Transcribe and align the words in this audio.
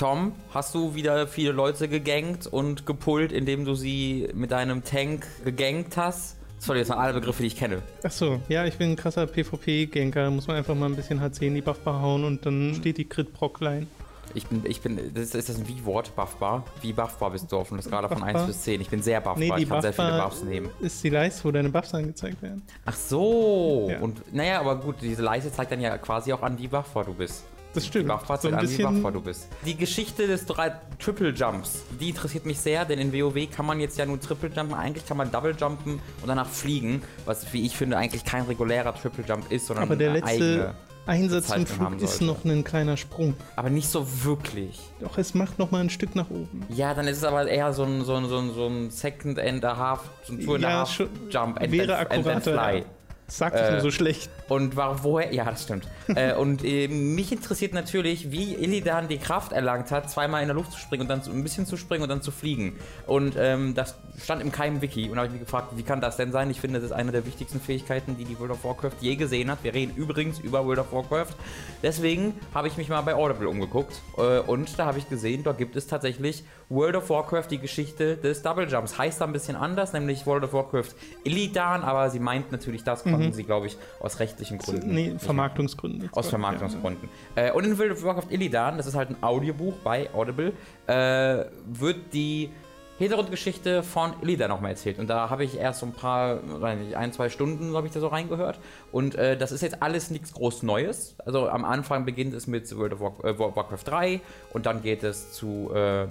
Tom, 0.00 0.32
hast 0.54 0.74
du 0.74 0.94
wieder 0.94 1.26
viele 1.26 1.52
Leute 1.52 1.86
gegankt 1.86 2.46
und 2.46 2.86
gepullt, 2.86 3.32
indem 3.32 3.66
du 3.66 3.74
sie 3.74 4.30
mit 4.32 4.50
deinem 4.50 4.82
Tank 4.82 5.26
gegankt 5.44 5.98
hast? 5.98 6.38
Sorry, 6.58 6.78
das 6.78 6.88
sind 6.88 6.96
alle 6.96 7.12
Begriffe, 7.12 7.42
die 7.42 7.48
ich 7.48 7.56
kenne. 7.56 7.82
Achso, 8.02 8.40
ja, 8.48 8.64
ich 8.64 8.78
bin 8.78 8.92
ein 8.92 8.96
krasser 8.96 9.26
PvP-Ganker. 9.26 10.30
Muss 10.30 10.46
man 10.46 10.56
einfach 10.56 10.74
mal 10.74 10.86
ein 10.86 10.96
bisschen 10.96 11.20
HC 11.20 11.48
in 11.48 11.54
die 11.54 11.60
Buffbar 11.60 12.00
hauen 12.00 12.24
und 12.24 12.46
dann 12.46 12.74
steht 12.76 12.96
die 12.96 13.04
Crit-Proc-Line. 13.04 13.88
Ich 14.32 14.46
bin, 14.46 14.62
ich 14.64 14.80
bin, 14.80 14.96
das 15.12 15.22
ist, 15.22 15.34
ist 15.34 15.50
das 15.50 15.58
ein 15.58 15.68
Wie-Wort, 15.68 16.16
buffbar? 16.16 16.64
Wie 16.80 16.94
buffbar 16.94 17.32
bist 17.32 17.52
du 17.52 17.58
auf 17.58 17.70
einer 17.70 17.82
Skala 17.82 18.08
von 18.08 18.20
Buffbar? 18.20 18.40
1 18.40 18.46
bis 18.46 18.62
10? 18.62 18.80
Ich 18.80 18.88
bin 18.88 19.02
sehr 19.02 19.20
buffbar, 19.20 19.38
Nee, 19.38 19.52
die 19.54 19.64
ich 19.64 19.68
kann 19.68 19.82
sehr 19.82 19.92
viele 19.92 20.18
Buffs 20.18 20.42
nehmen. 20.42 20.70
ist 20.80 21.04
die 21.04 21.10
Leiste, 21.10 21.44
wo 21.44 21.50
deine 21.50 21.68
Buffs 21.68 21.92
angezeigt 21.92 22.40
werden. 22.40 22.62
Ach 22.86 22.96
so. 22.96 23.88
Ja. 23.90 24.00
Und 24.00 24.34
naja, 24.34 24.60
aber 24.60 24.76
gut, 24.76 24.96
diese 25.02 25.20
Leiste 25.20 25.52
zeigt 25.52 25.72
dann 25.72 25.80
ja 25.82 25.98
quasi 25.98 26.32
auch 26.32 26.40
an, 26.40 26.58
wie 26.58 26.68
buffbar 26.68 27.04
du 27.04 27.12
bist. 27.12 27.44
Das 27.72 27.84
Die 27.84 27.88
stimmt. 27.90 28.08
Buffbar 28.08 28.38
So 28.38 28.48
ein 28.48 28.54
an, 28.54 28.62
wie 28.62 28.66
bisschen- 28.66 28.94
buffbar 28.94 29.12
du 29.12 29.20
bist. 29.20 29.48
Die 29.64 29.76
Geschichte 29.76 30.26
des 30.26 30.44
drei 30.46 30.72
Triple 30.98 31.30
Jumps, 31.30 31.82
die 32.00 32.08
interessiert 32.10 32.44
mich 32.46 32.58
sehr, 32.58 32.84
denn 32.84 32.98
in 32.98 33.12
WoW 33.12 33.46
kann 33.50 33.64
man 33.66 33.78
jetzt 33.80 33.96
ja 33.96 34.06
nur 34.06 34.18
Triple 34.20 34.50
Jumpen, 34.54 34.74
eigentlich 34.74 35.06
kann 35.06 35.16
man 35.16 35.30
Double 35.30 35.54
Jumpen 35.58 35.94
und 35.94 36.26
danach 36.28 36.48
fliegen, 36.48 37.02
was 37.26 37.52
wie 37.52 37.64
ich 37.64 37.76
finde 37.76 37.96
eigentlich 37.96 38.24
kein 38.24 38.42
regulärer 38.44 38.94
Triple 38.94 39.24
Jump 39.26 39.52
ist, 39.52 39.66
sondern 39.66 39.84
Aber 39.84 39.96
der 39.96 40.12
letzte 40.14 40.28
eigene. 40.30 40.74
Einsatz 41.06 41.50
haben 41.50 41.66
Flug 41.66 42.00
ist 42.02 42.20
noch 42.20 42.44
ein 42.44 42.62
kleiner 42.62 42.96
Sprung. 42.96 43.34
Aber 43.56 43.70
nicht 43.70 43.88
so 43.88 44.06
wirklich. 44.24 44.78
Doch, 45.00 45.16
es 45.18 45.34
macht 45.34 45.58
noch 45.58 45.70
mal 45.70 45.80
ein 45.80 45.90
Stück 45.90 46.14
nach 46.14 46.28
oben. 46.30 46.64
Ja, 46.68 46.92
dann 46.94 47.08
ist 47.08 47.16
es 47.18 47.24
aber 47.24 47.48
eher 47.48 47.72
so 47.72 47.84
ein, 47.84 48.04
so 48.04 48.14
ein, 48.16 48.28
so 48.28 48.38
ein, 48.38 48.52
so 48.54 48.66
ein 48.66 48.90
Second 48.90 49.38
and 49.38 49.64
a 49.64 49.76
Half, 49.76 50.00
so 50.24 50.34
ein 50.34 50.44
Two 50.44 50.54
and 50.56 50.64
a 50.64 50.68
Ja, 50.70 50.78
Half 50.80 50.92
schon- 50.92 51.08
Jump 51.30 51.58
and, 51.60 51.72
wäre 51.72 51.86
then, 51.86 51.96
and 51.96 52.08
then 52.24 52.36
akkurater. 52.36 52.52
Fly. 52.52 52.78
ja. 52.80 52.84
Sag 53.30 53.54
ich 53.54 53.60
Äh, 53.60 53.72
nur 53.72 53.80
so 53.80 53.90
schlecht. 53.90 54.30
Und 54.48 54.76
war, 54.76 55.04
woher, 55.04 55.32
ja, 55.32 55.44
das 55.44 55.62
stimmt. 55.62 55.86
äh, 56.08 56.34
und 56.34 56.64
äh, 56.64 56.88
mich 56.88 57.30
interessiert 57.30 57.72
natürlich, 57.72 58.30
wie 58.32 58.54
Illidan 58.54 59.08
die 59.08 59.18
Kraft 59.18 59.52
erlangt 59.52 59.90
hat, 59.92 60.10
zweimal 60.10 60.42
in 60.42 60.48
der 60.48 60.56
Luft 60.56 60.72
zu 60.72 60.78
springen 60.78 61.02
und 61.02 61.08
dann 61.08 61.22
zu, 61.22 61.30
ein 61.30 61.42
bisschen 61.42 61.66
zu 61.66 61.76
springen 61.76 62.02
und 62.02 62.08
dann 62.08 62.22
zu 62.22 62.32
fliegen. 62.32 62.76
Und 63.06 63.36
ähm, 63.38 63.74
das 63.74 63.96
stand 64.20 64.42
im 64.42 64.50
keinem 64.50 64.82
Wiki 64.82 65.08
und 65.08 65.12
da 65.12 65.18
habe 65.18 65.26
ich 65.26 65.32
mich 65.32 65.42
gefragt, 65.42 65.72
wie 65.76 65.82
kann 65.82 66.00
das 66.00 66.16
denn 66.16 66.32
sein? 66.32 66.50
Ich 66.50 66.60
finde, 66.60 66.80
das 66.80 66.90
ist 66.90 66.92
eine 66.92 67.12
der 67.12 67.24
wichtigsten 67.24 67.60
Fähigkeiten, 67.60 68.16
die 68.16 68.24
die 68.24 68.38
World 68.38 68.52
of 68.52 68.64
Warcraft 68.64 68.96
je 69.00 69.16
gesehen 69.16 69.50
hat. 69.50 69.62
Wir 69.62 69.74
reden 69.74 69.94
übrigens 69.96 70.40
über 70.40 70.66
World 70.66 70.80
of 70.80 70.92
Warcraft. 70.92 71.34
Deswegen 71.82 72.34
habe 72.52 72.68
ich 72.68 72.76
mich 72.76 72.88
mal 72.88 73.00
bei 73.02 73.14
Audible 73.14 73.48
umgeguckt 73.48 74.00
äh, 74.18 74.40
und 74.40 74.78
da 74.78 74.86
habe 74.86 74.98
ich 74.98 75.08
gesehen, 75.08 75.44
dort 75.44 75.58
gibt 75.58 75.76
es 75.76 75.86
tatsächlich 75.86 76.44
World 76.70 76.96
of 76.96 77.10
Warcraft, 77.10 77.48
die 77.50 77.58
Geschichte 77.58 78.16
des 78.16 78.42
Double 78.42 78.66
Jumps. 78.68 78.96
Heißt 78.96 79.20
da 79.20 79.26
ein 79.26 79.32
bisschen 79.32 79.56
anders, 79.56 79.92
nämlich 79.92 80.24
World 80.24 80.44
of 80.44 80.52
Warcraft 80.52 80.94
Illidan, 81.24 81.82
aber 81.82 82.08
sie 82.10 82.20
meint 82.20 82.52
natürlich 82.52 82.84
das, 82.84 83.02
konnten 83.02 83.32
sie, 83.32 83.44
glaube 83.44 83.66
ich, 83.66 83.76
aus 84.00 84.20
rechtlichen 84.20 84.58
Gründen. 84.58 84.94
Nee, 84.94 85.14
Vermarktungsgründen. 85.18 86.08
aus 86.12 86.12
gerade, 86.12 86.28
Vermarktungsgründen. 86.30 87.08
Äh, 87.34 87.50
und 87.52 87.64
in 87.64 87.76
World 87.78 87.92
of 87.92 88.02
Warcraft 88.04 88.30
Illidan, 88.30 88.76
das 88.76 88.86
ist 88.86 88.94
halt 88.94 89.10
ein 89.10 89.16
Audiobuch 89.22 89.74
bei 89.84 90.08
Audible, 90.14 90.52
äh, 90.86 91.44
wird 91.66 91.96
die 92.14 92.50
Hintergrundgeschichte 92.98 93.82
von 93.82 94.12
Illidan 94.20 94.50
nochmal 94.50 94.72
erzählt. 94.72 94.98
Und 94.98 95.08
da 95.08 95.30
habe 95.30 95.42
ich 95.42 95.56
erst 95.56 95.80
so 95.80 95.86
ein 95.86 95.92
paar, 95.92 96.38
weiß 96.60 96.78
nicht, 96.78 96.96
ein, 96.96 97.12
zwei 97.14 97.30
Stunden 97.30 97.74
habe 97.74 97.86
ich 97.86 97.94
da 97.94 97.98
so 98.00 98.08
reingehört. 98.08 98.60
Und 98.92 99.14
äh, 99.14 99.38
das 99.38 99.52
ist 99.52 99.62
jetzt 99.62 99.82
alles 99.82 100.10
nichts 100.10 100.34
groß 100.34 100.62
Neues. 100.64 101.14
Also 101.24 101.48
am 101.48 101.64
Anfang 101.64 102.04
beginnt 102.04 102.34
es 102.34 102.46
mit 102.46 102.76
World 102.76 102.92
of 102.92 103.00
War, 103.00 103.24
äh, 103.24 103.38
War- 103.38 103.56
Warcraft 103.56 103.84
3 103.86 104.20
und 104.52 104.66
dann 104.66 104.82
geht 104.82 105.02
es 105.02 105.32
zu 105.32 105.70
äh, 105.74 106.08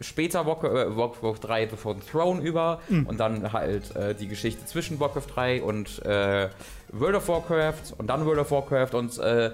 später 0.00 0.46
Warcraft, 0.46 0.74
äh, 0.74 0.96
Warcraft 0.96 1.38
3 1.40 1.66
Before 1.66 1.96
the 1.96 2.10
Throne 2.10 2.40
über 2.40 2.80
und 2.88 3.18
dann 3.18 3.52
halt 3.52 3.94
äh, 3.96 4.14
die 4.14 4.28
Geschichte 4.28 4.64
zwischen 4.66 5.00
Warcraft 5.00 5.26
3 5.34 5.62
und 5.62 6.04
äh, 6.04 6.48
World 6.92 7.16
of 7.16 7.28
Warcraft 7.28 7.94
und 7.98 8.08
dann 8.08 8.24
World 8.24 8.40
of 8.40 8.50
Warcraft 8.50 8.94
und 8.94 9.18
äh, 9.18 9.50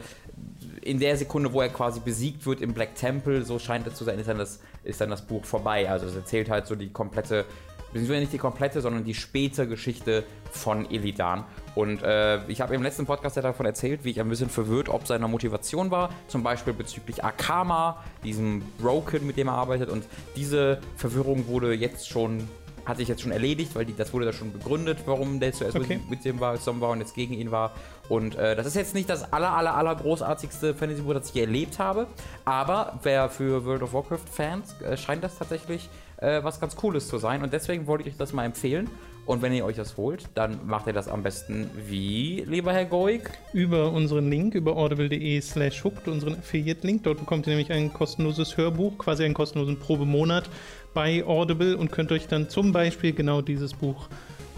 in 0.83 1.01
der 1.01 1.17
Sekunde, 1.17 1.53
wo 1.53 1.63
er 1.63 1.71
quasi 1.71 2.01
besiegt 2.01 2.45
wird 2.47 2.61
im 2.61 2.75
Black 2.75 2.95
Temple, 2.95 3.43
so 3.43 3.59
scheint 3.59 3.87
es 3.87 3.95
zu 3.95 4.05
sein, 4.05 4.19
ist 4.19 4.29
dann 4.29 4.39
das, 4.39 4.61
ist 4.83 5.01
dann 5.01 5.11
das 5.11 5.23
Buch 5.23 5.45
vorbei. 5.45 5.89
Also 5.89 6.07
es 6.07 6.15
erzählt 6.15 6.51
halt 6.51 6.67
so 6.67 6.75
die 6.75 6.91
komplette, 6.91 7.47
beziehungsweise 7.95 8.21
nicht 8.21 8.33
die 8.33 8.39
komplette, 8.39 8.81
sondern 8.81 9.05
die 9.05 9.15
späte 9.15 9.69
Geschichte 9.69 10.25
von 10.51 10.91
Illidan. 10.91 11.45
Und 11.77 12.03
äh, 12.03 12.45
ich 12.49 12.61
habe 12.61 12.75
im 12.75 12.83
letzten 12.83 13.07
Podcast 13.07 13.37
ja 13.37 13.43
davon 13.43 13.67
erzählt, 13.67 14.05
wie 14.05 14.11
ich 14.11 14.21
ein 14.21 14.29
bisschen 14.29 14.51
verwirrt 14.51 14.89
ob 14.89 15.07
seiner 15.07 15.29
Motivation 15.29 15.91
war, 15.91 16.11
zum 16.27 16.43
Beispiel 16.43 16.73
bezüglich 16.73 17.25
Akama, 17.25 18.05
diesem 18.25 18.63
Broken, 18.79 19.27
mit 19.27 19.37
dem 19.37 19.49
er 19.49 19.55
arbeitet. 19.55 19.89
Und 19.89 20.05
diese 20.37 20.81
Verwirrung 20.97 21.47
wurde 21.47 21.73
jetzt 21.73 22.09
schon 22.09 22.49
hat 22.87 22.99
sich 22.99 23.09
jetzt 23.09 23.23
schon 23.23 23.33
erledigt, 23.33 23.75
weil 23.75 23.87
die, 23.87 23.97
das 23.97 24.13
wurde 24.13 24.27
da 24.27 24.33
schon 24.35 24.53
begründet, 24.53 24.99
warum 25.07 25.41
der 25.41 25.55
zuerst 25.55 25.75
Okay. 25.75 25.97
mit, 25.97 26.11
mit 26.11 26.25
dem 26.27 26.39
war, 26.39 26.57
zusammen 26.57 26.83
war 26.83 26.91
und 26.91 27.01
jetzt 27.01 27.15
gegen 27.15 27.33
ihn 27.33 27.51
war. 27.51 27.73
Und 28.11 28.37
äh, 28.37 28.55
das 28.55 28.67
ist 28.67 28.77
jetzt 28.77 28.95
nicht 28.95 29.09
das 29.09 29.33
aller, 29.33 29.53
aller, 29.53 29.75
aller 29.75 29.95
großartigste 29.95 30.75
Fantasy-Buch, 30.75 31.15
das 31.15 31.29
ich 31.31 31.35
je 31.35 31.41
erlebt 31.43 31.79
habe. 31.79 32.07
Aber 32.45 32.99
wer 33.03 33.31
für 33.31 33.65
World 33.65 33.83
of 33.83 33.95
Warcraft-Fans 33.95 34.83
äh, 34.83 34.97
scheint 34.99 35.25
das 35.25 35.39
tatsächlich 35.39 35.89
äh, 36.19 36.43
was 36.43 36.61
ganz 36.61 36.77
Cooles 36.77 37.09
zu 37.09 37.19
sein. 37.19 37.43
Und 37.43 37.53
deswegen 37.53 37.87
wollte 37.87 38.05
ich 38.05 38.15
euch 38.15 38.19
das 38.19 38.33
mal 38.33 38.45
empfehlen. 38.45 38.89
Und 39.27 39.41
wenn 39.41 39.55
ihr 39.55 39.65
euch 39.65 39.77
das 39.77 39.97
holt, 39.97 40.29
dann 40.35 40.67
macht 40.67 40.87
ihr 40.87 40.93
das 40.93 41.09
am 41.09 41.23
besten 41.23 41.71
wie, 41.87 42.45
lieber 42.47 42.75
Herr 42.75 42.85
Goig? 42.85 43.31
Über 43.55 43.91
unseren 43.91 44.29
Link, 44.29 44.55
über 44.55 44.77
audible.de 44.77 45.41
slash 45.41 45.83
hooked, 45.83 46.09
unseren 46.09 46.35
Affiliate-Link. 46.35 47.05
Dort 47.05 47.21
bekommt 47.21 47.47
ihr 47.47 47.51
nämlich 47.51 47.73
ein 47.73 47.93
kostenloses 47.93 48.57
Hörbuch, 48.59 48.99
quasi 48.99 49.25
einen 49.25 49.33
kostenlosen 49.33 49.79
Probemonat 49.79 50.51
bei 50.93 51.25
Audible 51.25 51.77
und 51.77 51.91
könnt 51.91 52.13
euch 52.13 52.29
dann 52.29 52.51
zum 52.51 52.73
Beispiel 52.73 53.15
genau 53.15 53.41
dieses 53.41 53.73
Buch, 53.73 54.09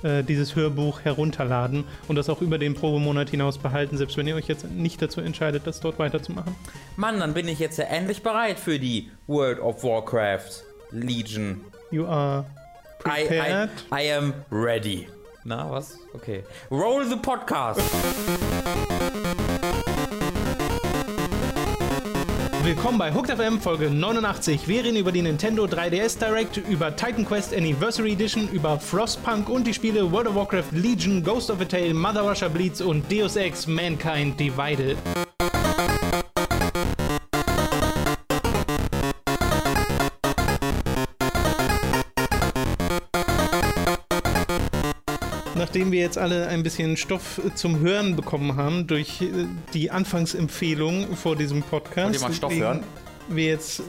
äh, 0.03 0.25
dieses 0.25 0.56
Hörbuch 0.56 1.00
herunterladen 1.03 1.84
und 2.09 2.17
das 2.17 2.28
auch 2.28 2.43
über 2.43 2.59
den 2.59 2.75
Probemonat 2.75 3.31
hinaus 3.31 3.59
behalten, 3.59 3.97
selbst 3.97 4.17
wenn 4.17 4.27
ihr 4.27 4.34
euch 4.34 4.49
jetzt 4.49 4.69
nicht 4.69 5.00
dazu 5.00 5.21
entscheidet, 5.21 5.65
das 5.67 5.78
dort 5.78 6.00
weiterzumachen. 6.00 6.56
Mann, 6.97 7.21
dann 7.21 7.34
bin 7.34 7.47
ich 7.47 7.61
jetzt 7.61 7.78
ja 7.78 7.84
endlich 7.84 8.25
bereit 8.25 8.59
für 8.59 8.81
die 8.81 9.11
World 9.28 9.61
of 9.61 9.84
Warcraft 9.84 10.66
Legion 10.92 11.64
You 11.91 12.06
are 12.06 12.44
I, 13.04 13.22
prepared. 13.24 13.70
I, 13.92 14.00
I 14.00 14.00
am 14.02 14.34
ready. 14.50 15.08
Na, 15.44 15.69
was? 15.69 15.97
Okay. 16.16 16.42
Roll 16.70 17.04
the 17.04 17.16
podcast. 17.16 17.80
Willkommen 22.64 22.98
bei 22.98 23.12
Hooked 23.12 23.30
FM 23.30 23.60
Folge 23.60 23.91
89. 23.91 24.66
Wir 24.66 24.82
reden 24.82 24.96
über 24.96 25.12
die 25.12 25.22
Nintendo 25.22 25.66
3DS 25.66 26.19
Direct, 26.19 26.56
über 26.56 26.96
Titan 26.96 27.25
Quest 27.25 27.54
Anniversary 27.54 28.12
Edition, 28.12 28.48
über 28.48 28.80
Frostpunk 28.80 29.48
und 29.48 29.69
die 29.69 29.75
Spiele 29.75 30.10
World 30.10 30.26
of 30.26 30.34
Warcraft 30.34 30.72
Legion, 30.72 31.22
Ghost 31.22 31.48
of 31.48 31.60
a 31.60 31.64
Tale, 31.64 31.94
Mother 31.94 32.22
Russia 32.22 32.48
Bleeds 32.48 32.80
und 32.80 33.10
Deus 33.10 33.36
Ex 33.36 33.69
Mankind 33.69 34.41
Divided. 34.41 34.96
Nachdem 45.76 45.92
wir 45.92 46.00
jetzt 46.00 46.16
alle 46.16 46.48
ein 46.48 46.62
bisschen 46.62 46.97
Stoff 46.97 47.38
zum 47.54 47.81
Hören 47.81 48.16
bekommen 48.16 48.56
haben 48.56 48.87
durch 48.87 49.20
äh, 49.20 49.44
die 49.75 49.91
Anfangsempfehlung 49.91 51.14
vor 51.14 51.37
diesem 51.37 51.62
Podcast, 51.62 52.06
Wollt 52.06 52.14
ihr 52.14 52.20
mal 52.28 52.32
Stoff 52.32 52.54
hören? 52.54 52.82
wir 53.28 53.44
jetzt 53.44 53.82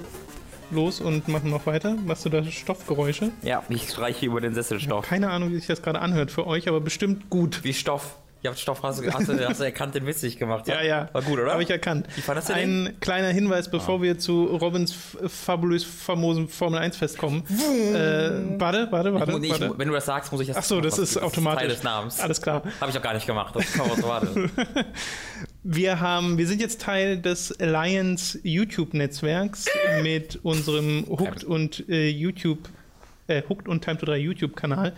los 0.70 1.00
und 1.00 1.30
machen 1.30 1.50
noch 1.50 1.66
weiter. 1.66 1.96
Machst 2.06 2.26
du 2.26 2.30
da 2.30 2.44
Stoffgeräusche? 2.44 3.32
Ja, 3.42 3.64
ich 3.70 3.90
streiche 3.90 4.26
über 4.26 4.42
den 4.42 4.54
Sesselstoff. 4.54 5.08
Keine 5.08 5.30
Ahnung, 5.30 5.52
wie 5.52 5.56
sich 5.56 5.68
das 5.68 5.82
gerade 5.82 6.00
anhört 6.00 6.30
für 6.30 6.46
euch, 6.46 6.68
aber 6.68 6.82
bestimmt 6.82 7.30
gut. 7.30 7.64
Wie 7.64 7.74
Stoff. 7.74 8.18
Ihr 8.44 8.52
habt 8.52 8.60
Stoff, 8.60 8.84
hast 8.84 9.02
du, 9.02 9.12
hast 9.12 9.28
du, 9.28 9.48
hast 9.50 9.60
du 9.60 9.64
erkannt, 9.64 9.96
den 9.96 10.06
witzig 10.06 10.38
gemacht. 10.38 10.68
Ja, 10.68 10.82
ja. 10.84 11.10
War 11.12 11.22
gut, 11.24 11.40
oder? 11.40 11.52
Habe 11.54 11.64
ich 11.64 11.70
erkannt. 11.72 12.08
Wie 12.16 12.22
fandest 12.22 12.50
du 12.50 12.54
den? 12.54 12.88
Ein 12.88 13.00
kleiner 13.00 13.30
Hinweis, 13.30 13.70
bevor 13.70 14.02
wir 14.02 14.20
zu 14.20 14.46
Robins 14.46 14.92
f- 14.92 15.18
fabulös 15.32 15.84
famosen 15.84 16.48
Formel 16.48 16.80
1 16.80 16.98
Fest 16.98 17.18
kommen. 17.18 17.44
äh, 17.50 18.60
warte, 18.60 18.88
warte, 18.92 19.14
warte. 19.14 19.32
Ich, 19.40 19.44
ich, 19.46 19.50
warte. 19.52 19.74
wenn 19.80 19.88
du 19.88 19.94
das 19.94 20.06
sagst, 20.06 20.32
muss 20.32 20.42
ich 20.42 20.48
das. 20.48 20.58
Ach 20.58 20.64
so, 20.64 20.82
das 20.82 21.00
ist 21.00 21.18
automatisch. 21.18 21.62
Teil 21.62 21.70
des 21.70 21.84
Namens. 21.84 22.20
Alles 22.20 22.42
klar. 22.42 22.62
Habe 22.80 22.92
ich 22.92 22.98
auch 22.98 23.02
gar 23.02 23.14
nicht 23.16 23.26
gemacht. 23.26 23.56
Das 23.56 23.74
so 23.74 24.08
warten. 24.08 24.52
Wir 25.70 26.00
haben, 26.00 26.38
wir 26.38 26.48
sind 26.48 26.62
jetzt 26.62 26.80
Teil 26.82 27.18
des 27.20 27.60
Alliance 27.60 28.40
YouTube-Netzwerks 28.42 29.66
mit 30.02 30.40
unserem 30.44 31.06
Hooked 31.10 31.44
und 31.44 31.84
äh, 31.90 32.08
YouTube, 32.08 32.70
äh, 33.28 33.42
Hooked 33.50 33.68
und 33.68 33.84
Time 33.84 33.98
to 33.98 34.06
3 34.06 34.18
YouTube-Kanal. 34.18 34.94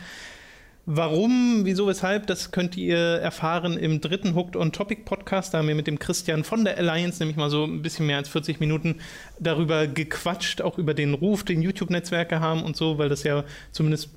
Warum, 0.92 1.66
wieso, 1.66 1.86
weshalb, 1.86 2.26
das 2.26 2.50
könnt 2.50 2.76
ihr 2.76 2.98
erfahren 2.98 3.78
im 3.78 4.02
dritten 4.02 4.34
Hooked 4.34 4.56
on 4.56 4.72
Topic 4.72 5.04
Podcast. 5.06 5.54
Da 5.54 5.60
haben 5.60 5.68
wir 5.68 5.76
mit 5.76 5.86
dem 5.86 6.00
Christian 6.00 6.44
von 6.44 6.64
der 6.64 6.80
Alliance 6.80 7.20
nämlich 7.20 7.38
mal 7.38 7.52
so 7.52 7.64
ein 7.64 7.84
bisschen 7.84 8.08
mehr 8.08 8.18
als 8.18 8.28
40 8.28 8.60
Minuten 8.60 8.96
darüber 9.40 9.86
gequatscht, 9.86 10.64
auch 10.64 10.80
über 10.80 10.96
den 10.96 11.14
Ruf, 11.14 11.44
den 11.44 11.62
YouTube-Netzwerke 11.62 12.40
haben 12.40 12.64
und 12.64 12.76
so, 12.76 12.98
weil 12.98 13.08
das 13.08 13.22
ja 13.22 13.44
zumindest 13.72 14.10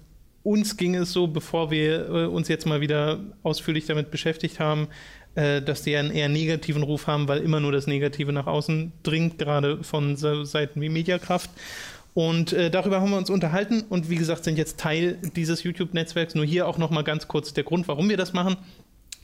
uns 0.44 0.78
ging 0.78 0.94
es 0.94 1.12
so, 1.12 1.26
bevor 1.26 1.70
wir 1.70 2.08
äh, 2.08 2.24
uns 2.24 2.48
jetzt 2.48 2.64
mal 2.64 2.80
wieder 2.80 3.20
ausführlich 3.42 3.84
damit 3.84 4.10
beschäftigt 4.10 4.58
haben, 4.58 4.88
äh, 5.34 5.60
dass 5.60 5.82
die 5.82 5.94
einen 5.94 6.10
eher 6.10 6.30
negativen 6.30 6.82
Ruf 6.82 7.06
haben, 7.06 7.28
weil 7.28 7.40
immer 7.40 7.60
nur 7.60 7.72
das 7.72 7.86
Negative 7.86 8.32
nach 8.32 8.46
außen 8.46 8.92
dringt, 9.02 9.38
gerade 9.38 9.84
von 9.84 10.16
Seiten 10.16 10.80
wie 10.80 10.88
Mediakraft. 10.88 11.50
Und 12.14 12.52
äh, 12.52 12.70
darüber 12.70 13.00
haben 13.00 13.10
wir 13.10 13.16
uns 13.16 13.30
unterhalten 13.30 13.84
und 13.88 14.10
wie 14.10 14.16
gesagt 14.16 14.44
sind 14.44 14.58
jetzt 14.58 14.78
Teil 14.78 15.18
dieses 15.34 15.62
YouTube-Netzwerks. 15.62 16.34
Nur 16.34 16.44
hier 16.44 16.68
auch 16.68 16.76
noch 16.76 16.90
mal 16.90 17.02
ganz 17.02 17.26
kurz 17.26 17.54
der 17.54 17.64
Grund, 17.64 17.88
warum 17.88 18.08
wir 18.08 18.18
das 18.18 18.32
machen. 18.32 18.56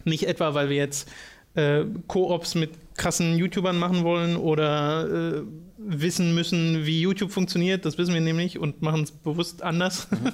Nicht 0.05 0.27
etwa, 0.27 0.55
weil 0.55 0.71
wir 0.71 0.77
jetzt 0.77 1.09
äh, 1.55 1.85
Koops 2.07 2.55
mit 2.55 2.71
krassen 2.97 3.37
YouTubern 3.37 3.79
machen 3.79 4.05
wollen 4.05 4.37
oder 4.37 5.39
äh, 5.39 5.43
wissen 5.77 6.35
müssen, 6.35 6.87
wie 6.87 7.01
YouTube 7.01 7.31
funktioniert. 7.31 7.85
Das 7.85 7.99
wissen 7.99 8.15
wir 8.15 8.23
nämlich 8.23 8.59
und 8.59 8.81
machen 8.81 9.03
es 9.03 9.11
bewusst 9.11 9.63
anders. 9.63 10.09
Mhm. 10.11 10.33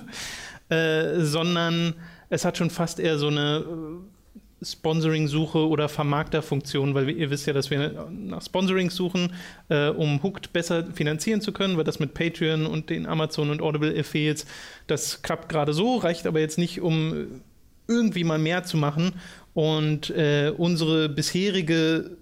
äh, 0.74 1.20
sondern 1.24 1.94
es 2.30 2.44
hat 2.44 2.56
schon 2.56 2.70
fast 2.70 3.00
eher 3.00 3.18
so 3.18 3.28
eine 3.28 3.64
äh, 4.60 4.64
Sponsoring-Suche 4.64 5.68
oder 5.68 5.88
Vermarkter-Funktion, 5.88 6.94
weil 6.94 7.10
ihr 7.10 7.30
wisst 7.30 7.46
ja, 7.46 7.52
dass 7.52 7.70
wir 7.70 8.08
nach 8.10 8.42
Sponsoring 8.42 8.90
suchen, 8.90 9.32
äh, 9.68 9.88
um 9.88 10.22
Hooked 10.22 10.52
besser 10.52 10.86
finanzieren 10.92 11.40
zu 11.40 11.52
können, 11.52 11.76
weil 11.76 11.84
das 11.84 12.00
mit 12.00 12.14
Patreon 12.14 12.66
und 12.66 12.90
den 12.90 13.06
Amazon 13.06 13.50
und 13.50 13.62
Audible 13.62 13.98
Affiliates, 13.98 14.46
das 14.86 15.22
klappt 15.22 15.48
gerade 15.48 15.72
so, 15.72 15.96
reicht 15.96 16.26
aber 16.26 16.40
jetzt 16.40 16.58
nicht, 16.58 16.80
um 16.80 17.42
irgendwie 17.88 18.24
mal 18.24 18.38
mehr 18.38 18.64
zu 18.64 18.76
machen. 18.76 19.12
Und 19.52 20.10
äh, 20.10 20.52
unsere 20.56 21.08
bisherige 21.08 22.16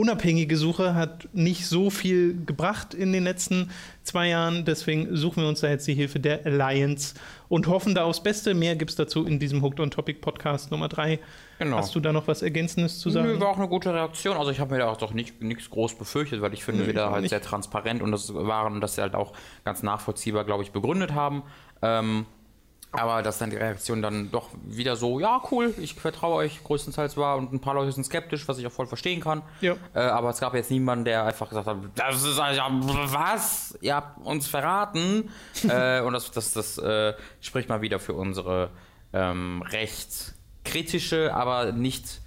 unabhängige 0.00 0.56
Suche 0.56 0.94
hat 0.94 1.28
nicht 1.34 1.66
so 1.66 1.90
viel 1.90 2.42
gebracht 2.46 2.94
in 2.94 3.12
den 3.12 3.22
letzten 3.22 3.70
zwei 4.02 4.28
Jahren. 4.28 4.64
Deswegen 4.64 5.14
suchen 5.14 5.42
wir 5.42 5.48
uns 5.48 5.60
da 5.60 5.68
jetzt 5.68 5.86
die 5.86 5.92
Hilfe 5.92 6.18
der 6.18 6.46
Alliance 6.46 7.14
und 7.50 7.66
hoffen 7.66 7.94
da 7.94 8.04
aufs 8.04 8.22
Beste. 8.22 8.54
Mehr 8.54 8.76
gibt 8.76 8.90
es 8.92 8.96
dazu 8.96 9.26
in 9.26 9.38
diesem 9.38 9.62
Hooked 9.62 9.78
on 9.78 9.90
Topic 9.90 10.18
Podcast 10.20 10.70
Nummer 10.70 10.88
3. 10.88 11.20
Genau. 11.58 11.76
Hast 11.76 11.94
du 11.94 12.00
da 12.00 12.12
noch 12.14 12.26
was 12.28 12.40
Ergänzendes 12.40 12.98
zu 12.98 13.10
sagen? 13.10 13.28
Nö, 13.28 13.40
war 13.40 13.48
auch 13.48 13.58
eine 13.58 13.68
gute 13.68 13.92
Reaktion. 13.92 14.38
Also 14.38 14.50
ich 14.50 14.58
habe 14.58 14.72
mir 14.72 14.80
da 14.80 14.88
auch 14.88 14.96
doch 14.96 15.12
nicht, 15.12 15.42
nichts 15.42 15.68
groß 15.68 15.96
befürchtet, 15.96 16.40
weil 16.40 16.54
ich 16.54 16.64
finde, 16.64 16.80
Nö, 16.82 16.86
wir 16.86 16.94
da 16.94 17.10
halt 17.10 17.20
nicht. 17.20 17.30
sehr 17.30 17.42
transparent 17.42 18.00
und 18.00 18.10
das 18.10 18.32
waren 18.34 18.72
und 18.72 18.80
das 18.80 18.94
sie 18.94 19.02
halt 19.02 19.14
auch 19.14 19.34
ganz 19.66 19.82
nachvollziehbar, 19.82 20.44
glaube 20.44 20.62
ich, 20.62 20.70
begründet 20.70 21.12
haben. 21.12 21.42
Ähm, 21.82 22.24
aber 22.92 23.22
dass 23.22 23.38
dann 23.38 23.50
die 23.50 23.56
Reaktion 23.56 24.02
dann 24.02 24.30
doch 24.30 24.48
wieder 24.64 24.96
so, 24.96 25.20
ja, 25.20 25.40
cool, 25.50 25.72
ich 25.78 25.94
vertraue 25.94 26.36
euch 26.36 26.62
größtenteils 26.64 27.16
war 27.16 27.36
und 27.36 27.52
ein 27.52 27.60
paar 27.60 27.74
Leute 27.74 27.92
sind 27.92 28.04
skeptisch, 28.04 28.48
was 28.48 28.58
ich 28.58 28.66
auch 28.66 28.72
voll 28.72 28.86
verstehen 28.86 29.20
kann. 29.20 29.42
Ja. 29.60 29.76
Äh, 29.94 30.00
aber 30.00 30.30
es 30.30 30.40
gab 30.40 30.54
jetzt 30.54 30.70
niemanden, 30.70 31.04
der 31.04 31.24
einfach 31.24 31.48
gesagt 31.48 31.68
hat, 31.68 31.76
das 31.94 32.24
ist 32.24 32.38
ja, 32.38 32.68
was? 32.70 33.78
Ihr 33.80 33.94
habt 33.94 34.24
uns 34.26 34.48
verraten. 34.48 35.30
äh, 35.68 36.00
und 36.00 36.12
das, 36.14 36.30
das, 36.32 36.52
das 36.52 36.78
äh, 36.78 37.14
spricht 37.40 37.68
mal 37.68 37.80
wieder 37.80 38.00
für 38.00 38.14
unsere 38.14 38.70
ähm, 39.12 39.62
recht 39.62 40.34
kritische, 40.64 41.32
aber 41.32 41.72
nicht 41.72 42.20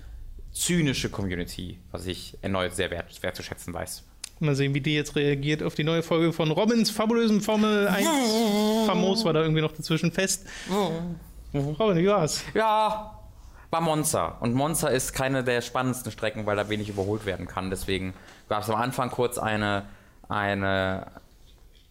zynische 0.54 1.10
Community, 1.10 1.80
was 1.92 2.06
ich 2.06 2.38
erneut 2.42 2.74
sehr 2.74 2.90
wert, 2.90 3.22
wertzuschätzen 3.22 3.74
weiß. 3.74 4.04
Mal 4.40 4.56
sehen, 4.56 4.74
wie 4.74 4.82
die 4.82 4.96
jetzt 4.96 5.16
reagiert 5.16 5.64
auf 5.64 5.76
die 5.76 5.84
neue 5.84 6.04
Folge 6.04 6.34
von 6.34 6.52
Robins 6.52 6.90
fabulösen 6.90 7.40
Formel 7.42 7.88
1. 7.88 8.08
Famos 8.86 9.24
war 9.24 9.34
da 9.34 9.42
irgendwie 9.42 9.62
noch 9.62 9.72
dazwischen 9.72 10.12
fest. 10.12 10.48
Robin, 11.54 11.98
wie 11.98 12.08
war's? 12.08 12.44
Ja, 12.54 13.20
war 13.70 13.82
Monza. 13.82 14.38
Und 14.40 14.54
Monza 14.54 14.90
ist 14.90 15.14
keine 15.14 15.44
der 15.44 15.62
spannendsten 15.62 16.12
Strecken, 16.12 16.46
weil 16.46 16.56
da 16.56 16.68
wenig 16.70 16.90
überholt 16.90 17.26
werden 17.26 17.48
kann. 17.48 17.70
Deswegen 17.70 18.14
gab 18.50 18.64
es 18.64 18.70
am 18.70 18.76
Anfang 18.76 19.12
kurz 19.12 19.38
eine, 19.38 19.86
eine, 20.28 21.08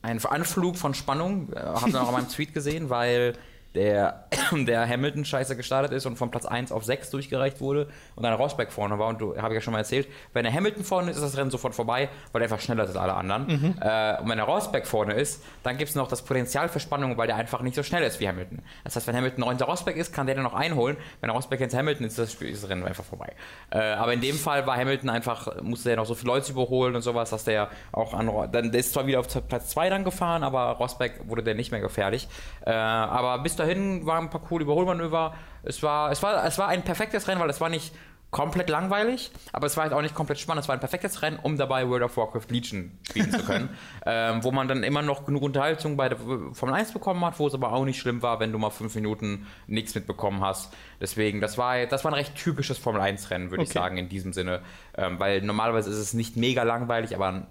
einen 0.03 0.25
Anflug 0.25 0.77
von 0.77 0.95
Spannung. 0.95 1.53
Äh, 1.53 1.61
Habt 1.61 1.93
ihr 1.93 2.03
auch 2.03 2.09
in 2.09 2.15
meinem 2.15 2.29
Tweet 2.29 2.53
gesehen, 2.55 2.91
weil 2.91 3.35
der, 3.75 4.25
der 4.53 4.89
Hamilton 4.89 5.25
scheiße 5.25 5.57
gestartet 5.57 5.93
ist 5.93 6.07
und 6.07 6.17
von 6.17 6.31
Platz 6.31 6.47
1 6.47 6.73
auf 6.73 6.85
6 6.85 7.11
durchgereicht 7.11 7.61
wurde 7.61 7.89
und 8.17 8.23
dann 8.23 8.35
Rosberg 8.35 8.73
vorne 8.73 8.99
war. 8.99 9.09
Und 9.09 9.21
du 9.21 9.37
habe 9.37 9.55
ich 9.55 9.59
ja 9.59 9.61
schon 9.61 9.73
mal 9.73 9.79
erzählt, 9.79 10.09
wenn 10.33 10.45
der 10.45 10.53
Hamilton 10.53 10.85
vorne 10.85 11.11
ist, 11.11 11.17
ist 11.17 11.23
das 11.23 11.37
Rennen 11.37 11.51
sofort 11.51 11.75
vorbei, 11.75 12.09
weil 12.33 12.43
er 12.43 12.45
einfach 12.45 12.61
schneller 12.61 12.85
ist 12.85 12.91
als 12.91 12.99
alle 12.99 13.15
anderen. 13.15 13.47
Mhm. 13.47 13.75
Äh, 13.81 14.21
und 14.21 14.29
wenn 14.29 14.37
der 14.37 14.47
Rosberg 14.47 14.87
vorne 14.87 15.15
ist, 15.15 15.43
dann 15.63 15.79
gibt 15.79 15.91
es 15.91 15.95
noch 15.95 16.09
das 16.09 16.23
Potenzial 16.23 16.69
für 16.69 16.81
Spannung, 16.81 17.17
weil 17.17 17.27
der 17.27 17.37
einfach 17.37 17.63
nicht 17.63 17.75
so 17.75 17.83
schnell 17.83 18.03
ist 18.03 18.21
wie 18.21 18.29
Hamilton. 18.29 18.61
Das 18.85 18.97
heißt, 18.97 19.07
wenn 19.07 19.17
Hamilton 19.17 19.41
noch 19.41 19.49
hinter 19.49 19.67
Rosberg 19.67 19.97
ist, 19.97 20.13
kann 20.13 20.27
der 20.27 20.35
den 20.35 20.45
noch 20.45 20.55
einholen. 20.55 20.97
Wenn 21.21 21.29
der 21.29 21.37
Rosberg 21.37 21.61
hinter 21.61 21.79
Hamilton 21.79 22.07
ist, 22.07 22.19
ist 22.19 22.41
das 22.41 22.69
Rennen 22.69 22.85
einfach 22.85 23.05
vorbei. 23.05 23.33
Äh, 23.71 23.79
aber 23.79 24.13
in 24.13 24.21
dem 24.21 24.37
Fall 24.37 24.67
war 24.67 24.77
Hamilton 24.77 25.11
einfach, 25.11 25.63
musste 25.63 25.91
er 25.91 25.97
noch 25.97 26.07
so 26.07 26.15
viele 26.15 26.33
Leute 26.33 26.53
überholen 26.53 26.95
und 26.95 27.03
sowas, 27.03 27.31
dass 27.31 27.45
der 27.45 27.71
auch 27.93 28.15
an. 28.15 28.31
Dann 28.53 28.73
ist 28.73 28.93
zwar 28.93 29.07
wieder 29.07 29.21
auf 29.21 29.27
Platz 29.49 29.69
2 29.71 29.91
dann 29.91 30.05
gefahren, 30.05 30.43
aber 30.43 30.73
Rosberg 30.73 31.29
wurde 31.29 31.43
der 31.43 31.55
nicht 31.55 31.71
mehr 31.71 31.81
gefährlich. 31.81 32.29
Äh, 32.65 32.71
aber 32.71 33.39
bis 33.43 33.57
dahin 33.63 34.07
waren 34.07 34.25
ein 34.25 34.31
paar 34.31 34.43
coole 34.43 34.65
Überholmanöver. 34.65 35.35
Es 35.63 35.83
war, 35.83 36.11
es, 36.11 36.23
war, 36.23 36.45
es 36.45 36.59
war 36.59 36.69
ein 36.69 36.83
perfektes 36.83 37.29
Rennen, 37.29 37.41
weil 37.41 37.51
es 37.51 37.61
war 37.61 37.69
nicht 37.69 37.93
komplett 38.33 38.71
langweilig, 38.71 39.31
aber 39.53 39.67
es 39.67 39.77
war 39.77 39.85
halt 39.85 39.93
auch 39.93 40.01
nicht 40.01 40.15
komplett 40.15 40.39
spannend. 40.39 40.63
Es 40.63 40.69
war 40.69 40.75
ein 40.75 40.81
perfektes 40.81 41.21
Rennen, 41.21 41.39
um 41.43 41.59
dabei 41.59 41.87
World 41.87 42.03
of 42.03 42.17
Warcraft 42.17 42.47
Legion 42.49 42.99
spielen 43.03 43.31
zu 43.31 43.45
können. 43.45 43.69
ähm, 44.07 44.43
wo 44.43 44.51
man 44.51 44.69
dann 44.69 44.83
immer 44.85 45.03
noch 45.03 45.27
genug 45.27 45.43
Unterhaltung 45.43 45.99
bei 45.99 46.09
der 46.09 46.17
Formel 46.19 46.75
1 46.75 46.93
bekommen 46.93 47.23
hat, 47.27 47.39
wo 47.39 47.47
es 47.47 47.53
aber 47.53 47.73
auch 47.73 47.85
nicht 47.85 48.01
schlimm 48.01 48.23
war, 48.23 48.41
wenn 48.41 48.51
du 48.51 48.59
mal 48.59 48.71
fünf 48.71 48.95
Minuten 48.95 49.47
nichts 49.67 49.95
mitbekommen 49.95 50.43
hast. 50.43 50.73
Deswegen, 50.99 51.43
das 51.43 51.59
war, 51.59 51.85
das 51.85 52.05
war 52.05 52.11
ein 52.11 52.15
recht 52.15 52.35
typisches 52.35 52.79
Formel 52.79 53.03
1 53.03 53.31
Rennen, 53.31 53.51
würde 53.51 53.61
okay. 53.61 53.69
ich 53.69 53.75
sagen, 53.75 53.99
in 53.99 54.09
diesem 54.09 54.33
Sinne. 54.33 54.63
Ähm, 54.97 55.21
weil 55.21 55.43
normalerweise 55.43 55.91
ist 55.91 55.99
es 55.99 56.15
nicht 56.15 56.35
mega 56.35 56.63
langweilig, 56.63 57.15
aber 57.15 57.47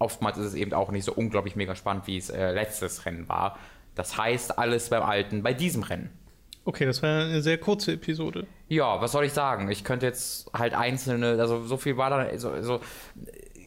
oftmals 0.00 0.36
ist 0.36 0.46
es 0.46 0.54
eben 0.54 0.72
auch 0.72 0.90
nicht 0.90 1.04
so 1.04 1.12
unglaublich 1.12 1.54
mega 1.54 1.76
spannend, 1.76 2.08
wie 2.08 2.18
es 2.18 2.28
äh, 2.30 2.50
letztes 2.50 3.06
Rennen 3.06 3.28
war. 3.28 3.56
Das 3.94 4.18
heißt 4.18 4.58
alles 4.58 4.90
beim 4.90 5.02
Alten 5.02 5.42
bei 5.42 5.54
diesem 5.54 5.82
Rennen. 5.82 6.10
Okay, 6.64 6.86
das 6.86 7.02
war 7.02 7.24
eine 7.24 7.42
sehr 7.42 7.58
kurze 7.58 7.92
Episode. 7.92 8.46
Ja, 8.68 9.00
was 9.00 9.12
soll 9.12 9.24
ich 9.24 9.32
sagen? 9.32 9.70
Ich 9.70 9.84
könnte 9.84 10.06
jetzt 10.06 10.50
halt 10.54 10.74
einzelne, 10.74 11.36
also 11.38 11.62
so 11.64 11.76
viel 11.76 11.96
war 11.96 12.10
da, 12.10 12.16
also, 12.16 12.50
also 12.50 12.80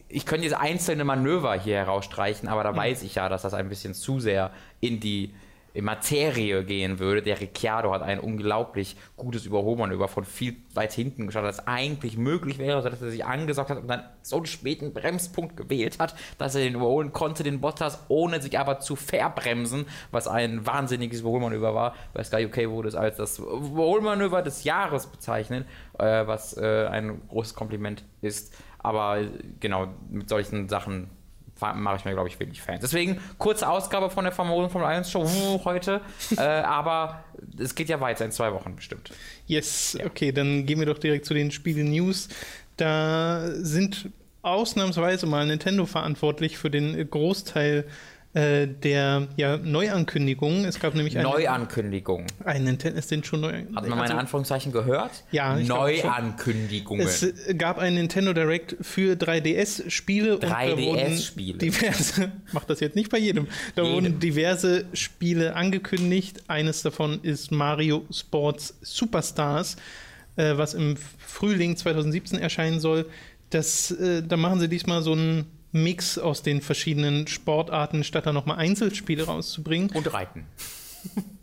ich 0.08 0.26
könnte 0.26 0.46
jetzt 0.46 0.56
einzelne 0.56 1.04
Manöver 1.04 1.54
hier 1.54 1.76
herausstreichen, 1.76 2.48
aber 2.48 2.64
da 2.64 2.72
mhm. 2.72 2.76
weiß 2.76 3.02
ich 3.04 3.14
ja, 3.14 3.28
dass 3.28 3.42
das 3.42 3.54
ein 3.54 3.68
bisschen 3.68 3.94
zu 3.94 4.18
sehr 4.18 4.50
in 4.80 4.98
die 4.98 5.32
Materie 5.84 6.64
gehen 6.64 6.98
würde. 6.98 7.22
Der 7.22 7.40
Ricciardo 7.40 7.92
hat 7.92 8.02
ein 8.02 8.20
unglaublich 8.20 8.96
gutes 9.16 9.46
Überholmanöver 9.46 10.08
von 10.08 10.24
viel 10.24 10.56
weit 10.74 10.92
hinten 10.92 11.26
gestartet, 11.26 11.50
das 11.50 11.66
eigentlich 11.66 12.16
möglich 12.16 12.58
wäre, 12.58 12.82
dass 12.82 13.00
er 13.00 13.10
sich 13.10 13.24
angesagt 13.24 13.70
hat 13.70 13.78
und 13.78 13.88
dann 13.88 14.04
so 14.22 14.36
einen 14.36 14.46
späten 14.46 14.92
Bremspunkt 14.92 15.56
gewählt 15.56 15.98
hat, 15.98 16.14
dass 16.38 16.54
er 16.54 16.62
den 16.62 16.74
überholen 16.74 17.12
konnte, 17.12 17.42
den 17.42 17.60
Bottas, 17.60 18.04
ohne 18.08 18.40
sich 18.40 18.58
aber 18.58 18.80
zu 18.80 18.96
verbremsen, 18.96 19.86
was 20.10 20.28
ein 20.28 20.66
wahnsinniges 20.66 21.20
Überholmanöver 21.20 21.74
war. 21.74 21.94
Bei 22.14 22.22
Sky 22.24 22.46
UK 22.46 22.70
wurde 22.70 22.88
es 22.88 22.94
als 22.94 23.16
das 23.16 23.38
Überholmanöver 23.38 24.42
des 24.42 24.64
Jahres 24.64 25.06
bezeichnet, 25.06 25.66
äh, 25.98 26.26
was 26.26 26.56
äh, 26.56 26.86
ein 26.86 27.20
großes 27.28 27.54
Kompliment 27.54 28.04
ist. 28.20 28.54
Aber 28.78 29.18
genau, 29.60 29.88
mit 30.10 30.28
solchen 30.28 30.68
Sachen 30.68 31.10
mache 31.60 31.96
ich 31.96 32.04
mir, 32.04 32.12
glaube 32.12 32.28
ich, 32.28 32.38
wenig 32.40 32.60
Fans. 32.62 32.80
Deswegen 32.80 33.20
kurze 33.38 33.68
Ausgabe 33.68 34.10
von 34.10 34.24
der 34.24 34.32
famosen 34.32 34.70
Formel 34.70 34.88
1 34.88 35.10
Show 35.10 35.26
heute. 35.64 36.00
äh, 36.36 36.40
aber 36.42 37.24
es 37.58 37.74
geht 37.74 37.88
ja 37.88 38.00
weiter 38.00 38.24
in 38.24 38.32
zwei 38.32 38.52
Wochen 38.52 38.76
bestimmt. 38.76 39.10
Yes, 39.46 39.96
ja. 39.98 40.06
okay, 40.06 40.32
dann 40.32 40.66
gehen 40.66 40.78
wir 40.78 40.86
doch 40.86 40.98
direkt 40.98 41.26
zu 41.26 41.34
den 41.34 41.50
Spiele-News. 41.50 42.28
Da 42.76 43.50
sind 43.54 44.10
ausnahmsweise 44.42 45.26
mal 45.26 45.46
Nintendo 45.46 45.86
verantwortlich 45.86 46.58
für 46.58 46.70
den 46.70 47.08
Großteil 47.10 47.84
äh, 48.38 48.68
der 48.68 49.26
ja, 49.36 49.56
Neuankündigungen. 49.56 50.64
Es 50.64 50.78
gab 50.78 50.94
nämlich 50.94 51.18
eine 51.18 51.28
Neuankündigung. 51.28 52.24
Ein 52.44 52.64
Nintendo, 52.64 52.98
es 52.98 53.08
sind 53.08 53.26
schon 53.26 53.40
Neuankündigungen. 53.40 53.76
Hat 53.76 53.88
man 53.88 53.98
meine 53.98 54.10
also, 54.10 54.20
Anführungszeichen 54.20 54.70
gehört? 54.70 55.24
Ja. 55.32 55.56
Neuankündigungen. 55.56 57.04
Es 57.04 57.26
gab 57.56 57.78
ein 57.78 57.94
Nintendo 57.94 58.32
Direct 58.32 58.76
für 58.80 59.14
3DS-Spiele. 59.14 60.36
3DS-Spiele. 60.36 61.58
Diverse, 61.58 62.30
macht 62.52 62.70
das 62.70 62.78
jetzt 62.78 62.94
nicht 62.94 63.10
bei 63.10 63.18
jedem. 63.18 63.48
Da 63.74 63.82
jedem. 63.82 63.94
wurden 63.94 64.20
diverse 64.20 64.84
Spiele 64.92 65.56
angekündigt. 65.56 66.44
Eines 66.46 66.82
davon 66.82 67.18
ist 67.22 67.50
Mario 67.50 68.06
Sports 68.12 68.78
Superstars, 68.82 69.76
äh, 70.36 70.56
was 70.56 70.74
im 70.74 70.96
Frühling 71.18 71.76
2017 71.76 72.38
erscheinen 72.38 72.78
soll. 72.78 73.06
Das, 73.50 73.90
äh, 73.90 74.22
da 74.22 74.36
machen 74.36 74.60
sie 74.60 74.68
diesmal 74.68 75.02
so 75.02 75.14
ein 75.14 75.46
Mix 75.72 76.18
aus 76.18 76.42
den 76.42 76.60
verschiedenen 76.60 77.26
Sportarten, 77.26 78.04
statt 78.04 78.26
da 78.26 78.32
nochmal 78.32 78.58
Einzelspiele 78.58 79.24
rauszubringen. 79.24 79.90
Und 79.90 80.12
Reiten. 80.12 80.46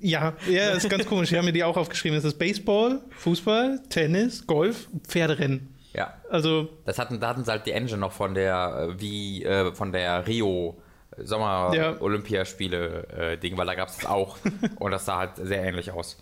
Ja, 0.01 0.33
ja, 0.47 0.73
das 0.73 0.83
ist 0.83 0.89
ganz 0.89 1.07
komisch. 1.07 1.31
Ich 1.31 1.37
habe 1.37 1.47
mir 1.47 1.53
die 1.53 1.63
auch 1.63 1.77
aufgeschrieben. 1.77 2.15
Es 2.15 2.25
ist 2.25 2.37
Baseball, 2.37 2.99
Fußball, 3.17 3.81
Tennis, 3.89 4.45
Golf, 4.45 4.87
Pferderennen. 5.07 5.73
Ja. 5.93 6.13
Also. 6.29 6.69
Das 6.85 6.99
hatten, 6.99 7.19
da 7.19 7.29
hatten 7.29 7.43
sie 7.43 7.49
halt 7.49 7.65
die 7.65 7.71
Engine 7.71 7.97
noch 7.97 8.11
von 8.11 8.35
der, 8.35 8.89
äh, 8.91 9.01
wie, 9.01 9.43
äh, 9.43 9.73
von 9.73 9.91
der 9.91 10.27
Rio 10.27 10.77
Sommer-Olympiaspiele-Ding, 11.17 13.53
äh, 13.53 13.57
weil 13.57 13.65
da 13.65 13.75
gab 13.75 13.89
es 13.89 13.97
das 13.97 14.05
auch 14.05 14.37
und 14.79 14.91
das 14.91 15.05
sah 15.05 15.17
halt 15.19 15.31
sehr 15.37 15.63
ähnlich 15.63 15.91
aus. 15.91 16.17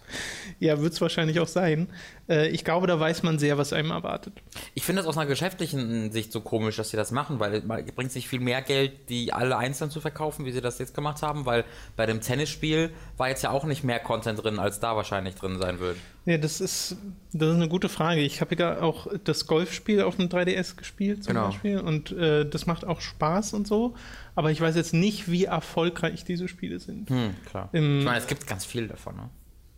Ja, 0.60 0.82
wird 0.82 0.94
es 0.94 1.02
wahrscheinlich 1.02 1.40
auch 1.40 1.48
sein. 1.48 1.90
Äh, 2.30 2.50
ich 2.50 2.64
glaube, 2.64 2.88
da 2.88 3.00
weiß 3.00 3.24
man 3.24 3.40
sehr, 3.40 3.58
was 3.58 3.74
einem 3.74 3.92
erwartet. 3.92 4.34
Ich 4.74 4.84
finde 4.84 5.02
das 5.02 5.08
aus 5.08 5.18
einer 5.18 5.28
geschäftlichen 5.28 6.12
Sicht 6.12 6.32
so 6.32 6.42
komisch, 6.42 6.78
dass 6.78 6.90
sie 6.90 6.98
das 6.98 7.12
machen, 7.12 7.40
weil 7.40 7.54
es 7.56 7.92
bringt 7.94 8.12
sich 8.12 8.28
viel 8.28 8.40
mehr 8.40 8.62
Geld, 8.62 9.10
die 9.10 9.34
alle 9.34 9.58
einzeln 9.58 9.92
zu 9.92 10.02
verkaufen, 10.02 10.46
wie 10.46 10.52
sie 10.52 10.62
das 10.62 10.80
jetzt 10.80 10.94
gemacht 10.94 11.22
haben, 11.22 11.46
weil 11.46 11.66
bei 11.96 12.06
dem 12.06 12.22
Tennisspiel 12.22 12.92
war 13.18 13.30
jetzt 13.30 13.44
ja 13.44 13.52
auch 13.52 13.66
nicht 13.66 13.84
mehr 13.84 14.00
Content 14.00 14.44
drin, 14.44 14.60
als 14.60 14.80
da 14.80 14.96
wahrscheinlich 14.96 15.36
drin 15.36 15.60
sein 15.60 15.80
wird. 15.80 15.98
Ja, 16.26 16.38
das 16.38 16.62
ist, 16.62 16.96
das 17.34 17.50
ist 17.50 17.56
eine 17.56 17.68
gute 17.68 17.90
Frage. 17.90 18.22
Ich 18.22 18.40
habe 18.40 18.56
ja 18.56 18.82
auch 18.82 19.08
das 19.26 19.46
Golfspiel 19.46 20.02
auf 20.02 20.16
dem 20.16 20.30
3DS 20.30 20.78
gespielt 20.78 21.26
zum 21.26 21.34
genau. 21.34 21.48
Beispiel 21.48 21.80
und 21.80 22.14
äh, 22.14 22.46
das 22.46 22.66
macht 22.66 22.86
auch 22.86 23.02
Spaß 23.02 23.54
und 23.54 23.68
so. 23.68 23.96
Aber 24.36 24.50
ich 24.50 24.62
weiß 24.62 24.76
jetzt 24.76 24.94
nicht, 24.94 25.30
wie 25.30 25.46
erfolgreich 25.46 26.24
diese 26.24 26.48
Spiele 26.48 26.80
sind. 26.80 27.10
Hm, 27.10 27.36
klar. 27.46 27.70
Im, 27.74 28.00
ich 28.00 28.06
meine, 28.06 28.18
es 28.20 28.28
gibt 28.28 28.48
ganz 28.48 28.64
viel 28.66 28.88
davon. 28.88 29.18
Ne? 29.18 29.30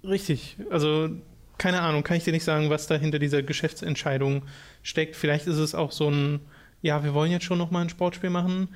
Richtig. 0.04 0.58
Also 0.70 1.10
keine 1.58 1.82
Ahnung, 1.82 2.04
kann 2.04 2.18
ich 2.18 2.24
dir 2.24 2.34
nicht 2.34 2.44
sagen, 2.44 2.70
was 2.70 2.88
da 2.88 2.96
hinter 2.96 3.20
dieser 3.20 3.44
Geschäftsentscheidung 3.44 4.44
steckt. 4.84 5.16
Vielleicht 5.16 5.48
ist 5.48 5.58
es 5.58 5.76
auch 5.76 5.92
so 5.92 6.10
ein, 6.10 6.42
ja, 6.82 7.04
wir 7.04 7.14
wollen 7.14 7.32
jetzt 7.32 7.46
schon 7.46 7.58
nochmal 7.58 7.84
ein 7.84 7.90
Sportspiel 7.90 8.30
machen, 8.30 8.70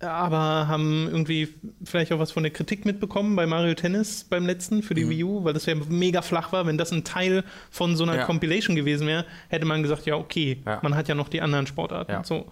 aber 0.00 0.68
haben 0.68 1.08
irgendwie 1.10 1.48
vielleicht 1.84 2.12
auch 2.12 2.18
was 2.18 2.30
von 2.30 2.44
der 2.44 2.52
Kritik 2.52 2.84
mitbekommen 2.84 3.34
bei 3.34 3.46
Mario 3.46 3.74
Tennis 3.74 4.24
beim 4.24 4.46
letzten 4.46 4.82
für 4.82 4.94
die 4.94 5.04
mhm. 5.04 5.10
Wii 5.10 5.24
U, 5.24 5.44
weil 5.44 5.54
das 5.54 5.66
ja 5.66 5.74
mega 5.88 6.22
flach 6.22 6.52
war. 6.52 6.66
Wenn 6.66 6.78
das 6.78 6.92
ein 6.92 7.04
Teil 7.04 7.42
von 7.70 7.96
so 7.96 8.04
einer 8.04 8.16
ja. 8.16 8.24
Compilation 8.24 8.76
gewesen 8.76 9.06
wäre, 9.06 9.24
hätte 9.48 9.66
man 9.66 9.82
gesagt, 9.82 10.06
ja, 10.06 10.14
okay, 10.14 10.58
ja. 10.64 10.78
man 10.82 10.94
hat 10.94 11.08
ja 11.08 11.14
noch 11.14 11.28
die 11.28 11.40
anderen 11.40 11.66
Sportarten. 11.66 12.12
Ja. 12.12 12.24
So, 12.24 12.46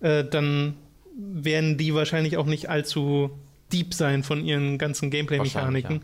äh, 0.00 0.24
dann 0.24 0.74
werden 1.16 1.76
die 1.76 1.94
wahrscheinlich 1.94 2.36
auch 2.36 2.46
nicht 2.46 2.68
allzu 2.70 3.30
deep 3.72 3.94
sein 3.94 4.22
von 4.22 4.44
ihren 4.44 4.78
ganzen 4.78 5.10
Gameplay-Mechaniken. 5.10 6.02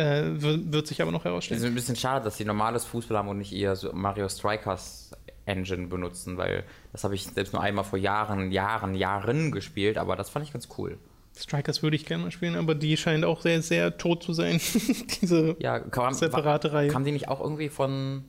Äh, 0.00 0.40
wird 0.72 0.86
sich 0.86 1.02
aber 1.02 1.12
noch 1.12 1.24
herausstellen. 1.24 1.58
Es 1.58 1.64
ist 1.64 1.70
ein 1.70 1.74
bisschen 1.74 1.96
schade, 1.96 2.24
dass 2.24 2.36
sie 2.38 2.44
normales 2.44 2.84
Fußball 2.86 3.18
haben 3.18 3.28
und 3.28 3.38
nicht 3.38 3.52
eher 3.52 3.76
so 3.76 3.92
Mario 3.92 4.28
Strikers 4.28 5.10
Engine 5.44 5.88
benutzen, 5.88 6.38
weil 6.38 6.64
das 6.92 7.04
habe 7.04 7.14
ich 7.14 7.24
selbst 7.24 7.52
nur 7.52 7.62
einmal 7.62 7.84
vor 7.84 7.98
Jahren, 7.98 8.50
Jahren, 8.50 8.94
Jahren 8.94 9.50
gespielt, 9.50 9.98
aber 9.98 10.16
das 10.16 10.30
fand 10.30 10.46
ich 10.46 10.52
ganz 10.52 10.68
cool. 10.78 10.98
Strikers 11.36 11.82
würde 11.82 11.96
ich 11.96 12.06
gerne 12.06 12.24
mal 12.24 12.30
spielen, 12.30 12.56
aber 12.56 12.74
die 12.74 12.96
scheint 12.96 13.24
auch 13.24 13.40
sehr, 13.40 13.62
sehr 13.62 13.96
tot 13.96 14.22
zu 14.22 14.32
sein. 14.32 14.60
Diese 15.20 15.56
ja, 15.60 15.78
kam, 15.78 16.12
separate 16.12 16.72
Reihe. 16.72 16.88
Kam 16.88 17.04
die 17.04 17.12
nicht 17.12 17.28
auch 17.28 17.40
irgendwie 17.40 17.68
von, 17.68 18.24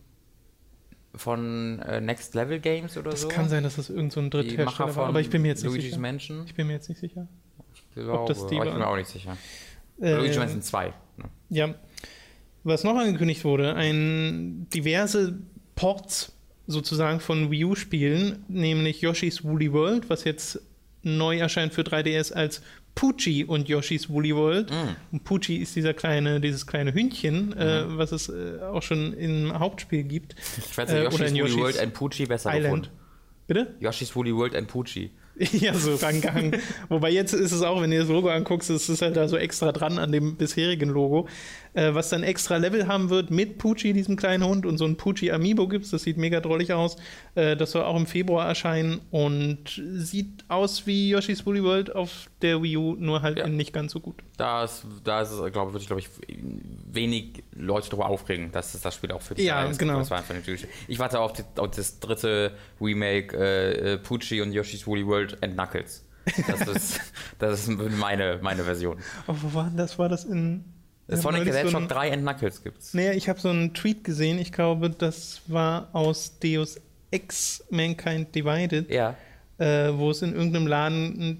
von 1.15 1.79
äh, 1.79 1.99
Next 1.99 2.35
Level 2.35 2.59
Games 2.59 2.97
oder 2.97 3.11
das 3.11 3.21
so? 3.21 3.27
Das 3.27 3.35
kann 3.35 3.49
sein, 3.49 3.63
dass 3.63 3.75
das 3.77 3.89
irgend 3.89 4.13
so 4.13 4.19
ein 4.19 4.29
Dritthersteller 4.29 4.95
war, 4.95 5.07
aber 5.07 5.19
ich 5.19 5.29
bin 5.29 5.41
mir 5.41 5.49
jetzt 5.49 5.63
nicht 5.63 5.71
Luigi's 5.71 5.91
sicher. 5.91 6.01
Mansion? 6.01 6.43
Ich 6.45 6.55
bin 6.55 6.67
mir 6.67 6.73
jetzt 6.73 6.89
nicht 6.89 6.99
sicher. 6.99 7.27
Ich 7.73 7.95
glaube, 7.95 8.19
Ob 8.19 8.27
das 8.27 8.47
die 8.47 8.55
aber 8.55 8.65
ich 8.65 8.71
bin 8.71 8.79
mir 8.79 8.87
auch 8.87 8.97
nicht 8.97 9.09
sicher. 9.09 9.37
Äh, 9.99 10.15
Luigi's 10.15 10.37
Mansion 10.37 10.61
2. 10.61 10.93
Ne? 11.21 11.29
Ja. 11.49 11.75
Was 12.63 12.83
noch 12.83 12.95
angekündigt 12.95 13.43
wurde, 13.43 13.75
ein 13.75 14.67
diverse 14.73 15.39
Ports 15.75 16.31
sozusagen 16.67 17.19
von 17.19 17.49
Wii 17.49 17.65
U-Spielen, 17.65 18.45
nämlich 18.47 19.01
Yoshi's 19.01 19.43
Woolly 19.43 19.73
World, 19.73 20.09
was 20.09 20.23
jetzt 20.23 20.61
neu 21.03 21.39
erscheint 21.39 21.73
für 21.73 21.81
3DS 21.81 22.33
als 22.33 22.61
Poochie 22.93 23.45
und 23.45 23.69
Yoshi's 23.69 24.09
Woolly 24.09 24.35
World. 24.35 24.69
Mm. 24.69 25.13
Und 25.13 25.23
Poochie 25.23 25.57
ist 25.57 25.75
dieser 25.75 25.93
kleine, 25.93 26.39
dieses 26.39 26.67
kleine 26.67 26.93
Hündchen, 26.93 27.53
äh, 27.53 27.83
mhm. 27.83 27.93
äh, 27.93 27.97
was 27.97 28.11
es 28.11 28.29
äh, 28.29 28.59
auch 28.61 28.83
schon 28.83 29.13
im 29.13 29.57
Hauptspiel 29.57 30.03
gibt. 30.03 30.35
Ich 30.57 30.77
weiß 30.77 30.89
nicht, 30.89 30.99
äh, 30.99 31.03
Yoshi's, 31.05 31.33
Woolly 31.33 31.57
World 31.57 31.77
ein 31.79 31.93
Poochie 31.93 32.25
besser 32.25 32.51
Island. 32.53 32.83
gefunden. 32.83 33.01
Bitte? 33.47 33.75
Yoshi's 33.79 34.15
Woolly 34.15 34.35
World 34.35 34.55
ein 34.55 34.67
Poochie. 34.67 35.11
ja, 35.53 35.73
so 35.73 35.95
rangehangen. 35.95 36.57
Wobei 36.89 37.09
jetzt 37.09 37.33
ist 37.33 37.51
es 37.51 37.61
auch, 37.61 37.81
wenn 37.81 37.91
du 37.91 37.99
das 37.99 38.09
Logo 38.09 38.29
anguckst, 38.29 38.69
ist 38.69 38.89
es 38.89 39.01
halt 39.01 39.15
da 39.15 39.27
so 39.27 39.37
extra 39.37 39.71
dran 39.71 39.97
an 39.97 40.11
dem 40.11 40.35
bisherigen 40.35 40.89
Logo 40.89 41.27
äh, 41.73 41.93
was 41.93 42.09
dann 42.09 42.23
extra 42.23 42.57
Level 42.57 42.87
haben 42.87 43.09
wird 43.09 43.31
mit 43.31 43.57
Poochie, 43.57 43.93
diesem 43.93 44.15
kleinen 44.15 44.43
Hund, 44.43 44.65
und 44.65 44.77
so 44.77 44.85
ein 44.85 44.97
Poochie 44.97 45.31
Amiibo 45.31 45.67
gibt 45.67 45.85
es. 45.85 45.91
Das 45.91 46.03
sieht 46.03 46.17
mega 46.17 46.41
drollig 46.41 46.73
aus. 46.73 46.97
Äh, 47.35 47.55
das 47.55 47.71
soll 47.71 47.83
auch 47.83 47.95
im 47.95 48.07
Februar 48.07 48.47
erscheinen 48.47 49.01
und 49.11 49.81
sieht 49.95 50.43
aus 50.47 50.85
wie 50.85 51.09
Yoshi's 51.09 51.45
Woolly 51.45 51.63
World 51.63 51.95
auf 51.95 52.29
der 52.41 52.61
Wii 52.61 52.77
U, 52.77 52.95
nur 52.95 53.21
halt 53.21 53.39
ja. 53.39 53.47
nicht 53.47 53.73
ganz 53.73 53.93
so 53.93 53.99
gut. 53.99 54.15
Da 54.37 54.63
ist, 54.63 54.85
da 55.03 55.21
ist 55.21 55.31
es, 55.31 55.51
glaube 55.51 55.77
ich, 55.77 55.87
glaube 55.87 56.01
ich, 56.01 56.09
wenig 56.91 57.43
Leute 57.53 57.89
darüber 57.89 58.07
aufregen, 58.07 58.51
dass 58.51 58.73
es 58.73 58.81
das 58.81 58.95
Spiel 58.95 59.11
auch 59.11 59.21
für 59.21 59.35
die 59.35 59.43
Ja, 59.43 59.65
genau. 59.71 59.99
Das 59.99 60.11
war 60.11 60.23
ich 60.87 60.99
warte 60.99 61.19
auf, 61.19 61.33
die, 61.33 61.43
auf, 61.57 61.71
das 61.71 61.99
dritte 61.99 62.53
Remake 62.79 63.37
äh, 63.37 63.93
äh 63.93 63.97
Poochie 63.97 64.41
und 64.41 64.51
Yoshi's 64.51 64.85
Woolly 64.87 65.05
World 65.05 65.41
and 65.43 65.53
Knuckles. 65.53 66.05
Das 66.47 66.67
ist, 66.67 66.99
das 67.39 67.67
ist 67.67 67.69
meine, 67.69 68.39
meine 68.41 68.63
Version. 68.63 68.97
Oh, 69.27 69.35
wo 69.41 69.53
war 69.53 69.71
das? 69.75 69.97
War 69.97 70.09
das 70.09 70.25
in 70.25 70.65
Sonic 71.17 71.43
the 71.43 71.51
Hedgehog 71.51 71.83
so 71.83 71.87
3 71.87 72.13
and 72.13 72.21
Knuckles 72.23 72.63
gibt's. 72.63 72.93
Nee, 72.93 73.11
ich 73.11 73.29
habe 73.29 73.39
so 73.39 73.49
einen 73.49 73.73
Tweet 73.73 74.03
gesehen, 74.03 74.39
ich 74.39 74.51
glaube, 74.51 74.89
das 74.89 75.41
war 75.47 75.89
aus 75.93 76.39
Deus 76.39 76.79
Ex 77.11 77.63
Mankind 77.69 78.33
Divided. 78.33 78.89
Ja. 78.89 79.15
Äh, 79.57 79.95
wo 79.95 80.09
es 80.09 80.21
in 80.21 80.33
irgendeinem 80.33 80.67
Laden 80.67 81.37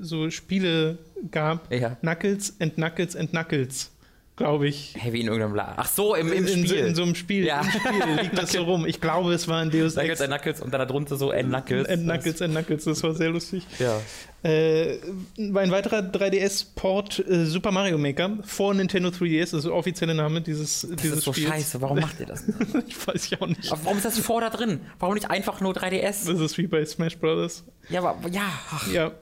so 0.00 0.30
Spiele 0.30 0.98
gab. 1.30 1.72
Ja. 1.72 1.96
Knuckles 1.96 2.54
and 2.60 2.74
Knuckles 2.74 3.16
and 3.16 3.30
Knuckles 3.30 3.90
glaube 4.38 4.68
ich. 4.68 4.94
Hey, 4.96 5.12
wie 5.12 5.20
in 5.20 5.26
irgendeinem 5.26 5.54
La 5.54 5.74
Ach 5.76 5.86
so, 5.86 6.14
im, 6.14 6.32
im 6.32 6.46
in, 6.46 6.66
Spiel. 6.66 6.78
In, 6.78 6.94
so 6.94 7.02
einem 7.02 7.14
Spiel, 7.14 7.44
ja. 7.44 7.60
im 7.60 7.70
Spiel 7.70 8.22
liegt 8.22 8.38
das 8.38 8.52
so 8.52 8.62
rum. 8.62 8.86
Ich 8.86 9.00
glaube, 9.00 9.34
es 9.34 9.46
war 9.48 9.60
ein 9.60 9.70
Deus 9.70 9.96
Ex. 9.96 10.06
Knuckles 10.06 10.20
and 10.22 10.30
Knuckles 10.30 10.60
und 10.62 10.72
dann 10.72 10.88
darunter 10.88 11.16
so 11.16 11.30
N 11.30 11.48
Knuckles. 11.48 11.86
N 11.88 12.04
Knuckles, 12.04 12.40
N 12.40 12.52
Knuckles, 12.52 12.84
das 12.84 13.02
war 13.02 13.14
sehr 13.14 13.30
lustig. 13.30 13.66
Ja. 13.78 14.00
Äh, 14.42 14.98
ein 15.36 15.70
weiterer 15.70 15.98
3DS-Port, 15.98 17.18
äh, 17.28 17.44
Super 17.44 17.72
Mario 17.72 17.98
Maker, 17.98 18.38
vor 18.44 18.72
Nintendo 18.72 19.08
3DS, 19.08 19.40
das 19.40 19.52
ist 19.52 19.64
der 19.64 19.74
offizielle 19.74 20.14
Name 20.14 20.40
dieses, 20.40 20.82
das 20.82 20.96
dieses 21.02 21.18
ist 21.18 21.24
so 21.24 21.32
Spiels. 21.32 21.48
scheiße, 21.48 21.80
warum 21.82 21.98
macht 21.98 22.20
ihr 22.20 22.26
das? 22.26 22.44
ich 22.86 23.06
weiß 23.06 23.30
ja 23.30 23.42
auch 23.42 23.48
nicht. 23.48 23.70
Aber 23.72 23.84
warum 23.84 23.96
ist 23.98 24.04
das 24.04 24.18
vor 24.18 24.40
da 24.40 24.50
drin? 24.50 24.80
Warum 25.00 25.14
nicht 25.14 25.28
einfach 25.28 25.60
nur 25.60 25.72
3DS? 25.72 26.26
Das 26.26 26.40
ist 26.40 26.56
wie 26.56 26.68
bei 26.68 26.84
Smash 26.84 27.18
Brothers. 27.18 27.64
Ja, 27.90 28.02
aber 28.04 28.28
ja. 28.30 28.48
Ach. 28.70 28.86
Ja, 28.92 29.12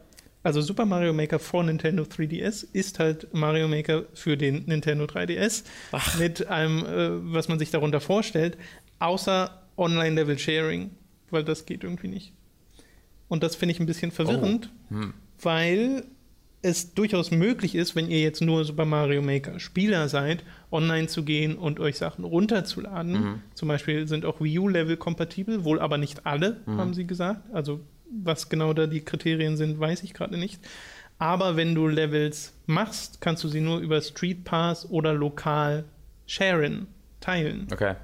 also 0.47 0.61
Super 0.61 0.87
Mario 0.87 1.13
Maker 1.13 1.41
vor 1.41 1.65
Nintendo 1.65 2.05
3DS 2.05 2.69
ist 2.73 3.01
halt 3.01 3.35
Mario 3.35 3.67
Maker 3.67 4.05
für 4.15 4.37
den 4.37 4.65
Nintendo 4.67 5.05
3DS 5.05 5.65
Ach. 5.91 6.19
mit 6.21 6.47
einem, 6.47 6.87
äh, 6.87 7.35
was 7.35 7.49
man 7.49 7.59
sich 7.59 7.73
darunter 7.73 8.01
vorstellt, 8.01 8.57
außer 9.01 9.63
Online-Level-Sharing, 9.77 10.91
weil 11.31 11.43
das 11.43 11.67
geht 11.67 11.83
irgendwie 11.83 12.07
nicht. 12.07 12.33
Und 13.27 13.43
das 13.43 13.57
finde 13.57 13.73
ich 13.73 13.81
ein 13.81 13.87
bisschen 13.87 14.13
verwirrend, 14.13 14.71
oh. 14.91 14.95
hm. 14.95 15.15
weil 15.43 16.05
es 16.63 16.95
durchaus 16.95 17.33
möglich 17.33 17.75
ist, 17.75 17.97
wenn 17.97 18.09
ihr 18.09 18.21
jetzt 18.21 18.41
nur 18.41 18.65
Super 18.65 18.85
Mario 18.85 19.23
Maker 19.23 19.59
Spieler 19.59 20.09
seid, 20.09 20.45
online 20.71 21.09
zu 21.09 21.25
gehen 21.25 21.57
und 21.57 21.81
euch 21.81 21.97
Sachen 21.97 22.25
runterzuladen. 22.25 23.13
Mhm. 23.13 23.43
Zum 23.55 23.69
Beispiel 23.69 24.09
sind 24.09 24.25
auch 24.25 24.41
Wii 24.41 24.59
U-Level 24.61 24.97
kompatibel, 24.97 25.65
wohl 25.65 25.81
aber 25.81 25.99
nicht 25.99 26.25
alle, 26.27 26.61
mhm. 26.67 26.79
haben 26.79 26.95
sie 26.95 27.07
gesagt. 27.07 27.53
Also 27.53 27.81
was 28.11 28.49
genau 28.49 28.73
da 28.73 28.87
die 28.87 29.05
Kriterien 29.05 29.57
sind, 29.57 29.79
weiß 29.79 30.03
ich 30.03 30.15
gerade 30.15 30.39
nicht. 30.39 30.61
Aber 31.19 31.57
wenn 31.57 31.75
du 31.75 31.89
Levels 31.89 32.53
machst, 32.67 33.21
kannst 33.21 33.43
du 33.43 33.49
sie 33.49 33.61
nur 33.61 33.79
über 33.79 34.01
Street 34.03 34.45
Pass 34.45 34.89
oder 34.91 35.15
lokal 35.15 35.85
sharen, 36.27 36.87
teilen. 37.21 37.69
Okay. 37.73 37.95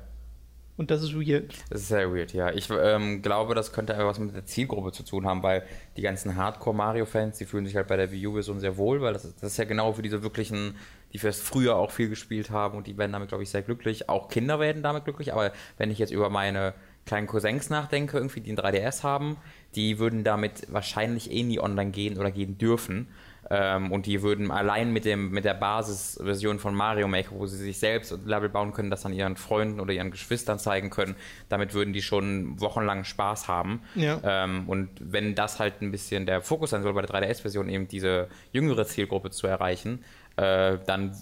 Und 0.78 0.90
das 0.90 1.02
ist 1.02 1.14
weird. 1.14 1.52
Das 1.68 1.82
ist 1.82 1.88
sehr 1.88 2.12
weird, 2.12 2.32
ja. 2.32 2.50
Ich 2.50 2.68
ähm, 2.70 3.20
glaube, 3.20 3.54
das 3.54 3.72
könnte 3.72 3.92
etwas 3.92 4.18
mit 4.18 4.34
der 4.34 4.46
Zielgruppe 4.46 4.90
zu 4.90 5.02
tun 5.02 5.26
haben, 5.26 5.42
weil 5.42 5.64
die 5.96 6.02
ganzen 6.02 6.34
Hardcore-Mario-Fans, 6.34 7.36
die 7.36 7.44
fühlen 7.44 7.66
sich 7.66 7.76
halt 7.76 7.88
bei 7.88 7.96
der 7.96 8.10
Wii 8.10 8.26
U-Version 8.28 8.58
sehr 8.58 8.78
wohl, 8.78 9.02
weil 9.02 9.12
das, 9.12 9.22
das 9.34 9.52
ist 9.52 9.56
ja 9.58 9.64
genau 9.64 9.92
für 9.92 10.02
diese 10.02 10.22
wirklichen, 10.22 10.76
die 11.12 11.18
fürs 11.18 11.40
früher 11.40 11.76
auch 11.76 11.90
viel 11.90 12.08
gespielt 12.08 12.50
haben 12.50 12.78
und 12.78 12.86
die 12.86 12.96
werden 12.96 13.12
damit, 13.12 13.28
glaube 13.28 13.44
ich, 13.44 13.50
sehr 13.50 13.62
glücklich. 13.62 14.08
Auch 14.08 14.28
Kinder 14.28 14.60
werden 14.60 14.82
damit 14.82 15.04
glücklich, 15.04 15.32
aber 15.32 15.52
wenn 15.76 15.90
ich 15.90 15.98
jetzt 15.98 16.10
über 16.10 16.30
meine 16.30 16.72
kleinen 17.06 17.26
Cousins 17.26 17.70
nachdenke, 17.70 18.16
irgendwie, 18.16 18.40
die 18.40 18.52
ein 18.52 18.56
3DS 18.56 19.02
haben, 19.02 19.36
die 19.74 19.98
würden 19.98 20.24
damit 20.24 20.72
wahrscheinlich 20.72 21.30
eh 21.30 21.42
nie 21.42 21.58
online 21.58 21.90
gehen 21.90 22.18
oder 22.18 22.30
gehen 22.30 22.58
dürfen. 22.58 23.08
Ähm, 23.50 23.90
und 23.90 24.06
die 24.06 24.22
würden 24.22 24.50
allein 24.50 24.92
mit, 24.92 25.04
dem, 25.04 25.30
mit 25.30 25.44
der 25.44 25.54
Basisversion 25.54 26.58
von 26.58 26.74
Mario 26.74 27.08
Maker, 27.08 27.32
wo 27.32 27.46
sie 27.46 27.56
sich 27.56 27.78
selbst 27.78 28.16
Level 28.24 28.48
bauen 28.48 28.72
können, 28.72 28.88
das 28.88 29.04
an 29.04 29.12
ihren 29.12 29.36
Freunden 29.36 29.80
oder 29.80 29.92
ihren 29.92 30.10
Geschwistern 30.12 30.58
zeigen 30.58 30.90
können, 30.90 31.16
damit 31.48 31.74
würden 31.74 31.92
die 31.92 32.02
schon 32.02 32.60
wochenlang 32.60 33.04
Spaß 33.04 33.48
haben. 33.48 33.82
Ja. 33.94 34.20
Ähm, 34.24 34.68
und 34.68 34.88
wenn 35.00 35.34
das 35.34 35.58
halt 35.58 35.82
ein 35.82 35.90
bisschen 35.90 36.24
der 36.24 36.40
Fokus 36.40 36.70
sein 36.70 36.82
soll 36.82 36.94
bei 36.94 37.02
der 37.02 37.10
3DS-Version, 37.10 37.68
eben 37.68 37.88
diese 37.88 38.28
jüngere 38.52 38.86
Zielgruppe 38.86 39.30
zu 39.30 39.48
erreichen, 39.48 40.04
äh, 40.42 40.78
dann 40.86 41.12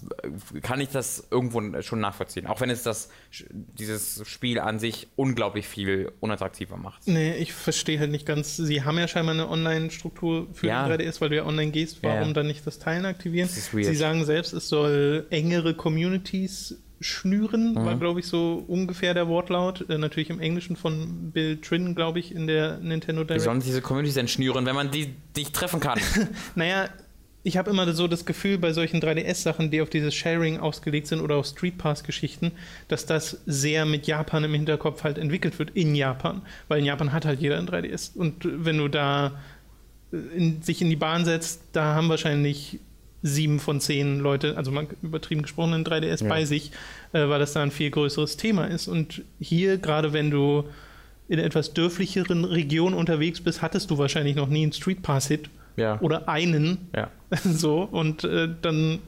kann 0.63 0.81
ich 0.81 0.89
das 0.89 1.27
irgendwo 1.29 1.61
schon 1.81 1.99
nachvollziehen. 1.99 2.47
Auch 2.47 2.59
wenn 2.59 2.71
es 2.71 2.81
das, 2.81 3.09
dieses 3.51 4.27
Spiel 4.27 4.59
an 4.59 4.79
sich 4.79 5.09
unglaublich 5.15 5.67
viel 5.67 6.11
unattraktiver 6.19 6.77
macht. 6.77 7.07
Nee, 7.07 7.35
ich 7.35 7.53
verstehe 7.53 7.99
halt 7.99 8.09
nicht 8.09 8.25
ganz. 8.25 8.57
Sie 8.57 8.83
haben 8.83 8.97
ja 8.97 9.07
scheinbar 9.07 9.35
eine 9.35 9.47
Online-Struktur 9.47 10.47
für 10.53 10.67
ja. 10.67 10.87
den 10.87 10.99
3DS, 10.99 11.21
weil 11.21 11.29
du 11.29 11.35
ja 11.35 11.45
online 11.45 11.71
gehst. 11.71 12.01
Warum 12.01 12.29
ja. 12.29 12.33
dann 12.33 12.47
nicht 12.47 12.65
das 12.65 12.79
Teilen 12.79 13.05
aktivieren? 13.05 13.47
Das 13.47 13.69
Sie 13.71 13.95
sagen 13.95 14.25
selbst, 14.25 14.53
es 14.53 14.69
soll 14.69 15.27
engere 15.29 15.75
Communities 15.75 16.81
schnüren, 16.99 17.73
mhm. 17.73 17.85
war 17.85 17.95
glaube 17.97 18.19
ich 18.19 18.27
so 18.27 18.63
ungefähr 18.67 19.13
der 19.13 19.27
Wortlaut. 19.27 19.87
Äh, 19.89 19.97
natürlich 19.97 20.29
im 20.29 20.39
Englischen 20.39 20.75
von 20.75 21.31
Bill 21.31 21.57
Trin, 21.57 21.93
glaube 21.93 22.19
ich, 22.19 22.33
in 22.33 22.47
der 22.47 22.77
Nintendo 22.77 23.23
Direct. 23.23 23.41
Wie 23.41 23.45
sollen 23.45 23.59
diese 23.59 23.81
Communities 23.81 24.15
denn 24.15 24.27
schnüren, 24.27 24.65
wenn 24.65 24.75
man 24.75 24.89
die 24.91 25.13
nicht 25.35 25.53
treffen 25.53 25.79
kann? 25.79 25.99
naja, 26.55 26.89
ich 27.43 27.57
habe 27.57 27.71
immer 27.71 27.91
so 27.93 28.07
das 28.07 28.25
Gefühl 28.25 28.57
bei 28.57 28.71
solchen 28.71 29.01
3DS-Sachen, 29.01 29.71
die 29.71 29.81
auf 29.81 29.89
dieses 29.89 30.13
Sharing 30.13 30.59
ausgelegt 30.59 31.07
sind 31.07 31.21
oder 31.21 31.37
auf 31.37 31.47
Street 31.47 31.77
Pass-Geschichten, 31.77 32.51
dass 32.87 33.05
das 33.05 33.41
sehr 33.45 33.85
mit 33.85 34.05
Japan 34.05 34.43
im 34.43 34.53
Hinterkopf 34.53 35.03
halt 35.03 35.17
entwickelt 35.17 35.57
wird 35.57 35.71
in 35.71 35.95
Japan. 35.95 36.43
Weil 36.67 36.79
in 36.79 36.85
Japan 36.85 37.11
hat 37.11 37.25
halt 37.25 37.39
jeder 37.39 37.57
ein 37.57 37.67
3DS. 37.67 38.15
Und 38.15 38.35
wenn 38.43 38.77
du 38.77 38.87
da 38.87 39.39
äh, 40.11 40.17
in, 40.37 40.61
sich 40.61 40.81
in 40.81 40.89
die 40.89 40.95
Bahn 40.95 41.25
setzt, 41.25 41.63
da 41.71 41.95
haben 41.95 42.09
wahrscheinlich 42.09 42.79
sieben 43.23 43.59
von 43.59 43.79
zehn 43.79 44.19
Leute, 44.19 44.57
also 44.57 44.71
mal 44.71 44.87
übertrieben 45.01 45.41
gesprochen, 45.41 45.73
ein 45.73 45.85
3DS 45.85 46.23
ja. 46.23 46.29
bei 46.29 46.45
sich, 46.45 46.71
äh, 47.13 47.27
weil 47.27 47.39
das 47.39 47.53
da 47.53 47.63
ein 47.63 47.71
viel 47.71 47.89
größeres 47.89 48.37
Thema 48.37 48.65
ist. 48.65 48.87
Und 48.87 49.23
hier, 49.39 49.77
gerade 49.77 50.13
wenn 50.13 50.29
du 50.29 50.65
in 51.27 51.39
etwas 51.39 51.73
dörflicheren 51.73 52.45
Regionen 52.45 52.95
unterwegs 52.95 53.41
bist, 53.41 53.63
hattest 53.63 53.89
du 53.89 53.97
wahrscheinlich 53.97 54.35
noch 54.35 54.49
nie 54.49 54.63
einen 54.63 54.73
Street 54.73 55.01
Pass-Hit 55.01 55.49
ja. 55.75 55.99
oder 56.01 56.27
einen. 56.29 56.89
Ja. 56.95 57.09
So, 57.43 57.83
und 57.83 58.25
äh, 58.25 58.49
dann 58.61 58.99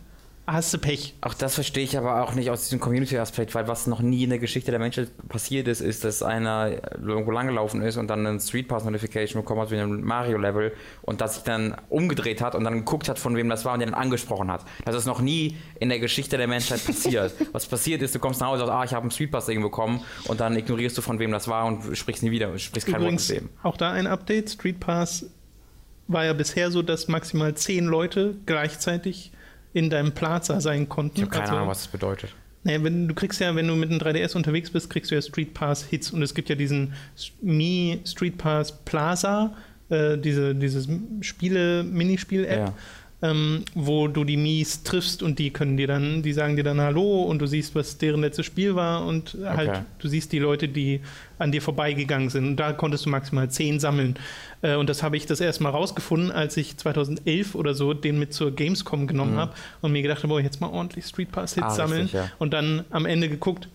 hast 0.46 0.74
du 0.74 0.77
Pech. 0.77 1.15
Auch 1.22 1.34
das 1.34 1.55
verstehe 1.55 1.84
ich 1.84 1.98
aber 1.98 2.22
auch 2.22 2.34
nicht 2.34 2.50
aus 2.50 2.63
diesem 2.63 2.79
Community-Aspekt, 2.79 3.55
weil 3.55 3.67
was 3.67 3.88
noch 3.88 4.01
nie 4.01 4.24
in 4.24 4.29
der 4.29 4.39
Geschichte 4.39 4.72
der 4.72 4.79
Menschheit 4.79 5.10
passiert 5.29 5.67
ist, 5.67 5.79
ist, 5.79 6.03
dass 6.03 6.22
einer 6.22 6.72
irgendwo 7.01 7.32
langgelaufen 7.32 7.82
ist 7.82 7.98
und 7.98 8.08
dann 8.08 8.25
eine 8.25 8.39
Street 8.41 8.67
Pass 8.67 8.84
Notification 8.84 9.41
bekommen 9.41 9.62
hat 9.62 9.72
wie 9.72 9.77
einem 9.77 10.01
Mario-Level 10.01 10.74
und 11.01 11.22
dass 11.22 11.36
sich 11.36 11.43
dann 11.43 11.75
umgedreht 11.89 12.41
hat 12.41 12.55
und 12.55 12.63
dann 12.65 12.79
geguckt 12.79 13.08
hat, 13.08 13.20
von 13.20 13.36
wem 13.38 13.48
das 13.48 13.63
war 13.63 13.74
und 13.74 13.79
den 13.79 13.91
dann 13.91 14.00
angesprochen 14.00 14.51
hat. 14.51 14.65
Das 14.84 14.96
ist 14.96 15.05
noch 15.05 15.22
nie 15.22 15.58
in 15.79 15.89
der 15.89 16.00
Geschichte 16.00 16.38
der 16.38 16.48
Menschheit 16.48 16.86
passiert. 16.86 17.34
was 17.53 17.65
passiert 17.65 18.01
ist, 18.01 18.13
du 18.13 18.20
kommst 18.20 18.41
nach 18.41 18.48
Hause 18.48 18.63
und 18.63 18.67
sagst, 18.67 18.82
ah, 18.82 18.84
ich 18.84 18.93
habe 18.93 19.03
einen 19.03 19.12
Street 19.12 19.32
Pass 19.32 19.46
bekommen 19.46 20.01
und 20.27 20.39
dann 20.41 20.58
ignorierst 20.58 20.98
du, 20.98 21.01
von 21.01 21.20
wem 21.20 21.32
das 21.32 21.48
war 21.48 21.65
und 21.65 21.96
sprichst 21.98 22.24
nie 22.24 22.32
wieder, 22.32 22.58
sprichst 22.60 22.88
kein 22.88 23.01
Übrigens, 23.01 23.29
Wort 23.29 23.41
mit 23.43 23.51
dem. 23.51 23.58
auch 23.63 23.77
da 23.77 23.91
ein 23.91 24.08
Update. 24.08 24.50
Street 24.50 24.79
Pass 24.79 25.25
war 26.07 26.25
ja 26.25 26.33
bisher 26.33 26.69
so, 26.72 26.81
dass 26.81 27.07
maximal 27.07 27.53
zehn 27.55 27.86
Leute 27.86 28.36
gleichzeitig 28.45 29.31
in 29.74 29.89
deinem 29.89 30.12
Plaza 30.12 30.62
sein 30.62 30.88
konnten. 30.89 31.17
Ich 31.17 31.22
habe 31.24 31.31
keine 31.31 31.43
Also, 31.43 31.55
Ahnung, 31.55 31.67
was 31.69 31.79
das 31.83 31.88
bedeutet. 31.88 32.33
Naja, 32.65 32.83
wenn, 32.83 33.07
du 33.07 33.13
kriegst 33.15 33.41
ja, 33.41 33.55
wenn 33.55 33.67
du 33.67 33.75
mit 33.75 33.89
einem 33.89 34.00
3DS 34.00 34.36
unterwegs 34.36 34.69
bist, 34.69 34.89
kriegst 34.89 35.12
du 35.12 35.15
ja 35.15 35.22
Street 35.22 35.53
Pass 35.53 35.83
Hits 35.83 36.12
und 36.12 36.22
es 36.22 36.33
gibt 36.33 36.50
ja 36.50 36.55
diesen 36.55 36.93
Mi 37.41 38.00
Street 38.05 38.38
Pass 38.38 38.72
Plaza, 38.86 39.53
äh, 39.89 40.17
diese, 40.17 40.55
dieses 40.55 40.88
Spiele, 41.22 41.83
Minispiel-App, 41.83 42.57
Ja. 43.22 43.29
ähm, 43.31 43.65
wo 43.74 44.07
du 44.07 44.24
die 44.24 44.38
Mies 44.38 44.83
triffst 44.83 45.24
und 45.24 45.39
die 45.39 45.50
können 45.51 45.75
dir 45.75 45.88
dann, 45.88 46.22
die 46.24 46.31
sagen 46.31 46.55
dir 46.55 46.63
dann 46.63 46.79
Hallo 46.79 47.24
und 47.24 47.39
du 47.41 47.48
siehst, 47.48 47.75
was 47.75 47.98
deren 47.98 48.22
letztes 48.22 48.45
Spiel 48.45 48.75
war 48.75 49.05
und 49.05 49.36
halt, 49.43 49.69
Okay. 49.69 49.81
du 50.00 50.07
siehst 50.07 50.31
die 50.31 50.39
Leute, 50.39 50.69
die 50.69 51.01
an 51.39 51.51
dir 51.51 51.62
vorbeigegangen 51.62 52.29
sind. 52.29 52.45
Und 52.48 52.55
da 52.57 52.72
konntest 52.72 53.05
du 53.05 53.10
maximal 53.10 53.50
10 53.50 53.79
sammeln. 53.81 54.15
Äh, 54.63 54.75
und 54.77 54.89
das 54.89 55.03
habe 55.03 55.15
ich 55.17 55.27
das 55.27 55.39
erste 55.39 55.62
Mal 55.62 55.70
rausgefunden, 55.70 56.32
als 56.32 56.58
ich 56.58 56.75
2011 56.77 57.53
oder 57.53 57.75
so 57.75 57.93
den 57.93 58.17
mit 58.17 58.34
zur 58.34 58.50
Gamescom 58.51 59.05
genommen 59.05 59.34
Mhm. 59.34 59.38
habe 59.38 59.53
und 59.82 59.91
mir 59.91 60.01
gedacht 60.01 60.24
habe, 60.24 60.34
oh, 60.34 60.39
jetzt 60.39 60.60
mal 60.62 60.67
ordentlich 60.72 61.05
Street 61.05 61.32
Pass 61.32 61.53
Hits 61.53 61.67
Ah, 61.67 61.70
sammeln. 61.70 62.01
richtig, 62.03 62.20
ja. 62.20 62.32
Und 62.39 62.53
dann 62.53 62.86
am 62.89 63.05
Ende 63.05 63.29
geguckt, 63.29 63.70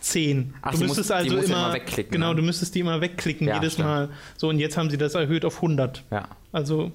10. 0.00 0.54
Ach, 0.62 0.72
du 0.72 0.78
müsstest 0.78 1.10
die 1.10 1.14
also 1.14 1.36
immer, 1.36 1.44
immer 1.44 1.72
wegklicken, 1.74 2.10
Genau, 2.12 2.30
ne? 2.30 2.36
du 2.36 2.42
müsstest 2.42 2.74
die 2.74 2.80
immer 2.80 3.00
wegklicken 3.02 3.46
Ja, 3.46 3.56
jedes 3.56 3.74
stimmt. 3.74 3.88
Mal. 3.88 4.08
So, 4.38 4.48
und 4.48 4.58
jetzt 4.58 4.76
haben 4.78 4.88
sie 4.88 4.96
das 4.96 5.14
erhöht 5.14 5.44
auf 5.44 5.56
100. 5.60 6.04
Ja. 6.10 6.26
Also, 6.52 6.90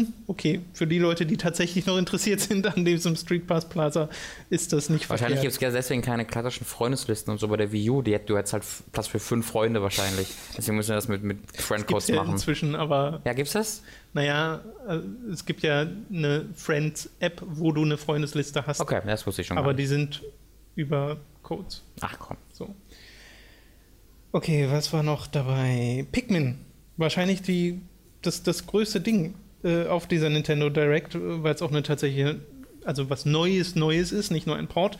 hm, 0.00 0.12
okay. 0.26 0.60
Für 0.72 0.86
die 0.86 0.98
Leute, 0.98 1.26
die 1.26 1.36
tatsächlich 1.36 1.86
noch 1.86 1.96
interessiert 1.98 2.40
sind 2.40 2.66
an 2.66 2.84
diesem 2.84 3.16
Street 3.16 3.46
Pass 3.46 3.68
Plaza, 3.68 4.08
ist 4.50 4.72
das 4.72 4.90
nicht 4.90 5.08
Wahrscheinlich 5.08 5.40
gibt 5.40 5.52
es 5.54 5.60
ja 5.60 5.70
deswegen 5.70 6.02
keine 6.02 6.24
klassischen 6.24 6.64
Freundeslisten 6.64 7.30
und 7.32 7.38
so 7.38 7.48
bei 7.48 7.56
der 7.56 7.72
Wii 7.72 7.90
U. 7.90 8.02
Die, 8.02 8.14
hat- 8.14 8.28
du 8.28 8.36
hättest 8.36 8.52
halt 8.54 8.64
Platz 8.92 9.06
für 9.06 9.18
fünf 9.20 9.46
Freunde 9.46 9.82
wahrscheinlich. 9.82 10.28
Deswegen 10.56 10.76
müssen 10.76 10.90
wir 10.90 10.96
das 10.96 11.08
mit, 11.08 11.22
mit 11.22 11.38
Friendcodes 11.60 12.08
ja 12.08 12.16
machen. 12.16 12.32
inzwischen, 12.32 12.74
aber 12.74 13.20
Ja, 13.24 13.32
gibt's 13.32 13.52
das? 13.52 13.82
naja, 14.12 14.62
äh, 14.88 14.98
es 15.32 15.44
gibt 15.44 15.62
ja 15.62 15.86
eine 16.12 16.46
Friends-App, 16.54 17.42
wo 17.46 17.72
du 17.72 17.82
eine 17.82 17.96
Freundesliste 17.98 18.66
hast. 18.66 18.80
Okay, 18.80 19.00
das 19.06 19.26
wusste 19.26 19.42
ich 19.42 19.48
schon. 19.48 19.58
Aber 19.58 19.74
die 19.74 19.86
sind 19.86 20.22
über 20.76 21.16
Codes. 21.42 21.82
Ach 22.00 22.16
komm. 22.18 22.36
So. 22.52 22.74
Okay, 24.32 24.68
was 24.70 24.92
war 24.92 25.02
noch 25.02 25.26
dabei? 25.26 26.06
Pikmin. 26.10 26.58
Wahrscheinlich 26.96 27.42
die, 27.42 27.80
das, 28.22 28.42
das 28.42 28.66
größte 28.66 29.00
Ding 29.00 29.34
äh, 29.64 29.86
auf 29.86 30.06
dieser 30.06 30.30
Nintendo 30.30 30.68
Direct, 30.68 31.14
äh, 31.14 31.42
weil 31.42 31.54
es 31.54 31.62
auch 31.62 31.70
eine 31.70 31.82
tatsächliche, 31.82 32.40
also 32.84 33.10
was 33.10 33.24
Neues, 33.24 33.74
Neues 33.74 34.12
ist, 34.12 34.30
nicht 34.30 34.46
nur 34.46 34.56
ein 34.56 34.68
Port. 34.68 34.98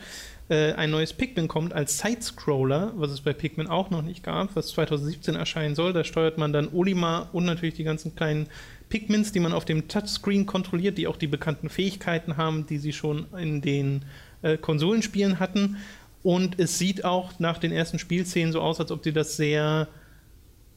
Äh, 0.49 0.73
ein 0.73 0.91
neues 0.91 1.13
Pikmin 1.13 1.47
kommt 1.47 1.73
als 1.73 1.99
Sidescroller, 1.99 2.93
was 2.95 3.11
es 3.11 3.21
bei 3.21 3.33
Pikmin 3.33 3.67
auch 3.67 3.89
noch 3.89 4.01
nicht 4.01 4.23
gab, 4.23 4.55
was 4.55 4.67
2017 4.69 5.35
erscheinen 5.35 5.75
soll. 5.75 5.93
Da 5.93 6.03
steuert 6.03 6.37
man 6.37 6.53
dann 6.53 6.67
Olimar 6.71 7.29
und 7.33 7.45
natürlich 7.45 7.75
die 7.75 7.83
ganzen 7.83 8.15
kleinen 8.15 8.47
Pikmins, 8.89 9.31
die 9.31 9.39
man 9.39 9.53
auf 9.53 9.65
dem 9.65 9.87
Touchscreen 9.87 10.45
kontrolliert, 10.45 10.97
die 10.97 11.07
auch 11.07 11.17
die 11.17 11.27
bekannten 11.27 11.69
Fähigkeiten 11.69 12.37
haben, 12.37 12.67
die 12.67 12.77
sie 12.77 12.93
schon 12.93 13.25
in 13.37 13.61
den 13.61 14.05
äh, 14.41 14.57
Konsolenspielen 14.57 15.39
hatten. 15.39 15.77
Und 16.21 16.59
es 16.59 16.77
sieht 16.77 17.05
auch 17.05 17.39
nach 17.39 17.57
den 17.57 17.71
ersten 17.71 17.99
Spielszenen 17.99 18.51
so 18.51 18.61
aus, 18.61 18.79
als 18.79 18.91
ob 18.91 19.03
die 19.03 19.13
das 19.13 19.37
sehr, 19.37 19.87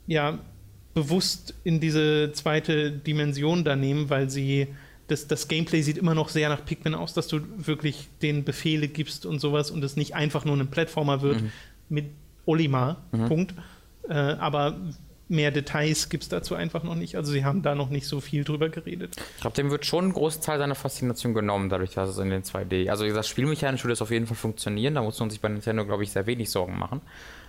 ja, 0.07 0.39
bewusst 0.99 1.55
in 1.63 1.79
diese 1.79 2.33
zweite 2.33 2.91
Dimension 2.91 3.63
da 3.63 3.77
nehmen, 3.77 4.11
weil 4.11 4.29
sie 4.29 4.67
das, 5.07 5.29
das 5.29 5.47
Gameplay 5.47 5.81
sieht 5.83 5.97
immer 5.97 6.15
noch 6.15 6.29
sehr 6.29 6.49
nach 6.49 6.65
Pikmin 6.65 6.95
aus, 6.95 7.15
dass 7.15 7.29
du 7.29 7.41
wirklich 7.57 8.09
den 8.21 8.45
Befehle 8.45 8.89
gibst 8.89 9.25
und 9.25 9.39
sowas 9.39 9.71
und 9.71 9.83
es 9.85 9.97
nicht 9.97 10.15
einfach 10.15 10.45
nur 10.45 10.57
ein 10.57 10.69
Plattformer 10.69 11.23
wird 11.23 11.43
mit 11.89 12.07
Olimar, 12.47 13.03
Punkt. 13.29 13.55
Äh, 14.09 14.15
aber 14.15 14.77
mehr 15.29 15.51
Details 15.51 16.09
gibt 16.09 16.23
es 16.25 16.29
dazu 16.29 16.55
einfach 16.55 16.83
noch 16.83 16.95
nicht. 16.95 17.17
Also 17.17 17.33
sie 17.33 17.45
haben 17.45 17.63
da 17.63 17.75
noch 17.75 17.91
nicht 17.91 18.07
so 18.07 18.21
viel 18.21 18.45
drüber 18.45 18.69
geredet. 18.69 19.17
Ich 19.37 19.41
glaube, 19.43 19.57
dem 19.57 19.71
wird 19.71 19.85
schon 19.87 20.07
ein 20.07 20.13
großer 20.13 20.41
Teil 20.41 20.59
seiner 20.59 20.75
Faszination 20.75 21.35
genommen, 21.35 21.69
dadurch, 21.69 21.93
dass 21.95 22.09
es 22.11 22.19
in 22.19 22.31
den 22.31 22.43
2D. 22.43 22.89
Also, 22.91 23.07
das 23.09 23.29
Spielmechanisch 23.29 23.85
würde 23.85 23.93
es 23.93 24.03
auf 24.03 24.11
jeden 24.11 24.27
Fall 24.27 24.37
funktionieren. 24.37 24.95
Da 24.95 25.03
muss 25.03 25.19
man 25.21 25.31
sich 25.31 25.41
bei 25.41 25.49
Nintendo, 25.49 25.85
glaube 25.85 26.03
ich, 26.03 26.11
sehr 26.13 26.27
wenig 26.27 26.51
Sorgen 26.51 26.79
machen. 26.79 27.01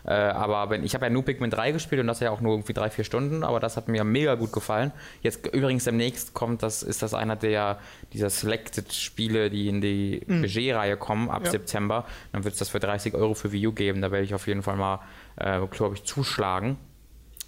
Äh, 0.05 0.13
aber 0.13 0.69
wenn, 0.69 0.83
ich 0.83 0.93
habe 0.95 1.05
ja 1.05 1.09
nur 1.09 1.23
Pikmin 1.25 1.49
3 1.51 1.71
gespielt 1.73 1.99
und 1.99 2.07
das 2.07 2.21
ja 2.21 2.31
auch 2.31 2.39
nur 2.39 2.53
irgendwie 2.53 2.71
drei, 2.73 2.89
vier 2.89 3.03
Stunden, 3.03 3.43
aber 3.43 3.59
das 3.59 3.75
hat 3.75 3.89
mir 3.89 4.05
mega 4.05 4.35
gut 4.35 4.53
gefallen. 4.53 4.91
Jetzt 5.21 5.45
übrigens 5.47 5.83
demnächst 5.83 6.33
kommt 6.33 6.63
das, 6.63 6.83
ist 6.83 7.01
das 7.01 7.13
einer 7.13 7.35
der 7.35 7.79
dieser 8.13 8.29
Selected-Spiele, 8.29 9.49
die 9.49 9.67
in 9.67 9.81
die 9.81 10.21
Budgetreihe 10.25 10.97
kommen 10.97 11.29
ab 11.29 11.43
Ja. 11.45 11.51
September. 11.51 12.05
Dann 12.31 12.43
wird 12.43 12.53
es 12.53 12.59
das 12.59 12.69
für 12.69 12.79
30 12.79 13.13
Euro 13.13 13.33
für 13.33 13.51
Wii 13.51 13.67
U 13.67 13.71
geben. 13.73 14.01
Da 14.01 14.11
werde 14.11 14.23
ich 14.25 14.33
auf 14.33 14.47
jeden 14.47 14.63
Fall 14.63 14.77
mal, 14.77 15.01
äh, 15.35 15.59
glaube 15.69 15.95
ich, 15.95 16.03
zuschlagen. 16.03 16.77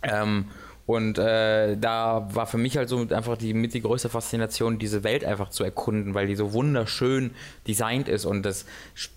Ähm, 0.03 0.45
und 0.87 1.17
äh, 1.19 1.77
da 1.77 2.27
war 2.33 2.47
für 2.47 2.57
mich 2.57 2.75
halt 2.75 2.89
so 2.89 3.07
einfach 3.11 3.37
die 3.37 3.53
mit 3.53 3.73
die 3.73 3.81
größte 3.81 4.09
Faszination, 4.09 4.77
diese 4.79 5.03
Welt 5.05 5.23
einfach 5.23 5.49
zu 5.49 5.63
erkunden, 5.63 6.15
weil 6.15 6.27
die 6.27 6.35
so 6.35 6.51
wunderschön 6.53 7.31
designt 7.67 8.09
ist 8.09 8.25
und 8.25 8.43
das, 8.43 8.65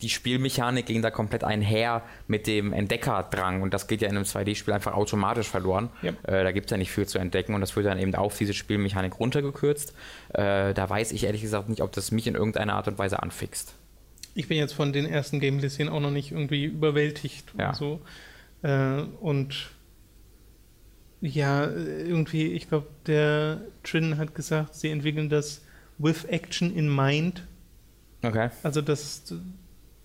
die 0.02 0.10
Spielmechanik 0.10 0.86
ging 0.86 1.02
da 1.02 1.10
komplett 1.10 1.42
einher 1.42 2.02
mit 2.28 2.46
dem 2.46 2.72
Entdeckerdrang 2.72 3.62
und 3.62 3.74
das 3.74 3.88
geht 3.88 4.02
ja 4.02 4.08
in 4.08 4.16
einem 4.16 4.24
2D-Spiel 4.26 4.72
einfach 4.74 4.92
automatisch 4.94 5.48
verloren. 5.48 5.88
Ja. 6.02 6.12
Äh, 6.24 6.44
da 6.44 6.52
gibt 6.52 6.66
es 6.66 6.70
ja 6.70 6.76
nicht 6.76 6.92
viel 6.92 7.06
zu 7.06 7.18
entdecken 7.18 7.54
und 7.54 7.60
das 7.60 7.74
wird 7.74 7.86
dann 7.86 7.98
eben 7.98 8.14
auf 8.14 8.36
diese 8.38 8.54
Spielmechanik 8.54 9.18
runtergekürzt. 9.18 9.94
Äh, 10.34 10.74
da 10.74 10.88
weiß 10.88 11.10
ich 11.12 11.24
ehrlich 11.24 11.40
gesagt 11.42 11.70
nicht, 11.70 11.80
ob 11.80 11.90
das 11.92 12.12
mich 12.12 12.26
in 12.28 12.34
irgendeiner 12.34 12.74
Art 12.74 12.86
und 12.88 12.98
Weise 12.98 13.20
anfixt. 13.20 13.74
Ich 14.34 14.46
bin 14.48 14.58
jetzt 14.58 14.74
von 14.74 14.92
den 14.92 15.06
ersten 15.06 15.40
Gameplay-Szenen 15.40 15.92
auch 15.92 16.00
noch 16.00 16.10
nicht 16.10 16.30
irgendwie 16.30 16.64
überwältigt 16.66 17.52
Ja. 17.58 17.70
und 17.70 17.74
so. 17.76 18.00
Äh, 18.62 19.02
und 19.20 19.70
ja, 21.26 21.70
irgendwie, 21.70 22.48
ich 22.52 22.68
glaube, 22.68 22.86
der 23.06 23.62
Trin 23.82 24.18
hat 24.18 24.34
gesagt, 24.34 24.74
sie 24.74 24.90
entwickeln 24.90 25.28
das 25.30 25.62
with 25.98 26.24
action 26.26 26.74
in 26.74 26.94
mind. 26.94 27.46
Okay. 28.22 28.50
Also, 28.62 28.82
dass 28.82 29.32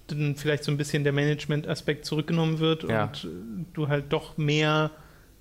dann 0.07 0.35
vielleicht 0.35 0.63
so 0.63 0.71
ein 0.71 0.77
bisschen 0.77 1.03
der 1.03 1.13
Management-Aspekt 1.13 2.05
zurückgenommen 2.05 2.59
wird 2.59 2.83
Ja. 2.83 3.03
und 3.05 3.23
äh, 3.25 3.65
du 3.73 3.87
halt 3.89 4.05
doch 4.13 4.37
mehr 4.37 4.91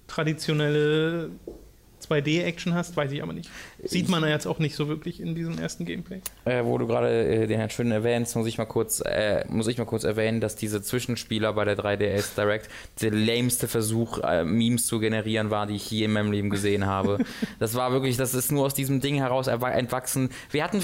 traditionelle 0.09 1.31
2D-Action 2.01 2.75
hast, 2.75 2.97
weiß 2.97 3.13
ich 3.13 3.23
aber 3.23 3.33
nicht. 3.33 3.51
Sieht 3.83 4.09
man 4.09 4.23
ja 4.23 4.31
jetzt 4.31 4.47
auch 4.47 4.59
nicht 4.59 4.75
so 4.75 4.89
wirklich 4.89 5.21
in 5.21 5.35
diesem 5.35 5.59
ersten 5.59 5.85
Gameplay. 5.85 6.21
Äh, 6.45 6.65
wo 6.65 6.79
du 6.79 6.87
gerade 6.87 7.09
äh, 7.09 7.47
den 7.47 7.59
Herrn 7.59 7.71
Schön 7.71 7.91
erwähnst, 7.91 8.37
muss 8.37 8.47
ich 8.47 8.59
mal 8.59 8.67
kurz, 8.67 9.01
äh, 9.01 9.45
muss 9.49 9.67
ich 9.67 9.79
mal 9.79 9.85
kurz 9.85 10.05
erwähnen, 10.05 10.41
dass 10.41 10.57
diese 10.57 10.83
Zwischenspieler 10.83 11.53
bei 11.53 11.65
der 11.65 11.77
3DS 11.77 12.35
Direct 12.37 12.69
der 13.01 13.11
lämste 13.11 13.69
Versuch, 13.69 14.19
äh, 14.19 14.45
Memes 14.45 14.87
zu 14.87 14.99
generieren 15.01 15.51
war, 15.51 15.67
die 15.67 15.77
ich 15.77 15.91
je 15.91 16.05
in 16.05 16.13
meinem 16.13 16.33
Leben 16.33 16.51
gesehen 16.51 16.87
habe. 16.87 17.19
das 17.59 17.75
war 17.75 17.93
wirklich, 17.93 18.17
das 18.17 18.35
ist 18.35 18.53
nur 18.53 18.67
aus 18.67 18.75
diesem 18.75 19.01
Ding 19.01 19.17
heraus 19.17 19.47
entwachsen. 19.47 20.31
Wir 20.51 20.65
hatten 20.65 20.83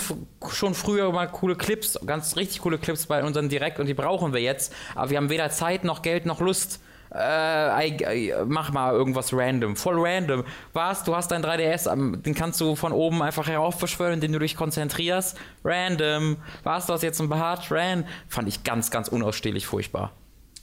schon 0.50 0.74
früher 0.74 1.10
mal 1.12 1.26
coole 1.26 1.56
Clips, 1.56 1.98
ganz 2.06 2.36
richtig 2.36 2.60
coole 2.60 2.78
Clips 2.78 3.06
bei 3.06 3.22
unseren 3.22 3.48
Direct 3.48 3.80
und 3.80 3.86
die 3.86 3.94
brauchen 3.94 4.32
wir 4.32 4.40
jetzt, 4.40 4.72
aber 4.94 5.10
wir 5.10 5.16
haben 5.16 5.30
weder 5.30 5.50
Zeit 5.50 5.84
noch 5.84 6.02
Geld 6.02 6.26
noch 6.26 6.40
Lust. 6.40 6.80
Äh, 7.14 7.88
I, 7.88 8.04
I, 8.30 8.34
mach 8.46 8.72
mal 8.72 8.92
irgendwas 8.92 9.32
random, 9.32 9.76
voll 9.76 9.94
random. 9.98 10.44
Was? 10.72 11.04
Du 11.04 11.14
hast 11.14 11.30
dein 11.30 11.44
3DS, 11.44 11.86
am- 11.88 12.22
den 12.22 12.34
kannst 12.34 12.60
du 12.60 12.74
von 12.74 12.92
oben 12.92 13.22
einfach 13.22 13.46
heraufbeschwören, 13.46 14.14
indem 14.14 14.32
du 14.32 14.38
dich 14.40 14.56
konzentrierst. 14.56 15.38
Random. 15.64 16.36
Was? 16.64 16.86
Du 16.86 16.92
hast 16.92 17.02
jetzt 17.02 17.20
ein 17.20 17.28
Bart? 17.28 17.70
Ran. 17.70 18.04
Fand 18.28 18.48
ich 18.48 18.64
ganz, 18.64 18.90
ganz 18.90 19.08
unausstehlich 19.08 19.66
furchtbar. 19.66 20.10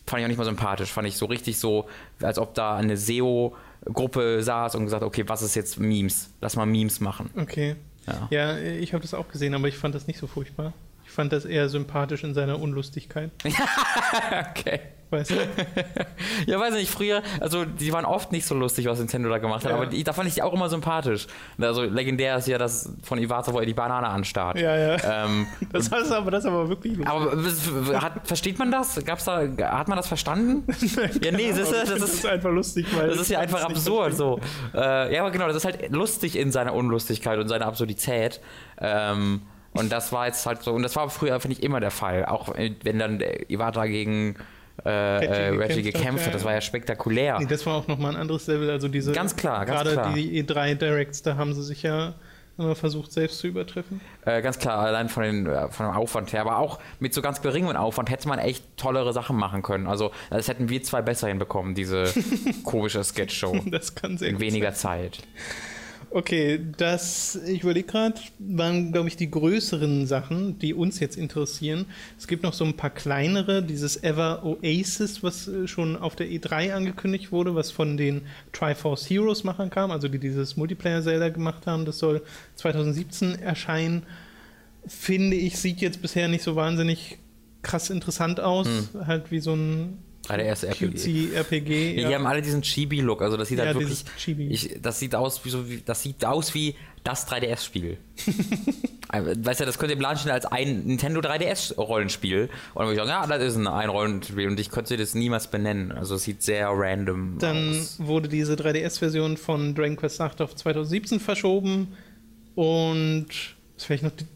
Fand 0.08 0.20
ich 0.20 0.26
auch 0.26 0.30
nicht 0.30 0.38
mal 0.38 0.44
sympathisch. 0.46 0.92
Fand 0.92 1.08
ich 1.08 1.16
so 1.16 1.26
richtig 1.28 1.58
so, 1.58 1.88
als 2.22 2.38
ob 2.38 2.54
da 2.54 2.76
eine 2.76 2.98
SEO-Gruppe 2.98 4.44
saß 4.44 4.76
und 4.76 4.84
gesagt, 4.86 5.04
okay, 5.04 5.24
was 5.28 5.42
ist 5.42 5.56
jetzt 5.56 5.80
Memes? 5.80 6.32
Lass 6.42 6.56
mal 6.56 6.66
Memes 6.66 7.00
machen. 7.00 7.30
Okay. 7.40 7.76
Ja. 8.08 8.28
Ja, 8.30 8.58
ich 8.58 8.94
habe 8.94 9.02
das 9.04 9.14
auch 9.14 9.28
gesehen, 9.30 9.54
aber 9.54 9.68
ich 9.68 9.78
fand 9.78 9.94
das 9.96 10.08
nicht 10.08 10.20
so 10.20 10.28
furchtbar. 10.28 10.74
Ich 11.12 11.16
fand 11.16 11.34
das 11.34 11.44
eher 11.44 11.68
sympathisch 11.68 12.24
in 12.24 12.34
seiner 12.34 12.58
Unlustigkeit. 12.62 13.32
okay. 14.50 14.80
Weißt 15.10 15.32
du? 15.32 15.36
Ja, 16.46 16.58
weiß 16.58 16.74
nicht, 16.74 16.90
früher, 16.90 17.22
also 17.42 17.66
die 17.66 17.92
waren 17.92 18.06
oft 18.06 18.32
nicht 18.32 18.46
so 18.46 18.56
lustig, 18.56 18.86
was 18.86 18.98
Nintendo 19.00 19.28
da 19.28 19.38
gemacht 19.40 19.66
hat, 19.66 19.72
Ja. 19.72 19.76
aber 19.78 19.88
die, 19.88 20.06
da 20.06 20.14
fand 20.14 20.30
ich 20.30 20.36
die 20.36 20.42
auch 20.42 20.54
immer 20.54 20.70
sympathisch. 20.70 21.28
Also 21.60 21.84
legendär 21.84 22.38
ist 22.38 22.48
ja 22.48 22.58
das 22.58 22.94
von 23.04 23.20
Iwata, 23.20 23.52
wo 23.54 23.60
er 23.60 23.66
die 23.66 23.74
Banane 23.74 24.08
anstarrt. 24.08 24.58
Ja, 24.58 24.74
ja. 24.78 25.26
Ähm, 25.26 25.48
Das 25.74 25.90
ist 25.90 26.12
aber, 26.14 26.32
das 26.32 26.46
aber 26.46 26.70
wirklich 26.70 26.96
lustig. 26.96 27.10
aber 27.14 28.02
hat, 28.02 28.26
versteht 28.26 28.58
man 28.58 28.72
das? 28.72 29.04
Gab's 29.04 29.26
da, 29.26 29.42
hat 29.42 29.90
man 29.90 29.98
das 29.98 30.08
verstanden? 30.08 30.64
ja, 31.22 31.32
nee, 31.34 31.50
das 31.50 31.72
das 31.72 31.90
find 31.90 32.04
ist, 32.04 32.26
einfach 32.26 32.52
lustig, 32.52 32.86
weil 32.96 33.10
das 33.10 33.20
ist 33.20 33.30
ja 33.30 33.40
einfach 33.40 33.66
absurd 33.66 34.16
so. 34.16 34.40
Äh, 34.74 35.14
ja, 35.14 35.22
aber 35.22 35.32
genau, 35.32 35.48
das 35.48 35.58
ist 35.58 35.66
halt 35.66 35.92
lustig 35.92 36.38
in 36.38 36.54
seiner 36.54 36.74
Unlustigkeit 36.74 37.38
und 37.38 37.50
seiner 37.50 37.66
Absurdität. 37.66 38.40
Ähm, 38.80 39.42
Und 39.74 39.92
das 39.92 40.12
war 40.12 40.28
jetzt 40.28 40.46
halt 40.46 40.64
so, 40.64 40.74
und 40.74 40.84
das 40.84 40.96
war 40.96 41.10
früher, 41.10 41.40
finde 41.40 41.58
ich, 41.58 41.64
immer 41.64 41.80
der 41.80 41.92
Fall. 41.92 42.26
Auch 42.26 42.56
äh, 42.56 42.76
wenn 42.84 43.00
dann 43.00 43.24
Iwata 43.48 43.86
gegen 43.86 44.36
äh, 44.84 44.90
Reggie, 44.90 45.58
Reggie 45.58 45.82
gekämpft 45.84 46.26
hat, 46.26 46.34
das 46.34 46.44
war 46.44 46.54
ja 46.54 46.62
spektakulär. 46.62 47.40
Nee, 47.40 47.46
das 47.46 47.66
war 47.66 47.76
auch 47.76 47.88
nochmal 47.88 48.16
ein 48.16 48.22
anderes 48.22 48.48
Level. 48.48 48.70
Also 48.70 48.88
diese 48.88 49.12
ganz 49.12 49.36
klar, 49.36 49.66
ganz 49.66 49.84
gerade 49.84 49.94
klar. 49.94 50.14
die 50.14 50.44
E3 50.44 50.76
Directs, 50.76 51.22
da 51.22 51.38
haben 51.38 51.54
sie 51.54 51.64
sich 51.64 51.84
ja 51.84 52.16
immer 52.58 52.76
versucht, 52.76 53.12
selbst 53.12 53.40
zu 53.40 53.48
übertreffen. 53.48 54.02
Äh, 54.26 54.42
ganz 54.42 54.60
klar, 54.60 54.80
allein 54.80 55.10
von, 55.10 55.24
den, 55.24 55.46
von 55.70 55.86
dem 55.86 55.96
Aufwand 55.96 56.34
her, 56.34 56.42
aber 56.42 56.58
auch 56.58 56.80
mit 57.00 57.14
so 57.14 57.22
ganz 57.22 57.42
geringem 57.42 57.76
Aufwand 57.76 58.10
hätte 58.10 58.28
man 58.28 58.40
echt 58.40 58.64
tollere 58.78 59.14
Sachen 59.14 59.38
machen 59.38 59.62
können. 59.62 59.88
Also 59.88 60.12
das 60.30 60.48
hätten 60.48 60.70
wir 60.70 60.84
zwei 60.84 61.02
besser 61.02 61.28
hinbekommen, 61.28 61.76
diese 61.76 62.06
komische 62.64 63.04
Sketch-Show. 63.04 63.62
Das 63.68 63.96
kann 63.96 64.18
sehr 64.18 64.30
In 64.30 64.40
weniger 64.40 64.74
Zeit. 64.74 65.20
Okay, 66.14 66.60
das, 66.76 67.40
ich 67.48 67.64
überlege 67.64 67.88
gerade, 67.88 68.20
waren, 68.38 68.92
glaube 68.92 69.08
ich, 69.08 69.16
die 69.16 69.32
größeren 69.32 70.06
Sachen, 70.08 70.60
die 70.60 70.74
uns 70.74 71.00
jetzt 71.00 71.16
interessieren. 71.16 71.86
Es 72.18 72.28
gibt 72.28 72.44
noch 72.44 72.52
so 72.52 72.66
ein 72.66 72.76
paar 72.76 72.90
kleinere, 72.90 73.64
dieses 73.64 74.04
Ever 74.04 74.44
Oasis, 74.44 75.24
was 75.24 75.48
äh, 75.48 75.70
schon 75.70 75.96
auf 75.96 76.18
der 76.18 76.28
E3 76.28 76.74
angekündigt 76.74 77.32
wurde, 77.32 77.56
was 77.56 77.72
von 77.72 77.96
den 77.96 78.24
Triforce 78.52 79.10
Heroes 79.10 79.46
Machern 79.46 79.70
kam, 79.70 79.90
also 79.90 80.10
die 80.10 80.20
dieses 80.20 80.58
Multiplayer-Zelda 80.58 81.30
gemacht 81.30 81.66
haben. 81.66 81.86
Das 81.86 82.00
soll 82.00 82.22
2017 82.56 83.40
erscheinen. 83.40 84.04
Finde 84.86 85.38
ich, 85.38 85.60
sieht 85.60 85.80
jetzt 85.80 86.02
bisher 86.02 86.28
nicht 86.28 86.44
so 86.44 86.58
wahnsinnig 86.58 87.20
krass 87.62 87.90
interessant 87.90 88.42
aus. 88.42 88.68
Halt 89.06 89.32
wie 89.32 89.40
so 89.40 89.54
ein 89.54 90.00
3DS 90.28 90.66
RPG. 90.66 90.86
cutesy 90.88 91.30
RPG. 91.34 92.02
Ja. 92.02 92.10
Die 92.10 92.16
haben 92.16 92.28
alle 92.28 92.42
diesen 92.42 92.62
Chibi-Look, 92.62 93.22
also 93.22 93.38
das 93.38 93.48
sieht 93.48 93.58
Ja, 93.60 93.66
halt 93.66 93.80
wirklich. 93.80 94.06
Ich, 94.50 94.78
das 94.82 95.00
sieht 95.00 95.16
aus 95.16 95.44
wie 95.46 95.50
so 95.50 95.70
wie 95.70 95.82
das 95.86 96.02
sieht 96.04 96.24
aus 96.26 96.54
wie 96.54 96.76
das 97.04 97.28
3DS-Spiel. 97.28 97.98
weißt 99.12 99.60
du, 99.62 99.66
das 99.66 99.80
könnte 99.80 99.94
im 99.94 100.02
Laden 100.02 100.20
stehen 100.20 100.32
als 100.32 100.46
ein 100.46 100.86
Nintendo 100.86 101.20
3DS-Rollenspiel. 101.22 102.44
Und 102.44 102.50
dann 102.76 102.86
würde 102.88 102.94
ich 102.94 102.98
sagen, 103.08 103.10
ja, 103.10 103.38
das 103.38 103.44
ist 103.54 103.58
ein, 103.58 103.68
ein 103.68 103.90
Rollenspiel 103.90 104.48
und 104.48 104.60
ich 104.60 104.70
könnte 104.70 104.98
das 104.98 105.16
niemals 105.16 105.48
benennen. 105.48 105.92
Also 105.92 106.16
es 106.16 106.24
sieht 106.24 106.44
sehr 106.44 106.70
random 106.70 107.38
Dann 107.40 107.72
aus. 107.72 107.96
wurde 108.00 108.30
diese 108.30 108.54
3DS-Version 108.54 109.38
von 109.38 109.74
Dragon 109.76 109.96
Quest 109.96 110.22
8 110.22 110.42
auf 110.42 110.56
2017 110.56 111.20
verschoben 111.20 111.90
und 112.56 113.28
was 113.76 113.86
vielleicht 113.86 114.04
noch 114.04 114.12
de 114.12 114.28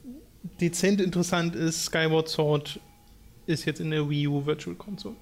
dezent 0.60 1.02
interessant 1.02 1.56
ist, 1.56 1.86
Skyward 1.86 2.30
Sword 2.30 2.80
ist 3.48 3.66
jetzt 3.66 3.80
in 3.80 3.92
der 3.92 4.10
Wii 4.10 4.28
U 4.28 4.46
Virtual 4.46 4.76
Console. 4.76 5.16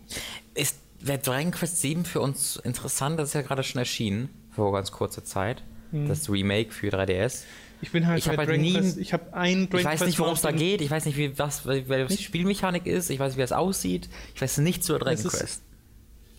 Ist 0.53 0.77
wäre 0.99 1.17
Dragon 1.19 1.51
Quest 1.51 1.81
7 1.81 2.05
für 2.05 2.21
uns 2.21 2.55
interessant? 2.57 3.19
Das 3.19 3.29
ist 3.29 3.33
ja 3.35 3.41
gerade 3.41 3.63
schon 3.63 3.79
erschienen, 3.79 4.29
vor 4.51 4.71
ganz 4.71 4.91
kurzer 4.91 5.23
Zeit. 5.23 5.63
Das 5.91 6.27
Remake 6.29 6.71
für 6.71 6.87
3DS. 6.89 7.43
Ich 7.81 7.91
bin 7.91 8.07
halt 8.07 8.17
Ich 8.17 8.27
halt 8.27 8.39
Dragon 8.39 8.59
nie- 8.59 8.73
Quest, 8.73 8.97
ich 8.97 9.13
habe 9.13 9.31
ein 9.33 9.69
Dragon 9.69 9.79
Ich 9.79 9.85
weiß 9.85 10.05
nicht, 10.07 10.17
worum 10.17 10.33
es 10.33 10.41
da 10.41 10.51
geht. 10.51 10.81
Ich 10.81 10.89
weiß 10.89 11.05
nicht, 11.05 11.17
wie 11.17 11.37
was, 11.37 11.67
was 11.67 12.15
die 12.15 12.23
Spielmechanik 12.23 12.87
ist. 12.87 13.09
Ich 13.11 13.19
weiß 13.19 13.33
nicht, 13.33 13.37
wie 13.37 13.43
es 13.43 13.51
aussieht. 13.51 14.09
Ich 14.33 14.41
weiß 14.41 14.57
nichts 14.59 14.89
über 14.89 14.97
Dragon 14.99 15.21
Quest. 15.23 15.61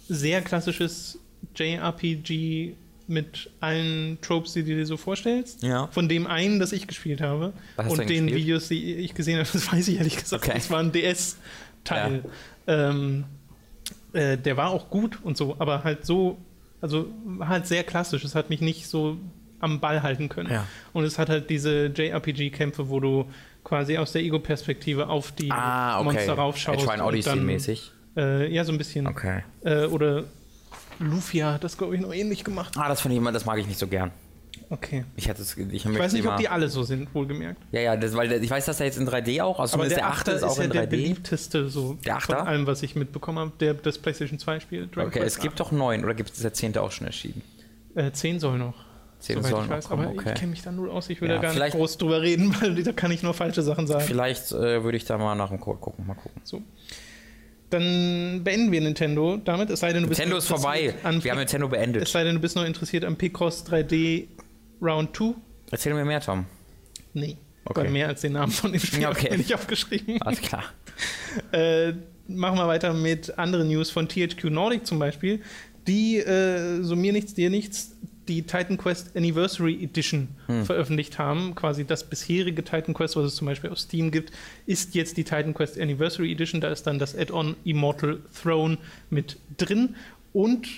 Sehr 0.09 0.40
klassisches 0.42 1.18
JRPG 1.55 2.75
mit 3.06 3.50
allen 3.60 4.18
Tropes, 4.22 4.54
die 4.54 4.62
du 4.62 4.74
dir 4.74 4.86
so 4.86 4.96
vorstellst. 4.96 5.62
Ja. 5.62 5.88
Von 5.88 6.08
dem 6.08 6.26
einen, 6.26 6.58
das 6.58 6.72
ich 6.72 6.86
gespielt 6.86 7.20
habe. 7.20 7.52
Und 7.76 7.98
den 7.98 8.26
gespielt? 8.26 8.34
Videos, 8.34 8.68
die 8.68 8.94
ich 8.94 9.14
gesehen 9.14 9.38
habe, 9.38 9.48
das 9.52 9.70
weiß 9.72 9.88
ich 9.88 9.98
ehrlich 9.98 10.16
gesagt. 10.16 10.44
Okay. 10.44 10.54
Das 10.56 10.70
war 10.70 10.80
ein 10.80 10.92
DS-Teil. 10.92 12.24
Ähm, 12.66 13.24
äh, 14.12 14.38
der 14.38 14.56
war 14.56 14.70
auch 14.70 14.88
gut 14.90 15.18
und 15.22 15.36
so, 15.36 15.56
aber 15.58 15.84
halt 15.84 16.06
so, 16.06 16.38
also 16.80 17.06
halt 17.40 17.66
sehr 17.66 17.84
klassisch. 17.84 18.24
Es 18.24 18.34
hat 18.34 18.48
mich 18.48 18.60
nicht 18.60 18.86
so 18.86 19.18
am 19.60 19.80
Ball 19.80 20.02
halten 20.02 20.28
können. 20.28 20.50
Ja. 20.50 20.66
Und 20.92 21.04
es 21.04 21.18
hat 21.18 21.28
halt 21.28 21.50
diese 21.50 21.86
JRPG-Kämpfe, 21.86 22.88
wo 22.88 23.00
du 23.00 23.26
quasi 23.64 23.96
aus 23.96 24.12
der 24.12 24.22
Ego-Perspektive 24.22 25.08
auf 25.08 25.32
die 25.32 25.50
Ah, 25.50 26.00
okay. 26.00 26.04
Monster 26.04 26.34
raufschaust. 26.34 26.80
Shrine 26.82 27.02
und 27.02 27.08
Odyssey 27.08 27.30
dann, 27.30 27.46
mäßig. 27.46 27.92
Äh, 28.16 28.52
ja, 28.52 28.64
so 28.64 28.72
ein 28.72 28.78
bisschen. 28.78 29.06
Okay. 29.06 29.42
Äh, 29.64 29.86
oder 29.86 30.24
Lufia 30.98 31.52
hat 31.54 31.64
das, 31.64 31.76
glaube 31.78 31.94
ich, 31.96 32.00
noch 32.00 32.12
ähnlich 32.12 32.44
gemacht. 32.44 32.74
Ah, 32.78 32.88
das 32.88 33.00
finde 33.00 33.14
ich 33.14 33.18
immer, 33.20 33.33
das 33.33 33.44
mag 33.44 33.59
ich 33.59 33.66
nicht 33.66 33.78
so 33.78 33.87
gern. 33.87 34.11
Okay. 34.70 35.04
Ich 35.16 35.28
hatte 35.28 35.42
es, 35.42 35.57
ich, 35.57 35.72
Ich 35.87 35.98
weiß 35.98 36.12
nicht, 36.14 36.22
immer, 36.24 36.35
ob 36.35 36.40
die 36.40 36.48
alle 36.48 36.68
so 36.68 36.83
sind, 36.85 37.14
wohlgemerkt. 37.14 37.61
Ja, 37.70 37.80
ja, 37.80 37.96
das, 37.96 38.14
weil 38.14 38.28
der- 38.28 38.42
ich 38.42 38.50
weiß, 38.50 38.64
dass 38.64 38.80
er 38.80 38.87
jetzt 38.87 38.98
in 38.98 39.07
3D 39.07 39.42
auch, 39.42 39.61
also 39.61 39.74
Aber 39.74 39.87
der 39.88 39.96
der 39.98 40.07
8. 40.07 40.12
Achter 40.20 40.35
ist 40.37 40.42
auch 40.42 40.57
ja 40.59 40.64
in 40.64 40.70
der 40.70 40.85
3D. 40.85 40.90
beliebteste 40.90 41.68
so 41.68 41.98
Der 42.04 42.16
Achter? 42.16 42.38
von 42.38 42.46
allem, 42.46 42.66
was 42.66 42.83
ich 42.83 42.94
mitbekommen 42.96 43.38
habe, 43.38 43.52
der 43.61 43.74
das 43.74 43.98
PlayStation 43.98 44.38
2 44.38 44.61
Spiel. 44.61 44.87
Dragon 44.87 45.09
Okay, 45.11 45.20
Quest 45.20 45.37
es 45.37 45.42
gibt 45.42 45.61
doch 45.61 45.70
9 45.70 46.02
oder 46.04 46.14
gibt 46.14 46.30
es 46.30 46.40
der 46.40 46.52
10. 46.54 46.78
auch 46.78 46.90
schon 46.92 47.07
erschienen? 47.07 47.42
8. 47.94 48.04
Äh, 48.07 48.12
10 48.12 48.40
soll 48.40 48.59
noch. 48.59 48.74
10 49.20 49.37
soweit 49.37 49.50
soll 49.50 49.62
ich 49.62 49.68
noch 49.68 49.76
weiß. 49.76 49.88
kommen, 49.88 50.04
Aber 50.07 50.12
okay. 50.14 50.30
ich 50.35 50.40
kenne 50.40 50.50
mich 50.50 50.62
da 50.62 50.72
null 50.72 50.90
aus. 50.90 51.09
Ich 51.11 51.20
will 51.20 51.28
Ja, 51.28 51.37
da 51.37 51.42
gar 51.42 51.54
nicht 51.54 51.72
groß 51.76 51.98
drüber 51.98 52.22
reden, 52.22 52.54
weil 52.61 52.83
da 52.83 52.92
kann 52.92 53.11
ich 53.11 53.22
nur 53.22 53.35
falsche 53.35 53.62
Sachen 53.62 53.87
sagen. 53.87 54.04
Vielleicht 54.04 54.52
äh, 54.52 54.83
würde 54.83 54.96
ich 54.96 55.04
da 55.04 55.18
mal 55.18 55.35
nach 55.35 55.48
dem 55.50 55.61
Code 55.61 55.78
gucken, 55.78 56.07
mal 56.07 56.14
gucken. 56.14 56.40
So. 56.44 56.62
Dann 57.74 58.44
beenden 58.44 58.70
wir 58.70 58.80
Nintendo 58.80 59.37
damit, 59.37 59.68
es 59.68 59.80
sei 59.80 59.92
denn, 59.92 60.04
du 60.04 60.08
bist 60.08 60.20
Nintendo 60.20 60.38
ist 60.38 60.46
vorbei. 60.46 60.94
Wir 61.02 61.32
haben 61.32 61.38
Nintendo 61.38 61.68
beendet. 61.68 62.04
es 62.04 62.12
sei 62.12 62.22
denn, 62.22 62.37
du 62.37 62.40
bist 62.40 62.54
noch 62.54 62.64
interessiert 62.64 63.04
am 63.04 63.16
Picross 63.16 63.66
3D 63.66 64.28
Round 64.80 65.16
2. 65.16 65.34
Erzähl 65.72 65.92
mir 65.92 66.04
mehr, 66.04 66.20
Tom. 66.20 66.46
Nee. 67.14 67.37
Okay. 67.64 67.80
Weil 67.80 67.90
mehr 67.90 68.06
als 68.06 68.20
den 68.20 68.34
Namen 68.34 68.52
von 68.52 68.70
dem 68.70 68.80
Spiel 68.80 69.04
habe 69.04 69.16
okay. 69.18 69.30
ich 69.32 69.38
nicht 69.38 69.54
aufgeschrieben. 69.54 70.22
Alles 70.22 70.40
klar. 70.40 70.64
Äh, 71.50 71.94
machen 72.28 72.58
wir 72.58 72.68
weiter 72.68 72.94
mit 72.94 73.37
anderen 73.40 73.66
News 73.66 73.90
von 73.90 74.08
THQ 74.08 74.44
Nordic 74.44 74.87
zum 74.87 75.00
Beispiel, 75.00 75.42
die, 75.88 76.18
äh, 76.18 76.80
so 76.80 76.94
mir 76.94 77.12
nichts, 77.12 77.34
dir 77.34 77.50
nichts, 77.50 77.96
die 78.28 78.42
Titan 78.42 78.76
Quest 78.76 79.16
Anniversary 79.16 79.82
Edition 79.82 80.28
Hm. 80.46 80.64
veröffentlicht 80.64 81.18
haben. 81.18 81.54
Quasi 81.54 81.84
das 81.84 82.04
bisherige 82.04 82.64
Titan 82.64 82.94
Quest, 82.94 83.16
was 83.16 83.24
es 83.24 83.34
zum 83.37 83.46
Beispiel 83.46 83.70
auf 83.70 83.78
Steam 83.78 84.10
gibt, 84.10 84.32
ist 84.66 84.94
jetzt 84.94 85.16
die 85.16 85.24
Titan 85.24 85.54
Quest 85.54 85.78
Anniversary 85.78 86.32
Edition. 86.32 86.60
Da 86.60 86.68
ist 86.68 86.87
dann 86.87 86.98
das 86.98 87.16
Add-on 87.16 87.56
Immortal 87.64 88.20
Throne 88.42 88.78
mit 89.10 89.37
drin 89.56 89.96
und 90.32 90.68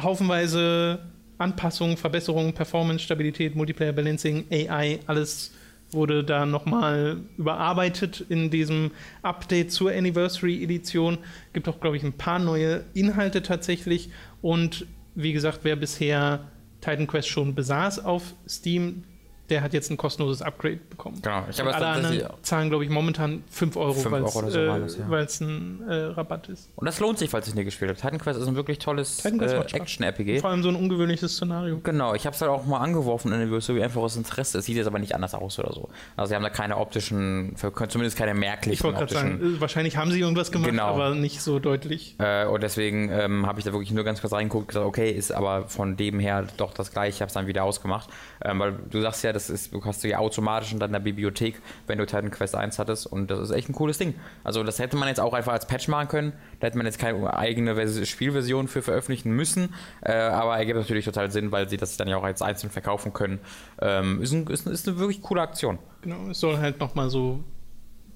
haufenweise 0.00 1.00
Anpassungen, 1.38 1.96
Verbesserungen, 1.96 2.52
Performance, 2.52 3.04
Stabilität, 3.04 3.56
Multiplayer 3.56 3.92
Balancing, 3.92 4.44
AI, 4.50 5.00
alles 5.06 5.52
wurde 5.92 6.22
da 6.22 6.46
nochmal 6.46 7.18
überarbeitet 7.36 8.24
in 8.28 8.50
diesem 8.50 8.92
Update 9.22 9.72
zur 9.72 9.90
Anniversary 9.90 10.62
Edition. 10.62 11.18
Gibt 11.52 11.68
auch, 11.68 11.80
glaube 11.80 11.96
ich, 11.96 12.04
ein 12.04 12.12
paar 12.12 12.38
neue 12.38 12.84
Inhalte 12.94 13.42
tatsächlich. 13.42 14.10
Und 14.42 14.86
wie 15.22 15.32
gesagt, 15.32 15.60
wer 15.62 15.76
bisher 15.76 16.48
Titan 16.80 17.06
Quest 17.06 17.28
schon 17.28 17.54
besaß 17.54 18.04
auf 18.04 18.34
Steam, 18.48 19.04
der 19.50 19.62
hat 19.62 19.72
jetzt 19.72 19.90
ein 19.90 19.96
kostenloses 19.96 20.42
Upgrade 20.42 20.78
bekommen. 20.88 21.20
Genau. 21.22 21.44
Ich 21.50 21.60
habe 21.60 21.74
alle 21.74 21.86
anderen 21.86 22.22
zahlen, 22.42 22.70
glaube 22.70 22.84
ich, 22.84 22.90
momentan 22.90 23.42
5 23.50 23.76
Euro, 23.76 23.92
5 23.94 24.10
weil 24.10 24.22
Euro 24.22 24.38
oder 24.38 24.50
so 24.50 24.66
waren 24.66 24.82
es, 24.84 24.96
ja. 24.96 25.18
es 25.18 25.40
ein 25.40 25.82
äh, 25.88 25.94
Rabatt 25.94 26.48
ist. 26.48 26.70
Und 26.76 26.86
das 26.86 27.00
lohnt 27.00 27.18
sich, 27.18 27.28
falls 27.30 27.48
ich 27.48 27.54
nie 27.54 27.64
gespielt 27.64 27.90
habe. 27.90 28.00
Titan 28.00 28.18
Quest 28.18 28.40
ist 28.40 28.46
ein 28.46 28.54
wirklich 28.54 28.78
tolles 28.78 29.24
äh. 29.24 29.30
Action-RPG. 29.72 30.40
Vor 30.40 30.50
allem 30.50 30.62
so 30.62 30.68
ein 30.68 30.76
ungewöhnliches 30.76 31.34
Szenario. 31.34 31.80
Genau, 31.82 32.14
ich 32.14 32.26
habe 32.26 32.34
es 32.34 32.40
halt 32.40 32.50
auch 32.50 32.64
mal 32.66 32.78
angeworfen 32.78 33.32
in 33.32 33.40
Anniversary, 33.40 33.82
einfach 33.82 34.00
aus 34.00 34.16
Interesse. 34.16 34.58
Es 34.58 34.66
sieht 34.66 34.76
jetzt 34.76 34.86
aber 34.86 34.98
nicht 34.98 35.14
anders 35.14 35.34
aus 35.34 35.58
oder 35.58 35.72
so. 35.72 35.88
Also 36.16 36.30
sie 36.30 36.34
haben 36.36 36.42
da 36.42 36.50
keine 36.50 36.76
optischen, 36.76 37.56
zumindest 37.56 38.16
keine 38.16 38.32
Ich 38.32 38.38
merklichen 38.38 38.84
wollte 38.84 38.98
gerade 38.98 39.14
optischen. 39.14 39.40
sagen, 39.40 39.56
äh, 39.56 39.60
wahrscheinlich 39.60 39.96
haben 39.96 40.10
sie 40.12 40.20
irgendwas 40.20 40.52
gemacht, 40.52 40.70
Genau. 40.70 40.86
aber 40.86 41.14
nicht 41.14 41.42
so 41.42 41.58
deutlich. 41.58 42.14
Äh, 42.18 42.46
und 42.46 42.62
deswegen 42.62 43.10
ähm, 43.10 43.46
habe 43.46 43.58
ich 43.58 43.64
da 43.64 43.72
wirklich 43.72 43.90
nur 43.92 44.04
ganz 44.04 44.20
kurz 44.20 44.32
reingeguckt 44.32 44.62
und 44.62 44.68
gesagt, 44.68 44.86
okay, 44.86 45.10
ist 45.10 45.32
aber 45.32 45.66
von 45.68 45.96
dem 45.96 46.18
her 46.20 46.46
doch 46.56 46.72
das 46.72 46.92
gleiche. 46.92 47.16
Ich 47.16 47.20
habe 47.20 47.28
es 47.28 47.34
dann 47.34 47.46
wieder 47.46 47.64
ausgemacht. 47.64 48.08
Ähm, 48.42 48.58
weil 48.58 48.72
du 48.90 49.00
sagst 49.00 49.24
ja, 49.24 49.32
das 49.32 49.39
ist, 49.48 49.72
du 49.72 49.82
hast 49.84 50.04
du 50.04 50.08
ja 50.08 50.18
automatisch 50.18 50.72
in 50.72 50.78
deiner 50.78 51.00
Bibliothek, 51.00 51.62
wenn 51.86 51.98
du 51.98 52.04
Titan 52.04 52.30
Quest 52.30 52.54
1 52.54 52.78
hattest. 52.78 53.06
Und 53.06 53.30
das 53.30 53.38
ist 53.38 53.50
echt 53.52 53.68
ein 53.68 53.72
cooles 53.74 53.96
Ding. 53.98 54.14
Also 54.44 54.62
das 54.62 54.78
hätte 54.78 54.96
man 54.96 55.08
jetzt 55.08 55.20
auch 55.20 55.32
einfach 55.32 55.52
als 55.52 55.66
Patch 55.66 55.88
machen 55.88 56.08
können. 56.08 56.32
Da 56.58 56.66
hätte 56.66 56.76
man 56.76 56.84
jetzt 56.86 56.98
keine 56.98 57.32
eigene 57.34 57.76
Vers 57.76 58.06
Spielversion 58.08 58.68
für 58.68 58.82
veröffentlichen 58.82 59.30
müssen. 59.32 59.72
Äh, 60.02 60.12
aber 60.12 60.58
ergibt 60.58 60.78
natürlich 60.78 61.04
total 61.04 61.30
Sinn, 61.30 61.52
weil 61.52 61.68
sie 61.68 61.76
das 61.76 61.96
dann 61.96 62.08
ja 62.08 62.16
auch 62.16 62.24
als 62.24 62.42
einzeln 62.42 62.70
verkaufen 62.70 63.12
können. 63.12 63.38
Ähm, 63.80 64.20
ist, 64.20 64.32
ein, 64.32 64.46
ist, 64.48 64.66
ist 64.66 64.88
eine 64.88 64.98
wirklich 64.98 65.22
coole 65.22 65.40
Aktion. 65.42 65.78
Genau, 66.02 66.28
es 66.30 66.40
soll 66.40 66.58
halt 66.58 66.80
nochmal 66.80 67.08
so 67.08 67.44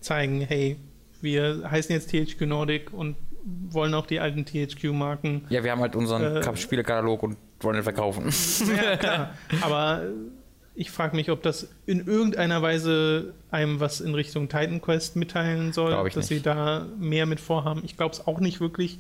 zeigen, 0.01 0.41
hey, 0.41 0.77
wir 1.21 1.63
heißen 1.71 1.95
jetzt 1.95 2.11
THQ 2.11 2.43
Nordic 2.43 2.93
und 2.93 3.17
wollen 3.71 3.93
auch 3.95 4.07
die 4.07 4.21
alten 4.21 4.45
THQ-Marken. 4.47 5.45
Ja, 5.51 5.65
wir 5.65 5.71
haben 5.71 5.81
halt 5.81 5.97
unseren 5.97 6.23
Äh, 6.23 6.57
Spielekatalog 6.57 7.23
und 7.23 7.37
wollen 7.61 7.77
den 7.77 7.83
verkaufen. 7.83 8.31
ja, 8.75 8.97
klar. 8.97 9.35
Aber 9.63 10.03
ich 10.75 10.91
frage 10.91 11.15
mich, 11.17 11.31
ob 11.31 11.43
das 11.43 11.69
in 11.87 12.07
irgendeiner 12.07 12.61
Weise 12.63 13.35
einem 13.51 13.79
was 13.81 14.01
in 14.01 14.15
Richtung 14.15 14.49
Titan 14.49 14.81
Quest 14.81 15.15
mitteilen 15.17 15.73
soll, 15.73 15.91
dass 15.93 16.17
nicht. 16.17 16.27
sie 16.27 16.41
da 16.43 16.87
mehr 16.99 17.27
mit 17.27 17.41
vorhaben. 17.41 17.83
Ich 17.85 17.97
glaube 17.97 18.15
es 18.15 18.27
auch 18.27 18.41
nicht 18.41 18.61
wirklich, 18.61 18.99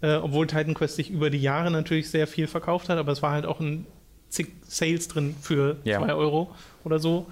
äh, 0.00 0.14
obwohl 0.14 0.46
Titan 0.46 0.74
Quest 0.74 0.96
sich 0.96 1.10
über 1.10 1.28
die 1.30 1.40
Jahre 1.42 1.70
natürlich 1.70 2.10
sehr 2.10 2.26
viel 2.26 2.46
verkauft 2.46 2.88
hat, 2.88 2.98
aber 2.98 3.10
es 3.12 3.22
war 3.22 3.32
halt 3.32 3.46
auch 3.46 3.58
ein 3.60 3.86
zig 4.28 4.48
Sales 4.66 5.08
drin 5.08 5.34
für 5.40 5.76
2 5.82 5.90
Ja. 5.90 6.00
Euro 6.14 6.54
oder 6.84 6.98
so. 6.98 7.26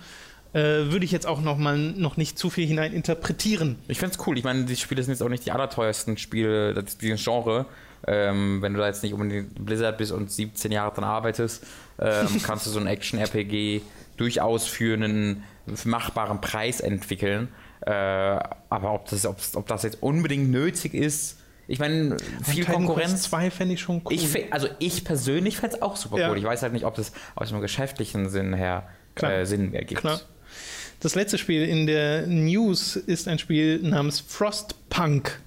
Äh, 0.52 0.90
würde 0.90 1.04
ich 1.04 1.12
jetzt 1.12 1.28
auch 1.28 1.40
noch 1.40 1.56
mal 1.56 1.78
noch 1.78 2.16
nicht 2.16 2.36
zu 2.36 2.50
viel 2.50 2.66
hinein 2.66 2.92
interpretieren. 2.92 3.76
Ich 3.86 4.00
find's 4.00 4.18
cool. 4.26 4.36
Ich 4.36 4.42
meine, 4.42 4.64
die 4.64 4.74
Spiele 4.74 5.00
sind 5.04 5.12
jetzt 5.12 5.22
auch 5.22 5.28
nicht 5.28 5.46
die 5.46 5.52
allerteuersten 5.52 6.16
Spiele 6.18 6.74
das- 6.74 6.98
dieses 6.98 7.22
Genre. 7.22 7.66
Ähm, 8.06 8.62
wenn 8.62 8.72
du 8.72 8.80
da 8.80 8.86
jetzt 8.86 9.02
nicht 9.02 9.12
unbedingt 9.12 9.64
Blizzard 9.64 9.98
bist 9.98 10.12
und 10.12 10.30
17 10.30 10.72
Jahre 10.72 10.94
dran 10.94 11.04
arbeitest, 11.04 11.64
ähm, 11.98 12.28
kannst 12.42 12.66
du 12.66 12.70
so 12.70 12.80
ein 12.80 12.86
Action-RPG 12.86 13.82
durchaus 14.16 14.66
für 14.66 14.94
einen 14.94 15.44
machbaren 15.84 16.40
Preis 16.40 16.80
entwickeln. 16.80 17.48
Äh, 17.82 17.90
aber 17.90 18.92
ob 18.94 19.08
das, 19.08 19.26
ob 19.26 19.66
das 19.66 19.82
jetzt 19.82 20.02
unbedingt 20.02 20.50
nötig 20.50 20.94
ist, 20.94 21.38
ich 21.66 21.78
meine, 21.78 22.16
viel 22.42 22.64
Titan 22.64 22.74
Konkurrenz. 22.74 23.12
Quest 23.12 23.24
2 23.24 23.50
fände 23.52 23.74
ich 23.74 23.80
schon 23.80 24.02
cool. 24.04 24.12
Ich, 24.12 24.52
also 24.52 24.66
ich 24.80 25.04
persönlich 25.04 25.56
fände 25.56 25.76
es 25.76 25.82
auch 25.82 25.94
super 25.94 26.18
Ja. 26.18 26.30
cool. 26.30 26.36
Ich 26.38 26.42
weiß 26.44 26.62
halt 26.62 26.72
nicht, 26.72 26.84
ob 26.84 26.96
das 26.96 27.12
aus 27.36 27.52
einem 27.52 27.60
geschäftlichen 27.60 28.28
Sinn 28.28 28.54
her 28.54 28.88
äh, 29.14 29.44
Sinn 29.46 29.72
ergibt. 29.72 30.00
Klar. 30.00 30.20
Das 30.98 31.14
letzte 31.14 31.38
Spiel 31.38 31.64
in 31.64 31.86
der 31.86 32.26
News 32.26 32.96
ist 32.96 33.28
ein 33.28 33.38
Spiel 33.38 33.78
namens 33.82 34.20
Frostpunk 34.20 35.40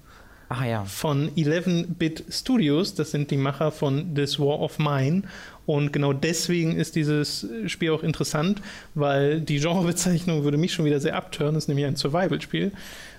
Ah 0.56 0.66
ja. 0.66 0.84
von 0.84 1.30
11-Bit 1.30 2.24
Studios. 2.30 2.94
Das 2.94 3.10
sind 3.10 3.30
die 3.30 3.36
Macher 3.36 3.72
von 3.72 4.14
This 4.14 4.38
War 4.38 4.60
of 4.60 4.78
Mine. 4.78 5.22
Und 5.66 5.92
genau 5.92 6.12
deswegen 6.12 6.76
ist 6.76 6.94
dieses 6.94 7.46
Spiel 7.66 7.90
auch 7.90 8.02
interessant, 8.02 8.60
weil 8.94 9.40
die 9.40 9.58
Genrebezeichnung 9.58 10.44
würde 10.44 10.58
mich 10.58 10.72
schon 10.72 10.84
wieder 10.84 11.00
sehr 11.00 11.16
abtören. 11.16 11.54
Das 11.54 11.64
ist 11.64 11.68
nämlich 11.68 11.86
ein 11.86 11.96
Survival-Spiel, 11.96 12.72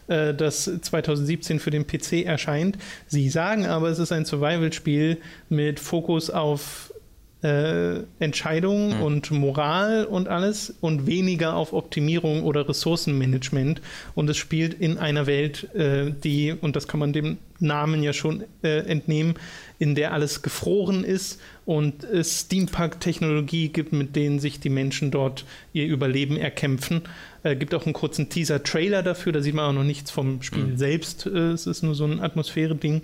äh, 0.08 0.34
das 0.34 0.63
2017 0.82 1.60
für 1.60 1.71
den 1.71 1.88
PC 1.88 2.26
erscheint. 2.26 2.78
Sie 3.08 3.30
sagen 3.30 3.65
aber, 3.65 3.89
es 3.89 4.00
ist 4.00 4.12
ein 4.12 4.26
Survival-Spiel 4.26 5.17
mit 5.50 5.80
Fokus 5.80 6.30
auf 6.30 6.93
äh, 7.41 8.00
Entscheidungen 8.19 9.02
und 9.02 9.30
Moral 9.32 10.06
und 10.06 10.28
alles 10.28 10.74
und 10.82 11.06
weniger 11.06 11.56
auf 11.56 11.74
Optimierung 11.74 12.43
oder 12.43 12.67
Ressourcenmanagement. 12.67 13.82
Und 14.15 14.30
es 14.30 14.38
spielt 14.38 14.74
in 14.74 14.98
einer 14.98 15.28
Welt, 15.28 15.74
äh, 15.76 16.12
die, 16.12 16.54
und 16.54 16.76
das 16.76 16.88
kann 16.88 17.00
man 17.00 17.13
dem 17.13 17.38
Namen 17.60 18.04
ja 18.04 18.13
schon 18.13 18.43
äh, 18.63 18.80
entnehmen, 18.80 19.36
in 19.80 19.95
der 19.95 20.13
alles 20.13 20.41
gefroren 20.41 21.04
ist 21.04 21.39
und 21.65 22.04
es 22.04 22.41
Steampunk-Technologie 22.41 23.69
gibt, 23.69 23.93
mit 23.93 24.15
denen 24.15 24.39
sich 24.39 24.60
die 24.60 24.69
Menschen 24.69 25.12
dort 25.12 25.45
ihr 25.74 25.86
Überleben 25.86 26.38
erkämpfen. 26.38 27.04
Äh, 27.43 27.56
gibt 27.56 27.74
auch 27.74 27.86
einen 27.86 27.93
kurzen 27.93 28.30
Teaser-Trailer 28.30 29.04
dafür, 29.04 29.32
da 29.32 29.41
sieht 29.41 29.54
man 29.54 29.65
auch 29.65 29.74
noch 29.74 29.84
nichts 29.84 30.12
vom 30.12 30.41
Spiel 30.41 30.78
selbst. 30.78 31.26
Äh, 31.26 31.52
es 31.52 31.67
ist 31.67 31.84
nur 31.84 31.95
so 31.95 32.06
ein 32.06 32.19
Atmosphäre-Ding. 32.19 33.02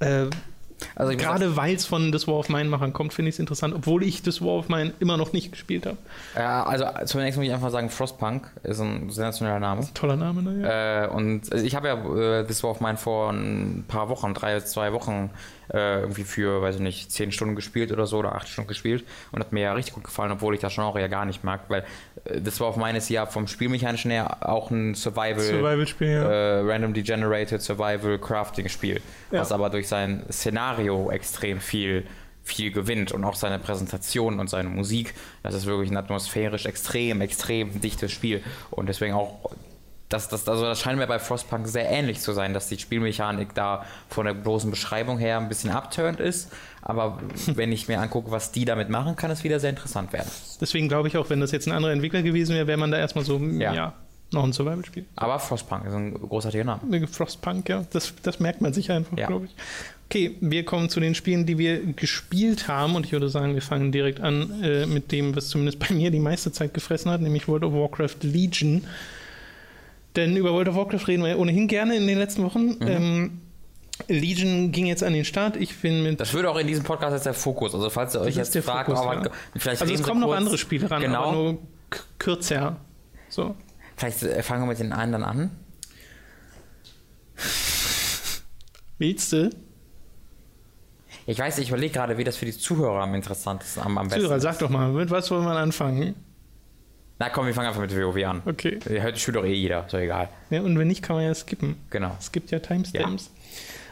Äh, 0.00 0.26
Also 0.94 1.16
Gerade 1.16 1.56
weil 1.56 1.74
es 1.74 1.86
von 1.86 2.12
This 2.12 2.26
War 2.26 2.34
of 2.34 2.48
Mine 2.48 2.68
Machern 2.68 2.92
kommt, 2.92 3.12
finde 3.12 3.30
ich 3.30 3.36
es 3.36 3.38
interessant, 3.38 3.74
obwohl 3.74 4.02
ich 4.02 4.22
This 4.22 4.40
War 4.40 4.58
of 4.58 4.68
Mine 4.68 4.92
immer 5.00 5.16
noch 5.16 5.32
nicht 5.32 5.50
gespielt 5.52 5.86
habe. 5.86 5.96
Ja, 6.36 6.64
also 6.64 6.84
zunächst 7.04 7.38
muss 7.38 7.46
ich 7.46 7.52
einfach 7.52 7.70
sagen, 7.70 7.90
Frostpunk 7.90 8.50
ist 8.62 8.80
ein 8.80 9.10
sensationeller 9.10 9.60
Name. 9.60 9.86
Toller 9.94 10.16
Name, 10.16 10.42
ne? 10.42 10.62
Ja. 10.62 11.04
Äh, 11.04 11.08
und 11.08 11.52
also 11.52 11.64
ich 11.64 11.74
habe 11.74 11.88
ja 11.88 12.40
äh, 12.40 12.44
This 12.46 12.62
War 12.62 12.70
of 12.70 12.80
Mine 12.80 12.96
vor 12.96 13.30
ein 13.30 13.84
paar 13.88 14.08
Wochen, 14.08 14.34
drei, 14.34 14.60
zwei 14.60 14.92
Wochen 14.92 15.30
äh, 15.72 16.00
irgendwie 16.00 16.24
für, 16.24 16.62
weiß 16.62 16.76
ich 16.76 16.80
nicht, 16.80 17.12
zehn 17.12 17.32
Stunden 17.32 17.54
gespielt 17.54 17.92
oder 17.92 18.06
so 18.06 18.18
oder 18.18 18.34
acht 18.34 18.48
Stunden 18.48 18.68
gespielt 18.68 19.04
und 19.32 19.40
hat 19.40 19.52
mir 19.52 19.60
ja 19.60 19.72
richtig 19.72 19.94
gut 19.94 20.04
gefallen, 20.04 20.32
obwohl 20.32 20.54
ich 20.54 20.60
das 20.60 20.74
Genre 20.74 21.00
ja 21.00 21.08
gar 21.08 21.24
nicht 21.24 21.44
mag, 21.44 21.62
weil 21.68 21.84
This 22.24 22.60
War 22.60 22.68
of 22.68 22.76
Mine 22.76 22.98
ist 22.98 23.08
ja 23.08 23.26
vom 23.26 23.46
Spielmechanischen 23.46 24.10
her 24.10 24.48
auch 24.48 24.70
ein 24.70 24.94
Survival, 24.94 25.40
Survival-Spiel, 25.40 26.08
ja. 26.10 26.30
äh, 26.30 26.60
randomly 26.60 27.02
generated 27.02 27.62
Survival 27.62 28.18
Crafting 28.18 28.68
Spiel, 28.68 29.00
Ja. 29.30 29.40
was 29.40 29.52
aber 29.52 29.70
durch 29.70 29.88
sein 29.88 30.24
Szenario 30.30 31.10
extrem 31.10 31.60
viel 31.60 32.04
viel 32.44 32.72
gewinnt 32.72 33.12
und 33.12 33.24
auch 33.24 33.34
seine 33.34 33.58
Präsentation 33.58 34.40
und 34.40 34.48
seine 34.48 34.70
Musik. 34.70 35.12
Das 35.42 35.52
ist 35.54 35.66
wirklich 35.66 35.90
ein 35.90 35.98
atmosphärisch 35.98 36.64
extrem, 36.64 37.20
extrem 37.20 37.78
dichtes 37.82 38.10
Spiel 38.10 38.42
und 38.70 38.88
deswegen 38.88 39.12
auch 39.14 39.50
das, 40.08 40.28
das, 40.28 40.48
also 40.48 40.64
das 40.64 40.80
scheint 40.80 40.98
mir 40.98 41.06
bei 41.06 41.18
Frostpunk 41.18 41.66
sehr 41.68 41.88
ähnlich 41.90 42.20
zu 42.20 42.32
sein, 42.32 42.54
dass 42.54 42.68
die 42.68 42.78
Spielmechanik 42.78 43.54
da 43.54 43.84
von 44.08 44.24
der 44.26 44.34
bloßen 44.34 44.70
Beschreibung 44.70 45.18
her 45.18 45.38
ein 45.38 45.48
bisschen 45.48 45.70
abturnt 45.70 46.18
ist. 46.20 46.50
Aber 46.82 47.18
wenn 47.46 47.72
ich 47.72 47.88
mir 47.88 48.00
angucke, 48.00 48.30
was 48.30 48.50
die 48.52 48.64
damit 48.64 48.88
machen, 48.88 49.16
kann 49.16 49.30
es 49.30 49.44
wieder 49.44 49.60
sehr 49.60 49.70
interessant 49.70 50.12
werden. 50.12 50.30
Deswegen 50.60 50.88
glaube 50.88 51.08
ich 51.08 51.16
auch, 51.16 51.28
wenn 51.30 51.40
das 51.40 51.52
jetzt 51.52 51.66
ein 51.66 51.72
anderer 51.72 51.92
Entwickler 51.92 52.22
gewesen 52.22 52.54
wäre, 52.54 52.66
wäre 52.66 52.78
man 52.78 52.90
da 52.90 52.98
erstmal 52.98 53.24
so, 53.24 53.38
ja, 53.38 53.74
Ja. 53.74 53.92
noch 54.32 54.44
ein 54.44 54.52
Survival-Spiel. 54.54 55.04
Aber 55.16 55.38
Frostpunk 55.38 55.84
ist 55.86 55.92
ein 55.94 56.14
großartiger 56.14 56.64
Name. 56.64 57.06
Frostpunk, 57.06 57.68
ja, 57.68 57.84
das, 57.92 58.14
das 58.22 58.40
merkt 58.40 58.60
man 58.62 58.72
sich 58.72 58.90
einfach, 58.90 59.16
Ja. 59.18 59.26
glaube 59.26 59.46
ich. 59.46 59.54
Okay, 60.06 60.36
wir 60.40 60.64
kommen 60.64 60.88
zu 60.88 61.00
den 61.00 61.14
Spielen, 61.14 61.44
die 61.44 61.58
wir 61.58 61.84
gespielt 61.92 62.66
haben 62.66 62.94
und 62.96 63.04
ich 63.04 63.12
würde 63.12 63.28
sagen, 63.28 63.52
wir 63.52 63.60
fangen 63.60 63.92
direkt 63.92 64.20
an 64.20 64.62
äh, 64.62 64.86
mit 64.86 65.12
dem, 65.12 65.36
was 65.36 65.48
zumindest 65.48 65.78
bei 65.80 65.94
mir 65.94 66.10
die 66.10 66.18
meiste 66.18 66.50
Zeit 66.50 66.72
gefressen 66.72 67.10
hat, 67.10 67.20
nämlich 67.20 67.46
World 67.46 67.64
of 67.64 67.74
Warcraft 67.74 68.16
Legion. 68.22 68.84
Denn 70.16 70.36
über 70.36 70.52
World 70.52 70.68
of 70.68 70.76
Warcraft 70.76 71.06
reden 71.06 71.22
wir 71.22 71.30
ja 71.30 71.36
ohnehin 71.36 71.68
gerne 71.68 71.96
in 71.96 72.06
den 72.06 72.18
letzten 72.18 72.42
Wochen. 72.44 72.76
Mhm. 72.78 72.86
Ähm, 72.88 73.40
Legion 74.08 74.70
ging 74.72 74.86
jetzt 74.86 75.02
an 75.02 75.12
den 75.12 75.24
Start. 75.24 75.56
Ich 75.56 75.76
bin 75.80 76.02
mit 76.02 76.20
Das 76.20 76.32
würde 76.32 76.50
auch 76.50 76.56
in 76.56 76.66
diesem 76.66 76.84
Podcast 76.84 77.12
jetzt 77.14 77.26
der 77.26 77.34
Fokus. 77.34 77.74
Also 77.74 77.90
falls 77.90 78.14
ihr 78.14 78.20
euch 78.20 78.36
jetzt 78.36 78.56
fragt, 78.58 78.88
Fokus, 78.88 79.04
oh, 79.04 79.12
ja. 79.12 79.30
vielleicht 79.56 79.82
Also 79.82 79.92
es 79.92 80.02
kommen 80.02 80.20
noch 80.20 80.32
andere 80.32 80.56
Spiele 80.56 80.90
ran, 80.90 81.02
Genau. 81.02 81.22
aber 81.24 81.32
nur 81.32 81.58
kürzer. 82.18 82.76
So. 83.28 83.54
Vielleicht 83.96 84.22
äh, 84.22 84.42
fangen 84.42 84.62
wir 84.62 84.68
mit 84.68 84.78
den 84.78 84.92
anderen 84.92 85.24
an. 85.24 85.50
Willst 88.98 89.32
du? 89.32 89.50
Ich 91.26 91.38
weiß, 91.38 91.58
ich 91.58 91.68
überlege 91.68 91.92
gerade, 91.92 92.16
wie 92.16 92.24
das 92.24 92.36
für 92.36 92.46
die 92.46 92.56
Zuhörer 92.56 93.02
am 93.02 93.14
interessantesten, 93.14 93.82
am, 93.82 93.98
am 93.98 94.06
besten 94.08 94.20
Zuhörer, 94.22 94.36
ist. 94.36 94.42
sag 94.42 94.58
doch 94.60 94.70
mal, 94.70 94.90
mit 94.92 95.10
was 95.10 95.30
wollen 95.30 95.44
wir 95.44 95.52
anfangen? 95.56 96.14
Na 97.18 97.28
komm, 97.30 97.46
wir 97.46 97.54
fangen 97.54 97.68
einfach 97.68 97.80
mit 97.80 97.94
WoW 97.96 98.24
an. 98.24 98.42
Okay. 98.46 98.78
Heute 99.02 99.18
spielt 99.18 99.36
doch 99.36 99.44
eh 99.44 99.52
jeder, 99.52 99.82
doch 99.90 99.98
egal. 99.98 100.28
Ja, 100.50 100.62
und 100.62 100.78
wenn 100.78 100.86
nicht, 100.88 101.02
kann 101.02 101.16
man 101.16 101.24
ja 101.24 101.34
skippen. 101.34 101.76
Genau. 101.90 102.16
Es 102.20 102.30
gibt 102.30 102.50
ja 102.50 102.60
Timestamps. 102.60 103.30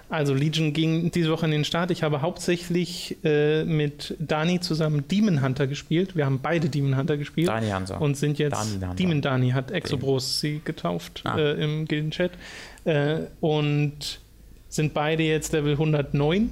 Also 0.08 0.32
Legion 0.34 0.72
ging 0.72 1.10
diese 1.10 1.32
Woche 1.32 1.46
in 1.46 1.50
den 1.50 1.64
Start. 1.64 1.90
Ich 1.90 2.04
habe 2.04 2.22
hauptsächlich 2.22 3.16
äh, 3.24 3.64
mit 3.64 4.14
Dani 4.20 4.60
zusammen 4.60 5.08
Demon 5.08 5.42
Hunter 5.42 5.66
gespielt. 5.66 6.14
Wir 6.14 6.26
haben 6.26 6.38
beide 6.40 6.68
Demon 6.68 6.96
Hunter 6.96 7.16
gespielt. 7.16 7.48
Dani 7.48 7.70
Hansa. 7.70 7.96
Und 7.96 8.16
sind 8.16 8.38
jetzt 8.38 8.52
Dani 8.54 8.70
Hunter. 8.74 8.94
Demon 8.94 9.20
Dani 9.22 9.50
hat 9.50 9.72
Exobros 9.72 10.38
sie 10.40 10.60
getauft 10.64 11.22
Ah. 11.24 11.36
äh, 11.36 11.54
im 11.64 11.86
Gildenchat. 11.86 12.30
Äh, 12.84 13.22
und 13.40 14.20
sind 14.68 14.94
beide 14.94 15.24
jetzt 15.24 15.52
Level 15.52 15.72
109 15.72 16.50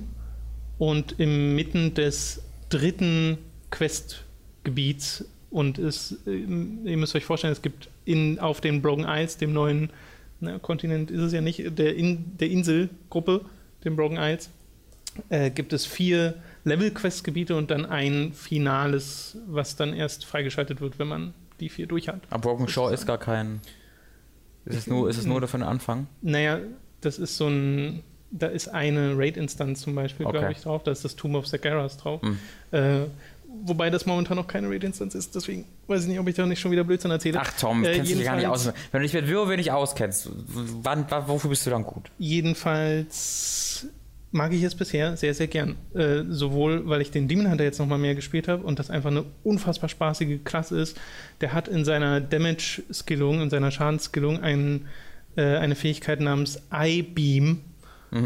und 0.79 1.21
im 1.21 1.55
Mitten 1.55 1.95
des 1.95 2.43
dritten 2.71 3.39
Questgebiets. 3.71 5.25
Und 5.55 5.79
es, 5.79 6.17
äh, 6.27 6.33
ihr 6.35 6.97
müsst 6.97 7.14
euch 7.14 7.25
vorstellen, 7.25 7.53
es 7.53 7.62
gibt 7.62 7.88
in, 8.05 8.40
auf 8.40 8.61
den 8.61 8.83
Broken 8.83 9.05
Isles, 9.05 9.37
dem 9.37 9.53
neuen 9.53 9.90
na, 10.40 10.59
Kontinent 10.59 11.12
ist 11.12 11.21
es 11.21 11.33
ja 11.33 11.40
nicht, 11.40 11.79
der, 11.79 11.95
in, 11.95 12.37
der 12.38 12.51
Inselgruppe, 12.51 13.43
dem 13.85 13.95
Broken 13.95 14.17
Isles, 14.17 14.51
äh, 15.29 15.51
gibt 15.51 15.73
es 15.73 15.87
vier 15.87 16.35
Level-Quest-Gebiete 16.64 17.55
und 17.55 17.71
dann 17.71 17.87
ein 17.87 18.33
finales, 18.33 19.38
was 19.47 19.77
dann 19.77 19.95
erst 19.95 20.25
freigeschaltet 20.25 20.81
wird, 20.81 20.99
wenn 20.99 21.07
man 21.07 21.35
die 21.61 21.69
vier 21.69 21.87
durch 21.87 22.09
hat. 22.09 22.23
Aber 22.31 22.43
Broken 22.51 22.67
Shore 22.67 22.93
ist 22.93 23.07
gar 23.07 23.19
kein. 23.19 23.61
Ist 24.64 24.77
es 24.77 24.87
nur, 24.88 25.09
ist 25.09 25.19
es 25.19 25.25
nur 25.25 25.40
dafür 25.40 25.61
ein 25.61 25.69
Anfang? 25.69 26.09
Naja, 26.21 26.59
das 27.01 27.21
ist 27.21 27.37
so 27.37 27.47
ein. 27.47 28.03
Da 28.33 28.49
ist 28.49 28.67
eine 28.67 29.17
Raid-Instanz 29.17 29.83
zum 29.83 29.95
Beispiel, 29.95 30.27
Okay. 30.27 30.38
glaube 30.38 30.53
ich, 30.53 30.61
drauf. 30.62 30.83
Da 30.83 30.90
ist 30.90 31.05
das 31.05 31.14
Tomb 31.14 31.37
of 31.37 31.47
Sagaras 31.47 31.97
drauf. 31.97 32.21
Hm. 32.23 32.38
Äh, 32.73 33.05
wobei 33.66 33.90
das 33.90 34.07
momentan 34.07 34.37
noch 34.37 34.46
keine 34.46 34.68
Raid-Instanz 34.68 35.14
ist. 35.14 35.35
Deswegen 35.35 35.64
weiß 35.87 36.03
ich 36.03 36.09
nicht, 36.09 36.18
ob 36.18 36.29
ich 36.29 36.35
da 36.35 36.46
nicht 36.46 36.61
schon 36.61 36.70
wieder 36.70 36.85
Blödsinn 36.85 37.11
erzähle. 37.11 37.40
Ach 37.40 37.53
Tom, 37.59 37.85
Äh, 37.85 37.94
kennst 37.94 38.12
du 38.12 38.16
dich 38.16 38.24
gar 38.24 38.37
nicht 38.37 38.46
aus. 38.46 38.66
Wenn 38.92 39.00
du 39.00 39.07
dich 39.09 39.12
mit 39.14 39.33
WoW 39.33 39.57
nicht 39.57 39.72
auskennst, 39.72 40.31
wann, 40.83 41.07
wann, 41.09 41.29
wofür 41.29 41.50
bist 41.50 41.66
du 41.66 41.70
dann 41.70 41.85
gut? 41.85 42.11
Jedenfalls 42.18 43.87
mag 44.33 44.53
ich 44.53 44.62
es 44.64 44.74
bisher 44.74 45.16
sehr, 45.16 45.33
sehr 45.35 45.46
gern. 45.46 45.77
Äh, 45.94 46.22
sowohl, 46.29 46.88
weil 46.88 47.00
ich 47.00 47.11
den 47.11 47.29
Demon 47.29 47.48
Hunter 47.50 47.62
jetzt 47.64 47.79
nochmal 47.79 47.98
mehr 47.98 48.14
gespielt 48.16 48.48
habe 48.48 48.64
und 48.64 48.79
das 48.79 48.90
einfach 48.90 49.11
eine 49.11 49.24
unfassbar 49.44 49.88
spaßige 49.88 50.40
Klasse 50.44 50.81
ist. 50.81 50.98
Der 51.40 51.53
hat 51.53 51.68
in 51.68 51.85
seiner 51.85 52.20
Damage-Skillung, 52.20 53.40
in 53.40 53.50
seiner 53.50 53.70
Schadensskillung 53.70 54.42
einen, 54.42 54.87
äh, 55.37 55.42
eine 55.57 55.74
Fähigkeit 55.77 56.20
namens 56.20 56.61
Eye 56.72 57.03
Beam, 57.03 57.61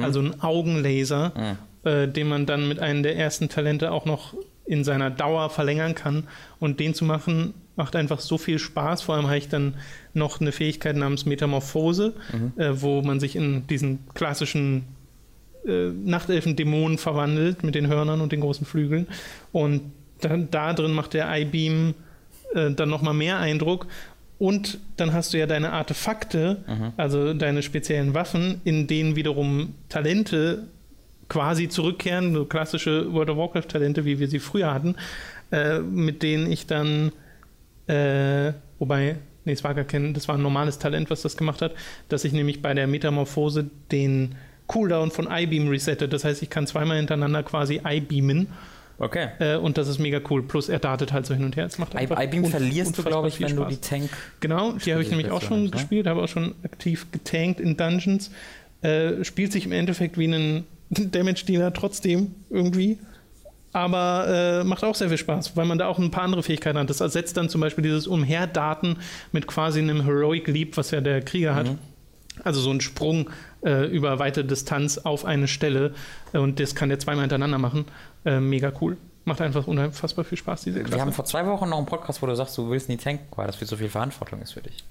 also 0.03 0.21
ein 0.21 0.43
Augenlaser, 0.43 1.57
äh, 1.83 2.07
den 2.09 2.29
man 2.29 2.45
dann 2.45 2.69
mit 2.69 2.79
einem 2.79 3.03
der 3.03 3.17
ersten 3.17 3.49
Talente 3.49 3.91
auch 3.91 4.05
noch 4.05 4.35
in 4.69 4.85
seiner 4.85 5.11
Dauer 5.11 5.51
verlängern 5.51 5.95
kann. 5.95 6.25
Und 6.61 6.79
den 6.79 6.95
zu 6.95 7.05
machen, 7.05 7.55
macht 7.77 7.97
einfach 7.97 8.21
so 8.21 8.39
viel 8.39 8.59
Spaß. 8.59 9.03
Vor 9.03 9.15
allem 9.15 9.27
habe 9.27 9.39
ich 9.39 9.49
dann 9.49 9.75
noch 10.13 10.41
eine 10.41 10.53
Fähigkeit 10.53 10.97
namens 10.97 11.27
Metamorphose, 11.27 12.15
äh, 12.57 12.71
wo 12.73 13.03
man 13.03 13.19
sich 13.21 13.35
in 13.37 13.67
diesen 13.67 14.01
klassischen 14.15 14.85
äh, 15.67 15.89
Nachtelfen-Dämonen 15.89 16.99
verwandelt 16.99 17.63
mit 17.63 17.75
den 17.75 17.87
Hörnern 17.87 18.21
und 18.21 18.33
den 18.33 18.41
großen 18.41 18.67
Flügeln. 18.67 19.07
Und 19.53 19.81
dann, 20.21 20.51
da 20.51 20.73
drin 20.75 20.93
macht 20.93 21.15
der 21.15 21.29
Eye-Beam 21.29 21.95
äh, 22.55 22.71
dann 22.73 22.91
nochmal 22.91 23.15
mehr 23.15 23.39
Eindruck. 23.39 23.87
Und 24.39 24.79
dann 24.97 25.13
hast 25.13 25.33
du 25.33 25.39
ja 25.39 25.47
deine 25.47 25.73
Artefakte, 25.73 26.63
also 26.97 27.35
deine 27.35 27.61
speziellen 27.63 28.15
Waffen, 28.15 28.61
in 28.63 28.87
denen 28.87 29.17
wiederum 29.17 29.75
Talente 29.89 30.69
quasi 31.29 31.69
zurückkehren, 31.69 32.33
so 32.35 32.45
klassische 32.45 33.13
World 33.13 33.31
of 33.31 33.37
Warcraft-Talente, 33.37 34.05
wie 34.05 34.19
wir 34.19 34.29
sie 34.29 34.39
früher 34.39 34.73
hatten, 34.73 34.97
äh, 35.53 35.79
mit 35.79 36.23
denen 36.23 36.51
ich 36.51 36.67
dann, 36.67 37.13
äh, 37.87 38.53
wobei, 38.79 39.17
nee, 39.45 39.53
es 39.53 39.65
war 39.65 39.75
gar 39.75 39.85
kein, 39.85 40.15
das 40.15 40.29
war 40.29 40.37
ein 40.37 40.43
normales 40.43 40.79
Talent, 40.79 41.11
was 41.11 41.23
das 41.23 41.37
gemacht 41.37 41.63
hat, 41.63 41.75
dass 42.09 42.25
ich 42.25 42.33
nämlich 42.33 42.63
bei 42.63 42.75
der 42.75 42.87
Metamorphose 42.87 43.71
den 43.93 44.37
Cooldown 44.67 45.11
von 45.11 45.27
Eye-Beam 45.27 45.69
resette. 45.69 46.09
Das 46.09 46.25
heißt, 46.25 46.43
ich 46.43 46.51
kann 46.51 46.67
zweimal 46.67 46.99
hintereinander 46.99 47.43
quasi 47.43 47.81
Eye-Beamen 47.85 48.49
Okay. 48.99 49.29
Äh, 49.39 49.57
und 49.57 49.79
das 49.79 49.89
ist 49.89 49.99
mega 49.99 50.21
cool. 50.29 50.43
Plus 50.43 50.69
er 50.69 50.81
dartet 50.81 51.13
halt 51.13 51.25
so 51.25 51.35
hin 51.35 51.45
und 51.45 51.57
her. 51.57 51.67
Es 51.67 51.79
macht 51.79 51.95
einfach 51.95 52.21
I-Beam 52.21 52.47
verlierst 52.47 52.99
du, 52.99 53.03
glaube 53.05 53.29
ich, 53.29 53.41
wenn 53.41 53.55
du 53.55 53.63
Spaß. 53.63 53.69
die 53.69 53.89
Tank. 53.89 54.11
Genau, 54.41 54.73
die 54.73 54.93
habe 54.93 55.03
ich 55.03 55.11
nämlich 55.11 55.31
auch 55.31 55.43
schon 55.43 55.65
ne? 55.65 55.71
gespielt, 55.71 56.07
habe 56.07 56.23
auch 56.23 56.29
schon 56.29 56.55
aktiv 56.65 57.07
getankt 57.13 57.61
in 57.61 57.77
Dungeons. 57.77 58.31
Äh, 58.83 59.25
spielt 59.25 59.53
sich 59.53 59.67
im 59.67 59.73
Endeffekt 59.73 60.19
wie 60.19 60.27
ein 60.27 60.65
Damage-Dealer 61.11 61.73
trotzdem 61.73 62.35
irgendwie. 62.51 62.99
Aber 63.73 64.61
äh, 64.61 64.65
macht 64.65 64.83
auch 64.83 64.95
sehr 64.95 65.09
viel 65.09 65.19
Spaß, 65.19 65.57
weil 65.57 65.67
man 65.67 65.79
da 65.79 65.87
auch 65.87 65.99
ein 65.99 66.11
paar 66.11 66.25
andere 66.25 66.43
Fähigkeiten 66.43 66.79
hat. 66.79 66.89
Das 66.89 67.01
ersetzt 67.01 67.37
dann 67.37 67.49
zum 67.49 67.61
Beispiel 67.61 67.83
dieses 67.83 68.07
Umherdaten 68.07 68.97
mit 69.31 69.47
quasi 69.47 69.79
einem 69.81 70.05
Heroic 70.05 70.49
Leap, 70.49 70.77
was 70.77 70.91
ja 70.91 71.01
der 71.01 71.21
Krieger 71.21 71.55
hat. 71.55 71.67
Mhm. 71.67 71.79
Also 72.45 72.61
so 72.61 72.71
ein 72.71 72.81
Sprung 72.81 73.31
äh, 73.65 73.87
über 73.87 74.19
weite 74.19 74.45
Distanz 74.45 74.99
auf 74.99 75.25
eine 75.25 75.49
Stelle. 75.49 75.93
Und 76.33 76.61
das 76.61 76.75
kann 76.75 76.89
der 76.89 76.99
zweimal 76.99 77.23
hintereinander 77.23 77.59
machen. 77.59 77.85
Äh, 78.25 78.41
mega 78.41 78.73
cool. 78.81 78.97
Macht 79.25 79.43
einfach 79.43 79.67
unfassbar 79.67 80.25
viel 80.25 80.39
Spaß, 80.39 80.63
diese 80.63 80.77
Wir 80.77 80.85
Klasse. 80.85 81.03
haben 81.03 81.13
vor 81.13 81.27
zwei 81.27 81.45
Wochen 81.47 81.69
noch 81.69 81.77
einen 81.77 81.87
Podcast, 81.87 82.23
wo 82.23 82.27
du 82.27 82.35
sagst, 82.35 82.57
du 82.57 82.71
willst 82.71 82.89
nie 82.89 82.97
tanken, 82.97 83.27
weil 83.37 83.47
das 83.47 83.57
viel 83.57 83.69
zu 83.69 83.77
viel 83.77 83.91
Verantwortung 83.91 84.41
ist 84.41 84.53
für 84.53 84.63
dich. 84.63 84.85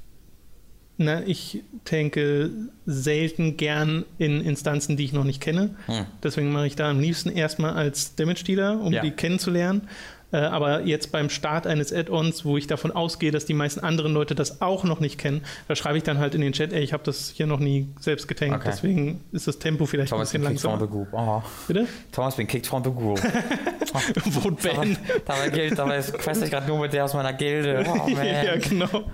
Na, 1.00 1.22
ich 1.26 1.62
tanke 1.86 2.50
selten 2.88 3.56
gern 3.56 4.04
in 4.18 4.42
Instanzen, 4.42 4.98
die 4.98 5.04
ich 5.06 5.14
noch 5.14 5.24
nicht 5.26 5.42
kenne. 5.42 5.76
Hm. 5.86 6.06
Deswegen 6.24 6.52
mache 6.52 6.66
ich 6.68 6.76
da 6.76 6.90
am 6.90 7.00
liebsten 7.00 7.30
erstmal 7.30 7.74
als 7.74 8.16
Damage-Dealer, 8.16 8.80
um 8.82 8.92
Ja. 8.94 9.02
die 9.04 9.12
kennenzulernen. 9.12 9.88
Äh, 10.34 10.38
aber 10.38 10.82
jetzt 10.82 11.14
beim 11.14 11.30
Start 11.30 11.66
eines 11.68 11.94
Add-ons, 11.94 12.44
wo 12.44 12.58
ich 12.58 12.68
davon 12.68 12.92
ausgehe, 12.92 13.32
dass 13.32 13.46
die 13.46 13.54
meisten 13.54 13.80
anderen 13.80 14.12
Leute 14.14 14.36
das 14.36 14.60
auch 14.62 14.84
noch 14.84 15.00
nicht 15.00 15.18
kennen, 15.18 15.42
da 15.70 15.76
schreibe 15.78 15.98
ich 16.00 16.04
dann 16.04 16.18
halt 16.18 16.36
in 16.36 16.42
den 16.42 16.52
Chat, 16.52 16.74
ey, 16.74 16.82
ich 16.84 16.92
habe 16.92 17.04
das 17.06 17.30
hier 17.30 17.48
noch 17.48 17.60
nie 17.60 17.88
selbst 18.02 18.28
getankt, 18.28 18.56
Okay. 18.58 18.68
deswegen 18.70 19.22
ist 19.32 19.48
das 19.48 19.58
Tempo 19.60 19.86
vielleicht 19.86 20.10
Thomas 20.10 20.34
ein 20.36 20.42
bin 20.42 20.52
bisschen 20.52 20.72
kicked 20.74 20.80
from 20.82 20.90
the 20.90 20.96
langsamer. 21.14 21.42
group. 21.46 21.46
Oh. 21.48 21.50
Bitte? 21.68 21.88
Thomas 22.12 22.36
bin 22.36 22.48
kicked 22.48 22.68
from 22.68 22.84
the 22.84 22.90
group. 22.92 23.22
Dabei, 23.24 24.74
ban. 24.76 24.98
dabei 25.26 25.50
gilt, 25.50 25.78
dabei 25.80 26.02
quest 26.02 26.44
ich 26.44 26.50
gerade 26.52 26.68
nur 26.68 26.80
mit 26.80 26.92
der 26.92 27.06
aus 27.06 27.14
meiner 27.14 27.32
Gilde. 27.34 27.86
Oh, 27.88 28.10
man. 28.10 28.26
ja, 28.26 28.58
genau. 28.58 29.06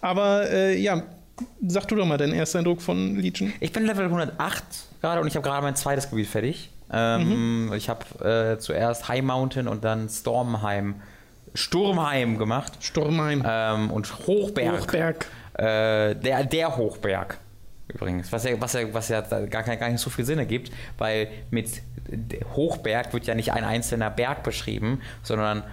Aber 0.00 0.50
äh, 0.50 0.76
ja, 0.78 1.02
sag 1.66 1.86
du 1.88 1.96
doch 1.96 2.06
mal 2.06 2.18
deinen 2.18 2.34
ersten 2.34 2.58
Eindruck 2.58 2.82
von 2.82 3.16
Legion. 3.16 3.52
Ich 3.60 3.72
bin 3.72 3.84
Level 3.86 4.04
108 4.06 4.62
gerade 5.00 5.20
und 5.20 5.26
ich 5.26 5.36
habe 5.36 5.46
gerade 5.46 5.62
mein 5.62 5.76
zweites 5.76 6.10
Gebiet 6.10 6.26
fertig. 6.28 6.70
Ähm, 6.92 7.66
Mhm. 7.68 7.72
Ich 7.74 7.88
habe 7.88 8.54
äh, 8.54 8.58
zuerst 8.58 9.08
High 9.08 9.22
Mountain 9.22 9.68
und 9.68 9.84
dann 9.84 10.08
Stormheim, 10.08 10.96
Sturmheim 11.54 12.36
gemacht 12.38 12.72
Sturmheim. 12.80 13.42
ähm, 13.46 13.90
und 13.90 14.26
Hochberg. 14.26 14.82
Hochberg. 14.82 15.26
Äh, 15.54 16.14
der, 16.16 16.44
der 16.44 16.76
Hochberg. 16.76 17.38
Übrigens, 17.88 18.30
was 18.32 18.44
ja, 18.44 18.52
was 18.60 18.72
ja, 18.74 18.92
was 18.92 19.08
ja 19.08 19.20
gar, 19.20 19.62
gar 19.64 19.88
nicht 19.88 20.00
so 20.00 20.10
viel 20.10 20.24
Sinn 20.24 20.38
ergibt, 20.38 20.70
weil 20.98 21.28
mit 21.50 21.82
Hochberg 22.54 23.12
wird 23.12 23.26
ja 23.26 23.34
nicht 23.34 23.52
ein 23.52 23.64
einzelner 23.64 24.10
Berg 24.10 24.42
beschrieben, 24.44 25.00
sondern 25.22 25.64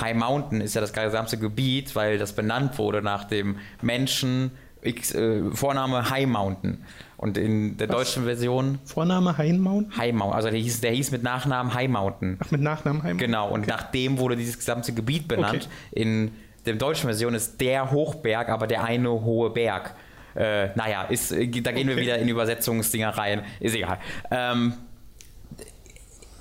High 0.00 0.14
Mountain 0.14 0.60
ist 0.60 0.74
ja 0.74 0.80
das 0.80 0.92
gesamte 0.92 1.38
Gebiet, 1.38 1.94
weil 1.96 2.18
das 2.18 2.32
benannt 2.34 2.78
wurde 2.78 3.02
nach 3.02 3.24
dem 3.24 3.58
Menschen, 3.82 4.50
X, 4.82 5.14
äh, 5.14 5.42
Vorname 5.52 6.10
High 6.10 6.26
Mountain. 6.26 6.84
Und 7.16 7.38
in 7.38 7.76
der 7.78 7.88
Was? 7.88 7.96
deutschen 7.96 8.24
Version 8.24 8.78
Vorname 8.84 9.36
Heinmaun? 9.38 9.90
High 9.96 10.12
Mountain, 10.12 10.36
also 10.36 10.50
der 10.50 10.58
hieß, 10.58 10.80
der 10.82 10.92
hieß 10.92 11.10
mit 11.12 11.22
Nachnamen 11.22 11.72
High 11.72 11.88
Mountain. 11.88 12.38
Ach, 12.44 12.50
mit 12.50 12.60
Nachnamen 12.60 13.02
Heinmaun. 13.02 13.18
Genau, 13.18 13.48
und 13.48 13.66
nach 13.66 13.90
dem 13.90 14.18
wurde 14.18 14.36
dieses 14.36 14.58
gesamte 14.58 14.92
Gebiet 14.92 15.26
benannt. 15.26 15.68
Okay. 15.92 16.02
In 16.02 16.32
der 16.66 16.74
deutschen 16.74 17.06
Version 17.06 17.34
ist 17.34 17.60
der 17.60 17.90
Hochberg, 17.90 18.48
aber 18.48 18.66
der 18.66 18.84
eine 18.84 19.10
hohe 19.10 19.50
Berg. 19.50 19.94
Äh, 20.34 20.68
naja, 20.76 21.04
ist, 21.04 21.30
da 21.32 21.36
gehen 21.36 21.64
wir 21.64 21.94
Okay. 21.94 21.96
wieder 22.02 22.18
in 22.18 22.28
Übersetzungsdinger 22.28 23.16
rein. 23.16 23.42
Ist 23.60 23.74
egal. 23.74 23.98
Ähm, 24.30 24.74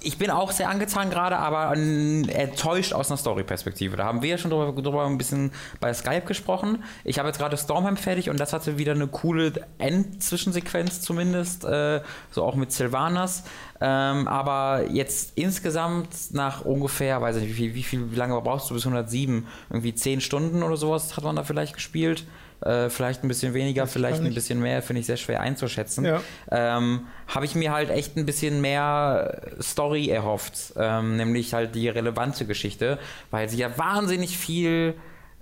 ich 0.05 0.19
bin 0.19 0.29
auch 0.29 0.51
sehr 0.51 0.69
angetan 0.69 1.09
gerade, 1.09 1.37
aber 1.37 1.73
enttäuscht 1.73 2.93
aus 2.93 3.09
einer 3.09 3.17
Story-Perspektive. 3.17 3.97
Da 3.97 4.05
haben 4.05 4.21
wir 4.21 4.29
ja 4.29 4.37
schon 4.37 4.51
drüber, 4.51 4.79
drüber 4.79 5.05
ein 5.05 5.17
bisschen 5.17 5.51
bei 5.79 5.93
Skype 5.93 6.21
gesprochen. 6.21 6.83
Ich 7.03 7.17
habe 7.17 7.27
jetzt 7.27 7.39
gerade 7.39 7.57
Stormheim 7.57 7.97
fertig 7.97 8.29
und 8.29 8.39
das 8.39 8.53
hatte 8.53 8.77
wieder 8.77 8.91
eine 8.91 9.07
coole 9.07 9.53
Endzwischensequenz 9.79 11.01
zumindest, 11.01 11.65
äh, 11.65 12.01
so 12.29 12.43
auch 12.43 12.55
mit 12.55 12.71
Sylvanas. 12.71 13.45
Ähm, 13.81 14.27
aber 14.27 14.85
jetzt 14.91 15.33
insgesamt 15.35 16.33
nach 16.33 16.63
ungefähr, 16.63 17.21
weiß 17.21 17.37
ich 17.37 17.43
nicht, 17.43 17.57
wie 17.57 17.75
wie 17.75 18.11
wie 18.11 18.15
lange 18.15 18.39
brauchst 18.41 18.69
du 18.69 18.75
bis 18.75 18.85
107? 18.85 19.47
Irgendwie 19.69 19.95
10 19.95 20.21
Stunden 20.21 20.61
oder 20.61 20.77
sowas 20.77 21.17
hat 21.17 21.23
man 21.23 21.35
da 21.35 21.43
vielleicht 21.43 21.73
gespielt. 21.73 22.25
Äh, 22.65 22.89
vielleicht 22.89 23.23
ein 23.23 23.27
bisschen 23.27 23.53
weniger, 23.53 23.85
vielleicht 23.85 24.23
ein 24.23 24.33
bisschen 24.33 24.59
mehr, 24.59 24.81
finde 24.81 24.99
ich 24.99 25.05
sehr 25.05 25.17
schwer 25.17 25.39
einzuschätzen. 25.39 26.03
Ja. 26.03 26.21
ähm, 26.49 27.05
habe 27.27 27.45
ich 27.45 27.53
mir 27.53 27.71
halt 27.71 27.91
echt 27.91 28.17
ein 28.17 28.25
bisschen 28.25 28.59
mehr 28.59 29.41
Story 29.61 30.09
erhofft, 30.09 30.73
ähm, 30.75 31.15
nämlich 31.15 31.53
halt 31.53 31.75
die 31.75 31.87
relevante 31.89 32.45
Geschichte, 32.45 32.97
weil 33.29 33.49
sie 33.49 33.57
ja 33.57 33.77
wahnsinnig 33.77 34.37
viel 34.37 34.95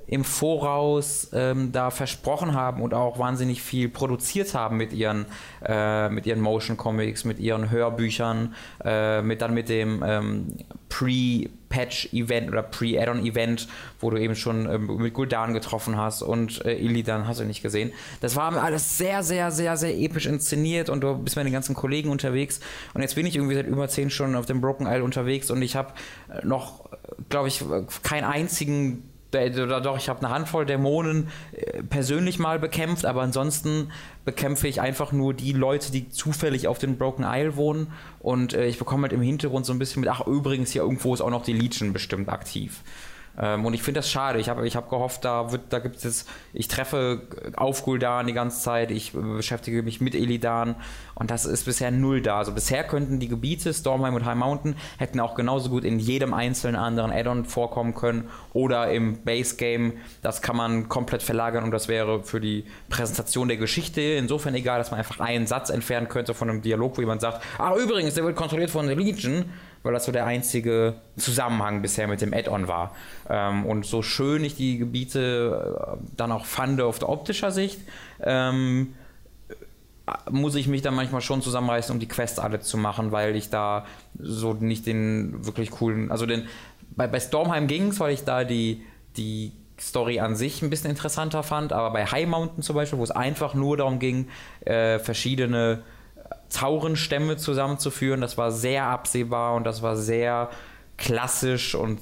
im 0.08 0.24
Voraus 0.24 1.30
ähm, 1.34 1.72
da 1.72 1.90
versprochen 1.90 2.54
haben 2.54 2.82
und 2.82 2.94
auch 2.94 3.20
wahnsinnig 3.20 3.62
viel 3.62 3.90
produziert 3.90 4.54
haben 4.54 4.78
mit 4.78 4.92
ihren, 4.94 5.26
äh, 5.66 6.10
mit 6.10 6.26
ihren 6.26 6.42
Motion 6.42 6.78
Comics, 6.78 7.24
mit 7.24 7.40
ihren 7.40 7.70
Hörbüchern, 7.70 8.54
äh, 8.84 9.22
mit 9.22 9.42
dann 9.42 9.54
mit 9.54 9.70
dem 9.70 10.04
ähm, 10.06 10.48
Pre-Patch-Event 10.90 12.50
oder 12.50 12.64
Pre-Add-on-Event, 12.64 13.68
wo 14.00 14.10
du 14.10 14.18
eben 14.18 14.36
schon 14.36 14.70
ähm, 14.70 14.98
mit 14.98 15.16
Gul'dan 15.16 15.54
getroffen 15.54 15.98
hast 15.98 16.22
und 16.22 16.64
äh, 16.66 16.74
Illidan 16.76 17.28
hast 17.28 17.40
du 17.40 17.46
nicht 17.46 17.64
gesehen. 17.64 17.92
Das 18.20 18.36
war 18.36 18.56
alles 18.62 18.98
sehr, 18.98 19.24
sehr, 19.24 19.52
sehr, 19.52 19.78
sehr 19.78 19.98
episch 19.98 20.26
inszeniert 20.26 20.90
und 20.90 21.02
du 21.02 21.18
bist 21.18 21.38
mit 21.38 21.46
den 21.46 21.54
ganzen 21.54 21.76
Kollegen 21.76 22.10
unterwegs 22.10 22.60
und 22.94 23.02
jetzt 23.02 23.16
bin 23.16 23.26
ich 23.26 23.36
irgendwie 23.36 23.56
seit 23.56 23.68
über 23.68 23.88
zehn 23.88 24.10
Stunden 24.10 24.36
auf 24.36 24.46
dem 24.46 24.60
Broken 24.60 24.86
Isle 24.86 25.04
unterwegs 25.04 25.50
und 25.50 25.62
ich 25.62 25.76
habe 25.76 25.94
äh, 26.30 26.46
noch, 26.46 26.90
glaube 27.30 27.48
ich, 27.48 27.64
keinen 28.04 28.26
einzigen 28.26 29.00
äh, 29.00 29.13
oder 29.34 29.82
doch, 29.82 29.98
ich 29.98 30.10
habe 30.10 30.20
eine 30.26 30.34
Handvoll 30.34 30.66
Dämonen 30.66 31.30
äh, 31.52 31.84
persönlich 31.84 32.40
mal 32.40 32.60
bekämpft, 32.60 33.06
aber 33.06 33.22
ansonsten 33.22 33.92
bekämpfe 34.26 34.68
ich 34.68 34.82
einfach 34.82 35.12
nur 35.12 35.34
die 35.34 35.54
Leute, 35.54 35.92
die 35.92 36.10
zufällig 36.10 36.68
auf 36.68 36.80
den 36.80 36.98
Broken 36.98 37.26
Isle 37.28 37.56
wohnen 37.56 37.88
und 38.20 38.54
äh, 38.54 38.66
ich 38.66 38.80
bekomme 38.80 39.04
halt 39.04 39.14
im 39.14 39.22
Hintergrund 39.22 39.66
so 39.66 39.74
ein 39.74 39.80
bisschen 39.80 40.02
mit, 40.02 40.10
ach 40.10 40.26
übrigens, 40.26 40.72
hier 40.72 40.84
irgendwo 40.84 41.14
ist 41.14 41.22
auch 41.22 41.30
noch 41.30 41.44
die 41.44 41.54
Legion 41.54 41.94
bestimmt 41.94 42.30
aktiv. 42.30 42.82
Ähm, 43.40 43.66
und 43.66 43.74
ich 43.74 43.82
finde 43.82 44.00
das 44.00 44.12
schade. 44.12 44.40
Ich 44.40 44.50
habe 44.50 44.68
ich 44.68 44.76
hab 44.76 44.90
gehofft, 44.90 45.26
da, 45.26 45.48
da 45.70 45.80
gibt 45.80 45.98
es 45.98 46.04
jetzt, 46.04 46.30
ich 46.54 46.68
treffe 46.68 47.22
auf 47.56 47.86
Gul'dan 47.86 48.26
die 48.26 48.34
ganze 48.34 48.62
Zeit, 48.62 48.92
ich 48.92 49.14
äh, 49.14 49.18
beschäftige 49.18 49.82
mich 49.82 50.02
mit 50.02 50.14
Illidan 50.14 50.76
und 51.16 51.32
das 51.32 51.46
ist 51.46 51.66
bisher 51.66 51.92
null 51.92 52.22
da. 52.22 52.38
Also 52.38 52.52
bisher 52.52 52.84
könnten 52.84 53.20
die 53.20 53.28
Gebiete, 53.28 53.74
Stormheim 53.74 54.14
und 54.14 54.26
High 54.26 54.36
Mountain, 54.36 54.76
hätten 54.98 55.20
auch 55.20 55.36
genauso 55.36 55.70
gut 55.70 55.84
in 55.84 56.00
jedem 56.00 56.34
einzelnen 56.34 56.76
anderen 56.76 57.12
Add-on 57.12 57.46
vorkommen 57.46 57.96
können 57.96 58.30
oder 58.54 58.92
im 58.92 59.24
Base-Game. 59.24 59.94
Das 60.22 60.42
kann 60.42 60.56
man 60.56 60.90
komplett 60.90 61.24
verlagern 61.24 61.64
und 61.64 61.72
das 61.72 61.88
wäre 61.88 62.24
für 62.24 62.40
die 62.40 62.66
Präsentation 62.90 63.48
der 63.48 63.58
Geschichte 63.58 64.02
insofern 64.02 64.54
egal, 64.54 64.78
dass 64.78 64.92
man 64.92 65.00
einfach 65.00 65.20
einen 65.20 65.48
Satz 65.48 65.70
entfernen 65.70 66.08
könnte 66.08 66.34
von 66.34 66.50
einem 66.50 66.62
Dialog, 66.62 66.98
wo 66.98 67.02
jemand 67.02 67.22
sagt, 67.22 67.44
ah 67.58 67.76
übrigens, 67.76 68.14
der 68.14 68.24
wird 68.24 68.36
kontrolliert 68.36 68.70
von 68.70 68.86
der 68.86 68.96
Legion 68.96 69.46
weil 69.84 69.94
das 69.94 70.06
so 70.06 70.12
der 70.12 70.26
einzige 70.26 70.96
Zusammenhang 71.18 71.82
bisher 71.82 72.08
mit 72.08 72.22
dem 72.22 72.34
Add-on 72.34 72.68
war. 72.68 72.96
Ähm, 73.30 73.66
und 73.66 73.86
so 73.86 74.02
schön 74.02 74.44
ich 74.44 74.56
die 74.56 74.78
Gebiete 74.78 75.98
äh, 76.00 76.06
dann 76.16 76.32
auch 76.32 76.46
fand 76.46 76.82
auf 76.82 77.00
der 77.00 77.10
optischer 77.10 77.52
Sicht, 77.52 77.82
ähm, 78.22 78.94
äh, 80.08 80.32
muss 80.32 80.56
ich 80.56 80.68
mich 80.68 80.82
dann 80.82 80.96
manchmal 80.96 81.22
schon 81.22 81.42
zusammenreißen, 81.42 81.94
um 81.94 82.00
die 82.00 82.08
Quests 82.08 82.40
alle 82.40 82.62
zu 82.62 82.78
machen, 82.78 83.12
weil 83.12 83.36
ich 83.36 83.50
da 83.50 83.86
so 84.18 84.54
nicht 84.54 84.88
den 84.88 85.46
wirklich 85.46 85.72
coolen, 85.72 86.12
also 86.12 86.26
den, 86.26 86.48
bei, 86.96 87.08
bei 87.08 87.20
Stormheim 87.20 87.68
ging 87.68 87.90
es, 87.90 88.00
weil 88.00 88.14
ich 88.14 88.24
da 88.24 88.44
die, 88.46 88.84
die 89.18 89.52
Story 89.80 90.20
an 90.20 90.36
sich 90.36 90.62
ein 90.62 90.70
bisschen 90.70 90.90
interessanter 90.90 91.44
fand, 91.44 91.74
aber 91.74 91.92
bei 91.92 92.06
High 92.06 92.28
Mountain 92.28 92.64
zum 92.64 92.76
Beispiel, 92.76 93.00
wo 93.00 93.04
es 93.04 93.12
einfach 93.12 93.54
nur 93.54 93.76
darum 93.76 94.00
ging, 94.00 94.30
äh, 94.62 95.00
verschiedene 95.00 95.84
Taurenstämme 96.54 97.38
zusammenzuführen. 97.38 98.22
Das 98.22 98.38
war 98.38 98.52
sehr 98.52 98.86
absehbar 98.86 99.56
und 99.56 99.66
das 99.66 99.82
war 99.82 99.98
sehr 99.98 100.50
klassisch 100.98 101.76
und 101.76 102.00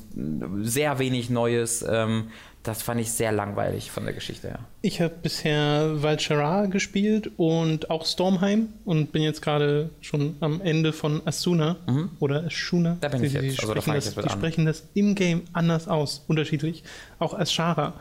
sehr 0.61 0.99
wenig 0.99 1.29
Neues. 1.29 1.83
Ähm, 1.89 2.27
das 2.63 2.83
fand 2.83 3.01
ich 3.01 3.11
sehr 3.11 3.31
langweilig 3.31 3.89
von 3.89 4.03
der 4.03 4.13
Geschichte 4.13 4.49
her. 4.49 4.59
Ich 4.83 5.01
habe 5.01 5.15
bisher 5.19 6.03
Valchara 6.03 6.67
gespielt 6.67 7.31
und 7.37 7.89
auch 7.89 8.05
Stormheim 8.05 8.67
und 8.85 9.11
bin 9.11 9.23
jetzt 9.23 9.41
gerade 9.41 9.89
schon 10.01 10.35
am 10.41 10.61
Ende 10.61 10.93
von 10.93 11.25
Asuna 11.25 11.77
oder 12.19 12.43
Ashuna. 12.45 12.91
Mhm. 12.95 12.97
Da 13.01 13.07
bin 13.07 13.23
ich 13.23 13.33
jetzt. 13.33 13.61
Also 13.61 13.73
da 13.73 13.81
sprechen 13.81 13.83
fang 13.83 13.97
ich 13.97 14.05
das, 14.05 14.13
die 14.13 14.21
an. 14.21 14.29
sprechen 14.29 14.65
das 14.67 14.83
im 14.93 15.15
Game 15.15 15.41
anders 15.53 15.87
aus, 15.87 16.23
unterschiedlich. 16.27 16.83
Auch 17.17 17.33
Ashara. 17.33 17.93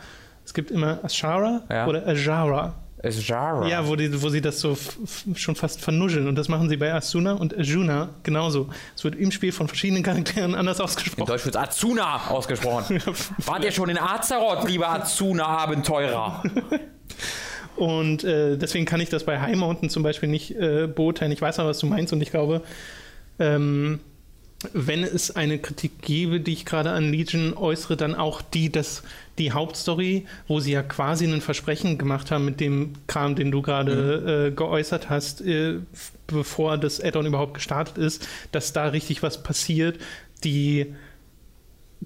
Es 0.45 0.53
gibt 0.53 0.71
immer 0.71 1.03
Ashara 1.05 1.63
Ja. 1.71 1.87
oder 1.87 2.07
Ajara. 2.07 2.75
Ist 3.03 3.27
Jara. 3.27 3.67
Ja, 3.67 3.87
wo, 3.87 3.97
die, 3.97 4.23
wo 4.23 4.29
sie 4.29 4.43
das 4.43 4.61
so 4.61 4.77
schon 5.35 5.57
fast 5.57 5.81
vernuscheln. 5.81 6.29
Und 6.29 6.35
das 6.35 6.49
machen 6.49 6.69
sie 6.69 6.77
bei 6.77 6.93
Asuna 6.93 7.33
und 7.33 7.57
Ajuna 7.57 8.11
genauso. 8.23 8.69
Es 8.95 9.05
wird 9.05 9.15
im 9.15 9.31
Spiel 9.31 9.53
von 9.53 9.69
verschiedenen 9.69 10.03
Charakteren 10.03 10.55
anders 10.55 10.79
In 10.79 10.85
ausgesprochen. 10.85 11.27
Deutsch 11.27 11.47
wird 11.47 11.57
Azuna 11.57 12.29
ausgesprochen. 12.29 13.01
Wart 13.39 13.65
ihr 13.65 13.73
schon 13.73 13.89
in 13.89 13.99
Azeroth, 13.99 14.69
lieber 14.69 14.91
Azuna-Abenteurer? 14.91 16.43
Und 17.77 18.25
äh, 18.25 18.59
deswegen 18.59 18.85
kann 18.85 19.01
ich 19.01 19.09
das 19.09 19.25
bei 19.25 19.41
High 19.41 19.57
Mountain 19.57 19.89
zum 19.89 20.03
Beispiel 20.03 20.29
nicht 20.29 20.51
äh, 20.51 20.87
beurteilen. 20.87 21.33
Ich 21.33 21.41
weiß 21.41 21.59
aber, 21.59 21.71
was 21.71 21.79
du 21.79 21.87
meinst 21.87 22.13
und 22.13 22.21
ich 22.21 22.31
glaube, 22.31 22.61
ähm, 23.39 24.01
wenn 24.75 25.03
es 25.03 25.35
eine 25.35 25.59
Kritik 25.59 26.03
gäbe, 26.03 26.41
die 26.41 26.53
ich 26.53 26.67
gerade 26.67 26.91
an 26.91 27.11
Legion 27.11 27.55
äußere, 27.57 27.97
dann 27.97 28.15
auch 28.15 28.43
die, 28.43 28.71
dass 28.71 29.03
die 29.41 29.53
Hauptstory, 29.53 30.27
wo 30.47 30.61
sie 30.61 30.73
ja 30.73 30.83
quasi 30.83 31.27
ein 31.27 31.41
Versprechen 31.41 31.99
gemacht 31.99 32.31
haben 32.31 32.45
mit 32.45 32.61
dem 32.61 32.93
Kram, 33.07 33.35
den 33.35 33.51
du 33.51 33.63
gerade 33.63 34.21
mhm. 34.21 34.29
äh, 34.29 34.51
geäußert 34.53 35.11
hast, 35.11 35.41
äh, 35.41 35.79
bevor 36.27 36.79
das 36.79 37.03
Add-on 37.03 37.27
überhaupt 37.27 37.55
gestartet 37.55 37.99
ist, 37.99 38.29
dass 38.53 38.73
da 38.73 38.89
richtig 38.89 39.23
was 39.23 39.43
passiert, 39.43 39.99
die 40.45 40.95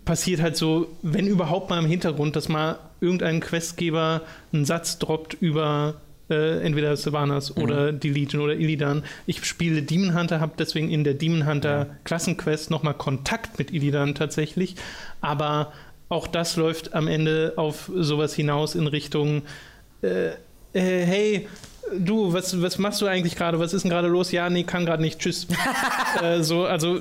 passiert 0.05 0.41
halt 0.41 0.57
so, 0.57 0.89
wenn 1.03 1.27
überhaupt 1.27 1.71
mal 1.71 1.79
im 1.79 1.87
Hintergrund, 1.87 2.37
dass 2.37 2.49
mal 2.49 2.79
irgendein 3.01 3.41
Questgeber 3.41 4.23
einen 4.53 4.65
Satz 4.65 4.99
droppt 4.99 5.35
über 5.35 6.01
äh, 6.31 6.61
entweder 6.61 6.97
Sylvanas 6.97 7.55
mhm. 7.55 7.63
oder 7.63 7.93
die 7.93 8.11
Legion 8.11 8.43
oder 8.43 8.55
Illidan. 8.55 9.03
Ich 9.27 9.45
spiele 9.45 9.83
Demon 9.83 10.19
Hunter, 10.19 10.41
habe 10.41 10.53
deswegen 10.59 10.91
in 10.91 11.05
der 11.05 11.15
Demon 11.15 11.47
Hunter. 11.47 11.97
Klassenquest 12.05 12.71
nochmal 12.71 12.95
Kontakt 12.95 13.59
mit 13.59 13.73
Illidan 13.73 14.15
tatsächlich, 14.15 14.77
aber 15.21 15.73
auch 16.09 16.27
das 16.27 16.57
läuft 16.57 16.95
am 16.95 17.09
Ende 17.09 17.55
auf 17.57 17.91
sowas 17.95 18.35
hinaus 18.35 18.75
in 18.75 18.87
Richtung 18.87 19.43
äh, 20.03 20.33
äh, 20.75 21.05
hey, 21.07 21.49
du, 21.99 22.33
was, 22.33 22.61
was 22.61 22.79
machst 22.79 23.01
du 23.01 23.07
eigentlich 23.07 23.37
gerade? 23.37 23.59
Was 23.59 23.73
ist 23.73 23.83
denn 23.83 23.91
gerade 23.91 24.09
los? 24.09 24.33
Ja, 24.33 24.51
nee, 24.51 24.65
kann 24.65 24.85
gerade 24.85 25.03
nicht. 25.03 25.19
Tschüss. 25.21 25.47
äh, 26.23 26.43
so, 26.43 26.65
also 26.65 27.01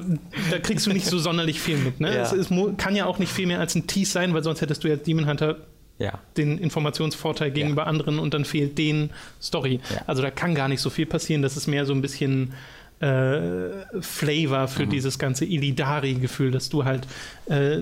da 0.52 0.60
kriegst 0.60 0.86
du 0.86 0.92
nicht 0.92 1.06
so 1.06 1.20
sonderlich 1.20 1.60
viel 1.60 1.78
mit. 1.78 2.00
Ne? 2.00 2.16
Ja. 2.16 2.22
Es, 2.22 2.32
es, 2.32 2.50
kann 2.78 2.96
ja 2.96 3.06
auch 3.06 3.20
nicht 3.20 3.32
viel 3.32 3.48
mehr 3.48 3.60
als 3.60 3.76
ein 3.76 3.88
Tease 3.88 4.12
sein, 4.12 4.34
weil 4.34 4.44
sonst 4.44 4.62
hättest 4.62 4.84
du 4.84 4.88
ja 4.88 4.96
Demon 4.96 5.28
Hunter 5.28 5.58
ja. 6.00 6.20
den 6.38 6.58
Informationsvorteil 6.58 7.52
gegenüber 7.52 7.84
ja. 7.84 7.88
anderen 7.88 8.20
und 8.20 8.34
dann 8.34 8.46
fehlt 8.46 8.78
denen 8.78 9.12
Story. 9.42 9.80
Also 10.08 10.22
da 10.22 10.32
kann 10.32 10.56
gar 10.56 10.68
nicht 10.68 10.82
so 10.82 10.90
viel 10.90 11.06
passieren. 11.06 11.42
Das 11.42 11.58
ist 11.58 11.68
mehr 11.68 11.86
so 11.86 11.94
ein 11.94 12.02
bisschen 12.02 12.54
äh, 13.00 13.70
Flavor 14.02 14.68
für 14.68 14.86
mhm. 14.86 14.90
dieses 14.92 15.20
ganze 15.20 15.46
Illidari-Gefühl, 15.46 16.52
dass 16.52 16.70
du 16.70 16.86
halt 16.86 17.08
äh, 17.48 17.80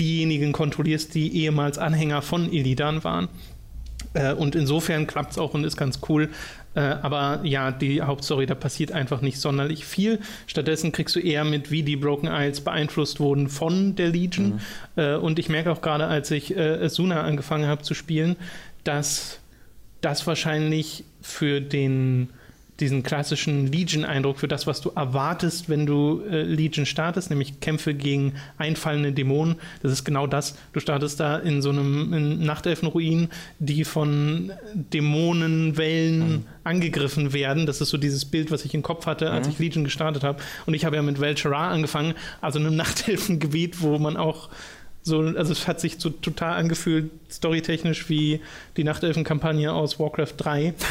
diejenigen 0.00 0.52
kontrollierst, 0.52 1.14
die 1.14 1.36
ehemals 1.36 1.78
Anhänger 1.78 2.22
von 2.22 2.50
Illidan 2.52 3.04
waren. 3.04 3.28
Äh, 4.14 4.32
und 4.32 4.54
insofern 4.54 5.06
klappt 5.06 5.32
es 5.32 5.38
auch 5.38 5.54
und 5.54 5.64
ist 5.64 5.76
ganz 5.76 6.00
cool. 6.08 6.30
Äh, 6.74 6.80
aber 6.80 7.40
ja, 7.44 7.70
die 7.72 8.02
Hauptstory, 8.02 8.46
da 8.46 8.54
passiert 8.54 8.92
einfach 8.92 9.20
nicht 9.20 9.38
sonderlich 9.38 9.84
viel. 9.84 10.20
Stattdessen 10.46 10.92
kriegst 10.92 11.16
du 11.16 11.20
eher 11.20 11.44
mit, 11.44 11.70
wie 11.70 11.82
die 11.82 11.96
Broken 11.96 12.28
Isles 12.28 12.60
beeinflusst 12.60 13.20
wurden 13.20 13.48
von 13.48 13.96
der 13.96 14.08
Legion. 14.08 14.60
Mhm. 14.96 15.02
Äh, 15.02 15.14
und 15.16 15.38
ich 15.38 15.48
merke 15.48 15.70
auch 15.70 15.82
gerade, 15.82 16.06
als 16.06 16.30
ich 16.30 16.56
äh, 16.56 16.88
Suna 16.88 17.22
angefangen 17.22 17.66
habe 17.66 17.82
zu 17.82 17.94
spielen, 17.94 18.36
dass 18.84 19.40
das 20.00 20.26
wahrscheinlich 20.26 21.04
für 21.20 21.60
den 21.60 22.30
diesen 22.80 23.02
klassischen 23.02 23.66
Legion-Eindruck 23.70 24.38
für 24.38 24.48
das, 24.48 24.66
was 24.66 24.80
du 24.80 24.90
erwartest, 24.90 25.68
wenn 25.68 25.86
du 25.86 26.22
äh, 26.30 26.42
Legion 26.42 26.86
startest, 26.86 27.30
nämlich 27.30 27.60
Kämpfe 27.60 27.94
gegen 27.94 28.34
einfallende 28.58 29.12
Dämonen. 29.12 29.56
Das 29.82 29.92
ist 29.92 30.04
genau 30.04 30.26
das. 30.26 30.56
Du 30.72 30.80
startest 30.80 31.20
da 31.20 31.38
in 31.38 31.62
so 31.62 31.70
einem 31.70 32.42
Nachtelfenruin, 32.42 33.28
die 33.58 33.84
von 33.84 34.52
Dämonenwellen 34.74 36.18
mhm. 36.18 36.44
angegriffen 36.64 37.32
werden. 37.32 37.66
Das 37.66 37.80
ist 37.80 37.90
so 37.90 37.98
dieses 37.98 38.24
Bild, 38.24 38.50
was 38.50 38.64
ich 38.64 38.74
im 38.74 38.82
Kopf 38.82 39.06
hatte, 39.06 39.30
als 39.30 39.46
mhm. 39.46 39.52
ich 39.52 39.58
Legion 39.58 39.84
gestartet 39.84 40.24
habe. 40.24 40.42
Und 40.66 40.74
ich 40.74 40.84
habe 40.84 40.96
ja 40.96 41.02
mit 41.02 41.20
Velchera 41.20 41.70
angefangen, 41.70 42.14
also 42.40 42.58
einem 42.58 42.76
Nachtelfengebiet, 42.80 43.82
wo 43.82 43.98
man 43.98 44.16
auch 44.16 44.48
so, 45.02 45.20
also 45.20 45.52
es 45.52 45.66
hat 45.66 45.80
sich 45.80 45.96
so 45.98 46.10
total 46.10 46.58
angefühlt, 46.58 47.10
storytechnisch 47.30 48.08
wie 48.08 48.40
die 48.76 48.84
Nachtelfen-Kampagne 48.84 49.72
aus 49.72 49.98
Warcraft 49.98 50.34
3. 50.36 50.74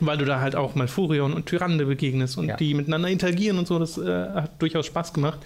weil 0.00 0.18
du 0.18 0.24
da 0.24 0.40
halt 0.40 0.56
auch 0.56 0.74
mal 0.74 0.88
Furion 0.88 1.32
und 1.32 1.46
Tyrande 1.46 1.86
begegnest 1.86 2.38
und 2.38 2.48
ja. 2.48 2.56
die 2.56 2.74
miteinander 2.74 3.08
interagieren 3.08 3.58
und 3.58 3.66
so. 3.66 3.78
Das 3.78 3.98
äh, 3.98 4.04
hat 4.04 4.60
durchaus 4.60 4.86
Spaß 4.86 5.12
gemacht. 5.12 5.40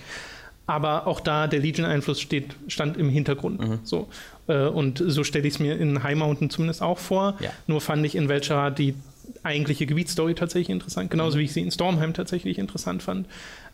Aber 0.67 1.07
auch 1.09 1.19
da 1.19 1.49
der 1.49 1.61
Legion-Einfluss 1.61 2.25
stand 2.69 2.97
im 2.97 3.09
Hintergrund. 3.09 3.61
Mhm. 3.61 3.79
So. 3.83 4.09
Äh, 4.47 4.67
und 4.67 5.03
so 5.05 5.25
stelle 5.25 5.47
ich 5.49 5.55
es 5.55 5.61
mir 5.61 5.77
in 5.79 6.03
High 6.03 6.17
Mountain 6.17 6.51
zumindest 6.51 6.83
auch 6.83 6.99
vor. 6.99 7.37
Ja. 7.41 7.51
Nur 7.67 7.81
fand 7.81 8.07
ich 8.07 8.15
in 8.15 8.29
welcher 8.29 8.71
die 8.71 8.95
eigentliche 9.43 9.87
Gebietsstory 9.87 10.35
tatsächlich 10.35 10.71
interessant, 10.71 11.11
genauso 11.11 11.37
mhm. 11.37 11.41
wie 11.41 11.45
ich 11.45 11.53
sie 11.53 11.61
in 11.61 11.71
Stormheim 11.71 12.15
tatsächlich 12.15 12.59
interessant 12.59 13.03
fand. 13.03 13.27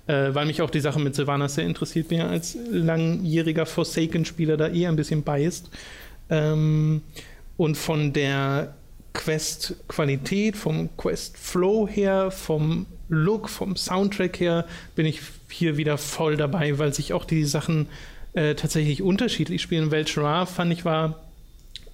Äh, 0.06 0.34
weil 0.34 0.46
mich 0.46 0.62
auch 0.62 0.70
die 0.70 0.80
Sache 0.80 1.00
mit 1.00 1.14
Sylvanas 1.14 1.56
sehr 1.56 1.66
interessiert. 1.66 2.08
Bin 2.08 2.18
ja 2.18 2.28
als 2.28 2.56
langjähriger 2.70 3.66
Forsaken-Spieler 3.66 4.56
da 4.56 4.68
eher 4.68 4.88
ein 4.88 4.96
bisschen 4.96 5.22
biased. 5.22 5.68
Ähm, 6.30 7.02
und 7.56 7.76
von 7.76 8.12
der 8.12 8.74
Quest-Qualität, 9.16 10.56
vom 10.56 10.94
Quest-Flow 10.96 11.88
her, 11.88 12.30
vom 12.30 12.86
Look, 13.08 13.48
vom 13.48 13.76
Soundtrack 13.76 14.40
her 14.40 14.66
bin 14.94 15.06
ich 15.06 15.20
hier 15.48 15.76
wieder 15.76 15.96
voll 15.96 16.36
dabei, 16.36 16.78
weil 16.78 16.92
sich 16.92 17.12
auch 17.12 17.24
die 17.24 17.44
Sachen 17.44 17.88
äh, 18.34 18.54
tatsächlich 18.54 19.02
unterschiedlich 19.02 19.62
spielen. 19.62 19.90
Velchera 19.90 20.44
fand 20.46 20.72
ich 20.72 20.84
war 20.84 21.20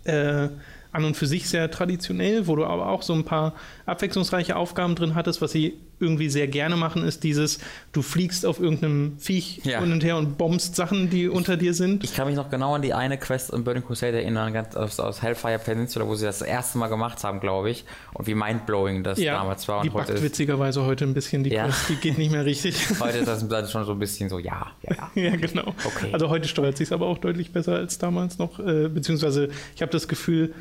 äh, 0.05 0.49
an 0.93 1.05
und 1.05 1.17
für 1.17 1.27
sich 1.27 1.49
sehr 1.49 1.71
traditionell, 1.71 2.47
wo 2.47 2.57
du 2.57 2.65
aber 2.65 2.89
auch 2.89 3.03
so 3.03 3.15
ein 3.15 3.25
paar 3.25 3.55
abwechslungsreiche 3.87 4.57
Aufgaben 4.57 4.95
drin 4.95 5.15
hattest. 5.15 5.41
Was 5.41 5.53
sie 5.53 5.75
irgendwie 6.03 6.29
sehr 6.29 6.49
gerne 6.49 6.77
machen, 6.77 7.05
ist 7.05 7.25
dieses, 7.25 7.59
du 7.93 8.03
fliegst 8.03 8.45
auf 8.45 8.61
irgendeinem 8.61 9.19
Viech 9.19 9.61
ja. 9.65 9.81
hin 9.81 9.93
und 9.93 10.05
her 10.05 10.17
und 10.17 10.37
bombst 10.37 10.77
Sachen, 10.77 11.09
die 11.09 11.29
unter 11.29 11.57
dir 11.57 11.73
sind. 11.73 12.05
Ich 12.05 12.15
kann 12.15 12.27
mich 12.27 12.37
noch 12.37 12.51
genau 12.51 12.75
an 12.75 12.83
die 12.83 12.93
eine 12.93 13.17
Quest 13.19 13.51
in 13.51 13.65
Burning 13.65 13.85
Crusade 13.85 14.21
erinnern, 14.21 14.53
ganz 14.53 14.77
aus, 14.77 15.01
aus 15.01 15.23
Hellfire 15.23 15.59
Peninsula, 15.59 16.07
wo 16.07 16.15
sie 16.15 16.27
das, 16.27 16.41
das 16.41 16.49
erste 16.49 16.79
Mal 16.79 16.89
gemacht 16.89 17.23
haben, 17.25 17.41
glaube 17.41 17.71
ich. 17.71 17.85
Und 18.15 18.27
wie 18.27 18.35
mindblowing 18.35 19.05
das 19.05 19.19
ja, 19.19 19.35
damals 19.35 19.67
war. 19.69 19.79
Und 19.79 19.85
die 19.85 19.91
backt 19.91 20.23
witzigerweise 20.23 20.85
heute 20.85 21.05
ein 21.05 21.15
bisschen, 21.15 21.45
die 21.45 21.51
ja. 21.51 21.67
Quest, 21.67 21.89
die 21.89 21.97
geht 21.97 22.19
nicht 22.19 22.33
mehr 22.33 22.45
richtig. 22.45 22.77
heute 23.01 23.19
ist 23.19 23.29
das 23.29 23.71
schon 23.71 23.85
so 23.85 23.93
ein 23.93 23.99
bisschen 23.99 24.29
so, 24.29 24.39
ja, 24.39 24.73
ja. 24.83 25.11
ja, 25.15 25.37
genau. 25.37 25.75
Okay. 25.85 26.11
Also 26.13 26.29
heute 26.29 26.49
steuert 26.49 26.77
sich 26.77 26.93
aber 26.93 27.07
auch 27.07 27.19
deutlich 27.19 27.53
besser 27.53 27.77
als 27.77 27.99
damals 27.99 28.39
noch. 28.39 28.59
Äh, 28.59 28.89
beziehungsweise 28.89 29.49
ich 29.77 29.83
habe 29.83 29.93
das 29.93 30.09
Gefühl, 30.09 30.55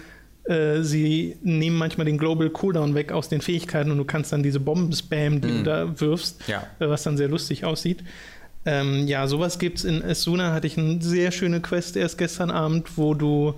äh, 0.45 0.81
sie 0.81 1.37
nehmen 1.43 1.77
manchmal 1.77 2.05
den 2.05 2.17
Global 2.17 2.49
Cooldown 2.49 2.95
weg 2.95 3.11
aus 3.11 3.29
den 3.29 3.41
Fähigkeiten 3.41 3.91
und 3.91 3.97
du 3.97 4.05
kannst 4.05 4.33
dann 4.33 4.43
diese 4.43 4.59
Bomben 4.59 4.93
spammen, 4.93 5.41
die 5.41 5.47
mm. 5.47 5.57
du 5.57 5.63
da 5.63 6.01
wirfst, 6.01 6.41
ja. 6.47 6.63
äh, 6.79 6.89
was 6.89 7.03
dann 7.03 7.17
sehr 7.17 7.27
lustig 7.27 7.63
aussieht. 7.63 8.03
Ähm, 8.65 9.07
ja, 9.07 9.27
sowas 9.27 9.59
gibt 9.59 9.79
es 9.79 9.85
in 9.85 10.03
Asuna, 10.03 10.53
hatte 10.53 10.67
ich 10.67 10.77
eine 10.77 11.01
sehr 11.01 11.31
schöne 11.31 11.61
Quest 11.61 11.95
erst 11.95 12.17
gestern 12.17 12.51
Abend, 12.51 12.97
wo 12.97 13.13
du 13.13 13.55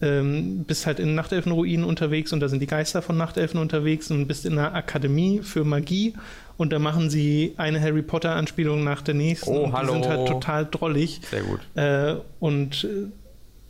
ähm, 0.00 0.64
bist 0.64 0.86
halt 0.86 1.00
in 1.00 1.14
Nachtelfenruinen 1.14 1.84
unterwegs 1.84 2.32
und 2.32 2.40
da 2.40 2.48
sind 2.48 2.60
die 2.60 2.66
Geister 2.66 3.02
von 3.02 3.16
Nachtelfen 3.16 3.60
unterwegs 3.60 4.10
und 4.10 4.26
bist 4.26 4.46
in 4.46 4.58
einer 4.58 4.74
Akademie 4.74 5.40
für 5.42 5.64
Magie 5.64 6.14
und 6.56 6.72
da 6.72 6.78
machen 6.78 7.10
sie 7.10 7.54
eine 7.56 7.80
Harry 7.80 8.02
Potter 8.02 8.34
Anspielung 8.34 8.84
nach 8.84 9.02
der 9.02 9.14
nächsten. 9.14 9.50
Oh, 9.50 9.72
hallo. 9.72 9.94
Die 9.94 10.02
sind 10.02 10.08
halt 10.08 10.28
total 10.28 10.66
drollig. 10.70 11.20
Sehr 11.30 11.42
gut. 11.42 11.60
Äh, 11.74 12.16
und 12.40 12.84
äh, 12.84 13.10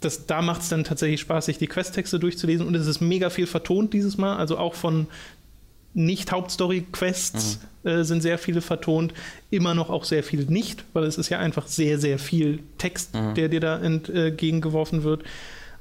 das, 0.00 0.26
da 0.26 0.42
macht 0.42 0.62
es 0.62 0.68
dann 0.68 0.84
tatsächlich 0.84 1.20
Spaß, 1.20 1.46
sich 1.46 1.58
die 1.58 1.66
Questtexte 1.66 2.18
durchzulesen 2.18 2.66
und 2.66 2.74
es 2.74 2.86
ist 2.86 3.00
mega 3.00 3.30
viel 3.30 3.46
vertont 3.46 3.92
dieses 3.92 4.16
Mal, 4.16 4.36
also 4.36 4.58
auch 4.58 4.74
von 4.74 5.06
nicht-Hauptstory-Quests 5.94 7.60
mhm. 7.82 7.90
äh, 7.90 8.04
sind 8.04 8.22
sehr 8.22 8.38
viele 8.38 8.60
vertont, 8.60 9.12
immer 9.50 9.74
noch 9.74 9.90
auch 9.90 10.04
sehr 10.04 10.22
viel 10.22 10.44
nicht, 10.44 10.84
weil 10.92 11.04
es 11.04 11.18
ist 11.18 11.28
ja 11.28 11.38
einfach 11.38 11.66
sehr, 11.66 11.98
sehr 11.98 12.18
viel 12.18 12.60
Text, 12.78 13.14
mhm. 13.14 13.34
der 13.34 13.48
dir 13.48 13.60
da 13.60 13.78
entgegengeworfen 13.78 15.02
wird. 15.02 15.24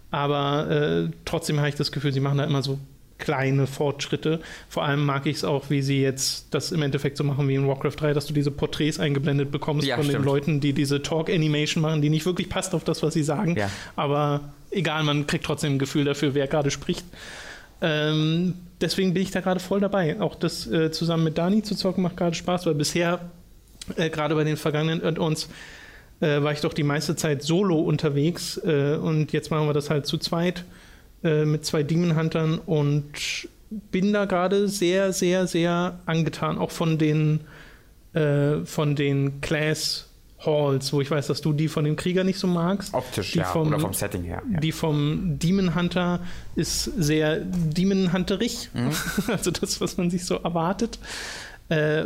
Aber 0.10 0.70
äh, 0.72 1.10
trotzdem 1.26 1.58
habe 1.60 1.70
ich 1.70 1.76
das 1.76 1.92
Gefühl, 1.92 2.14
sie 2.14 2.20
machen 2.20 2.38
da 2.38 2.46
immer 2.46 2.64
so 2.64 2.80
kleine 3.18 3.68
Fortschritte. 3.68 4.40
Vor 4.70 4.84
allem 4.84 5.06
mag 5.06 5.26
ich 5.26 5.38
es 5.38 5.44
auch, 5.44 5.70
wie 5.70 5.82
sie 5.82 6.02
jetzt 6.02 6.48
das 6.52 6.72
im 6.72 6.82
Endeffekt 6.82 7.18
so 7.18 7.24
machen 7.24 7.48
wie 7.48 7.56
in 7.56 7.68
Warcraft 7.68 7.96
3, 7.98 8.14
dass 8.14 8.26
du 8.28 8.34
diese 8.34 8.52
Porträts 8.52 9.00
eingeblendet 9.00 9.52
bekommst 9.52 9.88
ja, 9.88 9.96
von 9.96 10.06
stimmt. 10.06 10.20
den 10.20 10.26
Leuten, 10.26 10.60
die 10.60 10.74
diese 10.74 11.02
Talk-Animation 11.02 11.82
machen, 11.82 12.02
die 12.02 12.10
nicht 12.10 12.26
wirklich 12.26 12.50
passt 12.50 12.76
auf 12.76 12.84
das, 12.84 13.04
was 13.04 13.14
sie 13.14 13.24
sagen. 13.24 13.56
Ja. 13.58 13.70
Aber 13.96 14.42
egal, 14.72 15.04
man 15.04 15.28
kriegt 15.28 15.46
trotzdem 15.46 15.74
ein 15.74 15.80
Gefühl 15.80 16.06
dafür, 16.06 16.34
wer 16.34 16.48
gerade 16.48 16.72
spricht. 16.72 17.06
Ähm, 17.82 18.56
deswegen 18.82 19.14
bin 19.14 19.24
ich 19.24 19.32
da 19.32 19.42
gerade 19.42 19.60
voll 19.60 19.80
dabei. 19.80 20.20
Auch 20.20 20.36
das 20.36 20.68
äh, 20.68 20.92
zusammen 20.92 21.24
mit 21.24 21.38
Dani 21.38 21.64
zu 21.64 21.76
zocken 21.76 22.04
macht 22.04 22.18
gerade 22.18 22.36
Spaß, 22.36 22.66
weil 22.66 22.76
bisher, 22.76 23.20
äh, 23.96 24.10
gerade 24.10 24.36
bei 24.36 24.44
den 24.44 24.58
vergangenen 24.58 25.04
Add-ons, 25.04 25.50
äh, 26.20 26.42
war 26.42 26.52
ich 26.52 26.62
doch 26.62 26.74
die 26.74 26.84
meiste 26.84 27.16
Zeit 27.16 27.44
solo 27.44 27.80
unterwegs 27.80 28.58
äh, 28.64 28.98
und 29.00 29.32
jetzt 29.34 29.52
machen 29.52 29.68
wir 29.68 29.74
das 29.74 29.90
halt 29.90 30.08
zu 30.08 30.18
zweit 30.18 30.64
äh, 31.24 31.46
mit 31.46 31.66
zwei 31.66 31.84
Demon 31.84 32.18
Huntern 32.18 32.60
und 32.60 33.50
bin 33.70 34.14
da 34.14 34.26
gerade 34.26 34.68
sehr, 34.68 35.14
sehr, 35.14 35.48
sehr 35.48 36.00
angetan, 36.06 36.58
auch 36.58 36.72
von 36.72 36.98
den, 36.98 37.42
äh, 38.14 38.66
von 38.66 38.96
den 38.96 39.42
Class 39.42 40.06
Halls, 40.40 40.94
wo 40.94 41.02
ich 41.02 41.10
weiß, 41.10 41.28
dass 41.28 41.42
du 41.42 41.52
die 41.52 41.68
von 41.68 41.84
dem 41.84 41.96
Krieger 41.96 42.24
nicht 42.24 42.38
so 42.38 42.46
magst. 42.46 42.94
Optisch, 42.94 43.32
die 43.32 43.40
ja, 43.40 43.46
vom, 43.46 43.70
oder 43.70 43.80
vom 43.80 43.94
Setting 43.94 44.24
her. 44.24 44.44
Ja. 44.52 44.60
Die 44.60 44.72
vom 44.72 45.40
Demon 45.40 45.74
Hunter 45.74 46.20
ist 46.56 46.84
sehr 46.84 47.40
Demon 47.40 48.14
Hunterig, 48.14 48.70
mhm. 48.74 48.92
also 49.28 49.50
das, 49.50 49.82
was 49.82 49.98
man 49.98 50.12
sich 50.12 50.26
so 50.26 50.36
erwartet. 50.36 51.00
Äh, 51.70 52.06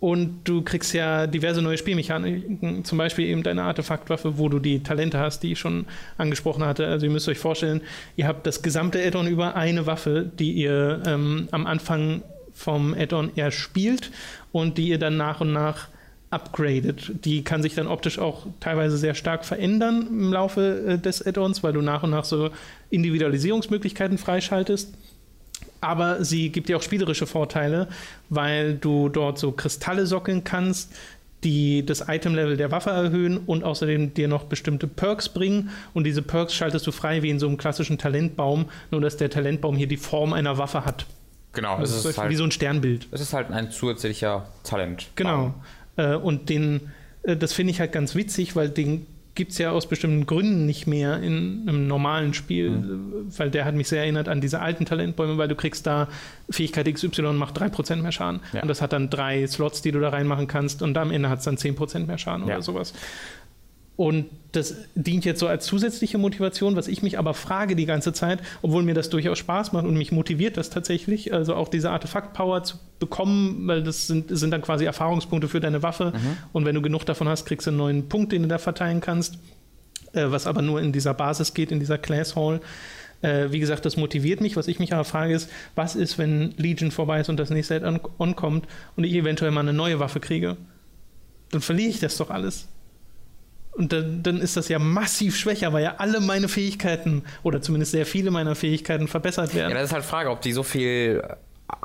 und 0.00 0.44
du 0.44 0.62
kriegst 0.62 0.92
ja 0.94 1.26
diverse 1.26 1.60
neue 1.60 1.76
Spielmechaniken, 1.76 2.84
zum 2.84 2.98
Beispiel 2.98 3.26
eben 3.26 3.42
deine 3.42 3.64
Artefaktwaffe, 3.64 4.38
wo 4.38 4.48
du 4.48 4.60
die 4.60 4.82
Talente 4.82 5.18
hast, 5.18 5.42
die 5.42 5.52
ich 5.52 5.58
schon 5.58 5.86
angesprochen 6.16 6.64
hatte. 6.64 6.86
Also 6.86 7.06
ihr 7.06 7.12
müsst 7.12 7.28
euch 7.28 7.38
vorstellen, 7.38 7.80
ihr 8.16 8.28
habt 8.28 8.46
das 8.46 8.62
gesamte 8.62 9.04
Addon 9.04 9.26
über 9.26 9.56
eine 9.56 9.86
Waffe, 9.86 10.30
die 10.38 10.52
ihr 10.52 11.02
ähm, 11.04 11.48
am 11.50 11.66
Anfang 11.66 12.22
vom 12.52 12.94
Addon 12.94 13.36
erspielt 13.36 14.10
und 14.52 14.78
die 14.78 14.88
ihr 14.88 14.98
dann 14.98 15.16
nach 15.16 15.40
und 15.40 15.52
nach 15.52 15.88
upgraded. 16.30 17.24
Die 17.24 17.42
kann 17.42 17.62
sich 17.62 17.74
dann 17.74 17.86
optisch 17.86 18.18
auch 18.18 18.46
teilweise 18.60 18.98
sehr 18.98 19.14
stark 19.14 19.44
verändern 19.44 20.06
im 20.08 20.32
Laufe 20.32 20.84
äh, 20.86 20.98
des 20.98 21.26
Add-ons, 21.26 21.62
weil 21.62 21.72
du 21.72 21.80
nach 21.80 22.02
und 22.02 22.10
nach 22.10 22.24
so 22.24 22.50
Individualisierungsmöglichkeiten 22.90 24.18
freischaltest. 24.18 24.94
Aber 25.80 26.24
sie 26.24 26.50
gibt 26.50 26.68
dir 26.68 26.76
auch 26.76 26.82
spielerische 26.82 27.26
Vorteile, 27.26 27.88
weil 28.28 28.74
du 28.74 29.08
dort 29.08 29.38
so 29.38 29.52
Kristalle 29.52 30.06
sockeln 30.06 30.44
kannst, 30.44 30.92
die 31.44 31.86
das 31.86 32.04
Item-Level 32.08 32.56
der 32.56 32.72
Waffe 32.72 32.90
erhöhen 32.90 33.38
und 33.38 33.62
außerdem 33.62 34.14
dir 34.14 34.28
noch 34.28 34.44
bestimmte 34.44 34.88
Perks 34.88 35.28
bringen. 35.28 35.70
Und 35.94 36.04
diese 36.04 36.22
Perks 36.22 36.54
schaltest 36.54 36.86
du 36.86 36.92
frei 36.92 37.22
wie 37.22 37.30
in 37.30 37.38
so 37.38 37.46
einem 37.46 37.56
klassischen 37.58 37.98
Talentbaum, 37.98 38.66
nur 38.90 39.00
dass 39.00 39.16
der 39.16 39.30
Talentbaum 39.30 39.76
hier 39.76 39.86
die 39.86 39.96
Form 39.96 40.32
einer 40.32 40.58
Waffe 40.58 40.84
hat. 40.84 41.06
Genau, 41.52 41.78
das 41.78 41.90
es 41.90 41.96
ist 41.98 42.04
ist 42.06 42.18
halt, 42.18 42.30
wie 42.30 42.36
so 42.36 42.44
ein 42.44 42.50
Sternbild. 42.50 43.06
es 43.10 43.20
ist 43.20 43.32
halt 43.32 43.50
ein 43.50 43.70
zusätzlicher 43.70 44.48
Talent. 44.64 45.08
Genau. 45.14 45.54
Äh, 45.96 46.14
und 46.14 46.48
den, 46.48 46.90
äh, 47.22 47.36
das 47.36 47.52
finde 47.52 47.70
ich 47.70 47.80
halt 47.80 47.92
ganz 47.92 48.14
witzig, 48.14 48.54
weil 48.56 48.68
den 48.68 49.06
gibt 49.38 49.52
es 49.52 49.58
ja 49.58 49.70
aus 49.70 49.88
bestimmten 49.88 50.26
Gründen 50.26 50.66
nicht 50.66 50.86
mehr 50.88 51.22
in 51.22 51.62
einem 51.66 51.86
normalen 51.86 52.34
Spiel, 52.34 52.70
Mhm. 52.70 53.28
weil 53.36 53.50
der 53.50 53.64
hat 53.64 53.74
mich 53.74 53.88
sehr 53.88 54.02
erinnert 54.02 54.28
an 54.28 54.40
diese 54.40 54.60
alten 54.60 54.84
Talentbäume, 54.84 55.38
weil 55.38 55.46
du 55.48 55.54
kriegst 55.54 55.86
da 55.86 56.08
Fähigkeit 56.50 56.92
XY 56.92 57.32
macht 57.34 57.56
3% 57.58 58.02
mehr 58.02 58.10
Schaden. 58.12 58.40
Ja. 58.52 58.62
Und 58.62 58.68
das 58.68 58.82
hat 58.82 58.92
dann 58.92 59.10
drei 59.10 59.46
Slots, 59.46 59.80
die 59.80 59.92
du 59.92 60.00
da 60.00 60.08
reinmachen 60.08 60.48
kannst 60.48 60.82
und 60.82 60.98
am 60.98 61.12
Ende 61.12 61.28
hat 61.30 61.38
es 61.38 61.44
dann 61.44 61.56
10% 61.56 62.06
mehr 62.08 62.18
Schaden 62.18 62.46
Ja. 62.48 62.54
oder 62.54 62.62
sowas. 62.62 62.92
Und 63.98 64.26
das 64.52 64.76
dient 64.94 65.24
jetzt 65.24 65.40
so 65.40 65.48
als 65.48 65.66
zusätzliche 65.66 66.18
Motivation, 66.18 66.76
was 66.76 66.86
ich 66.86 67.02
mich 67.02 67.18
aber 67.18 67.34
frage 67.34 67.74
die 67.74 67.84
ganze 67.84 68.12
Zeit, 68.12 68.38
obwohl 68.62 68.84
mir 68.84 68.94
das 68.94 69.10
durchaus 69.10 69.38
Spaß 69.38 69.72
macht 69.72 69.86
und 69.86 69.96
mich 69.96 70.12
motiviert 70.12 70.56
das 70.56 70.70
tatsächlich, 70.70 71.32
also 71.34 71.56
auch 71.56 71.66
diese 71.66 71.90
Artefakt-Power 71.90 72.62
zu 72.62 72.76
bekommen, 73.00 73.66
weil 73.66 73.82
das 73.82 74.06
sind, 74.06 74.26
sind 74.30 74.52
dann 74.52 74.62
quasi 74.62 74.84
Erfahrungspunkte 74.84 75.48
für 75.48 75.58
deine 75.58 75.82
Waffe. 75.82 76.12
Und 76.52 76.64
wenn 76.64 76.76
du 76.76 76.80
genug 76.80 77.06
davon 77.06 77.28
hast, 77.28 77.44
kriegst 77.44 77.66
du 77.66 77.72
einen 77.72 77.78
neuen 77.78 78.08
Punkt, 78.08 78.30
den 78.30 78.42
du 78.42 78.48
da 78.48 78.58
verteilen 78.58 79.00
kannst, 79.00 79.34
äh, 80.12 80.26
was 80.28 80.46
aber 80.46 80.62
nur 80.62 80.80
in 80.80 80.92
dieser 80.92 81.12
Basis 81.12 81.52
geht, 81.52 81.72
in 81.72 81.80
dieser 81.80 81.98
Class 81.98 82.36
Hall. 82.36 82.60
Äh, 83.20 83.50
wie 83.50 83.58
gesagt, 83.58 83.84
das 83.84 83.96
motiviert 83.96 84.40
mich. 84.40 84.56
Was 84.56 84.68
ich 84.68 84.78
mich 84.78 84.92
aber 84.92 85.02
frage, 85.02 85.34
ist, 85.34 85.50
was 85.74 85.96
ist, 85.96 86.18
wenn 86.18 86.52
Legion 86.56 86.92
vorbei 86.92 87.18
ist 87.18 87.30
und 87.30 87.36
das 87.36 87.50
nächste 87.50 87.74
Add-on 87.74 88.36
kommt 88.36 88.68
und 88.94 89.02
ich 89.02 89.14
eventuell 89.14 89.50
mal 89.50 89.62
eine 89.62 89.72
neue 89.72 89.98
Waffe 89.98 90.20
kriege? 90.20 90.56
Dann 91.50 91.62
verliere 91.62 91.90
ich 91.90 91.98
das 91.98 92.16
doch 92.16 92.30
alles. 92.30 92.68
Und 93.78 93.92
dann, 93.92 94.22
dann 94.24 94.38
ist 94.40 94.56
das 94.56 94.68
ja 94.68 94.78
massiv 94.80 95.36
schwächer, 95.36 95.72
weil 95.72 95.84
ja 95.84 95.94
alle 95.98 96.20
meine 96.20 96.48
Fähigkeiten 96.48 97.22
oder 97.44 97.62
zumindest 97.62 97.92
sehr 97.92 98.04
viele 98.06 98.30
meiner 98.32 98.54
Fähigkeiten 98.56 99.06
verbessert 99.08 99.50
Ja, 99.52 99.60
werden. 99.60 99.74
das 99.74 99.84
ist 99.84 99.92
halt 99.92 100.04
Frage, 100.04 100.30
ob 100.30 100.40
die 100.42 100.52
so 100.52 100.64
viel 100.64 101.22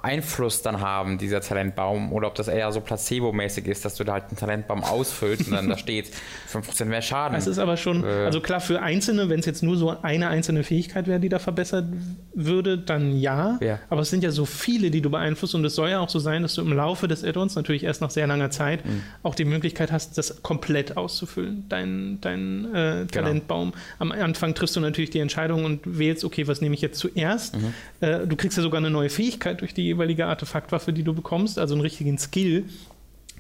Einfluss 0.01 0.61
dann 0.61 0.79
haben, 0.81 1.17
dieser 1.17 1.41
Talentbaum, 1.41 2.11
oder 2.13 2.27
ob 2.27 2.35
das 2.35 2.47
eher 2.47 2.71
so 2.71 2.79
placebo-mäßig 2.81 3.65
ist, 3.67 3.85
dass 3.85 3.95
du 3.95 4.03
da 4.03 4.13
halt 4.13 4.25
einen 4.29 4.37
Talentbaum 4.37 4.83
ausfüllst 4.83 5.47
und 5.47 5.53
dann 5.53 5.69
da 5.69 5.77
steht 5.77 6.09
5% 6.51 6.85
mehr 6.85 7.01
Schaden. 7.01 7.37
Es 7.37 7.47
ist 7.47 7.57
aber 7.59 7.77
schon, 7.77 8.03
Äh. 8.03 8.07
also 8.25 8.41
klar, 8.41 8.59
für 8.61 8.81
Einzelne, 8.81 9.29
wenn 9.29 9.39
es 9.39 9.45
jetzt 9.45 9.63
nur 9.63 9.75
so 9.77 9.95
eine 10.01 10.27
einzelne 10.29 10.63
Fähigkeit 10.63 11.07
wäre, 11.07 11.19
die 11.19 11.29
da 11.29 11.39
verbessert 11.39 11.85
würde, 12.33 12.77
dann 12.77 13.17
ja. 13.17 13.57
Ja. 13.61 13.79
Aber 13.89 14.01
es 14.01 14.09
sind 14.09 14.23
ja 14.23 14.31
so 14.31 14.45
viele, 14.45 14.89
die 14.91 15.01
du 15.01 15.09
beeinflusst 15.09 15.55
und 15.55 15.63
es 15.65 15.75
soll 15.75 15.89
ja 15.89 15.99
auch 15.99 16.09
so 16.09 16.19
sein, 16.19 16.41
dass 16.43 16.55
du 16.55 16.61
im 16.61 16.73
Laufe 16.73 17.07
des 17.07 17.23
Add-ons, 17.23 17.55
natürlich 17.55 17.83
erst 17.83 18.01
nach 18.01 18.09
sehr 18.11 18.27
langer 18.27 18.49
Zeit, 18.51 18.85
Mhm. 18.85 19.01
auch 19.23 19.35
die 19.35 19.45
Möglichkeit 19.45 19.91
hast, 19.91 20.17
das 20.17 20.41
komplett 20.43 20.97
auszufüllen, 20.97 21.65
dein, 21.69 22.19
dein 22.21 22.67
Genau. 22.71 22.77
äh, 22.77 23.05
Talentbaum. 23.07 23.73
Am 23.99 24.11
Anfang 24.11 24.53
triffst 24.55 24.75
du 24.75 24.79
natürlich 24.79 25.09
die 25.09 25.19
Entscheidung 25.19 25.65
und 25.65 25.81
wählst, 25.99 26.23
okay, 26.23 26.47
was 26.47 26.61
nehme 26.61 26.75
ich 26.75 26.81
jetzt 26.81 26.99
zuerst? 26.99 27.55
Mhm. 27.55 27.73
Äh, 28.01 28.27
du 28.27 28.35
kriegst 28.35 28.57
ja 28.57 28.63
sogar 28.63 28.79
eine 28.79 28.89
neue 28.89 29.09
Fähigkeit 29.09 29.61
durch 29.61 29.72
die 29.73 29.83
jeweilige 29.83 30.25
Artefaktwaffe, 30.25 30.93
die 30.93 31.03
du 31.03 31.13
bekommst, 31.13 31.59
also 31.59 31.75
einen 31.75 31.81
richtigen 31.81 32.17
Skill, 32.17 32.65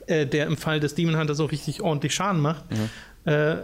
äh, 0.07 0.25
der 0.25 0.47
im 0.47 0.57
Fall 0.57 0.79
des 0.79 0.95
Demon 0.95 1.17
Hunters 1.17 1.39
auch 1.39 1.51
richtig 1.51 1.81
ordentlich 1.81 2.13
Schaden 2.13 2.41
macht. 2.41 2.65
Mhm. 2.71 3.31
Äh, 3.31 3.55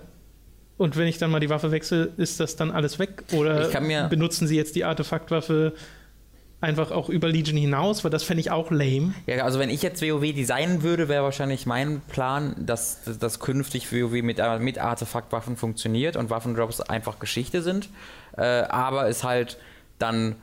und 0.78 0.96
wenn 0.96 1.08
ich 1.08 1.18
dann 1.18 1.30
mal 1.30 1.42
die 1.42 1.50
Waffe 1.50 1.72
wechsle, 1.72 2.14
ist 2.16 2.40
das 2.40 2.56
dann 2.56 2.72
alles 2.72 3.00
weg? 3.00 3.24
Oder 3.34 3.68
benutzen 4.08 4.48
sie 4.48 4.56
jetzt 4.56 4.78
die 4.78 4.86
Artefaktwaffe 4.86 5.74
einfach 6.62 6.92
auch 6.92 7.10
über 7.10 7.28
Legion 7.28 7.58
hinaus? 7.58 8.06
Weil 8.06 8.12
das 8.12 8.24
fände 8.24 8.40
ich 8.40 8.50
auch 8.50 8.72
lame. 8.72 9.14
Ja, 9.28 9.44
also 9.44 9.60
wenn 9.60 9.70
ich 9.70 9.82
jetzt 9.82 10.02
WoW 10.02 10.34
designen 10.34 10.82
würde, 10.82 11.10
wäre 11.10 11.24
wahrscheinlich 11.24 11.66
mein 11.66 12.00
Plan, 12.08 12.56
dass, 12.66 13.02
dass 13.20 13.42
künftig 13.42 13.92
WoW 13.92 14.22
mit, 14.22 14.40
äh, 14.40 14.60
mit 14.60 14.80
Artefaktwaffen 14.80 15.58
funktioniert 15.58 16.16
und 16.16 16.30
Waffendrops 16.30 16.80
einfach 16.80 17.20
Geschichte 17.20 17.62
sind. 17.62 17.90
Äh, 18.38 18.44
aber 18.44 19.10
es 19.10 19.26
halt 19.26 19.58
dann 19.98 20.38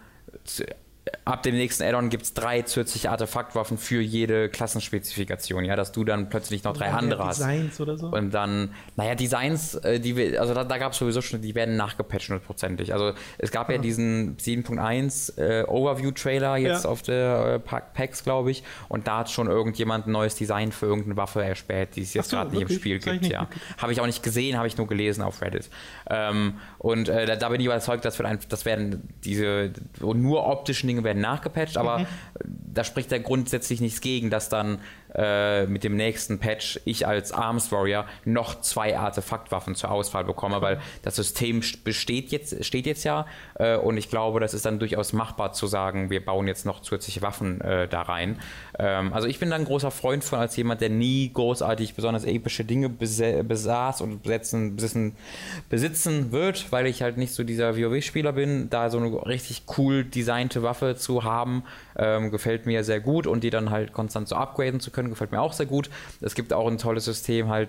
ab 1.25 1.43
dem 1.45 1.55
nächsten 1.55 1.83
Addon 1.85 2.09
gibt 2.11 2.25
es 2.25 2.35
drei 2.35 2.63
zusätzliche 2.63 3.11
Artefaktwaffen 3.11 3.79
für 3.79 4.01
jede 4.01 4.49
Klassenspezifikation, 4.49 5.65
ja, 5.65 5.77
dass 5.77 5.93
du 5.93 6.05
dann 6.05 6.29
plötzlich 6.29 6.65
noch 6.65 6.77
drei 6.77 6.91
andere 6.91 7.25
hast. 7.27 7.39
Designs 7.39 7.81
oder 7.81 7.97
so. 7.97 8.09
Und 8.09 8.31
dann, 8.33 8.75
naja, 8.97 9.15
Designs, 9.15 9.75
äh, 9.77 10.01
die 10.01 10.17
wir, 10.17 10.41
also 10.41 10.53
da, 10.55 10.65
da 10.65 10.79
gab 10.79 10.93
es 10.93 10.99
sowieso 10.99 11.21
schon, 11.23 11.41
die 11.43 11.55
werden 11.55 11.77
nachgepatcht 11.77 12.29
hundertprozentig. 12.29 12.93
Also 12.93 13.13
es 13.39 13.51
gab 13.51 13.71
ja 13.71 13.79
diesen 13.79 14.37
7.1 14.37 15.39
äh, 15.39 15.65
Overview-Trailer 15.67 16.57
jetzt 16.57 16.85
Ja. 16.85 16.91
auf 16.91 17.03
der 17.03 17.55
äh, 17.55 17.59
Pa- 17.61 17.81
PAX, 17.81 18.25
glaube 18.25 18.51
ich. 18.51 18.63
Und 18.89 19.07
da 19.07 19.19
hat 19.19 19.31
schon 19.31 19.47
irgendjemand 19.49 20.07
ein 20.07 20.13
neues 20.13 20.35
Design 20.35 20.73
für 20.73 20.87
irgendeine 20.87 21.17
Waffe 21.17 21.43
erspäht, 21.45 21.97
die 21.97 22.03
es 22.03 22.15
jetzt 22.15 22.31
so, 22.31 22.37
gerade 22.37 22.51
nicht 22.51 22.63
im? 22.63 22.69
Spiel 22.69 22.99
gibt. 22.99 23.23
nicht 23.23 23.33
Ja. 23.33 23.49
Habe 23.79 23.93
ich 23.93 24.01
auch 24.01 24.07
nicht 24.07 24.23
gesehen, 24.23 24.57
habe 24.57 24.67
ich 24.67 24.77
nur 24.77 24.87
gelesen 24.87 25.23
auf 25.23 25.41
Reddit. 25.43 25.69
Ähm, 26.11 26.55
und 26.79 27.09
äh, 27.09 27.27
da, 27.27 27.37
da 27.37 27.49
bin 27.49 27.61
ich 27.61 27.67
überzeugt, 27.67 28.05
dass 28.05 28.19
wir 28.19 28.27
ein, 28.27 28.39
das 28.49 28.65
werden 28.65 29.09
diese 29.25 29.71
nur 30.01 30.47
optischen 30.47 30.89
Dinge 30.97 31.05
werden 31.05 31.20
nachgepatcht, 31.22 31.76
aber 31.76 32.01
Mhm. 32.01 32.07
da 32.44 32.84
spricht 32.84 33.12
ja 33.12 33.18
grundsätzlich 33.18 33.80
nichts 33.80 34.01
gegen, 34.01 34.30
dass 34.30 34.49
dann 34.49 34.78
äh, 35.17 35.67
mit 35.67 35.83
dem 35.83 35.97
nächsten 35.97 36.39
Patch 36.39 36.81
ich 36.85 37.07
als 37.07 37.33
Arms 37.33 37.73
Warrior 37.73 38.05
noch 38.25 38.61
zwei 38.61 38.97
Artefaktwaffen 38.99 39.75
zur 39.75 39.91
Auswahl 39.91 40.25
bekomme, 40.25 40.61
weil 40.61 40.81
das 41.03 41.17
System 41.17 41.61
st- 41.61 41.83
besteht 41.85 42.31
jetzt, 42.31 42.64
steht 42.64 42.87
jetzt 42.87 43.05
ja 43.05 43.27
äh, 43.55 43.77
und 43.77 43.97
ich 43.97 44.11
glaube, 44.11 44.41
das 44.41 44.55
ist 44.55 44.67
dann 44.67 44.79
durchaus 44.79 45.12
machbar 45.12 45.53
zu 45.53 45.67
sagen, 45.67 46.11
wir 46.11 46.25
bauen 46.25 46.47
jetzt 46.47 46.67
noch 46.67 46.81
zusätzliche 46.81 47.23
Waffen 47.23 47.61
äh, 47.61 47.89
da 47.89 48.03
rein. 48.03 48.39
Ähm, 48.79 49.12
also 49.12 49.27
ich 49.27 49.39
bin 49.39 49.51
da 49.51 49.57
ein 49.57 49.64
großer 49.64 49.91
Freund 49.91 50.23
von 50.23 50.39
als 50.39 50.57
jemand, 50.57 50.81
der 50.81 50.91
nie 50.91 51.31
großartig 51.33 51.95
besonders 51.95 52.25
epische 52.25 52.64
Dinge 52.64 52.89
besa- 52.89 53.43
besaß 53.43 54.03
und 54.03 54.23
besetzen, 54.23 54.77
besitzen, 54.77 55.17
besitzen 55.71 56.33
wird, 56.33 56.71
weil 56.73 56.87
ich 56.87 57.03
halt 57.03 57.17
nicht 57.17 57.33
so 57.33 57.45
dieser 57.45 57.77
WoW-Spieler 57.77 58.33
bin, 58.33 58.69
da 58.71 58.91
so 58.91 58.99
eine 58.99 59.27
richtig 59.27 59.62
cool 59.79 60.05
designte 60.05 60.62
Waffe 60.62 60.97
zu 60.97 61.25
haben, 61.25 61.64
ähm, 61.97 62.31
gefällt 62.31 62.67
mir 62.67 62.85
sehr 62.85 63.01
gut 63.01 63.27
und 63.27 63.43
die 63.45 63.51
dann 63.51 63.71
halt 63.71 63.93
konstant 63.93 64.29
so 64.29 64.37
upgraden 64.37 64.81
zu 64.81 64.91
können, 64.91 65.06
gefällt 65.11 65.33
mir 65.33 65.41
auch 65.41 65.53
sehr 65.53 65.67
gut. 65.67 65.91
Es 66.21 66.35
gibt 66.35 66.53
auch 66.53 66.67
ein 66.67 66.79
tolles 66.79 67.05
System, 67.05 67.49
halt 67.49 67.69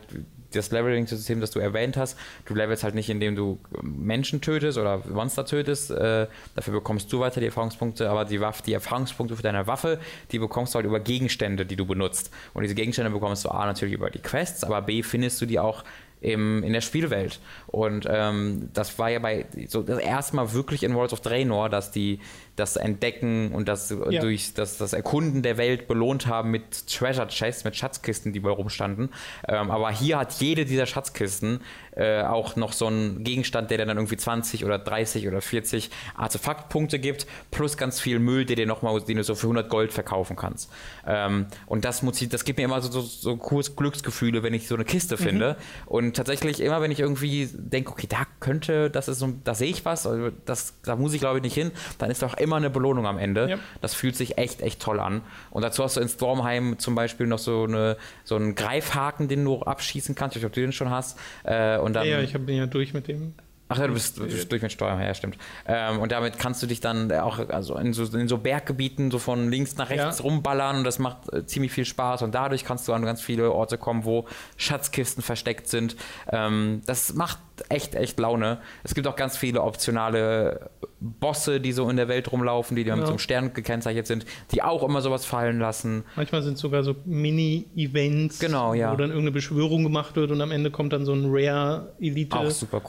das 0.53 0.71
Leveling-System, 0.71 1.41
das 1.41 1.51
du 1.51 1.59
erwähnt 1.59 1.97
hast. 1.97 2.17
Du 2.45 2.55
levelst 2.55 2.83
halt 2.83 2.95
nicht, 2.95 3.09
indem 3.09 3.35
du 3.35 3.59
Menschen 3.81 4.41
tötest 4.41 4.77
oder 4.77 5.01
Monster 5.09 5.45
tötest. 5.45 5.91
Äh, 5.91 6.27
dafür 6.55 6.73
bekommst 6.73 7.11
du 7.11 7.19
weiter 7.19 7.39
die 7.39 7.47
Erfahrungspunkte, 7.47 8.09
aber 8.09 8.25
die 8.25 8.39
Waffe, 8.39 8.63
die 8.63 8.73
Erfahrungspunkte 8.73 9.35
für 9.35 9.43
deine 9.43 9.67
Waffe, 9.67 9.99
die 10.31 10.39
bekommst 10.39 10.73
du 10.73 10.77
halt 10.77 10.85
über 10.85 10.99
Gegenstände, 10.99 11.65
die 11.65 11.75
du 11.75 11.85
benutzt. 11.85 12.31
Und 12.53 12.63
diese 12.63 12.75
Gegenstände 12.75 13.11
bekommst 13.11 13.45
du 13.45 13.49
A 13.49 13.65
natürlich 13.65 13.93
über 13.93 14.09
die 14.09 14.19
Quests, 14.19 14.63
aber 14.63 14.81
B 14.81 15.03
findest 15.03 15.41
du 15.41 15.45
die 15.45 15.59
auch 15.59 15.83
im, 16.21 16.63
in 16.63 16.73
der 16.73 16.81
Spielwelt. 16.81 17.39
Und 17.67 18.07
ähm, 18.09 18.69
das 18.73 18.97
war 18.97 19.09
ja 19.09 19.19
bei 19.19 19.45
so 19.67 19.83
das 19.83 19.99
erste 19.99 20.35
Mal 20.35 20.53
wirklich 20.53 20.83
in 20.83 20.95
Worlds 20.95 21.13
of 21.13 21.21
Draenor, 21.21 21.69
dass 21.69 21.91
die 21.91 22.19
das 22.57 22.75
Entdecken 22.75 23.53
und 23.53 23.67
das 23.69 23.89
Ja. 23.89 24.19
durch 24.19 24.53
das, 24.53 24.77
das 24.77 24.91
Erkunden 24.93 25.43
der 25.43 25.57
Welt 25.57 25.87
belohnt 25.87 26.27
haben 26.27 26.51
mit 26.51 26.87
Treasure 26.87 27.27
Chests, 27.27 27.63
mit 27.63 27.75
Schatzkisten, 27.75 28.33
die 28.33 28.39
bei 28.41 28.49
rumstanden. 28.49 29.09
Ähm, 29.47 29.71
aber 29.71 29.91
hier 29.91 30.17
hat 30.19 30.33
jede 30.33 30.65
dieser 30.65 30.85
Schatzkisten 30.85 31.61
äh, 31.95 32.21
auch 32.23 32.55
noch 32.55 32.73
so 32.73 32.87
einen 32.87 33.23
Gegenstand, 33.23 33.71
der 33.71 33.77
dann 33.79 33.95
irgendwie 33.97 34.17
20 34.17 34.65
oder 34.65 34.77
30 34.79 35.27
oder 35.27 35.41
40 35.41 35.89
Artefaktpunkte 36.15 36.99
gibt, 36.99 37.27
plus 37.51 37.77
ganz 37.77 37.99
viel 37.99 38.19
Müll, 38.19 38.45
der 38.45 38.55
dir 38.55 38.65
nochmal, 38.65 38.99
den 39.01 39.17
du 39.17 39.23
so 39.23 39.35
für 39.35 39.47
100 39.47 39.69
Gold 39.69 39.93
verkaufen 39.93 40.35
kannst. 40.35 40.71
Ähm, 41.05 41.45
und 41.67 41.85
das, 41.85 42.03
das 42.29 42.43
gibt 42.43 42.57
mir 42.57 42.65
immer 42.65 42.81
so, 42.81 42.91
so, 42.91 43.01
so 43.01 43.37
cooles 43.37 43.75
Glücksgefühle, 43.75 44.43
wenn 44.43 44.53
ich 44.53 44.67
so 44.67 44.75
eine 44.75 44.85
Kiste 44.85 45.17
finde. 45.17 45.57
Und 45.85 46.15
tatsächlich 46.15 46.59
immer, 46.59 46.81
wenn 46.81 46.91
ich 46.91 46.99
irgendwie 46.99 47.49
denke, 47.53 47.91
okay, 47.91 48.07
da 48.09 48.25
könnte, 48.39 48.89
das 48.89 49.07
ist 49.07 49.19
so, 49.19 49.33
da 49.43 49.53
sehe 49.53 49.69
ich 49.69 49.85
was, 49.85 50.07
also 50.07 50.31
das, 50.45 50.73
da 50.83 50.95
muss 50.95 51.13
ich 51.13 51.19
glaube 51.19 51.37
ich 51.37 51.43
nicht 51.43 51.53
hin, 51.53 51.71
dann 51.99 52.09
ist 52.09 52.21
doch 52.23 52.35
immer 52.35 52.46
eine 52.55 52.69
Belohnung 52.69 53.05
am 53.05 53.17
Ende. 53.17 53.49
Ja. 53.49 53.57
Das 53.81 53.93
fühlt 53.93 54.15
sich 54.15 54.37
echt, 54.37 54.61
echt 54.61 54.81
toll 54.81 55.01
an. 55.01 55.21
Und 55.51 55.63
dazu 55.63 55.83
hast 55.83 55.97
du 55.97 56.01
in 56.01 56.07
Stormheim 56.07 56.79
zum 56.79 56.95
Beispiel 56.95 57.27
noch 57.27 57.39
so, 57.39 57.65
eine, 57.65 57.97
so 58.23 58.37
einen 58.37 58.55
Greifhaken, 58.55 59.27
den 59.27 59.43
du 59.43 59.61
abschießen 59.61 60.15
kannst. 60.15 60.35
Ich 60.37 60.41
weiß 60.41 60.45
nicht, 60.45 60.51
ob 60.51 60.53
du 60.53 60.61
den 60.61 60.71
schon 60.71 60.89
hast. 60.89 61.19
Äh, 61.43 61.77
und 61.77 61.93
dann, 61.93 62.07
ja, 62.07 62.21
ich 62.21 62.33
bin 62.33 62.55
ja 62.55 62.65
durch 62.65 62.93
mit 62.93 63.09
dem. 63.09 63.33
Ach 63.69 63.77
ja, 63.77 63.87
du 63.87 63.93
bist, 63.93 64.17
du 64.17 64.23
bist 64.23 64.49
durch 64.49 64.61
mit 64.61 64.71
Steuern, 64.71 65.01
ja, 65.01 65.13
stimmt. 65.13 65.37
Ähm, 65.65 65.99
und 65.99 66.13
damit 66.13 66.39
kannst 66.39 66.63
du 66.63 66.67
dich 66.67 66.79
dann 66.79 67.11
auch 67.11 67.49
also 67.49 67.75
in, 67.75 67.91
so, 67.91 68.05
in 68.17 68.29
so 68.29 68.37
Berggebieten 68.37 69.11
so 69.11 69.19
von 69.19 69.51
links 69.51 69.75
nach 69.75 69.89
rechts 69.89 70.19
Ja. 70.19 70.23
rumballern 70.23 70.77
und 70.77 70.83
das 70.85 70.99
macht 70.99 71.33
äh, 71.33 71.45
ziemlich 71.45 71.73
viel 71.73 71.83
Spaß 71.83 72.21
und 72.21 72.33
dadurch 72.33 72.63
kannst 72.63 72.87
du 72.87 72.93
an 72.93 73.03
ganz 73.03 73.21
viele 73.21 73.51
Orte 73.51 73.77
kommen, 73.77 74.05
wo 74.05 74.25
Schatzkisten 74.55 75.21
versteckt 75.21 75.67
sind. 75.67 75.97
Ähm, 76.31 76.81
das 76.85 77.13
macht 77.13 77.39
echt, 77.69 77.95
echt 77.95 78.19
Laune. 78.19 78.59
Es 78.83 78.93
gibt 78.95 79.07
auch 79.07 79.15
ganz 79.15 79.37
viele 79.37 79.61
optionale 79.61 80.69
Bosse, 80.99 81.59
die 81.59 81.71
so 81.71 81.89
in 81.89 81.97
der 81.97 82.07
Welt 82.07 82.31
rumlaufen, 82.31 82.75
die, 82.75 82.83
die 82.83 82.91
mit 82.91 83.01
so 83.05 83.09
einem 83.09 83.19
Stern 83.19 83.53
gekennzeichnet 83.53 84.07
sind, 84.07 84.25
die 84.51 84.61
auch 84.63 84.83
immer 84.83 85.01
sowas 85.01 85.25
fallen 85.25 85.59
lassen. 85.59 86.03
Manchmal 86.15 86.41
sind 86.43 86.53
es 86.55 86.59
sogar 86.61 86.83
so 86.83 86.95
Mini-Events, 87.05 88.39
Genau, 88.39 88.73
ja. 88.73 88.91
wo 88.91 88.95
dann 88.95 89.09
irgendeine 89.09 89.31
Beschwörung 89.31 89.83
gemacht 89.83 90.15
wird 90.15 90.31
und 90.31 90.41
am 90.41 90.51
Ende 90.51 90.71
kommt 90.71 90.93
dann 90.93 91.05
so 91.05 91.13
ein 91.13 91.25
Rare-Elite, 91.27 92.37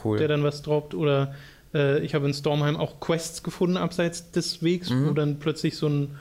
cool. 0.04 0.18
der 0.18 0.28
dann 0.28 0.42
was 0.42 0.62
droppt. 0.62 0.94
Oder 0.94 1.34
äh, 1.74 2.00
ich 2.00 2.14
habe 2.14 2.26
in 2.26 2.32
Stormheim 2.34 2.76
auch 2.76 2.98
Quests 3.00 3.42
gefunden 3.42 3.76
abseits 3.76 4.30
des 4.30 4.62
Wegs, 4.62 4.90
Mhm. 4.90 5.08
wo 5.08 5.12
dann 5.12 5.38
plötzlich 5.38 5.76
so 5.76 5.88
ein 5.88 6.16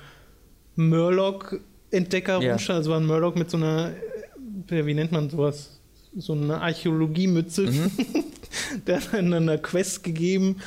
Murloc-Entdecker 0.75 2.41
Ja. 2.41 2.51
rumstand. 2.51 2.77
Also 2.77 2.91
war 2.91 2.99
ein 2.99 3.05
Murloc 3.05 3.35
mit 3.35 3.49
so 3.49 3.57
einer, 3.57 3.91
äh, 4.69 4.85
wie 4.85 4.93
nennt 4.93 5.11
man 5.11 5.29
sowas? 5.29 5.76
So 6.17 6.33
eine 6.33 6.61
Archäologiemütze. 6.61 7.61
Mhm. 7.63 7.91
der 8.87 8.97
hat 8.97 9.13
dann 9.13 9.33
eine 9.33 9.57
Quest 9.59 10.03
gegeben. 10.03 10.57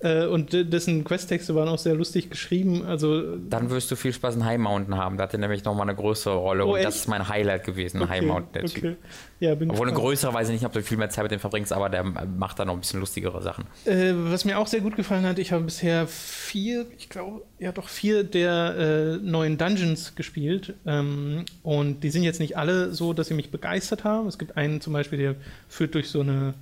Äh, 0.00 0.26
und 0.26 0.52
dessen 0.52 1.02
Questtexte 1.02 1.54
waren 1.56 1.68
auch 1.68 1.78
sehr 1.78 1.94
lustig 1.94 2.30
geschrieben. 2.30 2.84
Also 2.86 3.36
Dann 3.36 3.70
wirst 3.70 3.90
du 3.90 3.96
viel 3.96 4.12
Spaß 4.12 4.36
in 4.36 4.44
High 4.44 4.58
Mountain 4.58 4.96
haben. 4.96 5.16
Da 5.16 5.24
hat 5.24 5.32
er 5.32 5.40
nämlich 5.40 5.64
nochmal 5.64 5.88
eine 5.88 5.96
größere 5.96 6.36
Rolle. 6.36 6.66
Oh, 6.66 6.72
und 6.72 6.76
echt? 6.76 6.86
das 6.86 6.96
ist 6.96 7.08
mein 7.08 7.28
Highlight 7.28 7.64
gewesen, 7.64 8.02
okay, 8.02 8.10
High 8.10 8.22
Mountain, 8.22 8.52
der 8.52 8.64
Typ. 8.64 8.84
okay. 8.84 8.96
Ja, 9.40 9.54
bin 9.54 9.70
Obwohl 9.70 9.86
eine 9.86 9.92
gespannt. 9.92 10.08
größere 10.08 10.34
weiß 10.34 10.48
ich 10.48 10.54
nicht, 10.54 10.66
ob 10.66 10.72
du 10.72 10.82
viel 10.82 10.98
mehr 10.98 11.10
Zeit 11.10 11.24
mit 11.24 11.32
dem 11.32 11.40
verbringst, 11.40 11.72
aber 11.72 11.88
der 11.88 12.04
macht 12.04 12.58
da 12.58 12.64
noch 12.64 12.74
ein 12.74 12.80
bisschen 12.80 13.00
lustigere 13.00 13.42
Sachen. 13.42 13.64
Äh, 13.84 14.12
was 14.14 14.44
mir 14.44 14.58
auch 14.58 14.66
sehr 14.68 14.80
gut 14.80 14.94
gefallen 14.94 15.24
hat, 15.24 15.38
ich 15.38 15.52
habe 15.52 15.64
bisher 15.64 16.06
vier, 16.06 16.86
ich 16.96 17.08
glaube, 17.08 17.42
ja 17.58 17.72
doch 17.72 17.88
vier 17.88 18.22
der 18.24 18.76
äh, 18.78 19.24
neuen 19.24 19.58
Dungeons 19.58 20.14
gespielt. 20.14 20.74
Ähm, 20.86 21.44
und 21.64 22.04
die 22.04 22.10
sind 22.10 22.22
jetzt 22.22 22.38
nicht 22.40 22.56
alle 22.56 22.92
so, 22.92 23.12
dass 23.12 23.28
sie 23.28 23.34
mich 23.34 23.50
begeistert 23.50 24.04
haben. 24.04 24.28
Es 24.28 24.38
gibt 24.38 24.56
einen 24.56 24.80
zum 24.80 24.92
Beispiel, 24.92 25.18
der 25.18 25.34
führt 25.68 25.94
durch 25.94 26.08
so 26.08 26.20
eine 26.20 26.54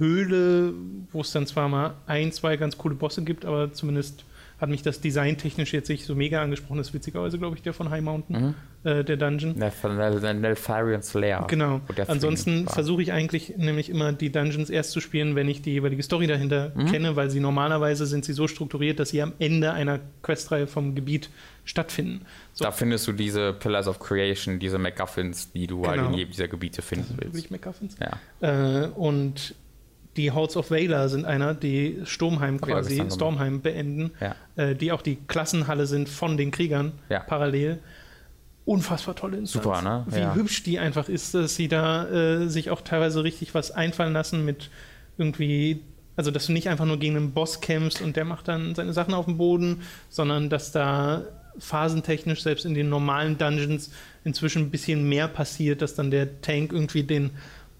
Höhle, 0.00 0.72
wo 1.12 1.20
es 1.20 1.30
dann 1.30 1.46
zwar 1.46 1.68
mal 1.68 1.94
ein, 2.06 2.32
zwei 2.32 2.56
ganz 2.56 2.76
coole 2.76 2.96
Bosse 2.96 3.22
gibt, 3.22 3.44
aber 3.44 3.72
zumindest 3.72 4.24
hat 4.58 4.68
mich 4.68 4.82
das 4.82 5.00
designtechnisch 5.00 5.72
jetzt 5.72 5.88
nicht 5.88 6.04
so 6.04 6.14
mega 6.14 6.42
angesprochen. 6.42 6.76
Das 6.76 6.88
ist 6.88 6.94
witzigerweise, 6.94 7.38
glaube 7.38 7.56
ich, 7.56 7.62
der 7.62 7.72
von 7.72 7.88
High 7.88 8.02
Mountain, 8.02 8.54
äh, 8.84 9.02
der 9.04 9.16
Dungeon. 9.16 9.58
Der 9.58 9.72
von 9.72 9.96
Neltharion 9.96 11.00
Slayer. 11.02 11.46
Genau. 11.48 11.80
Ansonsten 12.08 12.68
versuche 12.68 13.00
ich 13.00 13.10
eigentlich 13.10 13.54
nämlich 13.56 13.88
immer 13.88 14.12
die 14.12 14.30
Dungeons 14.30 14.68
erst 14.68 14.90
zu 14.90 15.00
spielen, 15.00 15.34
wenn 15.34 15.48
ich 15.48 15.62
die 15.62 15.70
jeweilige 15.72 16.02
Story 16.02 16.26
dahinter 16.26 16.72
Mhm. 16.74 16.86
kenne, 16.92 17.16
weil 17.16 17.30
sie 17.30 17.40
normalerweise 17.40 18.04
sind 18.04 18.26
sie 18.26 18.34
so 18.34 18.48
strukturiert, 18.48 18.98
dass 19.00 19.08
sie 19.10 19.22
am 19.22 19.32
Ende 19.38 19.72
einer 19.72 19.98
Questreihe 20.22 20.66
vom 20.66 20.94
Gebiet 20.94 21.30
stattfinden. 21.64 22.26
So, 22.52 22.64
Da 22.66 22.70
findest 22.70 23.06
du 23.08 23.12
diese 23.12 23.54
Pillars 23.54 23.88
of 23.88 23.98
Creation, 23.98 24.58
diese 24.58 24.76
MacGuffins, 24.78 25.52
die 25.52 25.68
du 25.68 25.86
halt 25.86 25.96
Genau. 26.00 26.10
in 26.10 26.18
jedem 26.18 26.32
dieser 26.32 26.48
Gebiete 26.48 26.82
finden 26.82 27.14
willst. 27.16 27.32
wirklich 27.34 27.50
MacGuffins. 27.50 27.96
Ja. 27.98 28.84
Äh, 28.84 28.88
und 28.88 29.54
die 30.16 30.32
Halls 30.32 30.56
of 30.56 30.70
Valor 30.70 31.08
sind 31.08 31.24
einer, 31.24 31.54
die 31.54 32.00
Sturmheim 32.04 32.60
quasi, 32.60 32.96
gemacht. 32.96 33.14
Stormheim 33.14 33.60
beenden, 33.60 34.10
Ja. 34.20 34.34
äh, 34.56 34.74
die 34.74 34.92
auch 34.92 35.02
die 35.02 35.16
Klassenhalle 35.16 35.86
sind 35.86 36.08
von 36.08 36.36
den 36.36 36.50
Kriegern 36.50 36.92
Ja. 37.08 37.20
parallel. 37.20 37.78
Unfassbar 38.64 39.16
tolle 39.16 39.38
Instanz. 39.38 39.64
Super, 39.64 39.82
ne? 39.82 40.04
Wie 40.08 40.18
Ja. 40.20 40.34
hübsch 40.34 40.62
die 40.62 40.78
einfach 40.78 41.08
ist, 41.08 41.34
dass 41.34 41.56
sie 41.56 41.68
da 41.68 42.08
äh, 42.08 42.48
sich 42.48 42.70
auch 42.70 42.82
teilweise 42.82 43.24
richtig 43.24 43.54
was 43.54 43.70
einfallen 43.70 44.12
lassen 44.12 44.44
mit 44.44 44.70
irgendwie, 45.18 45.80
also 46.16 46.30
dass 46.30 46.46
du 46.46 46.52
nicht 46.52 46.68
einfach 46.68 46.84
nur 46.84 46.98
gegen 46.98 47.16
einen 47.16 47.32
Boss 47.32 47.60
kämpfst 47.60 48.00
und 48.02 48.16
der 48.16 48.24
macht 48.24 48.48
dann 48.48 48.74
seine 48.74 48.92
Sachen 48.92 49.14
auf 49.14 49.24
dem 49.24 49.38
Boden, 49.38 49.82
sondern 50.08 50.50
dass 50.50 50.72
da 50.72 51.22
phasentechnisch 51.58 52.42
selbst 52.42 52.64
in 52.64 52.74
den 52.74 52.88
normalen 52.88 53.38
Dungeons 53.38 53.90
inzwischen 54.24 54.62
ein 54.62 54.70
bisschen 54.70 55.08
mehr 55.08 55.26
passiert, 55.28 55.82
dass 55.82 55.94
dann 55.94 56.10
der 56.10 56.40
Tank 56.42 56.72
irgendwie 56.72 57.02
den 57.02 57.30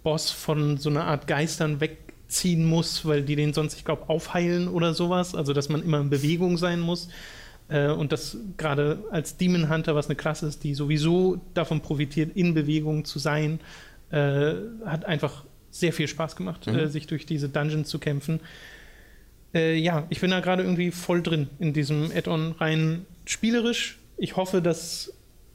Boss 0.03 0.31
von 0.31 0.77
so 0.79 0.91
einer 0.91 1.05
Art 1.05 1.27
Geistern 1.27 1.81
wegziehen 2.31 2.65
muss, 2.65 3.05
weil 3.05 3.23
die 3.23 3.35
den 3.37 3.53
sonst, 3.53 3.75
ich 3.77 3.85
glaube, 3.85 4.09
aufheilen 4.09 4.69
oder 4.69 4.95
sowas. 4.95 5.35
Also 5.35 5.53
dass 5.53 5.69
man 5.69 5.83
immer 5.83 6.01
in 6.01 6.11
Bewegung 6.11 6.57
sein 6.59 6.81
muss. 6.81 7.09
Äh, 7.69 7.89
Und 7.89 8.13
das 8.13 8.37
gerade 8.57 9.03
als 9.11 9.37
Demon 9.37 9.69
Hunter, 9.69 9.95
was 9.97 10.07
eine 10.07 10.15
Klasse 10.17 10.47
ist, 10.47 10.63
die 10.63 10.75
sowieso 10.75 11.41
davon 11.55 11.81
profitiert, 11.81 12.37
in 12.37 12.55
Bewegung 12.55 13.05
zu 13.05 13.19
sein, 13.19 13.59
äh, 14.13 14.55
hat 14.87 15.05
einfach 15.07 15.45
sehr 15.73 15.93
viel 15.93 16.07
Spaß 16.09 16.37
gemacht, 16.37 16.67
Mhm. 16.67 16.79
äh, 16.79 16.89
sich 16.89 17.07
durch 17.07 17.27
diese 17.27 17.49
Dungeons 17.49 17.89
zu 17.89 17.99
kämpfen. 17.99 18.41
Äh, 19.55 19.77
ja, 19.77 20.07
ich 20.11 20.21
bin 20.21 20.31
da 20.31 20.41
gerade 20.41 20.63
irgendwie 20.63 20.93
voll 20.93 21.23
drin 21.23 21.49
in 21.59 21.73
diesem 21.73 22.11
Add-on 22.15 22.53
rein 22.53 23.07
spielerisch. 23.25 23.99
Ich 24.17 24.37
hoffe, 24.37 24.63
dass 24.63 25.13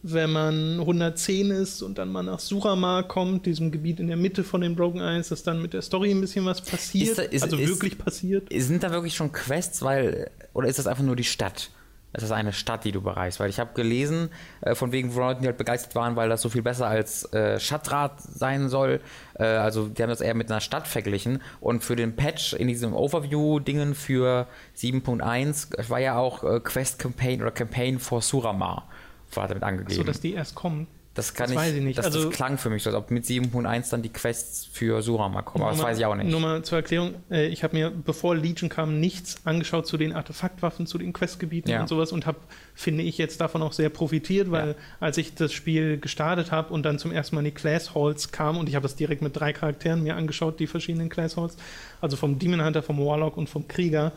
wenn 0.07 0.31
man 0.31 0.79
110 0.79 1.49
ist 1.51 1.81
und 1.81 1.97
dann 1.97 2.11
mal 2.11 2.21
nach 2.23 2.39
Surama 2.39 3.01
kommt, 3.03 3.45
diesem 3.47 3.71
Gebiet 3.71 3.99
in 3.99 4.07
der 4.07 4.17
Mitte 4.17 4.43
von 4.43 4.61
den 4.61 4.75
Broken 4.75 5.01
Eyes, 5.01 5.29
dass 5.29 5.41
dann 5.43 5.61
mit 5.61 5.73
der 5.73 5.81
Story 5.81 6.11
ein 6.11 6.21
bisschen 6.21 6.45
was 6.45 6.61
passiert. 6.61 7.09
Ist 7.09 7.17
da- 7.17 7.23
ist- 7.23 7.43
also 7.43 7.57
ist- 7.57 7.69
wirklich 7.69 7.97
passiert. 7.97 8.47
Sind 8.55 8.83
da 8.83 8.91
wirklich 8.91 9.15
schon 9.15 9.31
Quests, 9.31 9.81
weil 9.81 10.29
oder 10.53 10.67
ist 10.67 10.77
das 10.79 10.87
einfach 10.87 11.03
nur 11.03 11.15
die 11.15 11.23
Stadt? 11.23 11.71
Ist 12.13 12.21
das 12.21 12.31
eine 12.31 12.53
Stadt, 12.53 12.85
die 12.85 12.93
du 12.93 13.01
bereist? 13.01 13.41
Weil 13.41 13.49
ich 13.49 13.59
habe 13.59 13.73
gelesen, 13.73 14.29
äh, 14.61 14.73
von 14.73 14.93
wegen 14.93 15.11
von 15.11 15.21
Leuten, 15.23 15.41
die 15.41 15.47
halt 15.47 15.57
begeistert 15.57 15.95
waren, 15.95 16.15
weil 16.15 16.29
das 16.29 16.41
so 16.41 16.47
viel 16.47 16.61
besser 16.61 16.87
als 16.87 17.25
äh, 17.33 17.59
Stadtrat 17.59 18.21
sein 18.21 18.69
soll. 18.69 19.01
Äh, 19.33 19.43
also 19.43 19.87
die 19.89 20.01
haben 20.01 20.09
das 20.09 20.21
eher 20.21 20.33
mit 20.33 20.49
einer 20.49 20.61
Stadt 20.61 20.87
verglichen. 20.87 21.41
Und 21.59 21.83
für 21.83 21.97
den 21.97 22.15
Patch 22.15 22.53
in 22.53 22.69
diesem 22.69 22.93
Overview-Dingen 22.93 23.95
für 23.95 24.47
7.1 24.77 25.89
war 25.89 25.99
ja 25.99 26.15
auch 26.17 26.43
äh, 26.45 26.59
Quest 26.61 26.99
Campaign 26.99 27.41
oder 27.41 27.51
Campaign 27.51 27.99
for 27.99 28.21
Surama 28.21 28.87
war 29.35 29.47
damit 29.47 29.63
angegeben. 29.63 29.93
So, 29.95 30.03
dass 30.03 30.19
die 30.21 30.33
erst 30.33 30.55
kommen. 30.55 30.87
das 31.13 31.33
kann 31.33 31.49
das 31.53 31.69
ich, 31.69 31.75
ich 31.77 31.81
nicht. 31.81 31.97
Das, 31.97 32.07
Also- 32.07 32.25
das 32.25 32.35
klang 32.35 32.57
für 32.57 32.69
mich 32.69 32.83
so, 32.83 32.89
als 32.89 32.97
ob 32.97 33.09
mit 33.09 33.25
7.1 33.25 33.89
dann 33.89 34.01
die 34.01 34.09
Quests 34.11 34.65
für 34.69 35.01
Surama 35.01 35.43
kommen. 35.43 35.63
Aber 35.63 35.71
das 35.71 35.79
mal- 35.81 35.87
weiß 35.87 35.97
ich 35.97 36.05
auch 36.05 36.13
nicht. 36.15 36.29
Nur 36.29 36.41
mal 36.41 36.61
zur 36.63 36.77
Erklärung, 36.79 37.13
äh, 37.31 37.47
ich 37.47 37.63
habe 37.63 37.73
mir, 37.73 37.89
bevor 37.89 38.35
Legion 38.35 38.67
kam, 38.69 38.99
nichts 38.99 39.37
angeschaut 39.45 39.87
zu 39.87 39.95
den 39.95 40.11
Artefaktwaffen, 40.11 40.87
zu 40.87 40.97
den 40.97 41.13
Questgebieten 41.13 41.71
Ja. 41.71 41.79
und 41.79 41.87
sowas 41.87 42.11
und 42.11 42.25
habe, 42.25 42.39
finde 42.73 43.03
ich, 43.03 43.17
jetzt 43.17 43.39
davon 43.39 43.61
auch 43.61 43.71
sehr 43.71 43.87
profitiert, 43.87 44.51
weil 44.51 44.69
Ja. 44.71 44.75
als 44.99 45.17
ich 45.17 45.33
das 45.35 45.53
Spiel 45.53 45.97
gestartet 46.01 46.51
habe 46.51 46.73
und 46.73 46.83
dann 46.83 46.99
zum 46.99 47.13
ersten 47.13 47.35
Mal 47.35 47.39
in 47.41 47.45
die 47.45 47.51
Class 47.51 47.95
Halls 47.95 48.33
kam 48.33 48.57
und 48.57 48.67
ich 48.67 48.75
habe 48.75 48.83
das 48.83 48.97
direkt 48.97 49.21
mit 49.21 49.37
drei 49.39 49.53
Charakteren 49.53 50.03
mir 50.03 50.17
angeschaut, 50.17 50.59
die 50.59 50.67
verschiedenen 50.67 51.07
Class 51.07 51.37
Halls, 51.37 51.55
also 52.01 52.17
vom 52.17 52.39
Demon 52.39 52.61
Hunter, 52.61 52.83
vom 52.83 52.97
Warlock 52.99 53.37
und 53.37 53.47
vom 53.47 53.69
Krieger 53.69 54.11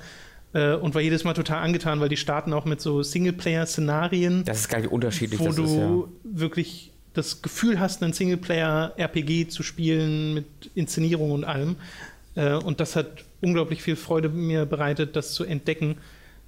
äh, 0.53 0.75
und 0.75 0.95
war 0.95 1.03
jedes 1.03 1.25
Mal 1.25 1.35
total 1.35 1.63
angetan, 1.63 2.01
weil 2.01 2.09
die 2.09 2.17
starten 2.17 2.53
auch 2.53 2.65
mit 2.65 2.81
so 2.81 3.03
Singleplayer-Szenarien 3.03 4.45
Das 4.45 4.61
ist 4.61 4.69
geil, 4.69 4.85
wie 4.85 4.89
unterschiedlich 4.89 5.41
wo 5.41 5.53
du 5.53 5.65
ist. 5.65 5.75
Ja. 5.75 6.05
wirklich 6.25 6.93
das 7.15 7.43
Gefühl 7.43 7.81
hast, 7.81 8.03
einen 8.03 8.13
Singleplayer-RPG 8.13 9.49
zu 9.49 9.63
spielen 9.63 10.35
mit 10.35 10.47
Inszenierung 10.75 11.33
und 11.33 11.45
allem. 11.45 11.77
Äh, 12.35 12.55
und 12.55 12.81
das 12.81 12.97
hat 12.97 13.25
unglaublich 13.41 13.83
viel 13.83 13.97
Freude 13.97 14.29
mir 14.29 14.67
bereitet, 14.67 15.17
das 15.17 15.35
zu 15.35 15.45
entdecken. 15.45 15.97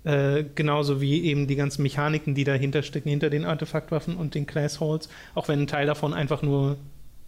Äh, 0.03 0.45
genauso 0.55 1.01
wie 1.03 1.25
eben 1.25 1.47
die 1.47 1.57
ganzen 1.57 1.83
Mechaniken, 1.83 2.35
die 2.35 2.45
dahinter 2.45 2.83
stecken, 2.83 3.11
hinter 3.11 3.29
den 3.29 3.45
Artefaktwaffen 3.45 4.17
und 4.17 4.35
den 4.35 4.47
Class 4.47 4.81
Halls. 4.81 5.09
Auch 5.35 5.49
wenn 5.49 5.61
ein 5.61 5.67
Teil 5.67 5.87
davon 5.87 6.15
einfach 6.15 6.41
nur 6.41 6.79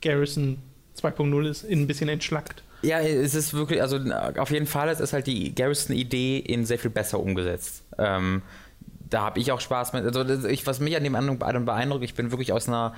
Garrison 0.01 0.59
2.0 0.99 1.49
ist, 1.49 1.65
in 1.65 1.81
ein 1.81 1.87
bisschen 1.87 2.09
entschlackt. 2.09 2.63
Ja, 2.83 3.01
es 3.01 3.35
ist 3.35 3.55
wirklich, 3.55 3.81
also 3.81 3.99
auf 4.39 4.51
jeden 4.51 4.67
Fall, 4.67 4.89
es 4.89 4.99
ist 4.99 5.13
halt 5.13 5.29
die 5.29 5.55
Garrison-Idee 5.55 6.39
in 6.39 6.67
sehr 6.67 6.79
viel 6.81 6.91
besser 6.91 7.21
umgesetzt. 7.21 7.85
Ähm, 7.97 8.43
da 9.13 9.23
habe 9.23 9.41
ich 9.41 9.53
auch 9.53 9.61
Spaß 9.61 9.93
mit. 9.93 10.05
Also 10.05 10.49
ich, 10.49 10.67
was 10.67 10.81
mich 10.81 10.97
an 10.97 11.05
dem 11.05 11.15
anderen 11.15 11.65
beeindruckt, 11.65 12.03
ich 12.05 12.15
bin 12.15 12.31
wirklich 12.31 12.53
aus 12.53 12.67
einer 12.67 12.95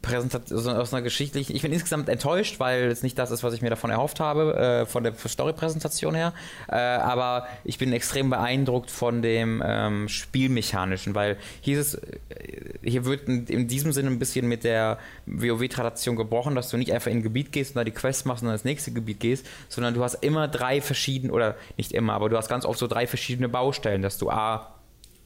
Präsentation, 0.00 0.76
aus 0.76 0.94
einer 0.94 1.02
geschichtlichen, 1.02 1.54
ich 1.54 1.60
bin 1.60 1.72
insgesamt 1.72 2.08
enttäuscht, 2.08 2.58
weil 2.60 2.84
es 2.84 3.02
nicht 3.02 3.18
das 3.18 3.30
ist, 3.30 3.42
was 3.42 3.52
ich 3.52 3.60
mir 3.60 3.68
davon 3.68 3.90
erhofft 3.90 4.20
habe, 4.20 4.56
äh, 4.56 4.86
von 4.86 5.04
der 5.04 5.14
Story-Präsentation 5.14 6.14
her. 6.14 6.32
Äh, 6.68 6.76
aber 6.76 7.46
ich 7.64 7.76
bin 7.76 7.92
extrem 7.92 8.30
beeindruckt 8.30 8.90
von 8.90 9.20
dem 9.20 9.62
ähm, 9.64 10.08
Spielmechanischen, 10.08 11.14
weil 11.14 11.36
hier 11.60 11.78
ist 11.78 11.94
es, 11.94 12.02
äh, 12.30 12.78
hier 12.82 13.04
wird 13.04 13.28
in, 13.28 13.46
in 13.46 13.68
diesem 13.68 13.92
Sinne 13.92 14.08
ein 14.08 14.18
bisschen 14.18 14.48
mit 14.48 14.64
der 14.64 14.98
WoW-Tradition 15.26 16.16
gebrochen, 16.16 16.54
dass 16.54 16.70
du 16.70 16.78
nicht 16.78 16.92
einfach 16.92 17.10
in 17.10 17.18
ein 17.18 17.22
Gebiet 17.22 17.52
gehst 17.52 17.72
und 17.72 17.76
da 17.76 17.84
die 17.84 17.90
Quest 17.90 18.24
machst 18.24 18.42
und 18.42 18.46
dann 18.46 18.54
ins 18.54 18.64
nächste 18.64 18.92
Gebiet 18.92 19.20
gehst, 19.20 19.46
sondern 19.68 19.92
du 19.92 20.02
hast 20.02 20.14
immer 20.14 20.48
drei 20.48 20.80
verschiedene, 20.80 21.32
oder 21.32 21.56
nicht 21.76 21.92
immer, 21.92 22.14
aber 22.14 22.30
du 22.30 22.38
hast 22.38 22.48
ganz 22.48 22.64
oft 22.64 22.78
so 22.78 22.86
drei 22.86 23.06
verschiedene 23.06 23.50
Baustellen, 23.50 24.00
dass 24.00 24.16
du 24.16 24.30
A, 24.30 24.73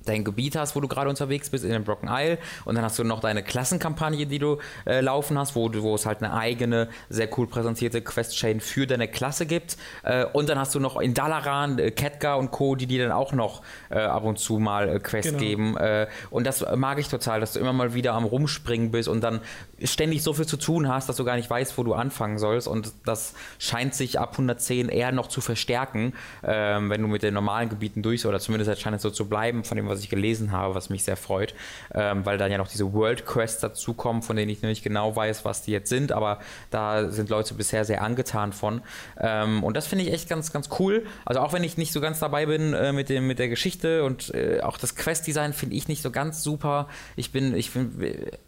dein 0.09 0.25
Gebiet 0.25 0.57
hast, 0.57 0.75
wo 0.77 0.81
du 0.81 0.89
gerade 0.89 1.09
unterwegs 1.09 1.51
bist, 1.51 1.65
in 1.65 1.71
den 1.71 1.85
Broken 1.85 2.09
Isle. 2.11 2.39
Und 2.65 2.75
dann 2.75 2.85
hast 2.85 2.99
du 2.99 3.05
noch 3.05 3.21
deine 3.21 3.43
Klassenkampagne, 3.43 4.27
die 4.27 4.39
du 4.39 4.59
äh, 4.87 5.01
laufen 5.01 5.39
hast, 5.39 5.55
wo, 5.55 5.71
wo 5.73 5.95
es 5.95 6.07
halt 6.07 6.23
eine 6.23 6.35
eigene, 6.35 6.89
sehr 7.09 7.29
cool 7.39 7.47
präsentierte 7.47 8.03
Quest-Chain 8.03 8.61
für 8.61 8.87
deine 8.87 9.09
Klasse 9.09 9.47
gibt. 9.47 9.77
Äh, 10.03 10.25
und 10.27 10.49
dann 10.49 10.59
hast 10.59 10.75
du 10.75 10.81
noch 10.81 10.99
in 11.01 11.15
Dalaran, 11.15 11.79
äh, 11.79 11.91
Ketka 11.91 12.35
und 12.35 12.51
Co., 12.51 12.75
die 12.75 12.87
dir 12.87 13.03
dann 13.03 13.13
auch 13.13 13.33
noch 13.33 13.63
äh, 13.91 13.99
ab 13.99 14.25
und 14.25 14.39
zu 14.39 14.59
mal 14.59 14.89
äh, 14.89 14.99
Quest 14.99 15.29
Genau. 15.29 15.39
geben. 15.39 15.77
Äh, 15.77 16.07
und 16.31 16.47
das 16.47 16.65
mag 16.77 16.99
ich 16.99 17.09
total, 17.09 17.41
dass 17.41 17.53
du 17.53 17.61
immer 17.61 17.73
mal 17.73 17.95
wieder 17.95 18.15
am 18.15 18.25
Rumspringen 18.25 18.91
bist 18.91 19.09
und 19.09 19.21
dann 19.23 19.41
ständig 19.83 20.23
so 20.23 20.33
viel 20.33 20.47
zu 20.47 20.57
tun 20.57 20.89
hast, 20.89 21.09
dass 21.09 21.17
du 21.17 21.25
gar 21.25 21.37
nicht 21.37 21.49
weißt, 21.51 21.77
wo 21.77 21.83
du 21.83 21.95
anfangen 21.95 22.39
sollst. 22.39 22.67
Und 22.69 22.93
das 23.05 23.35
scheint 23.59 23.95
sich 23.95 24.19
ab 24.19 24.33
110 24.33 24.89
eher 24.89 25.13
noch 25.13 25.29
zu 25.29 25.41
verstärken, 25.41 26.15
ähm, 26.43 26.91
wenn 26.91 27.03
du 27.03 27.09
mit 27.09 27.23
den 27.23 27.35
normalen 27.35 27.69
Gebieten 27.69 28.03
durch 28.03 28.25
oder 28.27 28.41
zumindest 28.41 28.81
scheint 28.81 28.97
es 28.97 29.03
so 29.03 29.11
zu 29.11 29.29
bleiben, 29.29 29.65
von 29.65 29.77
dem, 29.77 29.89
was 29.89 29.98
was 29.99 30.05
ich 30.05 30.11
gelesen 30.11 30.53
habe, 30.53 30.75
was 30.75 30.91
mich 30.91 31.05
sehr 31.05 31.17
freut, 31.17 31.55
ähm, 31.95 32.25
weil 32.25 32.39
dann 32.39 32.51
ja 32.51 32.59
noch 32.59 32.69
diese 32.69 32.93
World 32.93 33.27
Quests 33.27 33.61
dazukommen, 33.61 34.23
von 34.23 34.37
denen 34.37 34.51
ich 34.51 34.63
noch 34.63 34.69
nicht 34.69 34.83
genau 34.83 35.15
weiß, 35.15 35.45
was 35.45 35.63
die 35.63 35.73
jetzt 35.73 35.89
sind, 35.89 36.13
aber 36.13 36.41
da 36.71 37.09
sind 37.11 37.29
Leute 37.29 37.55
bisher 37.55 37.85
sehr 37.85 38.03
angetan 38.03 38.53
von. 38.53 38.83
Ähm, 39.19 39.65
und 39.65 39.77
das 39.77 39.87
finde 39.87 40.05
ich 40.05 40.13
echt 40.13 40.29
ganz, 40.29 40.53
ganz 40.53 40.69
cool. 40.79 41.05
Also 41.25 41.41
auch 41.41 41.53
wenn 41.53 41.65
ich 41.65 41.77
nicht 41.77 41.93
so 41.93 42.01
ganz 42.01 42.21
dabei 42.21 42.47
bin 42.47 42.73
äh, 42.73 42.93
mit, 42.93 43.09
dem, 43.09 43.27
mit 43.27 43.39
der 43.39 43.49
Geschichte 43.49 44.05
und 44.05 44.33
äh, 44.35 44.61
auch 44.61 44.79
das 44.79 44.95
Quest-Design 44.95 45.53
finde 45.53 45.77
ich 45.77 45.89
nicht 45.89 46.03
so 46.03 46.11
ganz 46.11 46.43
super. 46.43 46.89
Ich 47.17 47.33
bin, 47.33 47.55
ich 47.57 47.71
finde 47.71 48.39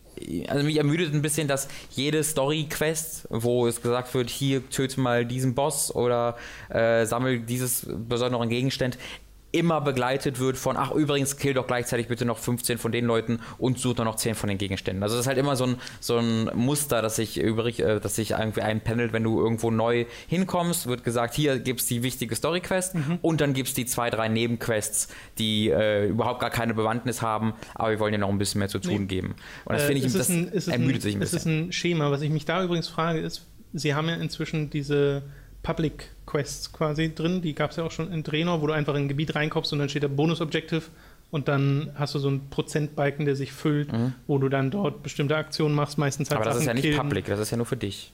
also 0.48 0.64
mich 0.64 0.76
ermüdet 0.76 1.14
ein 1.14 1.22
bisschen, 1.22 1.48
dass 1.48 1.68
jede 1.90 2.22
Story-Quest, 2.22 3.28
wo 3.30 3.66
es 3.66 3.80
gesagt 3.80 4.12
wird, 4.14 4.28
hier 4.28 4.68
töte 4.68 5.01
mal 5.01 5.24
diesen 5.24 5.55
Boss 5.55 5.94
oder 5.94 6.36
äh, 6.68 7.07
sammel 7.07 7.40
dieses 7.40 7.86
besonderen 7.88 8.48
Gegenstand, 8.48 8.98
immer 9.53 9.80
begleitet 9.80 10.38
wird 10.38 10.57
von, 10.57 10.76
ach 10.76 10.92
übrigens, 10.92 11.36
kill 11.36 11.55
doch 11.55 11.66
gleichzeitig 11.66 12.09
bitte 12.09 12.24
noch 12.24 12.38
15 12.38 12.78
von 12.78 12.92
den 12.92 13.05
Leuten 13.05 13.40
und 13.59 13.78
such 13.78 13.96
nur 13.96 14.05
noch 14.05 14.16
10 14.16 14.34
von 14.34 14.48
den 14.48 14.59
Gegenständen. 14.59 15.03
Also 15.03 15.16
das 15.16 15.24
ist 15.24 15.28
halt 15.28 15.38
immer 15.38 15.57
so 15.57 15.64
ein, 15.64 15.76
so 15.98 16.18
ein 16.18 16.51
Muster, 16.55 17.03
das 17.03 17.16
sich 17.16 17.40
übrig, 17.40 17.80
äh, 17.80 18.01
das 18.01 18.16
sich 18.16 18.32
irgendwie 18.32 18.62
einpendelt, 18.62 19.12
wenn 19.12 19.24
du 19.24 19.40
irgendwo 19.40 19.70
neu 19.70 20.07
hinkommst, 20.28 20.86
wird 20.86 21.05
gesagt, 21.05 21.34
hier 21.34 21.59
gibt 21.59 21.80
es 21.80 21.86
die 21.86 22.03
wichtige 22.03 22.34
Story-Quest 22.36 22.94
mhm. 22.94 23.18
und 23.22 23.40
dann 23.40 23.53
gibt 23.53 23.68
es 23.68 23.74
die 23.74 23.86
zwei, 23.86 24.11
drei 24.11 24.28
Nebenquests, 24.28 25.09
die 25.38 25.70
äh, 25.70 26.07
überhaupt 26.07 26.40
gar 26.40 26.51
keine 26.51 26.74
Bewandtnis 26.74 27.22
haben, 27.22 27.55
aber 27.74 27.90
wir 27.90 28.01
wollen 28.01 28.12
dir 28.12 28.18
noch 28.18 28.28
ein 28.28 28.38
bisschen 28.38 28.61
mehr 28.61 28.68
zu 28.68 28.78
tun 28.78 29.03
nee. 29.03 29.07
geben. 29.07 29.34
Und 29.64 29.74
das 29.74 29.82
äh, 29.82 29.86
finde 29.86 30.07
ich, 30.07 30.12
das 30.12 30.28
ein, 30.28 30.53
ermüdet 30.53 30.96
ein, 30.96 31.01
sich 31.01 31.16
ein 31.16 31.20
bisschen. 31.20 31.38
Es 31.38 31.44
ist 31.44 31.46
ein 31.46 31.72
Schema, 31.72 32.11
was 32.11 32.22
ich 32.22 32.30
mich 32.30 32.44
da 32.44 32.62
übrigens 32.62 32.88
frage, 32.88 33.20
ist, 33.20 33.46
sie 33.72 33.94
haben 33.94 34.09
ja 34.09 34.14
inzwischen 34.14 34.70
diese 34.70 35.22
Public 35.62 36.11
Quests 36.26 36.72
quasi 36.72 37.14
drin. 37.14 37.42
Die 37.42 37.54
gab 37.54 37.70
es 37.70 37.76
ja 37.76 37.84
auch 37.84 37.90
schon 37.90 38.12
in 38.12 38.22
Draenor, 38.22 38.62
wo 38.62 38.66
du 38.66 38.72
einfach 38.72 38.94
in 38.94 39.02
ein 39.02 39.08
Gebiet 39.08 39.34
reinkommst 39.34 39.72
und 39.72 39.78
dann 39.78 39.88
steht 39.88 40.02
da 40.02 40.08
Bonus 40.08 40.40
Objective 40.40 40.82
und 41.30 41.48
dann 41.48 41.92
hast 41.94 42.14
du 42.14 42.18
so 42.18 42.28
einen 42.28 42.50
Prozentbalken, 42.50 43.24
der 43.24 43.36
sich 43.36 43.52
füllt, 43.52 43.92
mhm. 43.92 44.14
wo 44.26 44.38
du 44.38 44.48
dann 44.48 44.70
dort 44.70 45.02
bestimmte 45.02 45.36
Aktionen 45.36 45.74
machst, 45.74 45.98
meistens 45.98 46.30
halt 46.30 46.40
Aber 46.40 46.44
das 46.44 46.54
Sachen 46.54 46.62
ist 46.62 46.66
ja 46.66 46.74
nicht 46.74 46.82
killen. 46.82 46.98
Public, 46.98 47.26
das 47.26 47.40
ist 47.40 47.50
ja 47.50 47.56
nur 47.56 47.66
für 47.66 47.76
dich. 47.76 48.12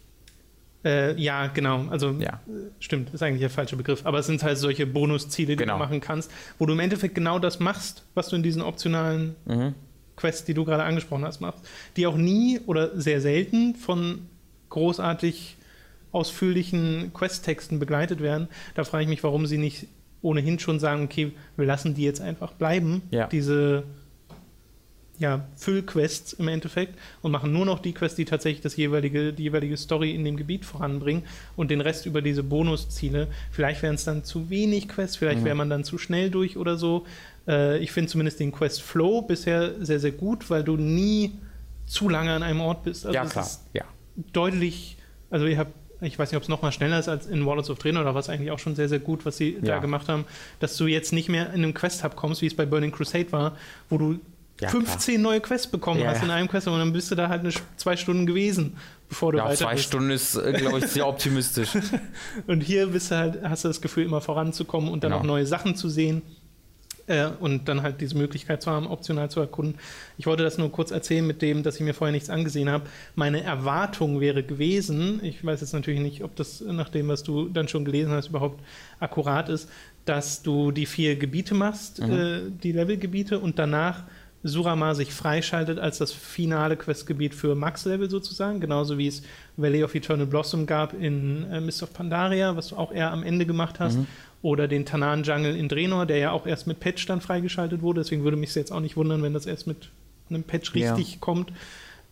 Äh, 0.85 1.21
ja, 1.21 1.49
genau. 1.49 1.87
Also 1.89 2.13
ja. 2.13 2.41
stimmt, 2.79 3.13
ist 3.13 3.23
eigentlich 3.23 3.41
der 3.41 3.51
falsche 3.51 3.77
Begriff. 3.77 4.05
Aber 4.05 4.19
es 4.19 4.27
sind 4.27 4.43
halt 4.43 4.59
solche 4.59 4.87
Bonusziele, 4.87 5.49
die 5.49 5.57
genau. 5.57 5.75
du 5.75 5.79
machen 5.79 6.01
kannst, 6.01 6.31
wo 6.59 6.67
du 6.67 6.75
im 6.75 6.81
Endeffekt 6.81 7.15
genau 7.15 7.39
das 7.39 7.59
machst, 7.59 8.05
was 8.15 8.29
du 8.29 8.37
in 8.37 8.43
diesen 8.43 8.63
optionalen 8.63 9.35
mhm. 9.47 9.75
Quests, 10.17 10.45
die 10.45 10.55
du 10.55 10.65
gerade 10.65 10.85
angesprochen 10.85 11.25
hast, 11.25 11.41
machst. 11.41 11.65
Die 11.97 12.07
auch 12.07 12.17
nie 12.17 12.61
oder 12.67 12.99
sehr 12.99 13.21
selten 13.21 13.75
von 13.75 14.29
großartig 14.71 15.57
ausführlichen 16.17 17.13
Quest-Texten 17.13 17.79
begleitet 17.79 18.21
werden. 18.21 18.49
Da 18.75 18.85
frage 18.85 19.05
ich 19.05 19.09
mich, 19.09 19.23
warum 19.23 19.47
sie 19.47 19.59
nicht 19.59 19.87
ohnehin 20.23 20.59
schon 20.59 20.81
sagen, 20.81 21.05
okay, 21.05 21.33
wir 21.57 21.67
lassen 21.67 21.95
die 21.95 22.03
jetzt 22.03 22.21
einfach 22.21 22.53
bleiben, 22.53 23.03
ja. 23.11 23.27
diese 23.27 23.85
ja, 25.19 25.47
Füllquests 25.57 26.35
im 26.35 26.49
Endeffekt 26.49 26.99
und 27.23 27.33
machen 27.33 27.53
nur 27.53 27.65
noch 27.65 27.79
die 27.79 27.93
Quests, 27.93 28.17
die 28.17 28.25
tatsächlich 28.25 28.61
das 28.61 28.77
jeweilige, 28.77 29.33
die 29.33 29.45
jeweilige 29.45 29.77
Story 29.77 30.15
in 30.15 30.25
dem 30.25 30.37
Gebiet 30.37 30.65
voranbringen 30.65 31.23
und 31.55 31.71
den 31.71 31.81
Rest 31.81 32.07
über 32.07 32.23
diese 32.23 32.43
Bonusziele. 32.43 33.29
Vielleicht 33.51 33.83
wären 33.83 33.95
es 33.95 34.05
dann 34.05 34.25
zu 34.25 34.51
wenig 34.51 34.89
Quests, 34.89 35.17
vielleicht 35.17 35.41
mhm. 35.41 35.45
wäre 35.45 35.55
man 35.55 35.71
dann 35.71 35.85
zu 35.85 35.97
schnell 35.99 36.31
durch 36.31 36.57
oder 36.57 36.77
so. 36.77 37.07
Äh, 37.49 37.79
ich 37.79 37.93
finde 37.93 38.11
zumindest 38.11 38.41
den 38.41 38.53
Quest 38.53 38.83
Flow 38.83 39.23
bisher 39.23 39.85
sehr, 39.85 40.01
sehr 40.01 40.13
gut, 40.13 40.51
weil 40.51 40.65
du 40.65 40.77
nie 40.77 41.33
zu 41.87 42.09
lange 42.09 42.33
an 42.33 42.43
einem 42.43 42.61
Ort 42.61 42.83
bist. 42.83 43.07
Also 43.07 43.15
ja, 43.15 43.25
klar. 43.25 43.49
Ja. 43.73 43.85
Deutlich, 44.33 44.97
also 45.31 45.47
ihr 45.47 45.59
habt 45.59 45.73
ich 46.01 46.19
weiß 46.19 46.31
nicht, 46.31 46.37
ob 46.37 46.43
es 46.43 46.49
noch 46.49 46.63
mal 46.63 46.73
schneller 46.73 46.99
ist 46.99 47.09
als 47.09 47.27
in 47.27 47.47
Warlords 47.47 47.71
of 47.71 47.79
Draenor, 47.79 48.03
oder 48.03 48.15
was 48.15 48.29
eigentlich 48.29 48.51
auch 48.51 48.59
schon 48.59 48.75
sehr, 48.75 48.89
sehr 48.89 48.99
gut, 48.99 49.25
was 49.25 49.37
sie 49.37 49.55
ja. 49.55 49.77
da 49.77 49.79
gemacht 49.79 50.09
haben, 50.09 50.25
dass 50.61 50.77
du 50.77 50.87
jetzt 50.87 51.13
nicht 51.13 51.29
mehr 51.29 51.47
in 51.49 51.65
einem 51.65 51.75
Quest-Hub 51.75 52.17
kommst, 52.17 52.43
wie 52.43 52.47
es 52.47 52.55
bei 52.55 52.67
Burning 52.67 52.93
Crusade 52.93 53.33
war, 53.33 53.57
wo 53.89 53.99
du 53.99 54.19
ja, 54.61 54.69
15 54.69 55.15
klar. 55.15 55.23
neue 55.23 55.41
Quests 55.41 55.67
bekommen 55.67 56.01
ja, 56.01 56.09
hast 56.09 56.23
in 56.23 56.31
einem 56.31 56.49
Quest 56.49 56.67
und 56.69 56.79
dann 56.79 56.93
bist 56.93 57.11
du 57.11 57.15
da 57.15 57.29
halt 57.29 57.41
eine, 57.41 57.53
zwei 57.77 57.97
Stunden 57.97 58.27
gewesen, 58.27 58.77
bevor 59.09 59.33
du 59.33 59.39
ja, 59.39 59.45
weiter 59.45 59.57
zwei 59.57 59.75
bist. 59.75 59.85
Stunden 59.85 60.11
ist, 60.11 60.35
äh, 60.37 60.53
glaube 60.53 60.79
ich, 60.79 60.87
sehr 60.87 61.07
optimistisch. 61.07 61.71
und 62.47 62.63
hier 62.63 62.87
bist 62.87 63.11
du 63.11 63.17
halt, 63.17 63.43
hast 63.43 63.65
du 63.65 63.69
das 63.69 63.81
Gefühl, 63.81 64.05
immer 64.05 64.21
voranzukommen 64.21 64.91
und 64.91 65.05
dann 65.05 65.13
genau. 65.13 65.21
auch 65.21 65.27
neue 65.27 65.47
Sachen 65.47 65.77
zu 65.77 65.89
sehen. 65.89 66.23
Äh, 67.09 67.29
und 67.39 67.69
dann 67.69 67.83
halt 67.83 68.01
diese 68.01 68.17
Möglichkeit 68.17 68.63
zu 68.63 68.71
haben, 68.71 68.89
optional 68.89 69.31
zu 69.31 69.39
erkunden. 69.39 69.77
Ich 70.19 70.27
wollte 70.27 70.43
das 70.43 70.59
nur 70.59 70.73
kurz 70.73 70.91
erzählen 70.91 71.25
mit 71.25 71.41
dem, 71.41 71.63
dass 71.63 71.77
ich 71.77 71.83
mir 71.83 71.95
vorher 71.95 72.13
nichts 72.13 72.31
angesehen 72.31 72.69
habe. 72.69 72.85
Meine 73.15 73.45
Erwartung 73.45 74.21
wäre 74.21 74.43
gewesen, 74.43 75.21
ich 75.23 75.45
weiß 75.45 75.61
jetzt 75.61 75.73
natürlich 75.73 76.01
nicht, 76.01 76.25
ob 76.25 76.35
das 76.35 76.61
nach 76.61 76.89
dem, 76.89 77.07
was 77.07 77.23
du 77.23 77.49
dann 77.49 77.69
schon 77.69 77.85
gelesen 77.85 78.11
hast, 78.11 78.29
überhaupt 78.29 78.61
akkurat 78.99 79.49
ist, 79.49 79.71
dass 80.05 80.43
du 80.43 80.73
die 80.73 80.87
vier 80.87 81.15
Gebiete 81.17 81.55
machst, 81.55 82.01
mhm. 82.01 82.13
äh, 82.13 82.41
die 82.63 82.73
Levelgebiete, 82.73 83.39
und 83.39 83.59
danach 83.59 84.03
Surama 84.43 84.95
sich 84.95 85.13
freischaltet 85.13 85.79
als 85.79 85.99
das 85.99 86.13
finale 86.13 86.77
Questgebiet 86.77 87.35
für 87.35 87.55
Max-Level 87.55 88.09
sozusagen, 88.11 88.61
genauso 88.61 88.99
wie 88.99 89.09
es 89.09 89.23
Valley 89.57 89.83
of 89.83 89.95
Eternal 89.95 90.27
Blossom 90.27 90.67
gab 90.67 90.93
in 90.93 91.51
äh, 91.51 91.61
Mist 91.61 91.83
of 91.83 91.93
Pandaria, 91.93 92.57
was 92.57 92.69
du 92.69 92.77
auch 92.77 92.93
eher 92.93 93.13
am 93.13 93.23
Ende 93.23 93.47
gemacht 93.47 93.79
hast. 93.79 93.99
Mhm 93.99 94.07
oder 94.47 94.69
den 94.69 94.87
Tanan 94.87 95.25
Jungle 95.25 95.57
in 95.57 95.69
Draenor, 95.69 96.07
der 96.07 96.19
ja 96.19 96.31
auch 96.31 96.47
erst 96.47 96.69
mit 96.69 96.79
Patch 96.79 97.05
dann 97.07 97.21
freigeschaltet 97.21 97.83
wurde. 97.83 98.03
Deswegen 98.03 98.23
würde 98.23 98.37
mich 98.37 98.55
jetzt 98.55 98.71
auch 98.71 98.79
nicht 98.79 98.97
wundern, 98.97 99.21
wenn 99.25 99.35
das 99.35 99.45
erst 99.45 99.67
mit 99.67 99.91
einem 100.31 100.45
Patch 100.45 100.73
richtig 100.73 101.15
ja. 101.15 101.19
kommt. 101.19 101.53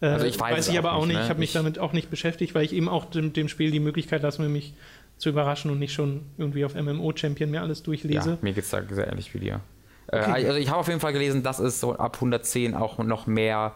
Äh, 0.00 0.06
also 0.06 0.26
ich 0.26 0.40
weiß, 0.40 0.56
weiß 0.56 0.68
ich 0.68 0.76
aber 0.76 0.94
auch 0.94 1.06
nicht. 1.06 1.14
Ne? 1.14 1.22
Ich 1.22 1.28
habe 1.28 1.38
mich 1.38 1.50
ich 1.50 1.54
damit 1.54 1.78
auch 1.78 1.92
nicht 1.92 2.10
beschäftigt, 2.10 2.56
weil 2.56 2.64
ich 2.64 2.72
eben 2.72 2.88
auch 2.88 3.04
dem, 3.04 3.32
dem 3.32 3.46
Spiel 3.46 3.70
die 3.70 3.78
Möglichkeit 3.78 4.22
lasse, 4.22 4.42
mich 4.42 4.74
zu 5.16 5.28
überraschen 5.28 5.70
und 5.70 5.78
nicht 5.78 5.92
schon 5.92 6.22
irgendwie 6.36 6.64
auf 6.64 6.74
MMO-Champion 6.74 7.52
mir 7.52 7.62
alles 7.62 7.84
durchlese. 7.84 8.30
Ja, 8.30 8.38
mir 8.42 8.52
geht 8.52 8.64
es 8.64 8.70
da 8.70 8.82
sehr 8.82 9.06
ähnlich 9.06 9.32
wie 9.32 9.38
dir. 9.38 9.60
Äh, 10.08 10.18
okay. 10.18 10.46
also 10.46 10.54
ich 10.58 10.68
habe 10.70 10.80
auf 10.80 10.88
jeden 10.88 10.98
Fall 10.98 11.12
gelesen, 11.12 11.44
dass 11.44 11.60
es 11.60 11.78
so 11.78 11.94
ab 11.94 12.16
110 12.16 12.74
auch 12.74 12.98
noch 12.98 13.28
mehr 13.28 13.74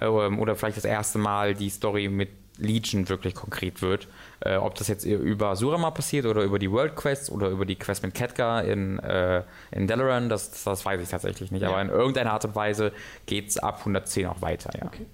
ähm, 0.00 0.40
oder 0.40 0.56
vielleicht 0.56 0.78
das 0.78 0.84
erste 0.84 1.18
Mal 1.18 1.54
die 1.54 1.70
Story 1.70 2.08
mit 2.08 2.30
Legion 2.60 3.08
wirklich 3.08 3.34
konkret 3.34 3.82
wird. 3.82 4.08
Äh, 4.40 4.56
ob 4.56 4.74
das 4.76 4.88
jetzt 4.88 5.04
über 5.04 5.56
Surama 5.56 5.90
passiert 5.90 6.26
oder 6.26 6.42
über 6.42 6.58
die 6.58 6.70
World 6.70 6.96
Quests 6.96 7.30
oder 7.30 7.48
über 7.48 7.66
die 7.66 7.76
Quest 7.76 8.02
mit 8.02 8.14
Ketka 8.14 8.60
in, 8.60 8.98
äh, 9.00 9.42
in 9.72 9.86
Dalaran, 9.86 10.28
das, 10.28 10.64
das 10.64 10.84
weiß 10.84 11.00
ich 11.00 11.08
tatsächlich 11.08 11.50
nicht. 11.50 11.62
Ja. 11.62 11.68
Aber 11.68 11.82
in 11.82 11.88
irgendeiner 11.88 12.32
Art 12.32 12.44
und 12.44 12.54
Weise 12.54 12.92
geht 13.26 13.48
es 13.48 13.58
ab 13.58 13.80
110 13.80 14.26
auch 14.26 14.42
weiter, 14.42 14.70
ja. 14.78 14.86
Okay. 14.86 15.06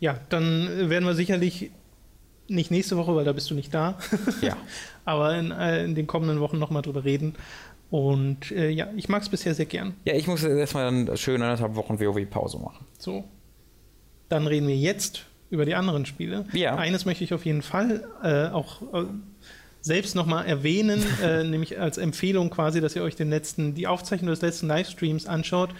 Ja, 0.00 0.18
dann 0.28 0.90
werden 0.90 1.06
wir 1.06 1.14
sicherlich 1.14 1.70
nicht 2.48 2.70
nächste 2.70 2.96
Woche, 2.96 3.14
weil 3.14 3.24
da 3.24 3.32
bist 3.32 3.50
du 3.50 3.54
nicht 3.54 3.72
da. 3.72 3.98
Ja. 4.42 4.56
Aber 5.04 5.34
in, 5.36 5.50
äh, 5.50 5.84
in 5.84 5.94
den 5.94 6.06
kommenden 6.06 6.40
Wochen 6.40 6.58
nochmal 6.58 6.82
drüber 6.82 7.04
reden. 7.04 7.36
Und 7.90 8.50
äh, 8.50 8.70
ja, 8.70 8.88
ich 8.96 9.08
mag 9.08 9.22
es 9.22 9.28
bisher 9.28 9.54
sehr 9.54 9.66
gern. 9.66 9.94
Ja, 10.04 10.14
ich 10.14 10.26
muss 10.26 10.42
erstmal 10.42 10.84
dann 10.84 11.16
schön 11.16 11.40
anderthalb 11.42 11.76
Wochen 11.76 12.00
WoW-Pause 12.00 12.58
machen. 12.58 12.86
So. 12.98 13.24
Dann 14.28 14.46
reden 14.46 14.66
wir 14.66 14.76
jetzt 14.76 15.26
über 15.50 15.64
die 15.64 15.74
anderen 15.74 16.06
Spiele. 16.06 16.46
Ja. 16.52 16.76
Eines 16.76 17.04
möchte 17.04 17.24
ich 17.24 17.34
auf 17.34 17.44
jeden 17.44 17.62
Fall 17.62 18.04
äh, 18.22 18.52
auch 18.52 18.82
äh, 18.94 19.04
selbst 19.80 20.14
nochmal 20.14 20.46
erwähnen, 20.46 21.04
äh, 21.22 21.44
nämlich 21.44 21.78
als 21.78 21.98
Empfehlung 21.98 22.50
quasi, 22.50 22.80
dass 22.80 22.96
ihr 22.96 23.02
euch 23.02 23.16
den 23.16 23.30
letzten, 23.30 23.74
die 23.74 23.86
Aufzeichnung 23.86 24.30
des 24.30 24.42
letzten 24.42 24.66
Livestreams 24.66 25.26
anschaut. 25.26 25.70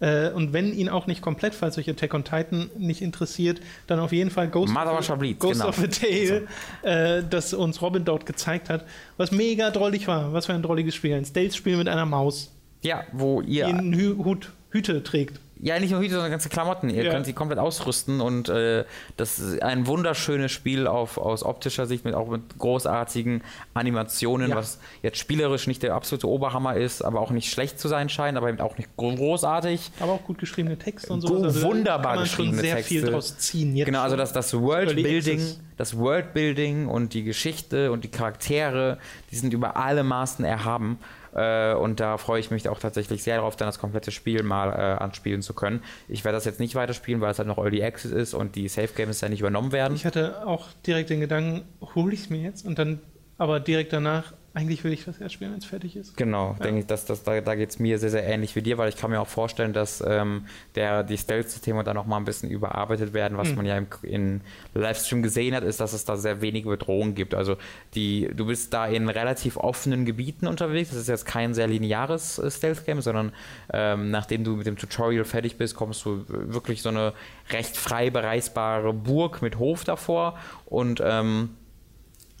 Äh, 0.00 0.30
und 0.30 0.52
wenn 0.52 0.72
ihn 0.72 0.88
auch 0.88 1.08
nicht 1.08 1.22
komplett, 1.22 1.54
falls 1.54 1.76
euch 1.76 1.90
Attack 1.90 2.14
on 2.14 2.22
Titan 2.22 2.70
nicht 2.78 3.02
interessiert, 3.02 3.60
dann 3.88 3.98
auf 3.98 4.12
jeden 4.12 4.30
Fall 4.30 4.48
Ghost, 4.48 4.74
of, 4.74 5.04
Chablis, 5.04 5.38
Ghost 5.38 5.54
genau. 5.54 5.68
of 5.68 5.82
a 5.82 5.86
Tale, 5.88 6.46
also. 6.82 7.26
das 7.28 7.52
uns 7.52 7.82
Robin 7.82 8.04
dort 8.04 8.24
gezeigt 8.24 8.70
hat, 8.70 8.84
was 9.16 9.32
mega 9.32 9.70
drollig 9.70 10.06
war. 10.06 10.32
Was 10.32 10.46
für 10.46 10.54
ein 10.54 10.62
drolliges 10.62 10.94
Spiel. 10.94 11.14
Ein 11.14 11.24
Stealth-Spiel 11.24 11.76
mit 11.76 11.88
einer 11.88 12.06
Maus. 12.06 12.52
Ja, 12.82 13.02
wo 13.12 13.40
ihr. 13.40 13.66
Die 13.66 13.72
einen 13.72 13.96
Hut, 14.24 14.52
Hüte 14.70 15.02
trägt. 15.02 15.40
Ja, 15.60 15.78
nicht 15.80 15.90
nur 15.90 16.00
Hüte, 16.00 16.12
sondern 16.12 16.30
ganze 16.30 16.48
Klamotten. 16.48 16.88
Ihr 16.88 17.04
ja. 17.04 17.12
könnt 17.12 17.26
sie 17.26 17.32
komplett 17.32 17.58
ausrüsten 17.58 18.20
und 18.20 18.48
äh, 18.48 18.84
das 19.16 19.38
ist 19.38 19.62
ein 19.62 19.86
wunderschönes 19.86 20.52
Spiel 20.52 20.86
auf, 20.86 21.18
aus 21.18 21.42
optischer 21.42 21.86
Sicht, 21.86 22.04
mit, 22.04 22.14
auch 22.14 22.28
mit 22.28 22.58
großartigen 22.58 23.42
Animationen, 23.74 24.50
ja. 24.50 24.56
was 24.56 24.78
jetzt 25.02 25.18
spielerisch 25.18 25.66
nicht 25.66 25.82
der 25.82 25.94
absolute 25.94 26.28
Oberhammer 26.28 26.76
ist, 26.76 27.02
aber 27.02 27.20
auch 27.20 27.30
nicht 27.30 27.50
schlecht 27.50 27.80
zu 27.80 27.88
sein 27.88 28.08
scheint, 28.08 28.38
aber 28.38 28.48
eben 28.48 28.60
auch 28.60 28.78
nicht 28.78 28.88
großartig. 28.96 29.90
Aber 29.98 30.12
auch 30.12 30.24
gut 30.24 30.38
geschriebene 30.38 30.78
Texte 30.78 31.12
und 31.12 31.22
so. 31.22 31.42
Also 31.42 31.62
wunderbar 31.62 32.02
kann 32.02 32.14
man 32.16 32.24
geschriebene 32.24 32.56
schon 32.56 32.64
sehr 32.64 32.76
Texte. 32.76 32.94
viel 32.94 33.04
draus 33.04 33.38
ziehen. 33.38 33.74
Jetzt 33.74 33.86
genau, 33.86 34.02
also 34.02 34.16
das, 34.16 34.32
das 34.32 34.54
Worldbuilding, 34.54 35.42
das 35.76 35.96
Worldbuilding 35.96 36.86
und 36.86 37.14
die 37.14 37.24
Geschichte 37.24 37.90
und 37.90 38.04
die 38.04 38.10
Charaktere, 38.10 38.98
die 39.32 39.36
sind 39.36 39.52
über 39.52 39.76
alle 39.76 40.04
Maßen 40.04 40.44
erhaben. 40.44 40.98
Äh, 41.34 41.74
und 41.74 42.00
da 42.00 42.18
freue 42.18 42.40
ich 42.40 42.50
mich 42.50 42.68
auch 42.68 42.78
tatsächlich 42.78 43.22
sehr 43.22 43.36
darauf, 43.36 43.56
dann 43.56 43.68
das 43.68 43.78
komplette 43.78 44.10
Spiel 44.10 44.42
mal 44.42 44.68
äh, 44.70 45.02
anspielen 45.02 45.42
zu 45.42 45.54
können. 45.54 45.82
Ich 46.08 46.24
werde 46.24 46.36
das 46.36 46.44
jetzt 46.44 46.60
nicht 46.60 46.74
weiterspielen, 46.74 47.20
weil 47.20 47.30
es 47.30 47.38
halt 47.38 47.48
noch 47.48 47.58
Early 47.58 47.82
Access 47.82 48.12
ist 48.12 48.34
und 48.34 48.56
die 48.56 48.68
Safe 48.68 48.88
Games 48.94 49.20
ja 49.20 49.28
nicht 49.28 49.40
übernommen 49.40 49.72
werden. 49.72 49.94
Ich 49.94 50.04
hatte 50.04 50.46
auch 50.46 50.66
direkt 50.86 51.10
den 51.10 51.20
Gedanken, 51.20 51.62
hole 51.94 52.14
ich 52.14 52.20
es 52.20 52.30
mir 52.30 52.40
jetzt 52.40 52.66
und 52.66 52.78
dann 52.78 53.00
aber 53.38 53.60
direkt 53.60 53.92
danach 53.92 54.32
eigentlich 54.58 54.82
will 54.82 54.92
ich 54.92 55.04
das 55.04 55.20
erst 55.20 55.34
spielen, 55.34 55.52
wenn 55.52 55.58
es 55.58 55.64
fertig 55.64 55.94
ist. 55.94 56.16
Genau, 56.16 56.56
ja. 56.58 56.64
denke 56.64 56.80
ich, 56.80 56.86
dass, 56.86 57.04
dass, 57.04 57.22
da, 57.22 57.40
da 57.40 57.54
geht 57.54 57.70
es 57.70 57.78
mir 57.78 58.00
sehr, 58.00 58.10
sehr 58.10 58.26
ähnlich 58.26 58.56
wie 58.56 58.62
dir, 58.62 58.76
weil 58.76 58.88
ich 58.88 58.96
kann 58.96 59.10
mir 59.10 59.20
auch 59.20 59.28
vorstellen, 59.28 59.72
dass 59.72 60.02
ähm, 60.04 60.46
der, 60.74 61.04
die 61.04 61.16
Stealth-Systeme 61.16 61.84
da 61.84 61.94
nochmal 61.94 62.20
ein 62.20 62.24
bisschen 62.24 62.50
überarbeitet 62.50 63.12
werden. 63.12 63.38
Was 63.38 63.50
hm. 63.50 63.56
man 63.56 63.66
ja 63.66 63.76
im 63.76 63.86
in 64.02 64.40
Livestream 64.74 65.22
gesehen 65.22 65.54
hat, 65.54 65.62
ist, 65.62 65.78
dass 65.78 65.92
es 65.92 66.04
da 66.04 66.16
sehr 66.16 66.40
wenige 66.40 66.68
Bedrohungen 66.68 67.14
gibt. 67.14 67.34
Also 67.34 67.56
die, 67.94 68.28
du 68.34 68.46
bist 68.46 68.74
da 68.74 68.86
in 68.86 69.08
relativ 69.08 69.56
offenen 69.56 70.04
Gebieten 70.04 70.48
unterwegs. 70.48 70.90
Das 70.90 70.98
ist 70.98 71.08
jetzt 71.08 71.24
kein 71.24 71.54
sehr 71.54 71.68
lineares 71.68 72.40
äh, 72.40 72.50
Stealth-Game, 72.50 73.00
sondern 73.00 73.32
ähm, 73.72 74.10
nachdem 74.10 74.42
du 74.42 74.56
mit 74.56 74.66
dem 74.66 74.76
Tutorial 74.76 75.24
fertig 75.24 75.56
bist, 75.56 75.76
kommst 75.76 76.04
du 76.04 76.24
wirklich 76.26 76.82
so 76.82 76.88
eine 76.88 77.12
recht 77.50 77.76
frei 77.76 78.10
bereisbare 78.10 78.92
Burg 78.92 79.40
mit 79.40 79.60
Hof 79.60 79.84
davor 79.84 80.36
und 80.66 81.00
ähm, 81.04 81.50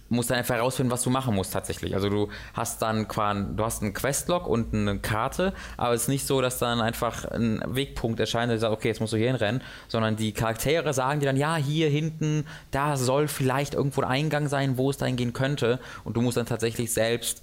musst 0.08 0.30
dann 0.30 0.38
einfach 0.38 0.54
herausfinden, 0.54 0.90
was 0.90 1.02
du 1.02 1.10
machen 1.10 1.34
musst 1.34 1.52
tatsächlich. 1.52 1.94
Also 1.94 2.08
du 2.08 2.28
hast 2.54 2.82
dann 2.82 3.08
quasi, 3.08 3.44
du 3.54 3.64
hast 3.64 3.82
einen 3.82 3.92
Questlog 3.92 4.46
und 4.46 4.74
eine 4.74 4.98
Karte, 4.98 5.52
aber 5.76 5.94
es 5.94 6.02
ist 6.02 6.08
nicht 6.08 6.26
so, 6.26 6.40
dass 6.40 6.58
dann 6.58 6.80
einfach 6.80 7.24
ein 7.26 7.62
Wegpunkt 7.66 8.20
erscheint, 8.20 8.50
der 8.50 8.58
sagt, 8.58 8.72
okay, 8.72 8.88
jetzt 8.88 9.00
musst 9.00 9.12
du 9.12 9.16
hier 9.16 9.28
hinrennen, 9.28 9.62
sondern 9.88 10.16
die 10.16 10.32
Charaktere 10.32 10.94
sagen 10.94 11.20
dir 11.20 11.26
dann, 11.26 11.36
ja, 11.36 11.56
hier 11.56 11.88
hinten, 11.88 12.46
da 12.70 12.96
soll 12.96 13.28
vielleicht 13.28 13.74
irgendwo 13.74 14.02
ein 14.02 14.08
Eingang 14.08 14.48
sein, 14.48 14.78
wo 14.78 14.90
es 14.90 14.96
dahin 14.96 15.16
gehen 15.16 15.32
könnte 15.32 15.78
und 16.04 16.16
du 16.16 16.22
musst 16.22 16.36
dann 16.36 16.46
tatsächlich 16.46 16.92
selbst 16.92 17.42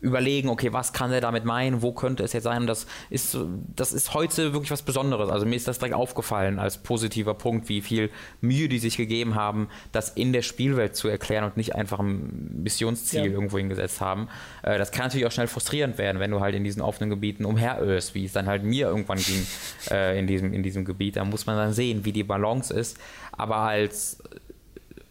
überlegen, 0.00 0.48
okay, 0.48 0.72
was 0.72 0.92
kann 0.92 1.12
er 1.12 1.20
damit 1.20 1.44
meinen, 1.44 1.82
wo 1.82 1.92
könnte 1.92 2.22
es 2.22 2.32
jetzt 2.32 2.44
sein? 2.44 2.62
Und 2.62 2.66
das 2.66 2.86
ist, 3.10 3.36
das 3.76 3.92
ist 3.92 4.14
heute 4.14 4.52
wirklich 4.52 4.70
was 4.70 4.82
Besonderes. 4.82 5.28
Also 5.28 5.46
mir 5.46 5.56
ist 5.56 5.68
das 5.68 5.78
direkt 5.78 5.94
aufgefallen 5.94 6.58
als 6.58 6.78
positiver 6.78 7.34
Punkt, 7.34 7.68
wie 7.68 7.80
viel 7.80 8.10
Mühe 8.40 8.68
die 8.68 8.78
sich 8.78 8.96
gegeben 8.96 9.34
haben, 9.34 9.68
das 9.92 10.10
in 10.10 10.32
der 10.32 10.42
Spielwelt 10.42 10.96
zu 10.96 11.08
erklären 11.08 11.44
und 11.44 11.56
nicht 11.56 11.74
einfach 11.74 12.00
ein 12.00 12.62
Missionsziel 12.62 13.26
ja. 13.26 13.30
irgendwo 13.30 13.58
hingesetzt 13.58 14.00
haben. 14.00 14.28
Äh, 14.62 14.78
das 14.78 14.90
kann 14.90 15.06
natürlich 15.06 15.26
auch 15.26 15.32
schnell 15.32 15.48
frustrierend 15.48 15.98
werden, 15.98 16.18
wenn 16.18 16.30
du 16.30 16.40
halt 16.40 16.54
in 16.54 16.64
diesen 16.64 16.82
offenen 16.82 17.10
Gebieten 17.10 17.44
umherirrst, 17.44 18.14
wie 18.14 18.24
es 18.24 18.32
dann 18.32 18.46
halt 18.46 18.64
mir 18.64 18.86
irgendwann 18.88 19.18
ging 19.18 19.46
äh, 19.90 20.18
in, 20.18 20.26
diesem, 20.26 20.52
in 20.54 20.62
diesem 20.62 20.84
Gebiet. 20.84 21.16
Da 21.16 21.24
muss 21.24 21.46
man 21.46 21.56
dann 21.56 21.72
sehen, 21.72 22.04
wie 22.04 22.12
die 22.12 22.24
Balance 22.24 22.72
ist. 22.72 22.98
Aber 23.32 23.56
als 23.56 24.22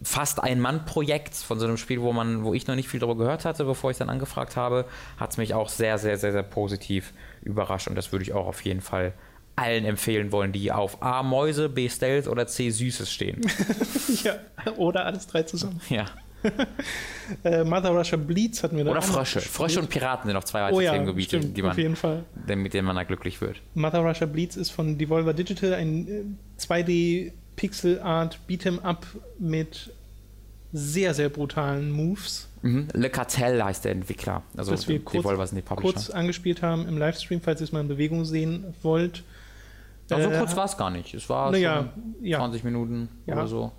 fast 0.01 0.41
ein 0.41 0.59
Mann-Projekt 0.59 1.35
von 1.35 1.59
so 1.59 1.65
einem 1.65 1.77
Spiel, 1.77 2.01
wo 2.01 2.13
man, 2.13 2.43
wo 2.43 2.53
ich 2.53 2.67
noch 2.67 2.75
nicht 2.75 2.87
viel 2.87 2.99
darüber 2.99 3.23
gehört 3.23 3.45
hatte, 3.45 3.65
bevor 3.65 3.91
ich 3.91 3.97
dann 3.97 4.09
angefragt 4.09 4.55
habe, 4.55 4.85
hat 5.17 5.31
es 5.31 5.37
mich 5.37 5.53
auch 5.53 5.69
sehr, 5.69 5.97
sehr, 5.97 6.17
sehr, 6.17 6.31
sehr 6.31 6.43
positiv 6.43 7.13
überrascht 7.41 7.87
und 7.87 7.95
das 7.95 8.11
würde 8.11 8.23
ich 8.23 8.33
auch 8.33 8.47
auf 8.47 8.61
jeden 8.63 8.81
Fall 8.81 9.13
allen 9.55 9.83
empfehlen 9.83 10.31
wollen, 10.31 10.53
die 10.53 10.71
auf 10.71 11.01
A 11.01 11.21
Mäuse, 11.21 11.67
B 11.67 11.89
Stealth 11.89 12.27
oder 12.27 12.47
C 12.47 12.69
Süßes 12.69 13.11
stehen. 13.11 13.41
ja, 14.23 14.35
oder 14.77 15.05
alles 15.05 15.27
drei 15.27 15.43
zusammen. 15.43 15.81
Ja. 15.89 16.05
äh, 17.43 17.65
Mother 17.65 17.89
Russia 17.89 18.17
Bleeds 18.17 18.63
hatten 18.63 18.77
wir 18.77 18.85
da. 18.85 18.91
Oder 18.91 19.01
Frösche. 19.01 19.41
Frösche 19.41 19.81
und 19.81 19.89
Piraten 19.89 20.27
sind 20.27 20.33
noch 20.33 20.45
zwei 20.45 20.61
weitere 20.61 20.77
oh 20.77 20.81
ja, 20.81 20.93
Themengebiete, 20.93 21.37
stimmt, 21.37 21.57
die 21.57 21.61
man, 21.61 21.71
auf 21.71 21.77
jeden 21.77 21.97
Fall. 21.97 22.23
mit 22.47 22.73
denen 22.73 22.87
man 22.87 22.95
da 22.95 23.03
glücklich 23.03 23.41
wird. 23.41 23.57
Mother 23.73 23.99
Russia 23.99 24.25
Bleeds 24.25 24.55
ist 24.55 24.69
von 24.69 24.97
Devolver 24.97 25.33
Digital 25.33 25.73
ein 25.73 26.07
äh, 26.07 26.23
2D 26.61 27.33
Pixel 27.59 27.99
Art 27.99 28.39
Beat'em 28.47 28.79
Up 28.83 29.05
mit 29.37 29.91
sehr, 30.71 31.13
sehr 31.13 31.27
brutalen 31.27 31.91
Moves. 31.91 32.47
Mhm. 32.61 32.87
Le 32.93 33.09
Cartel 33.09 33.61
heißt 33.61 33.83
der 33.83 33.91
Entwickler. 33.91 34.43
Also 34.55 34.71
das 34.71 34.87
wir 34.87 35.03
kurz, 35.03 35.25
kurz 35.75 36.09
angespielt 36.09 36.61
haben 36.61 36.87
im 36.87 36.97
Livestream, 36.97 37.41
falls 37.41 37.59
ihr 37.59 37.65
es 37.65 37.73
mal 37.73 37.81
in 37.81 37.89
Bewegung 37.89 38.23
sehen 38.23 38.73
wollt. 38.81 39.23
Aber 40.09 40.23
so 40.23 40.29
äh, 40.29 40.37
kurz 40.37 40.55
war 40.55 40.65
es 40.65 40.77
gar 40.77 40.89
nicht. 40.89 41.13
Es 41.13 41.27
war 41.27 41.53
ja, 41.57 41.89
20 42.23 42.63
Minuten 42.63 43.09
ja. 43.25 43.35
oder 43.35 43.47
so. 43.47 43.73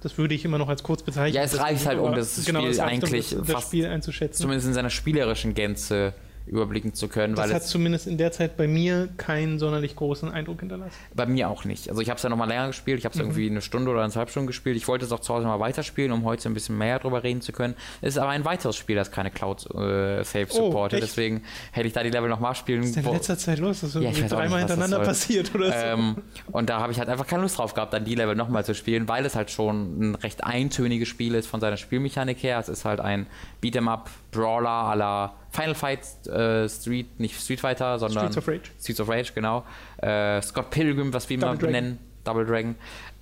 Das 0.00 0.16
würde 0.16 0.34
ich 0.34 0.44
immer 0.44 0.58
noch 0.58 0.68
als 0.68 0.84
kurz 0.84 1.02
bezeichnen. 1.02 1.34
Ja, 1.34 1.42
es 1.42 1.58
reicht 1.58 1.86
halt, 1.86 1.98
um 1.98 2.14
das 2.14 2.44
genau, 2.44 2.60
Spiel 2.60 2.70
das 2.70 2.78
eigentlich 2.78 3.34
um 3.34 3.44
das, 3.44 3.52
das 3.52 3.62
Spiel 3.64 3.86
einzuschätzen. 3.86 4.42
Zumindest 4.42 4.68
in 4.68 4.74
seiner 4.74 4.90
spielerischen 4.90 5.54
Gänze 5.54 6.14
überblicken 6.46 6.92
zu 6.92 7.08
können. 7.08 7.34
Das 7.34 7.52
hat 7.52 7.64
zumindest 7.64 8.06
in 8.06 8.18
der 8.18 8.30
Zeit 8.30 8.56
bei 8.56 8.68
mir 8.68 9.08
keinen 9.16 9.58
sonderlich 9.58 9.96
großen 9.96 10.30
Eindruck 10.30 10.60
hinterlassen. 10.60 10.94
Bei 11.14 11.24
mir 11.24 11.48
auch 11.48 11.64
nicht. 11.64 11.88
Also 11.88 12.02
ich 12.02 12.10
habe 12.10 12.18
es 12.18 12.22
ja 12.22 12.28
nochmal 12.28 12.48
länger 12.48 12.66
gespielt. 12.66 12.98
Ich 12.98 13.06
habe 13.06 13.14
es 13.14 13.18
mhm. 13.18 13.28
irgendwie 13.28 13.50
eine 13.50 13.62
Stunde 13.62 13.90
oder 13.90 14.02
eineinhalb 14.02 14.28
Stunden 14.28 14.46
gespielt. 14.46 14.76
Ich 14.76 14.86
wollte 14.86 15.06
es 15.06 15.12
auch 15.12 15.20
zu 15.20 15.32
Hause 15.32 15.46
mal 15.46 15.58
weiterspielen, 15.60 16.12
um 16.12 16.24
heute 16.24 16.46
ein 16.48 16.54
bisschen 16.54 16.76
mehr 16.76 16.98
darüber 16.98 17.22
reden 17.22 17.40
zu 17.40 17.52
können. 17.52 17.74
Es 18.02 18.14
ist 18.14 18.18
aber 18.18 18.30
ein 18.30 18.44
weiteres 18.44 18.76
Spiel, 18.76 18.96
das 18.96 19.10
keine 19.10 19.30
Cloud-Save 19.30 20.40
äh, 20.40 20.46
supportet. 20.46 20.98
Oh, 20.98 21.00
Deswegen 21.00 21.42
hätte 21.72 21.86
ich 21.86 21.94
da 21.94 22.02
die 22.02 22.10
Level 22.10 22.28
nochmal 22.28 22.54
spielen. 22.54 22.82
Was 22.82 22.88
ist 22.88 22.96
denn 22.96 23.06
in 23.06 23.12
letzter 23.12 23.38
Zeit 23.38 23.58
los? 23.58 23.80
Das 23.80 23.94
ist 23.94 24.02
ja, 24.02 24.28
dreimal 24.28 24.58
hintereinander 24.58 25.00
passiert 25.00 25.54
oder 25.54 25.68
so. 25.68 25.72
Ähm, 25.74 26.16
und 26.52 26.68
da 26.68 26.80
habe 26.80 26.92
ich 26.92 26.98
halt 26.98 27.08
einfach 27.08 27.26
keine 27.26 27.42
Lust 27.42 27.58
drauf 27.58 27.72
gehabt, 27.72 27.94
dann 27.94 28.04
die 28.04 28.14
Level 28.14 28.34
nochmal 28.34 28.66
zu 28.66 28.74
spielen, 28.74 29.08
weil 29.08 29.24
es 29.24 29.34
halt 29.34 29.50
schon 29.50 30.10
ein 30.10 30.14
recht 30.16 30.44
eintöniges 30.44 31.08
Spiel 31.08 31.34
ist 31.34 31.46
von 31.46 31.60
seiner 31.60 31.78
Spielmechanik 31.78 32.42
her. 32.42 32.58
Es 32.58 32.68
ist 32.68 32.84
halt 32.84 33.00
ein 33.00 33.26
Beat'em-up 33.62 34.10
Brawler 34.30 34.92
à 34.92 34.94
la 34.94 35.34
Final 35.54 35.74
Fight 35.74 36.00
äh, 36.26 36.68
Street, 36.68 37.20
nicht 37.20 37.40
Street 37.40 37.60
Fighter, 37.60 37.98
sondern 37.98 38.32
Streets 38.32 38.38
of 38.38 38.48
Rage. 38.48 38.70
Streets 38.80 39.00
of 39.00 39.08
Rage, 39.08 39.32
genau. 39.34 39.64
Äh, 39.98 40.42
Scott 40.42 40.70
Pilgrim, 40.70 41.12
was 41.12 41.28
wir 41.28 41.36
immer 41.36 41.54
benennen, 41.54 41.98
Double 42.24 42.44
Dragon. 42.44 42.74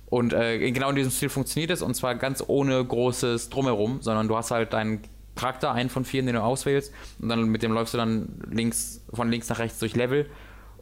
Und 0.07 0.33
äh, 0.33 0.71
genau 0.71 0.89
in 0.89 0.95
diesem 0.95 1.11
Stil 1.11 1.29
funktioniert 1.29 1.71
es 1.71 1.81
und 1.81 1.95
zwar 1.95 2.15
ganz 2.15 2.43
ohne 2.45 2.83
großes 2.83 3.49
Drumherum, 3.49 4.01
sondern 4.01 4.27
du 4.27 4.35
hast 4.35 4.51
halt 4.51 4.73
deinen 4.73 5.01
Charakter, 5.35 5.71
einen 5.73 5.89
von 5.89 6.05
vier, 6.05 6.23
den 6.23 6.33
du 6.33 6.41
auswählst 6.43 6.91
und 7.19 7.29
dann 7.29 7.45
mit 7.45 7.63
dem 7.63 7.71
läufst 7.71 7.93
du 7.93 7.97
dann 7.97 8.41
links, 8.49 9.01
von 9.11 9.29
links 9.29 9.49
nach 9.49 9.59
rechts 9.59 9.79
durch 9.79 9.95
Level 9.95 10.27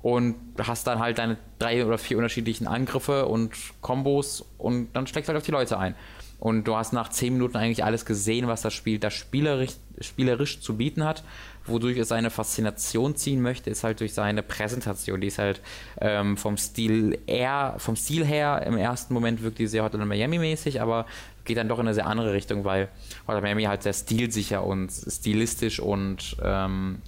und 0.01 0.35
hast 0.61 0.87
dann 0.87 0.99
halt 0.99 1.17
deine 1.17 1.37
drei 1.59 1.85
oder 1.85 1.97
vier 1.97 2.17
unterschiedlichen 2.17 2.67
Angriffe 2.67 3.25
und 3.27 3.53
Kombos 3.81 4.45
und 4.57 4.93
dann 4.93 5.07
steckst 5.07 5.27
du 5.29 5.33
halt 5.33 5.41
auf 5.41 5.45
die 5.45 5.51
Leute 5.51 5.77
ein. 5.77 5.95
Und 6.39 6.67
du 6.67 6.75
hast 6.75 6.91
nach 6.91 7.09
zehn 7.09 7.33
Minuten 7.33 7.55
eigentlich 7.55 7.83
alles 7.83 8.03
gesehen, 8.03 8.47
was 8.47 8.63
das 8.63 8.73
Spiel 8.73 8.97
das 8.97 9.13
spielerisch, 9.13 9.73
spielerisch 10.01 10.61
zu 10.61 10.77
bieten 10.77 11.03
hat. 11.03 11.23
Wodurch 11.65 11.97
es 11.97 12.07
seine 12.07 12.31
Faszination 12.31 13.15
ziehen 13.15 13.41
möchte, 13.41 13.69
ist 13.69 13.83
halt 13.83 13.99
durch 13.99 14.13
seine 14.13 14.41
Präsentation. 14.41 15.21
Die 15.21 15.27
ist 15.27 15.37
halt 15.37 15.61
ähm, 15.99 16.35
vom 16.37 16.57
Stil 16.57 17.19
eher, 17.27 17.75
vom 17.77 17.95
Stil 17.95 18.25
her, 18.25 18.63
im 18.65 18.77
ersten 18.77 19.13
Moment 19.13 19.43
wirkt 19.43 19.59
die 19.59 19.67
sehr 19.67 19.83
Hotline 19.83 20.05
Miami 20.05 20.39
mäßig, 20.39 20.81
aber 20.81 21.05
geht 21.45 21.57
dann 21.57 21.67
doch 21.67 21.79
in 21.79 21.87
eine 21.87 21.93
sehr 21.93 22.07
andere 22.07 22.33
Richtung, 22.33 22.65
weil 22.65 22.89
Hotline 23.27 23.43
Miami 23.43 23.63
halt 23.63 23.83
sehr 23.83 23.93
stilsicher 23.93 24.63
und 24.63 24.89
stilistisch 24.89 25.79
und 25.79 26.35
ähm, 26.43 27.01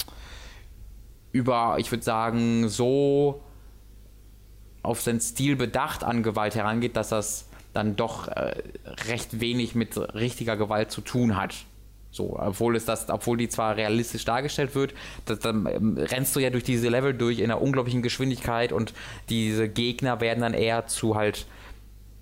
über, 1.31 1.77
ich 1.79 1.91
würde 1.91 2.03
sagen, 2.03 2.69
so 2.69 3.41
auf 4.83 5.01
seinen 5.01 5.19
Stil 5.19 5.55
bedacht 5.55 6.03
an 6.03 6.23
Gewalt 6.23 6.55
herangeht, 6.55 6.95
dass 6.95 7.09
das 7.09 7.47
dann 7.73 7.95
doch 7.95 8.27
äh, 8.27 8.61
recht 9.07 9.39
wenig 9.39 9.75
mit 9.75 9.97
richtiger 10.13 10.55
Gewalt 10.57 10.91
zu 10.91 11.01
tun 11.01 11.35
hat. 11.35 11.55
So, 12.13 12.37
obwohl 12.39 12.75
es 12.75 12.85
das, 12.85 13.09
obwohl 13.09 13.37
die 13.37 13.49
zwar 13.49 13.75
realistisch 13.75 14.23
dargestellt 14.23 14.75
wird, 14.75 14.93
das, 15.25 15.39
dann 15.39 15.65
ähm, 15.65 15.97
rennst 15.97 16.35
du 16.35 16.39
ja 16.39 16.51
durch 16.51 16.63
diese 16.63 16.87
Level 16.87 17.13
durch 17.13 17.39
in 17.39 17.45
einer 17.45 17.59
unglaublichen 17.59 18.03
Geschwindigkeit 18.03 18.71
und 18.71 18.93
diese 19.29 19.67
Gegner 19.67 20.21
werden 20.21 20.41
dann 20.41 20.53
eher 20.53 20.85
zu 20.85 21.15
halt 21.15 21.47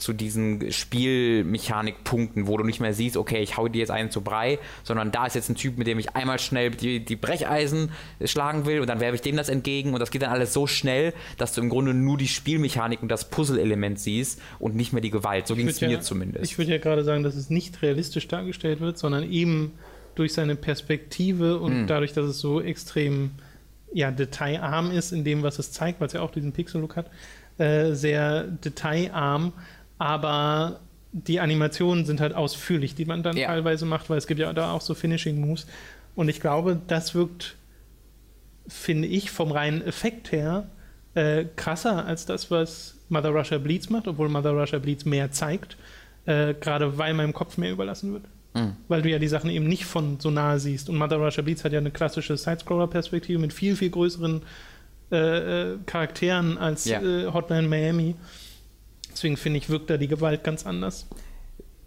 zu 0.02 0.14
diesen 0.14 0.72
Spielmechanikpunkten, 0.72 2.48
wo 2.48 2.58
du 2.58 2.64
nicht 2.64 2.80
mehr 2.80 2.94
siehst, 2.94 3.18
okay, 3.18 3.42
ich 3.44 3.56
hau 3.56 3.68
dir 3.68 3.80
jetzt 3.80 3.92
einen 3.92 4.10
zu 4.10 4.22
Brei, 4.22 4.58
sondern 4.84 5.12
da 5.12 5.28
ist 5.28 5.36
jetzt 5.36 5.50
ein 5.50 5.56
Typ, 5.56 5.78
mit 5.78 5.86
dem 5.86 6.00
ich 6.00 6.16
einmal 6.16 6.40
schnell 6.40 6.72
die, 6.72 7.06
die 7.06 7.16
Brecheisen 7.16 7.92
schlagen 8.26 8.66
will 8.66 8.80
und 8.80 8.88
dann 8.88 9.00
werfe 9.00 9.16
ich 9.16 9.22
dem 9.22 9.38
das 9.38 9.48
entgegen 9.48 9.94
und 9.94 10.00
das 10.00 10.10
geht 10.10 10.24
dann 10.24 10.32
alles 10.32 10.54
so 10.54 10.66
schnell, 10.66 11.14
dass 11.38 11.54
du 11.54 11.62
im 11.62 11.70
Grunde 11.70 11.94
nur 11.94 12.18
die 12.18 12.28
Spielmechanik 12.28 13.04
und 13.04 13.10
das 13.10 13.30
Puzzle-Element 13.30 14.00
siehst 14.00 14.42
und 14.58 14.76
nicht 14.76 14.92
mehr 14.92 15.04
die 15.04 15.12
Gewalt. 15.12 15.46
So 15.46 15.56
ging 15.56 15.68
es 15.68 15.80
mir 15.82 15.92
ja, 15.92 16.02
zumindest. 16.02 16.46
Ich 16.46 16.58
würde 16.58 16.72
ja 16.72 16.80
gerade 16.80 17.04
sagen, 17.04 17.22
dass 17.22 17.36
es 17.36 17.52
nicht 17.52 17.80
realistisch 17.84 18.28
dargestellt 18.28 18.80
wird, 18.80 18.98
sondern 18.98 19.32
eben 19.32 19.74
durch 20.16 20.34
seine 20.34 20.56
Perspektive 20.56 21.60
und 21.60 21.84
mhm. 21.84 21.88
dadurch, 21.88 22.14
dass 22.14 22.26
es 22.26 22.40
so 22.40 22.60
extrem 22.60 23.32
ja, 23.94 24.10
detailarm 24.10 24.90
ist 24.90 25.12
in 25.12 25.24
dem, 25.24 25.44
was 25.44 25.60
es 25.60 25.72
zeigt, 25.72 26.00
weil 26.00 26.08
es 26.08 26.14
ja 26.14 26.22
auch 26.22 26.32
diesen 26.32 26.54
Pixel-Look 26.54 26.96
hat, 26.96 27.12
äh, 27.60 27.94
sehr 27.94 28.44
detailarm 28.44 29.54
aber 30.02 30.80
die 31.12 31.40
Animationen 31.40 32.06
sind 32.06 32.22
halt 32.22 32.34
ausführlich, 32.34 32.96
die 32.96 33.06
man 33.06 33.22
dann 33.22 33.38
ja. 33.38 33.50
teilweise 33.50 33.86
macht, 33.86 34.10
weil 34.10 34.18
es 34.18 34.26
gibt 34.26 34.40
ja 34.40 34.52
da 34.52 34.72
auch 34.72 34.82
so 34.82 34.96
Finishing 34.96 35.40
Moves. 35.40 35.68
Und 36.16 36.28
ich 36.28 36.40
glaube, 36.40 36.82
das 36.88 37.14
wirkt, 37.14 37.56
finde 38.68 39.08
ich, 39.08 39.30
vom 39.30 39.52
reinen 39.52 39.84
Effekt 39.84 40.32
her 40.32 40.68
äh, 41.14 41.46
krasser 41.56 42.04
als 42.04 42.26
das, 42.26 42.50
was 42.50 42.96
Mother 43.10 43.30
Russia 43.30 43.60
Bleeds 43.60 43.92
macht, 43.92 44.08
obwohl 44.08 44.28
Mother 44.28 44.54
Russia 44.54 44.80
Bleeds 44.80 45.06
mehr 45.06 45.30
zeigt, 45.30 45.78
äh, 46.26 46.56
gerade 46.56 46.98
weil 46.98 47.14
meinem 47.14 47.34
Kopf 47.34 47.58
mehr 47.58 47.72
überlassen 47.72 48.14
wird. 48.14 48.24
Mhm. 48.56 48.78
Weil 48.88 49.04
du 49.04 49.10
ja 49.12 49.20
die 49.20 49.28
Sachen 49.28 49.52
eben 49.52 49.68
nicht 49.68 49.86
von 49.86 50.20
so 50.20 50.32
nahe 50.32 50.60
siehst. 50.60 50.90
Und 50.90 50.98
Mother 50.98 51.18
Russia 51.18 51.44
Bleeds 51.44 51.64
hat 51.64 51.74
ja 51.74 51.80
eine 51.80 51.92
klassische 51.92 52.38
Sidescroller-Perspektive 52.38 53.38
mit 53.38 53.54
viel, 53.54 53.76
viel 53.76 53.92
größeren 53.92 54.42
äh, 55.12 55.18
äh 55.74 55.78
Charakteren 55.86 56.58
als 56.58 56.86
ja. 56.86 57.04
Äh, 57.04 57.32
Hotline 57.32 57.68
Miami. 57.68 58.16
Deswegen 59.12 59.38
finde 59.38 59.60
ich, 59.60 59.70
wirkt 59.70 59.90
da 59.90 59.98
die 59.98 60.08
Gewalt 60.08 60.44
ganz 60.44 60.66
anders. 60.66 61.08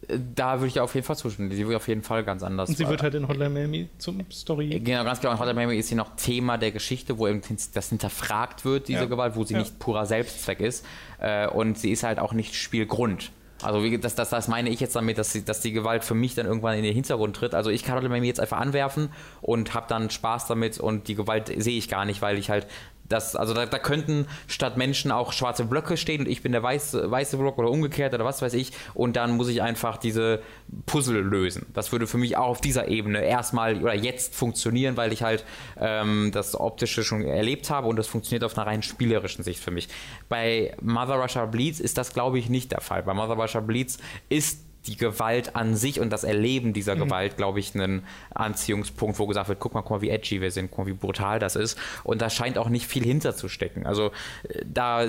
Da 0.08 0.58
würde 0.60 0.68
ich 0.68 0.80
auf 0.80 0.94
jeden 0.94 1.06
Fall 1.06 1.16
zustimmen. 1.16 1.50
Sie 1.50 1.66
wird 1.66 1.76
auf 1.76 1.88
jeden 1.88 2.02
Fall 2.02 2.24
ganz 2.24 2.42
anders. 2.42 2.68
Und 2.68 2.76
sie 2.76 2.86
wird 2.86 3.02
halt 3.02 3.14
in 3.14 3.26
Hotline 3.26 3.48
Miami 3.48 3.88
zum 3.96 4.20
Story. 4.30 4.80
Genau, 4.80 5.02
ganz 5.02 5.20
genau. 5.20 5.32
In 5.32 5.38
Hotline 5.38 5.54
Miami 5.54 5.76
ist 5.78 5.88
sie 5.88 5.94
noch 5.94 6.16
Thema 6.16 6.58
der 6.58 6.72
Geschichte, 6.72 7.18
wo 7.18 7.26
eben 7.26 7.40
das 7.72 7.88
hinterfragt 7.88 8.64
wird, 8.64 8.88
diese 8.88 9.00
ja. 9.00 9.04
Gewalt, 9.06 9.34
wo 9.36 9.44
sie 9.44 9.54
ja. 9.54 9.60
nicht 9.60 9.78
purer 9.78 10.04
Selbstzweck 10.04 10.60
ist. 10.60 10.84
Äh, 11.20 11.48
und 11.48 11.78
sie 11.78 11.90
ist 11.90 12.02
halt 12.02 12.18
auch 12.18 12.34
nicht 12.34 12.54
Spielgrund. 12.54 13.32
Also 13.62 13.82
wie, 13.82 13.98
das, 13.98 14.14
das, 14.14 14.28
das 14.28 14.48
meine 14.48 14.68
ich 14.68 14.80
jetzt 14.80 14.94
damit, 14.94 15.16
dass 15.16 15.32
die, 15.32 15.44
dass 15.44 15.60
die 15.60 15.72
Gewalt 15.72 16.04
für 16.04 16.14
mich 16.14 16.34
dann 16.34 16.44
irgendwann 16.44 16.76
in 16.76 16.82
den 16.82 16.92
Hintergrund 16.92 17.36
tritt. 17.36 17.54
Also 17.54 17.70
ich 17.70 17.82
kann 17.82 17.94
halt 17.94 18.08
mir 18.08 18.22
jetzt 18.24 18.40
einfach 18.40 18.58
anwerfen 18.58 19.08
und 19.40 19.72
habe 19.72 19.86
dann 19.88 20.10
Spaß 20.10 20.46
damit 20.46 20.78
und 20.78 21.08
die 21.08 21.14
Gewalt 21.14 21.50
sehe 21.56 21.78
ich 21.78 21.88
gar 21.88 22.04
nicht, 22.04 22.20
weil 22.20 22.36
ich 22.36 22.50
halt 22.50 22.66
das, 23.14 23.36
also 23.36 23.54
da, 23.54 23.66
da, 23.66 23.78
könnten 23.78 24.26
statt 24.48 24.76
Menschen 24.76 25.12
auch 25.12 25.32
schwarze 25.32 25.64
Blöcke 25.64 25.96
stehen 25.96 26.20
und 26.20 26.28
ich 26.28 26.42
bin 26.42 26.52
der 26.52 26.62
weiße, 26.62 27.10
weiße 27.10 27.36
Block 27.36 27.58
oder 27.58 27.70
umgekehrt 27.70 28.12
oder 28.12 28.24
was 28.24 28.42
weiß 28.42 28.54
ich 28.54 28.72
und 28.92 29.16
dann 29.16 29.36
muss 29.36 29.48
ich 29.48 29.62
einfach 29.62 29.96
diese 29.96 30.40
Puzzle 30.86 31.20
lösen. 31.20 31.66
Das 31.72 31.92
würde 31.92 32.06
für 32.06 32.18
mich 32.18 32.36
auch 32.36 32.48
auf 32.48 32.60
dieser 32.60 32.88
Ebene 32.88 33.22
erstmal 33.22 33.80
oder 33.80 33.94
jetzt 33.94 34.34
funktionieren, 34.34 34.96
weil 34.96 35.12
ich 35.12 35.22
halt 35.22 35.44
ähm, 35.78 36.30
das 36.32 36.58
Optische 36.58 37.04
schon 37.04 37.22
erlebt 37.22 37.70
habe 37.70 37.86
und 37.86 37.96
das 37.96 38.08
funktioniert 38.08 38.44
auf 38.44 38.56
einer 38.58 38.66
rein 38.66 38.82
spielerischen 38.82 39.44
Sicht 39.44 39.60
für 39.60 39.70
mich. 39.70 39.88
Bei 40.28 40.76
Mother 40.82 41.14
Russia 41.14 41.46
Bleeds 41.46 41.80
ist 41.80 41.96
das 41.96 42.12
glaube 42.12 42.38
ich 42.38 42.48
nicht 42.48 42.72
der 42.72 42.80
Fall. 42.80 43.02
Bei 43.02 43.14
Mother 43.14 43.34
Russia 43.34 43.60
Bleeds 43.60 43.98
ist 44.28 44.63
die 44.86 44.96
Gewalt 44.96 45.56
an 45.56 45.76
sich 45.76 46.00
und 46.00 46.10
das 46.10 46.24
Erleben 46.24 46.72
dieser 46.72 46.94
mhm. 46.94 47.04
Gewalt, 47.04 47.36
glaube 47.36 47.60
ich, 47.60 47.74
ein 47.74 48.02
Anziehungspunkt, 48.34 49.18
wo 49.18 49.26
gesagt 49.26 49.48
wird, 49.48 49.60
guck 49.60 49.74
mal, 49.74 49.82
guck 49.82 49.90
mal, 49.90 50.00
wie 50.02 50.10
edgy 50.10 50.40
wir 50.40 50.50
sind, 50.50 50.70
guck 50.70 50.80
mal, 50.80 50.86
wie 50.86 50.92
brutal 50.92 51.38
das 51.38 51.56
ist. 51.56 51.78
Und 52.02 52.22
da 52.22 52.30
scheint 52.30 52.58
auch 52.58 52.68
nicht 52.68 52.86
viel 52.86 53.04
hinterzustecken. 53.04 53.86
Also 53.86 54.12
äh, 54.48 54.64
da 54.66 55.06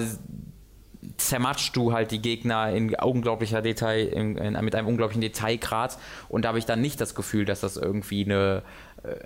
zermatschst 1.17 1.75
du 1.75 1.93
halt 1.93 2.11
die 2.11 2.21
Gegner 2.21 2.71
in 2.71 2.95
unglaublicher 2.95 3.61
Detail, 3.61 4.07
in, 4.07 4.37
in, 4.37 4.53
mit 4.65 4.75
einem 4.75 4.87
unglaublichen 4.87 5.21
Detailgrad 5.21 5.97
und 6.29 6.43
da 6.43 6.49
habe 6.49 6.59
ich 6.59 6.65
dann 6.65 6.81
nicht 6.81 6.99
das 6.99 7.15
Gefühl, 7.15 7.45
dass 7.45 7.59
das 7.59 7.77
irgendwie 7.77 8.25
eine 8.25 8.63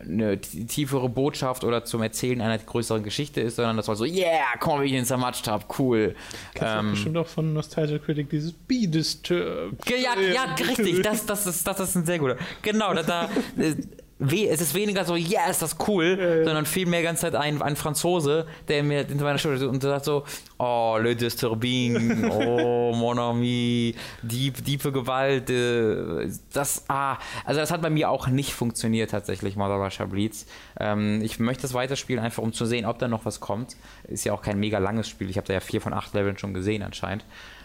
eine 0.02 0.40
tiefere 0.40 1.10
Botschaft 1.10 1.64
oder 1.64 1.86
zum 1.86 2.02
Erzählen 2.02 2.42
einer 2.42 2.58
größeren 2.58 3.04
Geschichte 3.04 3.42
ist, 3.42 3.56
sondern 3.56 3.78
das 3.78 3.88
war 3.88 3.96
so, 3.96 4.06
yeah, 4.06 4.58
komm, 4.60 4.82
wie 4.82 4.86
ich 4.86 4.94
ihn 4.94 5.06
zermatscht 5.06 5.48
habe, 5.48 5.66
cool. 5.78 6.16
Kennst 6.54 6.76
ähm, 6.78 6.92
bestimmt 6.92 7.18
auch 7.18 7.28
von 7.28 7.54
Nostalgia 7.54 7.98
Critic 7.98 8.30
dieses 8.30 8.54
Be 8.54 8.88
Disturbed. 8.88 9.78
Ja, 9.90 10.20
ja, 10.20 10.56
richtig, 10.56 11.02
das, 11.02 11.26
das, 11.26 11.48
ist, 11.48 11.66
das 11.66 11.80
ist 11.80 11.96
ein 11.96 12.06
sehr 12.06 12.20
guter. 12.20 12.38
Genau, 12.62 12.94
da, 12.94 13.04
da 13.04 13.30
äh, 13.58 13.76
es 14.20 14.60
ist 14.60 14.74
weniger 14.74 15.06
so, 15.06 15.16
ja, 15.16 15.42
yeah, 15.42 15.50
ist 15.50 15.62
das 15.62 15.78
cool, 15.88 16.18
ja, 16.20 16.36
ja. 16.36 16.44
sondern 16.44 16.66
vielmehr 16.66 17.02
ganz 17.04 17.22
Zeit 17.22 17.36
ein, 17.36 17.62
ein 17.62 17.78
Franzose, 17.78 18.46
der 18.68 18.84
mir 18.84 19.06
hinter 19.06 19.24
meiner 19.24 19.38
Schulter 19.38 19.70
und 19.70 19.82
sagt 19.82 20.04
so, 20.04 20.26
oh, 20.58 20.98
le 21.00 21.16
disturbing, 21.16 22.30
oh, 22.30 22.94
mon 22.94 23.18
ami, 23.18 23.96
diep, 24.22 24.64
diepe 24.66 24.92
Gewalt, 24.92 25.50
äh, 25.50 26.30
das, 26.52 26.84
ah, 26.90 27.18
also 27.46 27.62
das 27.62 27.72
hat 27.72 27.82
bei 27.82 27.90
mir 27.90 28.10
auch 28.10 28.28
nicht 28.28 28.54
funktioniert 28.54 29.12
tatsächlich, 29.12 29.56
Mother 29.56 29.76
Russia 29.76 30.06
Bleeds. 30.06 30.46
Ähm, 30.80 31.22
ich 31.24 31.40
möchte 31.40 31.62
das 31.62 31.74
weiterspielen, 31.74 32.22
einfach 32.22 32.44
um 32.44 32.52
zu 32.52 32.66
sehen, 32.66 32.86
ob 32.86 33.00
da 33.00 33.08
noch 33.08 33.24
was 33.24 33.40
kommt. 33.40 33.78
Ist 34.04 34.26
ja 34.26 34.34
auch 34.34 34.42
kein 34.42 34.60
mega 34.60 34.80
langes 34.80 35.08
Spiel, 35.08 35.30
ich 35.30 35.38
habe 35.38 35.48
da 35.48 35.54
ja 35.54 35.62
vier 35.62 35.80
von 35.80 35.94
acht 35.94 36.14
Leveln 36.14 36.38
schon 36.38 36.54
gesehen 36.54 36.84
anscheinend. 36.84 37.24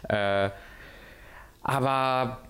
Äh, 0.09 0.51
aber 1.67 2.41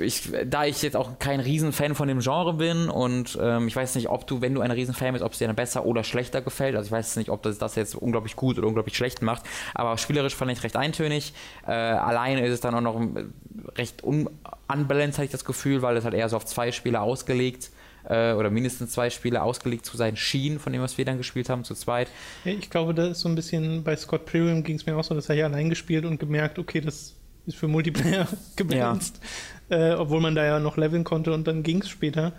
ich, 0.00 0.30
da 0.46 0.64
ich 0.64 0.80
jetzt 0.80 0.96
auch 0.96 1.18
kein 1.18 1.40
Riesenfan 1.40 1.96
von 1.96 2.06
dem 2.06 2.20
Genre 2.20 2.54
bin 2.54 2.88
und 2.88 3.36
ähm, 3.42 3.66
ich 3.66 3.74
weiß 3.74 3.96
nicht, 3.96 4.08
ob 4.08 4.28
du, 4.28 4.40
wenn 4.40 4.54
du 4.54 4.60
ein 4.60 4.70
Riesenfan 4.70 5.12
bist, 5.12 5.24
ob 5.24 5.32
es 5.32 5.38
dir 5.38 5.48
dann 5.48 5.56
besser 5.56 5.84
oder 5.84 6.04
schlechter 6.04 6.40
gefällt. 6.40 6.76
Also 6.76 6.86
ich 6.86 6.92
weiß 6.92 7.16
nicht, 7.16 7.30
ob 7.30 7.42
das, 7.42 7.58
das 7.58 7.74
jetzt 7.74 7.96
unglaublich 7.96 8.36
gut 8.36 8.58
oder 8.58 8.68
unglaublich 8.68 8.96
schlecht 8.96 9.22
macht. 9.22 9.42
Aber 9.74 9.98
spielerisch 9.98 10.36
fand 10.36 10.52
ich 10.52 10.62
recht 10.62 10.76
eintönig. 10.76 11.32
Äh, 11.66 11.72
alleine 11.72 12.46
ist 12.46 12.52
es 12.52 12.60
dann 12.60 12.76
auch 12.76 12.80
noch 12.80 13.00
recht 13.76 14.04
unbalanced, 14.04 15.18
hatte 15.18 15.24
ich 15.24 15.32
das 15.32 15.44
Gefühl, 15.44 15.82
weil 15.82 15.96
es 15.96 16.04
halt 16.04 16.14
eher 16.14 16.28
so 16.28 16.36
auf 16.36 16.46
zwei 16.46 16.70
Spiele 16.70 17.00
ausgelegt 17.00 17.70
äh, 18.04 18.34
oder 18.34 18.50
mindestens 18.50 18.92
zwei 18.92 19.10
Spiele 19.10 19.42
ausgelegt 19.42 19.84
zu 19.84 19.96
sein 19.96 20.16
schien, 20.16 20.60
von 20.60 20.72
dem, 20.72 20.80
was 20.80 20.96
wir 20.96 21.04
dann 21.04 21.18
gespielt 21.18 21.48
haben, 21.48 21.64
zu 21.64 21.74
zweit. 21.74 22.06
Ich 22.44 22.70
glaube, 22.70 22.94
da 22.94 23.08
ist 23.08 23.18
so 23.18 23.28
ein 23.28 23.34
bisschen 23.34 23.82
bei 23.82 23.96
Scott 23.96 24.26
Pilgrim 24.26 24.62
ging 24.62 24.76
es 24.76 24.86
mir 24.86 24.96
auch 24.96 25.02
so, 25.02 25.16
dass 25.16 25.28
er 25.28 25.34
ja 25.34 25.46
allein 25.46 25.68
gespielt 25.70 26.04
und 26.04 26.20
gemerkt, 26.20 26.60
okay, 26.60 26.80
das 26.80 27.16
ist 27.50 27.58
für 27.58 27.68
Multiplayer 27.68 28.26
gebalanced, 28.56 29.20
ja. 29.68 29.92
äh, 29.92 29.94
obwohl 29.94 30.20
man 30.20 30.34
da 30.34 30.44
ja 30.44 30.58
noch 30.58 30.76
leveln 30.76 31.04
konnte 31.04 31.32
und 31.32 31.46
dann 31.46 31.62
ging 31.62 31.82
es 31.82 31.88
später. 31.88 32.32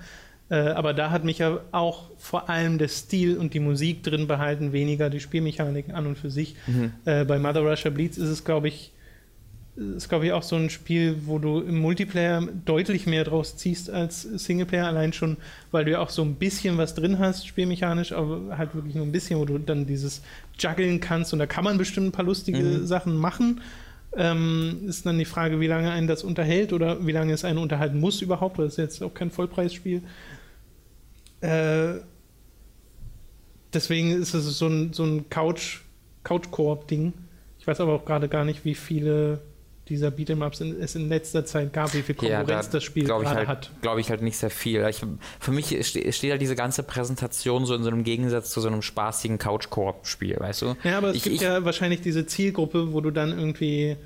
Äh, 0.49 0.55
aber 0.55 0.93
da 0.93 1.12
hat 1.12 1.24
mich 1.24 1.38
ja 1.38 1.59
auch 1.72 2.09
vor 2.18 2.49
allem 2.49 2.78
der 2.78 2.89
Stil 2.89 3.38
und 3.38 3.53
die 3.53 3.62
Musik 3.62 4.03
drin 4.03 4.28
behalten, 4.28 4.74
weniger 4.74 5.09
die 5.09 5.22
Spielmechanik 5.22 5.93
an 5.93 6.07
und 6.07 6.18
für 6.18 6.30
sich. 6.30 6.55
Mhm. 6.68 6.91
Äh, 7.05 7.24
bei 7.24 7.39
Mother 7.39 7.62
Russia 7.62 7.89
Bleeds 7.89 8.18
ist 8.18 8.28
es, 8.28 8.43
glaube 8.43 8.68
ich, 8.68 8.91
ist, 9.78 10.09
glaube 10.09 10.26
ich, 10.26 10.34
auch 10.34 10.43
so 10.43 10.57
ein 10.57 10.70
Spiel, 10.70 11.16
wo 11.26 11.39
du 11.39 11.62
im 11.62 11.80
Multiplayer 11.80 12.45
deutlich 12.66 13.07
mehr 13.07 13.24
draus 13.24 13.55
ziehst 13.55 13.89
als 13.89 14.24
Singleplayer, 14.24 14.86
allein 14.86 15.14
schon, 15.14 15.38
weil 15.72 15.86
du 15.86 15.91
ja 15.91 15.99
auch 15.99 16.09
so 16.09 16.22
ein 16.24 16.36
bisschen 16.36 16.78
was 16.78 16.93
drin 16.93 17.20
hast, 17.20 17.47
spielmechanisch, 17.47 18.12
aber 18.12 18.57
halt 18.57 18.76
wirklich 18.76 18.95
nur 18.95 19.05
ein 19.05 19.14
bisschen, 19.14 19.39
wo 19.39 19.45
du 19.45 19.57
dann 19.57 19.86
dieses 19.86 20.22
Juggeln 20.59 20.99
kannst 20.99 21.32
und 21.32 21.39
da 21.39 21.45
kann 21.45 21.64
man 21.64 21.78
bestimmt 21.78 22.07
ein 22.07 22.12
paar 22.12 22.26
lustige 22.26 22.59
mhm. 22.59 22.86
Sachen 22.86 23.16
machen. 23.16 23.62
Ähm, 24.18 24.82
ist 24.88 25.05
dann 25.05 25.18
die 25.18 25.26
Frage, 25.26 25.59
wie 25.62 25.68
lange 25.68 25.89
einen 25.91 26.07
das 26.07 26.24
unterhält 26.24 26.74
oder 26.74 27.05
wie 27.05 27.14
lange 27.14 27.32
es 27.32 27.45
einen 27.45 27.59
unterhalten 27.59 27.99
muss 27.99 28.22
überhaupt, 28.22 28.57
weil 28.57 28.66
es 28.66 28.74
ist 28.74 28.78
jetzt 28.78 29.03
auch 29.03 29.14
kein 29.14 29.32
Vollpreisspiel. 29.32 30.01
Äh, 31.39 31.93
deswegen 33.74 34.12
ist 34.12 34.34
es 34.34 34.57
so 34.57 34.68
ein, 34.68 34.91
so 34.93 35.03
ein 35.03 35.30
Couch, 35.30 35.80
Couch-Koop-Ding. 36.24 37.14
Ich 37.57 37.68
weiß 37.68 37.80
aber 37.80 37.93
auch 37.93 38.05
gerade 38.05 38.28
gar 38.28 38.43
nicht, 38.43 38.66
wie 38.66 38.76
viele 38.76 39.39
dieser 39.92 40.08
Beat'em-Ups 40.08 40.62
es 40.62 40.96
in 40.96 41.10
letzter 41.10 41.46
Zeit 41.46 41.74
gab, 41.74 41.94
wie 41.94 42.02
viel 42.02 42.16
Konkurrenz 42.16 42.50
ja, 42.50 42.62
da 42.62 42.70
das 42.72 42.84
Spiel 42.84 43.04
gerade 43.04 43.30
halt, 43.30 43.48
hat. 43.48 43.72
Glaube 43.82 44.00
ich 44.00 44.10
halt 44.10 44.22
nicht 44.22 44.38
sehr 44.38 44.50
viel. 44.50 44.86
Ich, 44.89 45.02
für 45.39 45.52
mich 45.52 45.86
steht, 45.86 46.16
steht 46.16 46.32
halt 46.32 46.42
diese 46.42 46.56
ganze 46.56 46.84
Präsentation 46.84 47.66
so 47.66 47.76
in 47.76 47.84
so 47.84 47.89
einem 47.89 48.04
Gegensatz 48.06 48.52
zu 48.52 48.62
so 48.62 48.70
einem 48.70 48.82
spaßigen 48.82 49.38
Couch-Koop-Spiel, 49.38 50.38
weißt 50.39 50.62
du? 50.62 50.76
Ja, 50.84 50.98
aber 50.98 51.10
es 51.10 51.18
ich, 51.18 51.24
gibt 51.24 51.36
ich, 51.36 51.42
ja 51.42 51.66
wahrscheinlich 51.66 52.02
diese 52.02 52.26
Zielgruppe, 52.26 52.94
wo 52.94 53.02
du 53.02 53.12
dann 53.12 53.38
irgendwie 53.38 53.98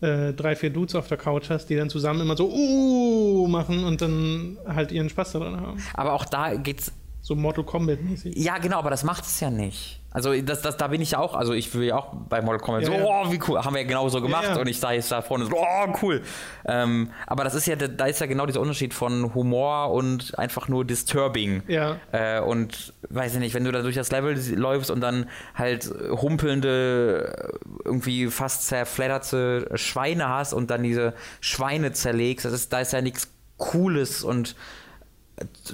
äh, 0.00 0.32
drei, 0.32 0.56
vier 0.56 0.70
Dudes 0.70 0.96
auf 0.96 1.06
der 1.06 1.18
Couch 1.18 1.50
hast, 1.50 1.66
die 1.66 1.76
dann 1.76 1.88
zusammen 1.88 2.20
immer 2.20 2.36
so 2.36 2.50
uh 2.50 3.46
machen 3.46 3.84
und 3.84 4.02
dann 4.02 4.58
halt 4.66 4.90
ihren 4.90 5.08
Spaß 5.08 5.32
daran 5.32 5.60
haben. 5.60 5.82
Aber 5.94 6.14
auch 6.14 6.24
da 6.24 6.56
geht's 6.56 6.92
so 7.28 7.36
Mortal 7.36 7.62
Kombat 7.62 8.00
mäßig. 8.00 8.34
Ja, 8.38 8.56
genau, 8.56 8.78
aber 8.78 8.88
das 8.88 9.04
macht 9.04 9.24
es 9.24 9.38
ja 9.38 9.50
nicht. 9.50 10.00
Also 10.10 10.34
das, 10.40 10.62
das, 10.62 10.78
da 10.78 10.86
bin 10.88 11.02
ich 11.02 11.10
ja 11.10 11.18
auch, 11.18 11.34
also 11.34 11.52
ich 11.52 11.74
will 11.74 11.84
ja 11.84 11.96
auch 11.96 12.14
bei 12.26 12.40
Mortal 12.40 12.60
Kombat 12.60 12.82
ja, 12.84 12.88
so, 12.88 12.94
ja. 12.94 13.04
oh, 13.04 13.30
wie 13.30 13.38
cool, 13.46 13.62
haben 13.62 13.74
wir 13.74 13.82
ja 13.82 13.86
genauso 13.86 14.22
gemacht 14.22 14.44
ja, 14.44 14.58
und 14.58 14.66
ich 14.66 14.80
sage 14.80 14.94
jetzt 14.94 15.12
da 15.12 15.20
vorne 15.20 15.44
so, 15.44 15.52
oh, 15.54 15.94
cool. 16.00 16.22
Ähm, 16.64 17.10
aber 17.26 17.44
das 17.44 17.54
ist 17.54 17.66
ja, 17.66 17.76
da 17.76 18.06
ist 18.06 18.18
ja 18.22 18.26
genau 18.26 18.46
dieser 18.46 18.62
Unterschied 18.62 18.94
von 18.94 19.34
Humor 19.34 19.92
und 19.92 20.38
einfach 20.38 20.68
nur 20.68 20.86
disturbing. 20.86 21.62
Ja. 21.68 21.98
Äh, 22.12 22.40
und 22.40 22.94
weiß 23.10 23.34
ich 23.34 23.40
nicht, 23.40 23.54
wenn 23.54 23.64
du 23.64 23.72
da 23.72 23.82
durch 23.82 23.96
das 23.96 24.10
Level 24.10 24.34
läufst 24.56 24.90
und 24.90 25.02
dann 25.02 25.28
halt 25.54 25.84
humpelnde, 26.10 27.52
irgendwie 27.84 28.28
fast 28.28 28.66
zerfledderte 28.66 29.68
Schweine 29.74 30.30
hast 30.30 30.54
und 30.54 30.70
dann 30.70 30.82
diese 30.82 31.12
Schweine 31.42 31.92
zerlegst, 31.92 32.46
das 32.46 32.54
ist, 32.54 32.72
da 32.72 32.80
ist 32.80 32.94
ja 32.94 33.02
nichts 33.02 33.30
Cooles 33.58 34.24
und 34.24 34.56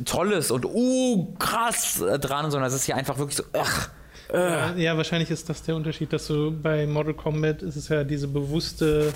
Tolles 0.05 0.51
und 0.51 0.65
uh, 0.65 1.35
krass 1.39 2.03
dran, 2.21 2.51
sondern 2.51 2.69
es 2.69 2.75
ist 2.75 2.85
hier 2.85 2.97
einfach 2.97 3.19
wirklich 3.19 3.37
so, 3.37 3.45
ach, 3.53 3.91
ja, 4.33 4.75
ja, 4.75 4.97
wahrscheinlich 4.97 5.31
ist 5.31 5.49
das 5.49 5.63
der 5.63 5.77
Unterschied, 5.77 6.13
dass 6.13 6.27
du 6.27 6.51
bei 6.51 6.87
Mortal 6.87 7.15
Kombat 7.15 7.63
ist 7.63 7.77
es 7.77 7.89
ja 7.89 8.05
diese 8.05 8.27
bewusste 8.27 9.13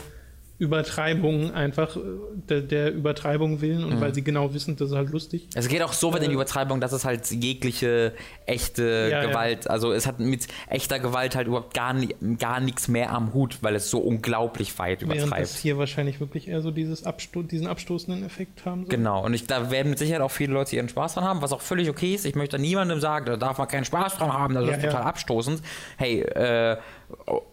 Übertreibung 0.59 1.53
einfach 1.53 1.97
äh, 1.97 2.01
der, 2.49 2.61
der 2.63 2.93
Übertreibung 2.93 3.61
willen 3.61 3.85
und 3.85 3.97
mhm. 3.97 4.01
weil 4.01 4.13
sie 4.13 4.25
genau 4.25 4.53
wissen, 4.55 4.75
das 4.77 4.91
ist 4.91 4.97
halt 4.97 5.11
lustig. 5.11 5.49
Es 5.55 5.69
geht 5.69 5.83
auch 5.83 5.93
so 5.93 6.13
weit 6.13 6.23
äh, 6.23 6.25
in 6.25 6.31
die 6.31 6.35
Übertreibung, 6.35 6.81
dass 6.81 6.91
es 6.91 7.05
halt 7.05 7.31
jegliche 7.31 8.13
echte 8.45 9.09
ja, 9.11 9.25
Gewalt, 9.25 9.67
ja. 9.67 9.71
also 9.71 9.93
es 9.93 10.07
hat 10.09 10.19
mit 10.19 10.49
echter 10.69 10.99
Gewalt 10.99 11.37
halt 11.37 11.47
überhaupt 11.47 11.75
gar, 11.75 11.95
gar 12.39 12.59
nichts 12.59 12.89
mehr 12.89 13.13
am 13.13 13.35
Hut, 13.35 13.59
weil 13.61 13.77
es 13.77 13.89
so 13.89 14.01
unglaublich 14.01 14.77
weit 14.81 15.03
übertreibt. 15.03 15.31
Während 15.31 15.45
es 15.45 15.57
hier 15.59 15.79
wahrscheinlich 15.79 16.19
wirklich 16.19 16.49
eher 16.49 16.61
so 16.61 16.73
dieses 16.73 17.05
Absto 17.05 17.43
diesen 17.45 17.69
abstoßenden 17.69 18.25
Effekt 18.25 18.65
haben 18.65 18.83
soll. 18.83 18.91
Genau, 18.91 19.25
und 19.25 19.35
ich, 19.35 19.47
da 19.47 19.71
werden 19.71 19.91
mit 19.91 20.01
Sicherheit 20.01 20.23
auch 20.23 20.33
viele 20.33 20.53
Leute 20.55 20.75
ihren 20.75 20.89
Spaß 20.89 21.15
dran 21.15 21.25
haben, 21.25 21.41
was 21.41 21.53
auch 21.53 21.61
völlig 21.61 21.89
okay 21.89 22.15
ist. 22.15 22.27
Ich 22.27 22.35
möchte 22.35 22.59
niemandem 22.59 22.99
sagen, 22.99 23.27
da 23.27 23.37
darf 23.37 23.59
man 23.59 23.69
keinen 23.69 23.85
Spaß 23.85 24.17
dran 24.17 24.33
haben, 24.33 24.55
das 24.55 24.67
ja, 24.67 24.75
ist 24.75 24.83
total 24.83 25.03
abstoßend. 25.03 25.63
Hey, 25.97 26.23
äh, 26.23 26.79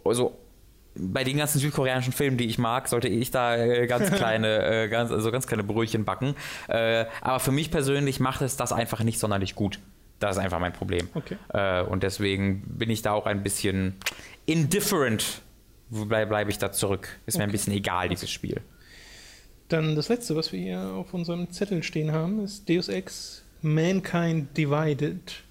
also 0.04 0.34
bei 0.98 1.24
den 1.24 1.38
ganzen 1.38 1.60
südkoreanischen 1.60 2.14
Filmen, 2.14 2.38
die 2.38 2.46
ich 2.46 2.58
mag, 2.58 2.88
sollte 2.88 3.08
ich 3.08 3.32
da 3.32 3.58
äh, 3.58 3.88
ganz 3.88 4.12
kleine, 4.16 4.84
äh, 4.84 4.88
ganz, 4.88 5.12
also 5.12 5.32
ganz 5.32 5.48
kleine 5.48 5.64
Brötchen 5.64 6.06
backen. 6.06 6.36
Äh, 6.68 7.06
aber 7.22 7.40
für 7.40 7.52
mich 7.52 7.72
persönlich 7.72 8.20
macht 8.20 8.42
es 8.42 8.58
das 8.58 8.72
einfach 8.72 9.04
nicht 9.04 9.20
sonderlich 9.20 9.56
gut. 9.56 9.80
Das 10.20 10.38
ist 10.38 10.42
einfach 10.42 10.60
mein 10.60 10.72
Problem. 10.72 11.10
Okay. 11.14 11.36
Und 11.90 12.02
deswegen 12.02 12.62
bin 12.66 12.90
ich 12.90 13.02
da 13.02 13.12
auch 13.12 13.26
ein 13.26 13.44
bisschen 13.44 13.96
indifferent. 14.46 15.42
Bleibe 15.90 16.30
bleib 16.30 16.48
ich 16.48 16.58
da 16.58 16.72
zurück. 16.72 17.20
Ist 17.26 17.36
okay. 17.36 17.40
mir 17.40 17.50
ein 17.50 17.52
bisschen 17.52 17.74
egal, 17.74 18.08
dieses 18.08 18.32
Spiel. 18.32 18.62
Dann 19.68 19.98
das 19.98 20.08
letzte, 20.08 20.38
was 20.38 20.54
wir 20.54 20.60
hier 20.60 20.80
auf 20.80 21.14
unserem 21.14 21.52
Zettel 21.52 21.84
stehen 21.84 22.14
haben, 22.14 22.44
ist 22.46 22.70
Deus 22.70 22.88
Ex 22.88 23.44
Mankind 23.62 24.56
Divided. 24.56 25.44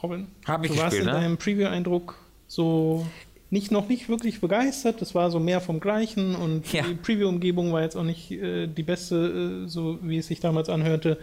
Robin, 0.00 0.28
Hab 0.46 0.62
ich 0.62 0.70
du 0.70 0.74
gespielt, 0.74 0.82
warst 0.82 0.96
in 0.98 1.06
ne? 1.06 1.12
deinem 1.12 1.36
Preview-Eindruck 1.38 2.16
so 2.46 3.06
nicht 3.54 3.70
noch 3.70 3.88
nicht 3.88 4.08
wirklich 4.08 4.40
begeistert. 4.40 5.00
Das 5.00 5.14
war 5.14 5.30
so 5.30 5.38
mehr 5.38 5.60
vom 5.60 5.78
Gleichen 5.78 6.34
und 6.34 6.70
ja. 6.72 6.82
die 6.82 6.94
Preview-Umgebung 6.94 7.72
war 7.72 7.82
jetzt 7.82 7.96
auch 7.96 8.02
nicht 8.02 8.32
äh, 8.32 8.66
die 8.66 8.82
beste, 8.82 9.62
äh, 9.64 9.68
so 9.68 9.98
wie 10.02 10.18
es 10.18 10.26
sich 10.26 10.40
damals 10.40 10.68
anhörte. 10.68 11.18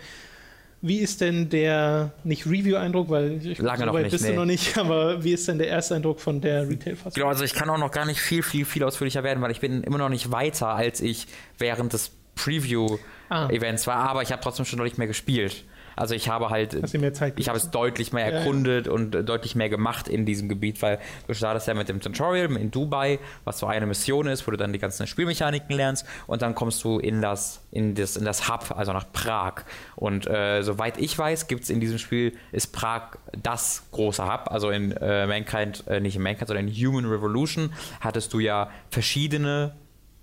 Wie 0.82 0.99
ist 0.99 1.19
denn 1.19 1.49
der, 1.49 2.13
nicht 2.23 2.45
Review-Eindruck, 2.45 3.09
weil 3.09 3.45
ich 3.45 3.59
Lange 3.59 3.79
so 3.79 3.86
noch 3.86 3.93
weit 3.93 4.03
nicht, 4.03 4.13
bist 4.13 4.23
nee. 4.23 4.32
du 4.32 4.38
noch 4.38 4.45
nicht, 4.45 4.77
aber 4.77 5.23
wie 5.23 5.34
ist 5.34 5.45
denn 5.49 5.57
der 5.57 5.67
erste 5.67 5.95
Eindruck 5.95 6.21
von 6.21 6.39
der 6.39 6.69
Retail-Fassung? 6.69 7.15
Genau, 7.15 7.27
also 7.27 7.43
ich 7.43 7.53
kann 7.53 7.69
auch 7.69 7.77
noch 7.77 7.91
gar 7.91 8.05
nicht 8.05 8.21
viel, 8.21 8.43
viel, 8.43 8.63
viel 8.63 8.84
ausführlicher 8.84 9.23
werden, 9.23 9.43
weil 9.43 9.51
ich 9.51 9.59
bin 9.59 9.84
immer 9.84 9.97
noch 9.97 10.09
nicht 10.09 10.32
weiter, 10.32 10.69
als 10.69 11.01
ich 11.01 11.27
während 11.57 11.91
des 11.91 12.11
Preview-Events 12.36 13.88
war, 13.88 14.09
aber 14.09 14.21
ich 14.21 14.32
habe 14.32 14.41
trotzdem 14.41 14.65
schon 14.65 14.79
deutlich 14.79 14.97
mehr 14.97 15.07
gespielt. 15.07 15.65
Also 16.01 16.15
ich 16.15 16.29
habe 16.29 16.49
halt, 16.49 16.73
ich 16.73 17.47
habe 17.47 17.57
es 17.59 17.69
deutlich 17.69 18.11
mehr 18.11 18.25
Ja, 18.25 18.31
ja. 18.31 18.37
erkundet 18.39 18.87
und 18.87 19.13
äh, 19.13 19.23
deutlich 19.23 19.53
mehr 19.53 19.69
gemacht 19.69 20.07
in 20.07 20.25
diesem 20.25 20.49
Gebiet, 20.49 20.81
weil 20.81 20.97
du 21.27 21.35
startest 21.35 21.67
ja 21.67 21.75
mit 21.75 21.89
dem 21.89 22.01
Tutorial 22.01 22.55
in 22.57 22.71
Dubai, 22.71 23.19
was 23.43 23.59
so 23.59 23.67
eine 23.67 23.85
Mission 23.85 24.25
ist, 24.25 24.47
wo 24.47 24.51
du 24.51 24.57
dann 24.57 24.73
die 24.73 24.79
ganzen 24.79 25.05
Spielmechaniken 25.05 25.75
lernst 25.75 26.07
und 26.25 26.41
dann 26.41 26.55
kommst 26.55 26.83
du 26.83 26.97
in 26.97 27.21
das, 27.21 27.61
in 27.69 27.93
das, 27.93 28.17
in 28.17 28.25
das 28.25 28.49
Hub, 28.49 28.71
also 28.75 28.93
nach 28.93 29.11
Prag. 29.13 29.63
Und 29.95 30.25
äh, 30.25 30.63
soweit 30.63 30.97
ich 30.97 31.15
weiß, 31.15 31.45
gibt 31.45 31.65
es 31.65 31.69
in 31.69 31.79
diesem 31.79 31.99
Spiel, 31.99 32.33
ist 32.51 32.73
Prag 32.73 33.17
das 33.39 33.83
große 33.91 34.25
Hub. 34.25 34.49
Also 34.49 34.71
in 34.71 34.93
äh, 34.93 35.27
Mankind, 35.27 35.83
äh, 35.87 35.99
nicht 35.99 36.15
in 36.15 36.23
Mankind, 36.23 36.47
sondern 36.47 36.67
in 36.67 36.73
Human 36.73 37.05
Revolution 37.05 37.73
hattest 37.99 38.33
du 38.33 38.39
ja 38.39 38.71
verschiedene 38.89 39.75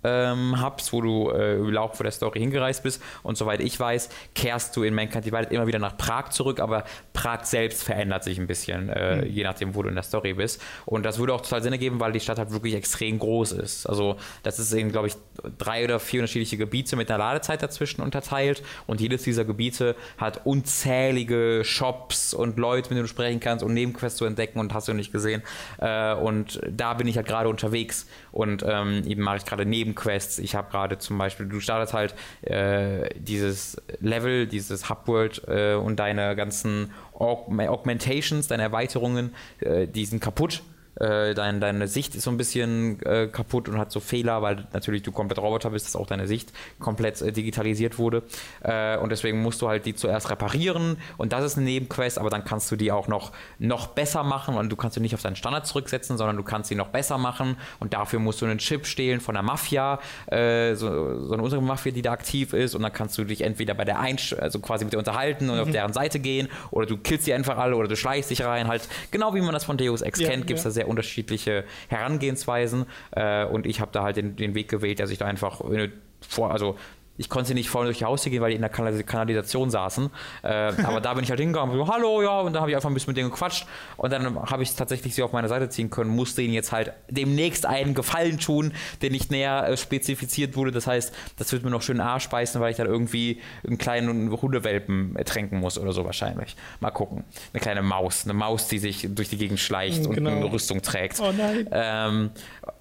ähm, 0.03 0.63
Hubs, 0.63 0.93
wo 0.93 1.01
du 1.01 1.29
äh, 1.29 1.55
im 1.55 1.71
Laufe 1.71 2.03
der 2.03 2.11
Story 2.11 2.39
hingereist 2.39 2.83
bist. 2.83 3.01
Und 3.23 3.37
soweit 3.37 3.59
ich 3.59 3.79
weiß, 3.79 4.09
kehrst 4.35 4.75
du 4.75 4.83
in 4.83 4.93
Mankind 4.93 5.25
Divided 5.25 5.51
immer 5.51 5.67
wieder 5.67 5.79
nach 5.79 5.97
Prag 5.97 6.29
zurück, 6.29 6.59
aber 6.59 6.83
Prag 7.13 7.45
selbst 7.45 7.83
verändert 7.83 8.23
sich 8.23 8.39
ein 8.39 8.47
bisschen, 8.47 8.89
äh, 8.89 9.25
je 9.25 9.43
nachdem, 9.43 9.75
wo 9.75 9.83
du 9.83 9.89
in 9.89 9.95
der 9.95 10.03
Story 10.03 10.33
bist. 10.33 10.61
Und 10.85 11.03
das 11.03 11.19
würde 11.19 11.33
auch 11.33 11.41
total 11.41 11.61
Sinn 11.61 11.73
ergeben, 11.73 11.99
weil 11.99 12.11
die 12.11 12.19
Stadt 12.19 12.39
halt 12.39 12.51
wirklich 12.51 12.75
extrem 12.75 13.19
groß 13.19 13.53
ist. 13.53 13.85
Also 13.87 14.17
das 14.43 14.59
ist 14.59 14.73
in, 14.73 14.91
glaube 14.91 15.07
ich, 15.07 15.15
drei 15.57 15.83
oder 15.83 15.99
vier 15.99 16.21
unterschiedliche 16.21 16.57
Gebiete 16.57 16.95
mit 16.95 17.09
einer 17.09 17.19
Ladezeit 17.19 17.61
dazwischen 17.61 18.01
unterteilt. 18.01 18.63
Und 18.87 19.01
jedes 19.01 19.23
dieser 19.23 19.45
Gebiete 19.45 19.95
hat 20.17 20.45
unzählige 20.45 21.61
Shops 21.63 22.33
und 22.33 22.57
Leute, 22.57 22.89
mit 22.89 22.91
denen 22.91 23.03
du 23.03 23.07
sprechen 23.07 23.39
kannst 23.39 23.63
und 23.63 23.73
Nebenquests 23.73 24.17
zu 24.17 24.25
entdecken 24.25 24.59
und 24.59 24.73
hast 24.73 24.87
du 24.87 24.93
nicht 24.93 25.11
gesehen. 25.11 25.41
Äh, 25.79 26.13
und 26.13 26.61
da 26.69 26.93
bin 26.93 27.07
ich 27.07 27.17
halt 27.17 27.27
gerade 27.27 27.49
unterwegs 27.49 28.07
und 28.31 28.63
ähm, 28.67 29.03
eben 29.05 29.23
mache 29.23 29.37
ich 29.37 29.45
gerade 29.45 29.65
Nebenquests. 29.89 30.39
Ich 30.39 30.55
habe 30.55 30.71
gerade 30.71 30.97
zum 30.97 31.17
Beispiel, 31.17 31.47
du 31.47 31.59
startest 31.59 31.93
halt 31.93 32.15
äh, 32.41 33.09
dieses 33.15 33.81
Level, 33.99 34.47
dieses 34.47 34.89
Hubworld 34.89 35.43
äh, 35.47 35.73
und 35.75 35.97
deine 35.97 36.35
ganzen 36.35 36.91
Aug 37.13 37.49
Augmentations, 37.59 38.47
deine 38.47 38.63
Erweiterungen, 38.63 39.33
äh, 39.59 39.87
die 39.87 40.05
sind 40.05 40.21
kaputt. 40.21 40.61
Äh, 40.99 41.33
dein, 41.33 41.61
deine 41.61 41.87
Sicht 41.87 42.15
ist 42.15 42.23
so 42.23 42.31
ein 42.31 42.37
bisschen 42.37 43.01
äh, 43.03 43.27
kaputt 43.27 43.69
und 43.69 43.77
hat 43.77 43.91
so 43.91 43.99
Fehler, 43.99 44.41
weil 44.41 44.67
natürlich 44.73 45.01
du 45.01 45.11
komplett 45.11 45.39
Roboter 45.39 45.69
bist, 45.69 45.85
dass 45.85 45.95
auch 45.95 46.07
deine 46.07 46.27
Sicht 46.27 46.51
komplett 46.79 47.21
äh, 47.21 47.31
digitalisiert 47.31 47.97
wurde. 47.97 48.23
Äh, 48.61 48.97
und 48.97 49.09
deswegen 49.09 49.41
musst 49.41 49.61
du 49.61 49.69
halt 49.69 49.85
die 49.85 49.95
zuerst 49.95 50.29
reparieren 50.29 50.97
und 51.17 51.31
das 51.31 51.45
ist 51.45 51.57
eine 51.57 51.65
Nebenquest, 51.65 52.19
aber 52.19 52.29
dann 52.29 52.43
kannst 52.43 52.69
du 52.71 52.75
die 52.75 52.91
auch 52.91 53.07
noch, 53.07 53.31
noch 53.59 53.87
besser 53.87 54.23
machen 54.23 54.55
und 54.55 54.69
du 54.69 54.75
kannst 54.75 54.95
sie 54.95 54.99
nicht 54.99 55.15
auf 55.15 55.21
deinen 55.21 55.37
Standard 55.37 55.65
zurücksetzen, 55.65 56.17
sondern 56.17 56.35
du 56.35 56.43
kannst 56.43 56.67
sie 56.69 56.75
noch 56.75 56.89
besser 56.89 57.17
machen 57.17 57.55
und 57.79 57.93
dafür 57.93 58.19
musst 58.19 58.41
du 58.41 58.45
einen 58.45 58.59
Chip 58.59 58.85
stehlen 58.85 59.21
von 59.21 59.35
der 59.35 59.43
Mafia, 59.43 59.99
äh, 60.27 60.75
so, 60.75 61.25
so 61.25 61.33
eine 61.33 61.43
unsere 61.43 61.61
Mafia, 61.61 61.93
die 61.93 62.01
da 62.01 62.11
aktiv 62.11 62.51
ist 62.51 62.75
und 62.75 62.81
dann 62.81 62.91
kannst 62.91 63.17
du 63.17 63.23
dich 63.23 63.41
entweder 63.41 63.73
bei 63.73 63.85
der 63.85 63.99
Einsch 63.99 64.33
also 64.33 64.59
quasi 64.59 64.83
mit 64.83 64.93
dir 64.93 64.97
unterhalten 64.97 65.49
und 65.49 65.59
auf 65.59 65.71
deren 65.71 65.93
Seite 65.93 66.19
gehen 66.19 66.49
oder 66.71 66.85
du 66.85 66.97
killst 66.97 67.23
sie 67.23 67.33
einfach 67.33 67.57
alle 67.57 67.77
oder 67.77 67.87
du 67.87 67.95
schleichst 67.95 68.29
dich 68.29 68.43
rein, 68.43 68.67
halt 68.67 68.87
genau 69.11 69.33
wie 69.33 69.41
man 69.41 69.53
das 69.53 69.63
von 69.63 69.77
Deus 69.77 70.01
Ex 70.01 70.19
Ja, 70.19 70.29
kennt, 70.29 70.45
gibt 70.45 70.59
es 70.59 70.65
ja. 70.65 70.69
da 70.69 70.73
sehr 70.73 70.88
unterschiedliche 70.89 71.63
Herangehensweisen 71.87 72.85
äh, 73.11 73.45
und 73.45 73.65
ich 73.65 73.79
habe 73.79 73.91
da 73.91 74.03
halt 74.03 74.17
den, 74.17 74.35
den 74.35 74.55
Weg 74.55 74.69
gewählt, 74.69 74.99
dass 74.99 75.09
ich 75.11 75.17
da 75.17 75.25
einfach 75.25 75.61
in 75.61 75.75
eine 75.75 75.91
vor, 76.27 76.51
also 76.51 76.77
ich 77.19 77.27
konnte 77.27 77.53
nicht 77.53 77.69
vorne 77.69 77.87
durch 77.87 77.97
die 77.97 78.05
Haustür 78.05 78.31
gehen, 78.31 78.41
weil 78.41 78.51
die 78.51 78.55
in 78.55 78.61
der 78.61 78.69
Kanal 78.69 79.03
Kanalisation 79.03 79.69
saßen. 79.69 80.09
Äh, 80.41 80.47
aber 80.83 81.01
da 81.01 81.13
bin 81.13 81.23
ich 81.25 81.29
halt 81.29 81.39
hingegangen, 81.41 81.75
so, 81.75 81.85
hallo, 81.93 82.21
ja, 82.21 82.39
und 82.39 82.53
dann 82.53 82.61
habe 82.61 82.71
ich 82.71 82.77
einfach 82.77 82.89
ein 82.89 82.93
bisschen 82.93 83.11
mit 83.11 83.17
denen 83.17 83.29
gequatscht. 83.29 83.67
Und 83.97 84.13
dann 84.13 84.49
habe 84.49 84.63
ich 84.63 84.73
tatsächlich 84.73 85.13
sie 85.15 85.21
auf 85.21 85.33
meine 85.33 85.49
Seite 85.49 85.67
ziehen 85.67 85.89
können, 85.89 86.09
musste 86.11 86.41
ihnen 86.41 86.53
jetzt 86.53 86.71
halt 86.71 86.93
demnächst 87.09 87.65
einen 87.65 87.93
Gefallen 87.93 88.39
tun, 88.39 88.71
der 89.01 89.09
nicht 89.11 89.31
näher 89.31 89.67
äh, 89.67 89.75
spezifiziert 89.75 90.55
wurde. 90.55 90.71
Das 90.71 90.87
heißt, 90.87 91.13
das 91.37 91.51
wird 91.51 91.63
mir 91.65 91.69
noch 91.71 91.81
schön 91.81 91.99
Arsch 91.99 92.29
beißen, 92.29 92.61
weil 92.61 92.71
ich 92.71 92.77
dann 92.77 92.87
irgendwie 92.87 93.41
einen 93.67 93.77
kleinen 93.77 94.31
Hundewelpen 94.41 95.17
ertränken 95.17 95.59
muss 95.59 95.77
oder 95.77 95.91
so 95.91 96.05
wahrscheinlich. 96.05 96.55
Mal 96.79 96.91
gucken. 96.91 97.25
Eine 97.53 97.59
kleine 97.59 97.81
Maus. 97.81 98.23
Eine 98.23 98.33
Maus, 98.33 98.69
die 98.69 98.79
sich 98.79 99.09
durch 99.13 99.27
die 99.27 99.37
Gegend 99.37 99.59
schleicht 99.59 100.07
und 100.07 100.15
Genau. 100.15 100.29
eine 100.31 100.51
Rüstung 100.51 100.81
trägt. 100.81 101.19
Oh 101.19 101.33
nein. 101.37 101.67
Ähm, 101.69 102.29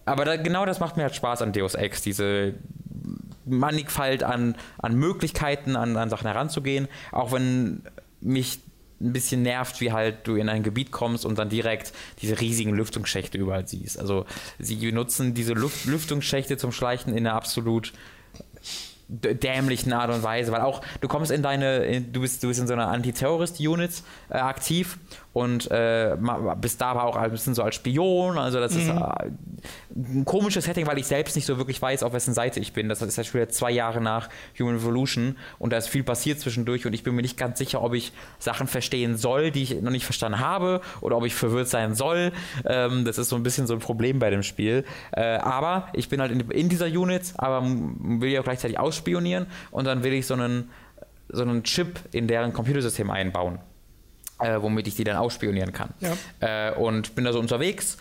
aber 0.04 0.24
da, 0.24 0.36
genau 0.36 0.64
das 0.64 0.78
macht 0.78 0.96
mir 0.96 1.02
halt 1.02 1.16
Spaß 1.16 1.42
an 1.42 1.52
Deus 1.52 1.74
Ex, 1.74 2.02
diese 2.02 2.54
Mannigfalt 3.48 4.22
an, 4.22 4.56
an 4.78 4.94
Möglichkeiten, 4.96 5.76
an, 5.76 5.96
an 5.96 6.10
Sachen 6.10 6.26
heranzugehen, 6.26 6.88
auch 7.12 7.32
wenn 7.32 7.82
mich 8.20 8.60
ein 9.00 9.12
bisschen 9.12 9.42
nervt, 9.42 9.80
wie 9.80 9.92
halt 9.92 10.26
du 10.26 10.36
in 10.36 10.48
ein 10.48 10.62
Gebiet 10.62 10.90
kommst 10.90 11.24
und 11.24 11.38
dann 11.38 11.48
direkt 11.48 11.92
diese 12.20 12.40
riesigen 12.40 12.74
Lüftungsschächte 12.74 13.38
überall 13.38 13.66
siehst. 13.66 13.98
Also 13.98 14.26
sie 14.58 14.76
benutzen 14.76 15.34
diese 15.34 15.52
Luft 15.52 15.86
Lüftungsschächte 15.86 16.56
zum 16.56 16.72
Schleichen 16.72 17.12
in 17.16 17.26
einer 17.26 17.36
absolut 17.36 17.92
dämlichen 19.08 19.92
Art 19.92 20.12
und 20.12 20.22
Weise, 20.22 20.52
weil 20.52 20.60
auch 20.60 20.82
du 21.00 21.08
kommst 21.08 21.30
in 21.30 21.42
deine, 21.42 21.78
in, 21.84 22.12
du 22.12 22.20
bist 22.20 22.42
du 22.42 22.48
bist 22.48 22.60
in 22.60 22.66
so 22.66 22.74
einer 22.74 22.88
Antiterrorist-Unit 22.88 24.02
äh, 24.28 24.34
aktiv 24.34 24.98
und 25.38 25.70
äh, 25.70 26.16
bist 26.60 26.80
da 26.80 26.88
aber 26.88 27.04
auch 27.04 27.14
ein 27.14 27.30
bisschen 27.30 27.54
so 27.54 27.62
als 27.62 27.76
Spion, 27.76 28.38
also 28.38 28.58
das 28.58 28.74
ist 28.74 28.88
äh, 28.88 29.30
ein 29.94 30.24
komisches 30.24 30.64
Setting, 30.64 30.86
weil 30.86 30.98
ich 30.98 31.06
selbst 31.06 31.36
nicht 31.36 31.46
so 31.46 31.58
wirklich 31.58 31.80
weiß, 31.80 32.02
auf 32.02 32.12
wessen 32.12 32.34
Seite 32.34 32.58
ich 32.58 32.72
bin. 32.72 32.88
Das 32.88 33.02
ist 33.02 33.16
ja 33.16 33.22
schon 33.22 33.40
wieder 33.40 33.48
zwei 33.48 33.70
Jahre 33.70 34.00
nach 34.00 34.28
Human 34.58 34.74
Revolution 34.74 35.36
und 35.60 35.72
da 35.72 35.76
ist 35.76 35.88
viel 35.88 36.02
passiert 36.02 36.40
zwischendurch 36.40 36.86
und 36.86 36.92
ich 36.92 37.04
bin 37.04 37.14
mir 37.14 37.22
nicht 37.22 37.36
ganz 37.36 37.58
sicher, 37.58 37.82
ob 37.82 37.94
ich 37.94 38.12
Sachen 38.40 38.66
verstehen 38.66 39.16
soll, 39.16 39.52
die 39.52 39.62
ich 39.62 39.80
noch 39.80 39.92
nicht 39.92 40.04
verstanden 40.04 40.40
habe 40.40 40.80
oder 41.00 41.16
ob 41.16 41.24
ich 41.24 41.34
verwirrt 41.34 41.68
sein 41.68 41.94
soll. 41.94 42.32
Ähm, 42.64 43.04
das 43.04 43.18
ist 43.18 43.28
so 43.28 43.36
ein 43.36 43.44
bisschen 43.44 43.68
so 43.68 43.74
ein 43.74 43.80
Problem 43.80 44.18
bei 44.18 44.30
dem 44.30 44.42
Spiel. 44.42 44.84
Äh, 45.12 45.36
aber 45.36 45.88
ich 45.92 46.08
bin 46.08 46.20
halt 46.20 46.32
in, 46.32 46.40
in 46.50 46.68
dieser 46.68 46.86
Unit, 46.86 47.34
aber 47.36 47.64
will 47.64 48.30
ja 48.30 48.40
auch 48.40 48.44
gleichzeitig 48.44 48.78
ausspionieren 48.78 49.46
und 49.70 49.84
dann 49.84 50.02
will 50.02 50.12
ich 50.12 50.26
so 50.26 50.34
einen, 50.34 50.70
so 51.28 51.42
einen 51.42 51.62
Chip 51.62 52.00
in 52.10 52.26
deren 52.26 52.52
Computersystem 52.52 53.08
einbauen. 53.10 53.60
Äh, 54.40 54.62
womit 54.62 54.86
ich 54.86 54.94
die 54.94 55.04
dann 55.04 55.16
ausspionieren 55.16 55.72
kann. 55.72 55.94
Ja. 56.00 56.16
Äh, 56.70 56.74
und 56.74 57.14
bin 57.16 57.24
da 57.24 57.32
so 57.32 57.40
unterwegs 57.40 57.98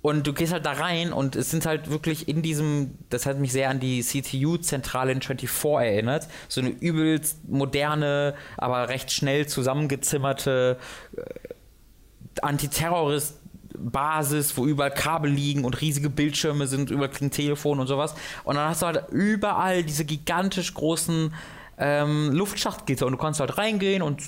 und 0.00 0.26
du 0.26 0.32
gehst 0.32 0.52
halt 0.52 0.64
da 0.64 0.72
rein 0.72 1.12
und 1.12 1.34
es 1.34 1.50
sind 1.50 1.66
halt 1.66 1.90
wirklich 1.90 2.28
in 2.28 2.40
diesem, 2.40 2.94
das 3.10 3.26
hat 3.26 3.38
mich 3.38 3.52
sehr 3.52 3.68
an 3.68 3.80
die 3.80 4.02
CTU-Zentrale 4.02 5.12
in 5.12 5.20
24 5.20 5.64
erinnert, 5.74 6.28
so 6.48 6.60
eine 6.60 6.70
übelst 6.70 7.48
moderne, 7.48 8.34
aber 8.56 8.88
recht 8.88 9.10
schnell 9.10 9.46
zusammengezimmerte 9.46 10.78
äh, 11.16 12.40
Antiterrorist- 12.40 13.34
Basis, 13.80 14.56
wo 14.56 14.66
überall 14.66 14.90
Kabel 14.90 15.30
liegen 15.30 15.64
und 15.64 15.80
riesige 15.80 16.10
Bildschirme 16.10 16.66
sind, 16.66 16.90
überall 16.90 17.10
klingt 17.10 17.34
Telefon 17.34 17.78
und 17.78 17.86
sowas. 17.86 18.14
Und 18.42 18.56
dann 18.56 18.68
hast 18.68 18.82
du 18.82 18.86
halt 18.86 19.04
überall 19.12 19.84
diese 19.84 20.04
gigantisch 20.04 20.74
großen 20.74 21.32
ähm, 21.78 22.32
Luftschachtgitter 22.32 23.06
und 23.06 23.12
du 23.12 23.18
kannst 23.18 23.38
halt 23.38 23.56
reingehen 23.56 24.02
und 24.02 24.22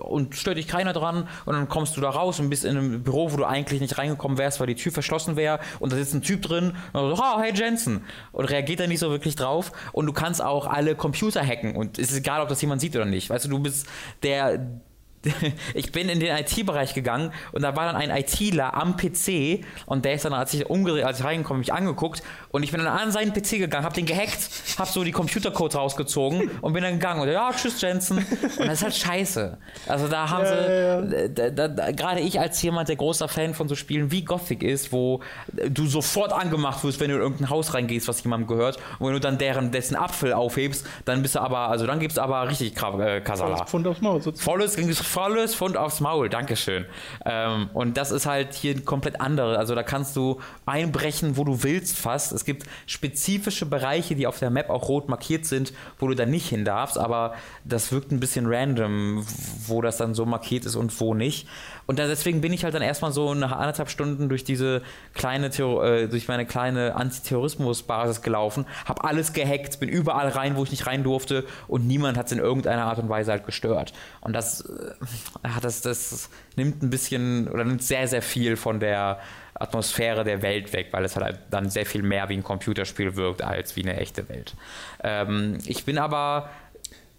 und 0.00 0.36
stört 0.36 0.56
dich 0.56 0.68
keiner 0.68 0.92
dran 0.92 1.28
und 1.46 1.54
dann 1.54 1.68
kommst 1.68 1.96
du 1.96 2.00
da 2.00 2.10
raus 2.10 2.40
und 2.40 2.50
bist 2.50 2.64
in 2.64 2.76
einem 2.76 3.02
Büro, 3.02 3.32
wo 3.32 3.36
du 3.36 3.44
eigentlich 3.44 3.80
nicht 3.80 3.98
reingekommen 3.98 4.38
wärst, 4.38 4.60
weil 4.60 4.66
die 4.66 4.74
Tür 4.74 4.92
verschlossen 4.92 5.36
wäre 5.36 5.60
und 5.78 5.92
da 5.92 5.96
sitzt 5.96 6.14
ein 6.14 6.22
Typ 6.22 6.42
drin 6.42 6.74
und 6.92 7.16
so, 7.16 7.22
oh, 7.22 7.40
hey 7.40 7.52
Jensen 7.54 8.02
und 8.32 8.44
reagiert 8.46 8.80
da 8.80 8.86
nicht 8.86 9.00
so 9.00 9.10
wirklich 9.10 9.36
drauf 9.36 9.72
und 9.92 10.06
du 10.06 10.12
kannst 10.12 10.42
auch 10.42 10.66
alle 10.66 10.94
Computer 10.94 11.44
hacken 11.44 11.76
und 11.76 11.98
es 11.98 12.10
ist 12.10 12.18
egal, 12.18 12.42
ob 12.42 12.48
das 12.48 12.60
jemand 12.60 12.80
sieht 12.80 12.94
oder 12.96 13.04
nicht. 13.04 13.30
Weißt 13.30 13.44
du, 13.44 13.48
du 13.48 13.58
bist 13.58 13.86
der 14.22 14.80
ich 15.74 15.92
bin 15.92 16.08
in 16.08 16.20
den 16.20 16.34
IT-Bereich 16.34 16.94
gegangen 16.94 17.32
und 17.52 17.62
da 17.62 17.76
war 17.76 17.84
dann 17.86 17.96
ein 17.96 18.10
ITler 18.10 18.74
am 18.74 18.96
PC 18.96 19.64
und 19.86 20.04
der 20.04 20.14
ist 20.14 20.24
dann, 20.24 20.32
als 20.32 20.54
ich 20.54 20.68
umgedreht, 20.68 21.04
als 21.04 21.20
ich 21.20 21.24
reingekommen 21.24 21.60
mich 21.60 21.72
angeguckt 21.72 22.22
und 22.50 22.62
ich 22.62 22.72
bin 22.72 22.82
dann 22.82 22.88
an 22.88 23.12
seinen 23.12 23.32
PC 23.32 23.58
gegangen, 23.58 23.84
hab 23.84 23.94
den 23.94 24.06
gehackt, 24.06 24.48
hab 24.78 24.88
so 24.88 25.04
die 25.04 25.12
Computercodes 25.12 25.76
rausgezogen 25.76 26.50
und 26.60 26.72
bin 26.72 26.82
dann 26.82 26.94
gegangen 26.94 27.20
und 27.20 27.28
ja, 27.28 27.50
tschüss 27.52 27.80
Jensen. 27.80 28.18
Und 28.18 28.66
das 28.66 28.78
ist 28.78 28.82
halt 28.82 28.94
scheiße. 28.94 29.58
Also 29.86 30.08
da 30.08 30.30
haben 30.30 30.44
Ja, 30.44 31.06
sie, 31.06 31.54
da, 31.54 31.68
da, 31.68 31.90
gerade 31.92 32.20
ich 32.20 32.40
als 32.40 32.60
jemand, 32.62 32.88
der 32.88 32.96
großer 32.96 33.28
Fan 33.28 33.54
von 33.54 33.68
so 33.68 33.74
Spielen 33.74 34.10
wie 34.10 34.24
Gothic 34.24 34.62
ist, 34.62 34.92
wo 34.92 35.20
du 35.68 35.86
sofort 35.86 36.32
angemacht 36.32 36.82
wirst, 36.82 36.98
wenn 37.00 37.10
du 37.10 37.16
in 37.16 37.22
irgendein 37.22 37.50
Haus 37.50 37.74
reingehst, 37.74 38.08
was 38.08 38.22
jemandem 38.22 38.48
gehört 38.48 38.78
und 38.98 39.06
wenn 39.06 39.14
du 39.14 39.20
dann 39.20 39.38
deren, 39.38 39.70
dessen 39.70 39.96
Apfel 39.96 40.32
aufhebst, 40.32 40.86
dann 41.04 41.22
bist 41.22 41.34
du 41.34 41.40
aber, 41.40 41.68
also 41.68 41.86
dann 41.86 42.00
gibt's 42.00 42.18
aber 42.18 42.48
richtig 42.48 42.72
äh, 42.72 43.20
Kasala. 43.20 43.64
Pfund 43.66 43.86
aufs 43.86 44.00
Maul. 44.00 44.20
Volles 44.20 44.76
volles 45.10 45.54
Fund 45.54 45.76
aufs 45.76 46.00
Maul, 46.00 46.28
Dankeschön. 46.28 46.86
Ähm, 47.24 47.68
und 47.74 47.96
das 47.96 48.12
ist 48.12 48.26
halt 48.26 48.54
hier 48.54 48.74
ein 48.74 48.84
komplett 48.84 49.20
andere. 49.20 49.58
Also 49.58 49.74
da 49.74 49.82
kannst 49.82 50.14
du 50.14 50.40
einbrechen, 50.66 51.36
wo 51.36 51.44
du 51.44 51.62
willst 51.62 51.98
fast. 51.98 52.32
Es 52.32 52.44
gibt 52.44 52.66
spezifische 52.86 53.66
Bereiche, 53.66 54.14
die 54.14 54.26
auf 54.26 54.38
der 54.38 54.50
Map 54.50 54.70
auch 54.70 54.88
rot 54.88 55.08
markiert 55.08 55.46
sind, 55.46 55.72
wo 55.98 56.06
du 56.06 56.14
da 56.14 56.26
nicht 56.26 56.48
hin 56.48 56.64
darfst, 56.64 56.96
aber 56.96 57.34
das 57.64 57.90
wirkt 57.92 58.12
ein 58.12 58.20
bisschen 58.20 58.46
random, 58.46 59.26
wo 59.66 59.82
das 59.82 59.96
dann 59.96 60.14
so 60.14 60.24
markiert 60.24 60.64
ist 60.64 60.76
und 60.76 60.98
wo 61.00 61.14
nicht. 61.14 61.48
Und 61.90 61.98
deswegen 61.98 62.40
bin 62.40 62.52
ich 62.52 62.62
halt 62.62 62.72
dann 62.72 62.82
erstmal 62.82 63.10
so 63.10 63.34
nach 63.34 63.50
anderthalb 63.50 63.90
Stunden 63.90 64.28
durch 64.28 64.44
diese 64.44 64.80
kleine, 65.12 65.50
Theor 65.50 65.84
äh, 65.84 66.06
durch 66.06 66.28
meine 66.28 66.46
kleine 66.46 66.94
Antiterrorismus-Basis 66.94 68.22
gelaufen, 68.22 68.64
habe 68.84 69.02
alles 69.02 69.32
gehackt, 69.32 69.80
bin 69.80 69.88
überall 69.88 70.28
rein, 70.28 70.54
wo 70.54 70.62
ich 70.62 70.70
nicht 70.70 70.86
rein 70.86 71.02
durfte 71.02 71.44
und 71.66 71.88
niemand 71.88 72.16
hat 72.16 72.26
es 72.26 72.32
in 72.32 72.38
irgendeiner 72.38 72.84
Art 72.84 73.00
und 73.00 73.08
Weise 73.08 73.32
halt 73.32 73.44
gestört. 73.44 73.92
Und 74.20 74.34
das, 74.34 74.60
äh, 74.60 75.48
das, 75.60 75.80
das 75.80 76.30
nimmt 76.54 76.80
ein 76.80 76.90
bisschen 76.90 77.48
oder 77.48 77.64
nimmt 77.64 77.82
sehr, 77.82 78.06
sehr 78.06 78.22
viel 78.22 78.56
von 78.56 78.78
der 78.78 79.18
Atmosphäre 79.54 80.22
der 80.22 80.42
Welt 80.42 80.72
weg, 80.72 80.90
weil 80.92 81.04
es 81.04 81.16
halt 81.16 81.40
dann 81.50 81.70
sehr 81.70 81.86
viel 81.86 82.04
mehr 82.04 82.28
wie 82.28 82.34
ein 82.34 82.44
Computerspiel 82.44 83.16
wirkt 83.16 83.42
als 83.42 83.74
wie 83.74 83.82
eine 83.82 83.96
echte 83.96 84.28
Welt. 84.28 84.54
Ähm, 85.02 85.58
ich 85.66 85.84
bin 85.84 85.98
aber. 85.98 86.50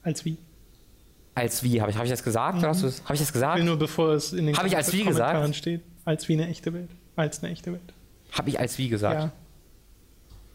Als 0.02 0.24
wie? 0.24 0.38
Als 1.42 1.64
wie? 1.64 1.82
Habe 1.82 1.90
ich, 1.90 1.98
hab 1.98 2.04
ich 2.04 2.12
das 2.12 2.22
gesagt? 2.22 2.58
Mhm. 2.60 2.66
Habe 2.66 2.76
ich 3.14 3.20
das 3.20 3.34
gesagt? 3.34 3.56
Ich 3.56 3.64
will 3.64 3.68
nur 3.68 3.80
bevor 3.80 4.12
es 4.12 4.32
in 4.32 4.46
den 4.46 4.56
hab 4.56 4.64
ich 4.68 4.78
als 4.78 4.94
wie 4.94 5.04
gesagt? 5.04 5.56
steht. 5.56 5.82
Als 6.06 6.30
wie 6.30 6.34
eine 6.34 6.48
echte 6.48 6.72
Welt. 6.72 6.92
Als 7.16 7.42
eine 7.42 7.52
echte 7.52 7.72
Welt. 7.72 7.94
Habe 8.34 8.50
ich 8.50 8.60
als 8.60 8.78
wie 8.78 8.90
gesagt? 8.90 9.22
Ja. 9.22 9.32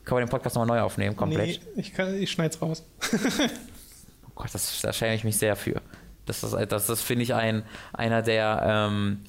Können 0.05 0.21
wir 0.21 0.27
den 0.27 0.31
Podcast 0.31 0.55
nochmal 0.55 0.79
neu 0.79 0.85
aufnehmen, 0.85 1.17
komplett? 1.17 1.61
Nee, 1.75 1.81
ich, 1.81 1.93
kann, 1.93 2.15
ich 2.15 2.31
schneid's 2.31 2.63
raus. 2.63 2.85
oh 3.11 4.31
Gott, 4.37 4.51
das, 4.53 4.81
da 4.81 4.93
schäme 4.93 5.17
ich 5.17 5.25
mich 5.25 5.37
sehr 5.39 5.57
für. 5.57 5.83
Das, 6.25 6.43
das, 6.43 6.53
das, 6.69 6.87
das 6.87 7.03
finde 7.03 7.25
ich 7.25 7.35
ein, 7.35 7.65
einer 7.93 8.23
der. 8.23 8.63
Ähm, 8.95 9.25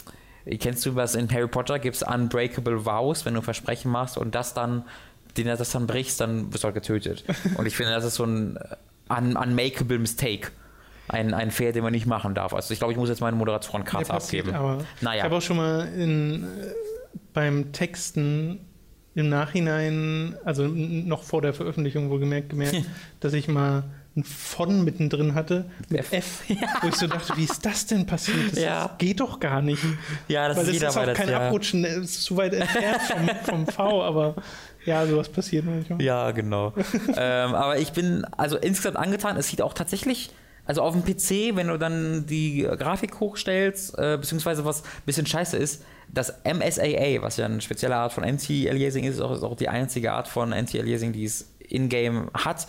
kennst 0.59 0.85
du 0.85 0.93
was 0.93 1.15
in 1.15 1.27
Harry 1.31 1.47
Potter? 1.47 1.79
Gibt 1.79 1.95
es 1.95 2.03
Unbreakable 2.03 2.85
Vows, 2.85 3.25
wenn 3.25 3.33
du 3.33 3.41
Versprechen 3.41 3.89
machst 3.89 4.15
und 4.19 4.35
das 4.35 4.53
dann, 4.53 4.85
den 5.37 5.47
das 5.47 5.71
dann 5.71 5.87
brichst, 5.87 6.21
dann 6.21 6.53
wirst 6.53 6.63
du 6.63 6.65
halt 6.65 6.75
getötet. 6.75 7.23
und 7.57 7.65
ich 7.65 7.75
finde, 7.75 7.93
das 7.93 8.05
ist 8.05 8.13
so 8.13 8.25
ein 8.25 8.59
un 9.09 9.35
unmakeable 9.35 9.97
Mistake 9.97 10.51
ein, 11.09 11.33
ein 11.33 11.51
Fehler, 11.51 11.71
den 11.71 11.83
man 11.83 11.93
nicht 11.93 12.05
machen 12.05 12.33
darf. 12.33 12.53
Also 12.53 12.73
ich 12.73 12.79
glaube, 12.79 12.93
ich 12.93 12.99
muss 12.99 13.09
jetzt 13.09 13.21
meine 13.21 13.37
Moderatorenkarte 13.37 14.13
abgeben. 14.13 14.53
Aber 14.53 14.85
naja. 15.01 15.17
Ich 15.17 15.23
habe 15.23 15.35
auch 15.35 15.41
schon 15.41 15.57
mal 15.57 15.87
in, 15.87 16.43
äh, 16.43 16.47
beim 17.33 17.71
Texten 17.71 18.59
im 19.15 19.29
Nachhinein, 19.29 20.35
also 20.45 20.67
noch 20.67 21.23
vor 21.23 21.41
der 21.41 21.53
Veröffentlichung 21.53 22.09
wohlgemerkt, 22.09 22.49
gemerkt, 22.49 22.83
dass 23.19 23.33
ich 23.33 23.47
mal 23.47 23.83
ein 24.15 24.23
von 24.23 24.83
mittendrin 24.83 25.35
hatte 25.35 25.65
mit 25.89 25.99
F, 25.99 26.13
F 26.13 26.43
ja. 26.47 26.67
wo 26.81 26.87
ich 26.87 26.95
so 26.95 27.07
dachte, 27.07 27.37
wie 27.37 27.43
ist 27.43 27.65
das 27.65 27.85
denn 27.85 28.05
passiert? 28.05 28.51
Das 28.51 28.59
ja. 28.59 28.95
geht 28.97 29.19
doch 29.19 29.39
gar 29.39 29.61
nicht. 29.61 29.83
Ja, 30.27 30.47
das 30.47 30.57
Weil 30.57 30.67
ist 30.67 30.73
jeder 30.73 30.89
ist 30.89 30.97
auch 30.97 31.13
kein 31.13 31.29
ja. 31.29 31.47
Abrutschen, 31.47 31.85
es 31.85 31.97
ist 31.97 32.23
zu 32.23 32.37
weit 32.37 32.53
entfernt 32.53 33.01
vom, 33.43 33.65
vom 33.65 33.67
V, 33.67 34.03
aber 34.03 34.35
ja, 34.85 35.05
sowas 35.05 35.29
passiert 35.29 35.65
manchmal. 35.65 36.01
Ja, 36.01 36.31
genau. 36.31 36.73
ähm, 37.17 37.53
aber 37.53 37.77
ich 37.77 37.91
bin 37.91 38.25
also 38.37 38.57
insgesamt 38.57 38.97
angetan. 38.97 39.35
Es 39.35 39.49
sieht 39.49 39.61
auch 39.61 39.73
tatsächlich 39.73 40.31
also 40.67 40.81
auf 40.81 40.93
dem 40.93 41.03
PC, 41.03 41.55
wenn 41.55 41.67
du 41.67 41.77
dann 41.77 42.25
die 42.27 42.67
Grafik 42.77 43.19
hochstellst, 43.19 43.97
äh, 43.97 44.17
beziehungsweise 44.19 44.65
was 44.65 44.83
ein 44.83 45.05
bisschen 45.05 45.25
scheiße 45.25 45.57
ist, 45.57 45.83
das 46.09 46.33
MSAA, 46.43 47.21
was 47.21 47.37
ja 47.37 47.45
eine 47.45 47.61
spezielle 47.61 47.95
Art 47.95 48.13
von 48.13 48.23
Anti-Aliasing 48.23 49.03
ist, 49.05 49.15
ist 49.15 49.21
auch, 49.21 49.31
ist 49.31 49.43
auch 49.43 49.55
die 49.55 49.69
einzige 49.69 50.13
Art 50.13 50.27
von 50.27 50.53
Anti-Aliasing, 50.53 51.13
die 51.13 51.25
es 51.25 51.49
in-game 51.59 52.29
hat, 52.33 52.67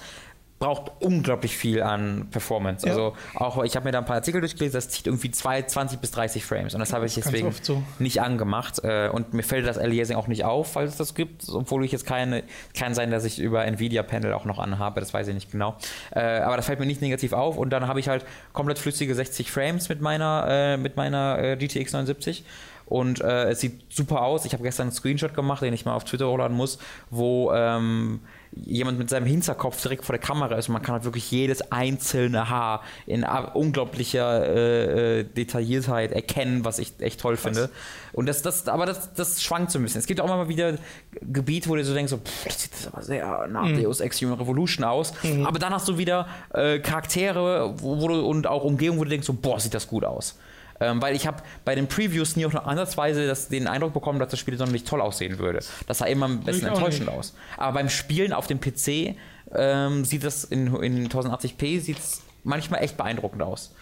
braucht 0.58 0.90
unglaublich 1.00 1.56
viel 1.56 1.82
an 1.82 2.28
Performance. 2.30 2.86
Ja. 2.86 2.92
Also 2.92 3.16
auch, 3.34 3.62
ich 3.62 3.76
habe 3.76 3.84
mir 3.84 3.92
da 3.92 3.98
ein 3.98 4.04
paar 4.04 4.16
Artikel 4.16 4.40
durchgelesen, 4.40 4.76
das 4.76 4.88
zieht 4.88 5.06
irgendwie 5.06 5.30
20 5.30 6.00
bis 6.00 6.10
30 6.10 6.44
Frames 6.44 6.74
und 6.74 6.80
das 6.80 6.92
habe 6.92 7.06
ich 7.06 7.14
deswegen 7.14 7.52
so. 7.62 7.82
nicht 7.98 8.20
angemacht 8.20 8.80
äh, 8.82 9.08
und 9.08 9.34
mir 9.34 9.42
fällt 9.42 9.66
das 9.66 9.78
Aliasing 9.78 10.16
auch 10.16 10.26
nicht 10.26 10.44
auf, 10.44 10.72
falls 10.72 10.92
es 10.92 10.96
das 10.96 11.14
gibt, 11.14 11.48
obwohl 11.48 11.84
ich 11.84 11.92
jetzt 11.92 12.06
keine, 12.06 12.42
kann 12.76 12.94
sein, 12.94 13.10
dass 13.10 13.24
ich 13.24 13.38
über 13.38 13.64
Nvidia 13.64 14.02
Panel 14.02 14.32
auch 14.32 14.44
noch 14.44 14.58
anhabe, 14.58 15.00
das 15.00 15.14
weiß 15.14 15.28
ich 15.28 15.34
nicht 15.34 15.52
genau. 15.52 15.76
Äh, 16.10 16.20
aber 16.20 16.56
das 16.56 16.66
fällt 16.66 16.80
mir 16.80 16.86
nicht 16.86 17.00
negativ 17.00 17.32
auf 17.32 17.56
und 17.56 17.70
dann 17.70 17.86
habe 17.86 18.00
ich 18.00 18.08
halt 18.08 18.24
komplett 18.52 18.78
flüssige 18.78 19.14
60 19.14 19.50
Frames 19.52 19.88
mit 19.88 20.00
meiner, 20.00 20.46
äh, 20.48 20.76
mit 20.76 20.96
meiner 20.96 21.56
GTX 21.56 21.92
79 21.92 22.44
und 22.88 23.20
äh, 23.20 23.50
es 23.50 23.60
sieht 23.60 23.92
super 23.92 24.22
aus. 24.22 24.46
Ich 24.46 24.54
habe 24.54 24.62
gestern 24.62 24.84
einen 24.84 24.92
Screenshot 24.92 25.34
gemacht, 25.34 25.62
den 25.62 25.74
ich 25.74 25.84
mal 25.84 25.94
auf 25.94 26.04
Twitter 26.04 26.28
hochladen 26.28 26.56
muss, 26.56 26.78
wo 27.10 27.52
ähm, 27.52 28.20
jemand 28.52 28.98
mit 28.98 29.10
seinem 29.10 29.26
Hinterkopf 29.26 29.80
direkt 29.82 30.04
vor 30.04 30.14
der 30.14 30.20
Kamera 30.20 30.56
ist 30.56 30.68
und 30.68 30.74
man 30.74 30.82
kann 30.82 30.94
halt 30.94 31.04
wirklich 31.04 31.30
jedes 31.30 31.72
einzelne 31.72 32.48
Haar 32.48 32.82
in 33.06 33.24
unglaublicher 33.24 34.46
äh, 34.46 35.20
äh, 35.20 35.24
Detailliertheit 35.24 36.12
erkennen, 36.12 36.64
was 36.64 36.78
ich 36.78 36.94
echt 37.00 37.20
toll 37.20 37.36
finde. 37.36 37.70
Und 38.12 38.26
das, 38.26 38.42
das, 38.42 38.66
aber 38.68 38.86
das, 38.86 39.12
das 39.14 39.42
schwankt 39.42 39.70
so 39.70 39.78
ein 39.78 39.82
bisschen. 39.82 40.00
Es 40.00 40.06
gibt 40.06 40.20
auch 40.20 40.24
immer 40.24 40.36
mal 40.36 40.48
wieder 40.48 40.74
Gebiete, 41.20 41.68
wo 41.68 41.76
du 41.76 41.84
so 41.84 41.94
denkst, 41.94 42.10
so, 42.10 42.18
pff, 42.18 42.44
das 42.44 42.62
sieht 42.62 42.72
aber 42.92 43.02
sehr 43.02 43.46
nach 43.48 43.66
mhm. 43.66 43.82
Deus 43.82 44.00
Ex 44.00 44.20
Human 44.22 44.38
Revolution 44.38 44.84
aus. 44.84 45.12
Mhm. 45.22 45.46
Aber 45.46 45.58
dann 45.58 45.72
hast 45.72 45.88
du 45.88 45.98
wieder 45.98 46.26
äh, 46.52 46.78
Charaktere 46.78 47.74
wo, 47.76 48.00
wo 48.00 48.08
du, 48.08 48.26
und 48.26 48.46
auch 48.46 48.64
Umgebungen, 48.64 48.98
wo 49.00 49.04
du 49.04 49.10
denkst, 49.10 49.26
so, 49.26 49.34
boah, 49.34 49.60
sieht 49.60 49.74
das 49.74 49.86
gut 49.86 50.04
aus. 50.04 50.36
Ähm, 50.80 51.02
weil 51.02 51.16
ich 51.16 51.26
habe 51.26 51.42
bei 51.64 51.74
den 51.74 51.88
Previews 51.88 52.36
nie 52.36 52.46
auch 52.46 52.52
noch 52.52 52.66
ansatzweise 52.66 53.26
das, 53.26 53.48
den 53.48 53.66
Eindruck 53.66 53.92
bekommen, 53.92 54.18
dass 54.18 54.30
das 54.30 54.38
Spiel 54.38 54.56
sonderlich 54.56 54.84
toll 54.84 55.00
aussehen 55.00 55.38
würde. 55.38 55.60
Das 55.86 55.98
sah 55.98 56.06
immer 56.06 56.28
ein 56.28 56.40
bisschen 56.40 56.68
enttäuschend 56.68 57.08
aus. 57.08 57.34
Aber 57.56 57.72
beim 57.72 57.88
Spielen 57.88 58.32
auf 58.32 58.46
dem 58.46 58.60
PC 58.60 59.16
ähm, 59.54 60.04
sieht 60.04 60.24
das 60.24 60.44
in, 60.44 60.74
in 60.76 61.08
1080p 61.08 61.80
sieht's 61.80 62.22
manchmal 62.44 62.82
echt 62.82 62.96
beeindruckend 62.96 63.42
aus. 63.42 63.72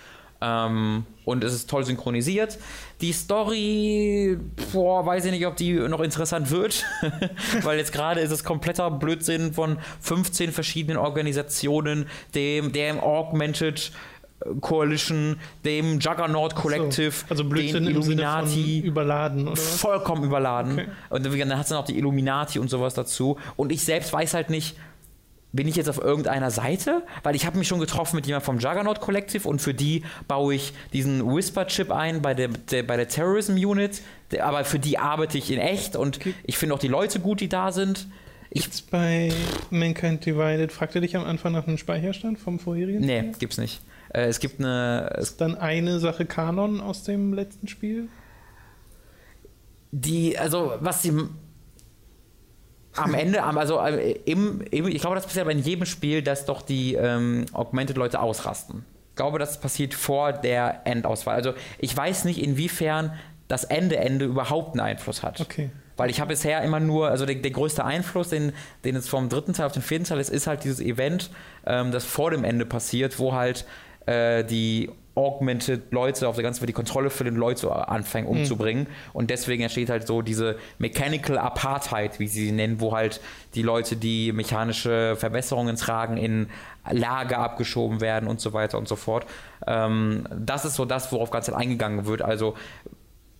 Ähm, 0.40 1.06
und 1.24 1.44
es 1.44 1.54
ist 1.54 1.70
toll 1.70 1.84
synchronisiert. 1.84 2.58
Die 3.00 3.12
Story, 3.12 4.38
boah, 4.72 5.04
weiß 5.04 5.24
ich 5.24 5.30
nicht, 5.30 5.46
ob 5.46 5.56
die 5.56 5.72
noch 5.72 6.00
interessant 6.00 6.50
wird, 6.50 6.84
weil 7.62 7.78
jetzt 7.78 7.92
gerade 7.92 8.20
ist 8.20 8.30
es 8.30 8.44
kompletter 8.44 8.90
Blödsinn 8.90 9.54
von 9.54 9.78
15 10.00 10.52
verschiedenen 10.52 10.98
Organisationen, 10.98 12.06
dem, 12.34 12.72
dem 12.72 13.00
Augmented 13.00 13.92
Coalition, 14.60 15.38
dem 15.64 15.98
Juggernaut 15.98 16.54
Collective, 16.54 17.10
so, 17.10 17.26
also 17.30 17.44
Blödsinn 17.44 17.84
den 17.84 17.94
Illuminati. 17.94 18.80
überladen, 18.80 19.48
oder? 19.48 19.56
Vollkommen 19.56 20.24
überladen. 20.24 20.72
Okay. 20.72 20.88
Und 21.10 21.24
dann 21.24 21.56
hat 21.56 21.64
es 21.64 21.68
dann 21.70 21.78
auch 21.78 21.86
die 21.86 21.96
Illuminati 21.96 22.58
und 22.58 22.68
sowas 22.68 22.94
dazu. 22.94 23.38
Und 23.56 23.72
ich 23.72 23.84
selbst 23.84 24.12
weiß 24.12 24.34
halt 24.34 24.50
nicht, 24.50 24.76
bin 25.52 25.66
ich 25.66 25.76
jetzt 25.76 25.88
auf 25.88 25.98
irgendeiner 25.98 26.50
Seite? 26.50 27.02
Weil 27.22 27.34
ich 27.34 27.46
habe 27.46 27.56
mich 27.56 27.66
schon 27.66 27.80
getroffen 27.80 28.16
mit 28.16 28.26
jemandem 28.26 28.44
vom 28.44 28.58
Juggernaut 28.58 29.00
Collective 29.00 29.48
und 29.48 29.60
für 29.60 29.72
die 29.72 30.04
baue 30.28 30.54
ich 30.54 30.74
diesen 30.92 31.34
Whisper-Chip 31.34 31.90
ein 31.90 32.20
bei 32.20 32.34
der, 32.34 32.48
der, 32.48 32.82
bei 32.82 32.96
der 32.96 33.08
Terrorism 33.08 33.54
Unit. 33.54 34.02
Aber 34.38 34.64
für 34.64 34.78
die 34.78 34.98
arbeite 34.98 35.38
ich 35.38 35.50
in 35.50 35.58
echt 35.58 35.96
und 35.96 36.20
ich 36.44 36.58
finde 36.58 36.74
auch 36.74 36.78
die 36.78 36.88
Leute 36.88 37.20
gut, 37.20 37.40
die 37.40 37.48
da 37.48 37.72
sind. 37.72 38.06
Gibt's 38.50 38.82
bei 38.82 39.32
Mankind 39.70 40.24
Divided, 40.24 40.72
fragte 40.72 41.00
dich 41.00 41.16
am 41.16 41.24
Anfang 41.24 41.52
nach 41.52 41.66
einem 41.66 41.78
Speicherstand 41.78 42.38
vom 42.38 42.58
vorherigen? 42.58 43.00
Nee, 43.00 43.20
Spiel? 43.20 43.32
gibt's 43.38 43.58
nicht. 43.58 43.80
Äh, 44.16 44.26
es 44.26 44.40
gibt 44.40 44.58
eine. 44.58 45.14
Ist 45.18 45.40
dann 45.40 45.56
eine 45.56 45.98
Sache 45.98 46.24
Kanon 46.24 46.80
aus 46.80 47.04
dem 47.04 47.34
letzten 47.34 47.68
Spiel? 47.68 48.08
Die, 49.92 50.38
also, 50.38 50.74
was 50.80 51.02
sie 51.02 51.12
am 52.94 53.14
Ende, 53.14 53.42
also 53.42 53.78
äh, 53.78 54.12
im, 54.24 54.62
im, 54.70 54.88
ich 54.88 55.00
glaube, 55.00 55.16
das 55.16 55.26
passiert 55.26 55.42
aber 55.42 55.52
in 55.52 55.58
jedem 55.58 55.84
Spiel, 55.84 56.22
dass 56.22 56.46
doch 56.46 56.62
die 56.62 56.94
ähm, 56.94 57.44
Augmented-Leute 57.52 58.18
ausrasten. 58.20 58.84
Ich 59.10 59.16
glaube, 59.16 59.38
das 59.38 59.60
passiert 59.60 59.94
vor 59.94 60.32
der 60.32 60.86
Endauswahl. 60.86 61.36
Also 61.36 61.52
ich 61.78 61.94
weiß 61.94 62.24
nicht, 62.24 62.42
inwiefern 62.42 63.12
das 63.48 63.64
Ende-Ende 63.64 64.24
überhaupt 64.24 64.72
einen 64.72 64.80
Einfluss 64.80 65.22
hat. 65.22 65.40
Okay. 65.40 65.70
Weil 65.96 66.10
ich 66.10 66.20
habe 66.20 66.28
bisher 66.28 66.62
immer 66.62 66.80
nur, 66.80 67.08
also 67.08 67.24
der, 67.24 67.36
der, 67.36 67.50
größte 67.50 67.84
Einfluss, 67.84 68.28
den, 68.28 68.52
den 68.84 68.96
es 68.96 69.08
vom 69.08 69.28
dritten 69.28 69.54
Teil 69.54 69.66
auf 69.66 69.72
den 69.72 69.82
vierten 69.82 70.04
Teil 70.04 70.20
ist, 70.20 70.28
ist 70.28 70.46
halt 70.46 70.64
dieses 70.64 70.80
Event, 70.80 71.30
ähm, 71.64 71.90
das 71.90 72.04
vor 72.04 72.30
dem 72.30 72.44
Ende 72.44 72.66
passiert, 72.66 73.18
wo 73.18 73.32
halt 73.32 73.66
äh, 74.06 74.44
die 74.44 74.90
augmented 75.16 75.92
Leute 75.92 76.28
auf 76.28 76.36
der 76.36 76.44
ganzen 76.44 76.60
Welt 76.60 76.68
die 76.68 76.74
Kontrolle 76.74 77.08
für 77.08 77.24
den 77.24 77.36
Leute 77.36 77.88
anfangen 77.88 78.28
hm. 78.28 78.36
umzubringen. 78.36 78.84
Mhm. 78.84 79.10
Und 79.14 79.30
deswegen 79.30 79.62
entsteht 79.62 79.88
halt 79.88 80.06
so 80.06 80.20
diese 80.20 80.56
Mechanical 80.78 81.38
Apartheid, 81.38 82.20
wie 82.20 82.28
sie 82.28 82.44
sie 82.44 82.52
nennen, 82.52 82.80
wo 82.80 82.94
halt 82.94 83.20
die 83.54 83.62
Leute, 83.62 83.96
die 83.96 84.32
mechanische 84.32 85.16
Verbesserungen 85.16 85.76
tragen, 85.76 86.18
in 86.18 86.48
Lager 86.88 87.38
abgeschoben 87.38 88.00
werden 88.00 88.28
und 88.28 88.40
so 88.40 88.52
weiter 88.52 88.76
und 88.76 88.86
so 88.88 88.96
fort. 88.96 89.26
Ähm, 89.66 90.28
das 90.38 90.66
ist 90.66 90.74
so 90.74 90.84
das, 90.84 91.10
worauf 91.12 91.30
ganz 91.30 91.48
eingegangen 91.48 92.04
wird. 92.04 92.20
Also 92.20 92.54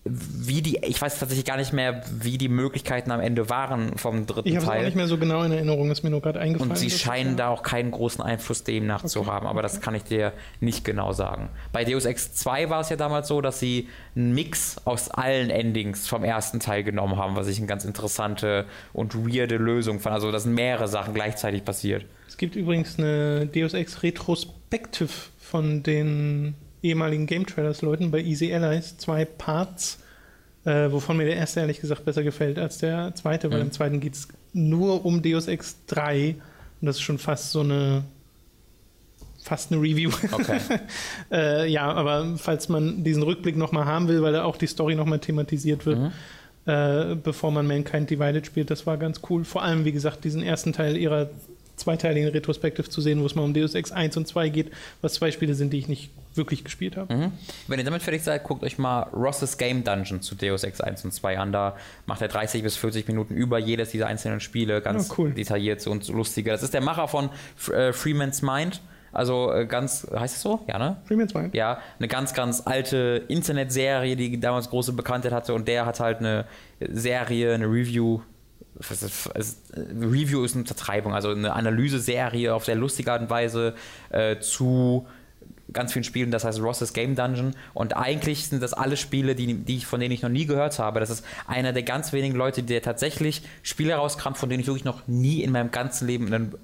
wie 0.09 0.61
die, 0.61 0.77
ich 0.83 1.01
weiß 1.01 1.19
tatsächlich 1.19 1.45
gar 1.45 1.57
nicht 1.57 1.73
mehr, 1.73 2.01
wie 2.11 2.37
die 2.37 2.49
Möglichkeiten 2.49 3.11
am 3.11 3.19
Ende 3.19 3.49
waren 3.49 3.97
vom 3.97 4.25
dritten 4.25 4.47
ich 4.47 4.53
Teil. 4.55 4.61
Ich 4.61 4.67
habe 4.67 4.79
auch 4.79 4.83
nicht 4.83 4.95
mehr 4.95 5.07
so 5.07 5.17
genau 5.17 5.43
in 5.43 5.51
Erinnerung, 5.51 5.91
ist 5.91 6.03
mir 6.03 6.09
nur 6.09 6.21
gerade 6.21 6.39
eingefallen. 6.39 6.71
Und 6.71 6.77
sie 6.77 6.89
scheinen 6.89 7.37
da 7.37 7.49
auch 7.49 7.63
keinen 7.63 7.91
großen 7.91 8.23
Einfluss 8.23 8.63
demnach 8.63 9.01
okay. 9.01 9.07
zu 9.07 9.25
haben, 9.25 9.47
aber 9.47 9.61
das 9.61 9.81
kann 9.81 9.95
ich 9.95 10.03
dir 10.03 10.33
nicht 10.59 10.83
genau 10.83 11.13
sagen. 11.13 11.49
Bei 11.71 11.83
Deus 11.85 12.05
Ex 12.05 12.33
2 12.33 12.69
war 12.69 12.81
es 12.81 12.89
ja 12.89 12.95
damals 12.95 13.27
so, 13.27 13.41
dass 13.41 13.59
sie 13.59 13.89
einen 14.15 14.33
Mix 14.33 14.77
aus 14.85 15.09
allen 15.09 15.49
Endings 15.49 16.07
vom 16.07 16.23
ersten 16.23 16.59
Teil 16.59 16.83
genommen 16.83 17.17
haben, 17.17 17.35
was 17.35 17.47
ich 17.47 17.57
eine 17.57 17.67
ganz 17.67 17.85
interessante 17.85 18.65
und 18.93 19.15
weirde 19.15 19.57
Lösung 19.57 19.99
fand. 19.99 20.13
Also, 20.13 20.31
dass 20.31 20.45
mehrere 20.45 20.87
Sachen 20.87 21.13
gleichzeitig 21.13 21.63
passiert. 21.65 22.05
Es 22.27 22.37
gibt 22.37 22.55
übrigens 22.55 22.99
eine 22.99 23.47
Deus 23.47 23.73
Ex 23.73 24.03
Retrospective 24.03 25.09
von 25.39 25.83
den 25.83 26.55
ehemaligen 26.87 27.25
Game 27.27 27.45
Trailers 27.45 27.81
Leuten 27.81 28.11
bei 28.11 28.21
Easy 28.21 28.53
Allies 28.53 28.97
zwei 28.97 29.25
Parts, 29.25 29.99
äh, 30.65 30.91
wovon 30.91 31.17
mir 31.17 31.25
der 31.25 31.35
erste 31.35 31.59
ehrlich 31.61 31.79
gesagt 31.79 32.05
besser 32.05 32.23
gefällt 32.23 32.57
als 32.59 32.77
der 32.79 33.13
zweite, 33.15 33.49
weil 33.51 33.59
Mhm. 33.59 33.65
im 33.67 33.71
zweiten 33.71 33.99
geht 33.99 34.13
es 34.15 34.27
nur 34.53 35.05
um 35.05 35.21
Deus 35.21 35.47
Ex 35.47 35.77
3 35.87 36.35
und 36.81 36.85
das 36.85 36.97
ist 36.97 37.01
schon 37.03 37.17
fast 37.19 37.51
so 37.51 37.61
eine 37.61 38.03
fast 39.43 39.71
eine 39.71 39.81
Review. 39.81 40.11
Okay. 40.31 40.59
äh, 41.31 41.69
ja, 41.71 41.89
aber 41.91 42.35
falls 42.37 42.67
man 42.67 43.03
diesen 43.05 43.23
Rückblick 43.23 43.55
nochmal 43.55 43.85
haben 43.85 44.07
will, 44.09 44.21
weil 44.21 44.33
da 44.33 44.43
auch 44.43 44.57
die 44.57 44.67
Story 44.67 44.95
nochmal 44.95 45.19
thematisiert 45.19 45.85
wird, 45.85 45.99
Mhm. 45.99 46.11
äh, 46.65 47.15
bevor 47.15 47.51
man 47.51 47.65
Mankind 47.65 48.09
Divided 48.09 48.45
spielt, 48.45 48.69
das 48.69 48.85
war 48.85 48.97
ganz 48.97 49.21
cool. 49.29 49.45
Vor 49.45 49.63
allem, 49.63 49.85
wie 49.85 49.93
gesagt, 49.93 50.25
diesen 50.25 50.43
ersten 50.43 50.73
Teil 50.73 50.97
ihrer 50.97 51.29
zweiteiligen 51.77 52.29
Retrospektive 52.29 52.89
zu 52.89 52.99
sehen, 53.01 53.21
wo 53.21 53.25
es 53.25 53.35
mal 53.35 53.43
um 53.43 53.53
Deus 53.53 53.75
Ex 53.75 53.91
1 53.91 54.17
und 54.17 54.27
2 54.27 54.49
geht, 54.49 54.71
was 55.01 55.13
zwei 55.13 55.31
Spiele 55.31 55.53
sind, 55.53 55.71
die 55.71 55.77
ich 55.79 55.87
nicht 55.87 56.11
wirklich 56.35 56.63
gespielt 56.63 56.97
habe. 56.97 57.13
Mhm. 57.13 57.31
Wenn 57.67 57.79
ihr 57.79 57.85
damit 57.85 58.01
fertig 58.03 58.23
seid, 58.23 58.43
guckt 58.43 58.63
euch 58.63 58.77
mal 58.77 59.03
Ross's 59.13 59.57
Game 59.57 59.83
Dungeon 59.83 60.21
zu 60.21 60.35
Deus 60.35 60.63
Ex 60.63 60.81
1 60.81 61.05
und 61.05 61.11
2 61.13 61.39
an. 61.39 61.51
Da 61.51 61.75
macht 62.05 62.21
er 62.21 62.27
30 62.27 62.61
bis 62.63 62.75
40 62.77 63.07
Minuten 63.07 63.33
über 63.35 63.57
jedes 63.59 63.89
dieser 63.91 64.07
einzelnen 64.07 64.39
Spiele 64.39 64.81
ganz 64.81 65.07
Ja, 65.09 65.15
cool. 65.17 65.31
detailliert 65.31 65.85
und 65.87 66.03
so 66.03 66.13
lustige. 66.13 66.51
Das 66.51 66.63
ist 66.63 66.73
der 66.73 66.81
Macher 66.81 67.07
von 67.07 67.29
äh, 67.71 67.93
Freeman's 67.93 68.41
Mind. 68.41 68.81
Also 69.13 69.51
äh, 69.51 69.65
ganz, 69.65 70.05
heißt 70.13 70.35
es 70.35 70.41
so? 70.41 70.59
Ja, 70.67 70.77
ne? 70.77 70.97
Freeman 71.05 71.27
2. 71.29 71.49
Ja, 71.53 71.79
eine 71.97 72.07
ganz, 72.07 72.33
ganz 72.33 72.61
alte 72.65 73.23
Internetserie, 73.29 74.15
die 74.15 74.39
damals 74.39 74.69
große 74.69 74.93
Bekanntheit 74.93 75.31
hatte 75.31 75.53
und 75.53 75.67
der 75.67 75.85
hat 75.85 75.99
halt 75.99 76.19
eine 76.19 76.45
Serie, 76.79 77.53
eine 77.53 77.65
Review. 77.65 78.19
Was 78.79 79.03
ist- 79.03 79.29
es- 79.33 79.57
Review 79.75 80.43
ist 80.43 80.55
eine 80.55 80.65
Zertreibung, 80.65 81.13
also 81.13 81.29
eine 81.31 81.53
Analyseserie 81.53 82.53
auf 82.53 82.65
sehr 82.65 82.75
lustige 82.75 83.11
Art 83.11 83.21
und 83.21 83.29
Weise 83.29 83.75
äh, 84.09 84.39
zu 84.39 85.07
ganz 85.73 85.91
vielen 85.91 86.03
Spielen, 86.05 86.31
das 86.31 86.45
heißt 86.45 86.61
Ross's 86.61 86.93
Game 86.93 87.15
Dungeon. 87.15 87.53
Und 87.73 87.95
eigentlich 87.97 88.47
sind 88.47 88.63
das 88.63 88.73
alle 88.73 88.95
Spiele, 88.95 89.35
die, 89.35 89.53
die 89.53 89.77
ich, 89.77 89.85
von 89.85 89.99
denen 89.99 90.13
ich 90.13 90.21
noch 90.21 90.29
nie 90.29 90.45
gehört 90.45 90.79
habe. 90.79 90.99
Das 91.01 91.09
ist 91.09 91.25
einer 91.45 91.73
der 91.73 91.83
ganz 91.83 92.13
wenigen 92.13 92.35
Leute, 92.35 92.63
der 92.63 92.81
tatsächlich 92.81 93.41
Spiele 93.63 93.95
rauskramt, 93.95 94.37
von 94.37 94.49
denen 94.49 94.61
ich 94.61 94.67
wirklich 94.67 94.85
noch 94.85 95.07
nie 95.07 95.43
in 95.43 95.51
meinem 95.51 95.71
ganzen 95.71 96.07
Leben 96.07 96.33
einen 96.33 96.55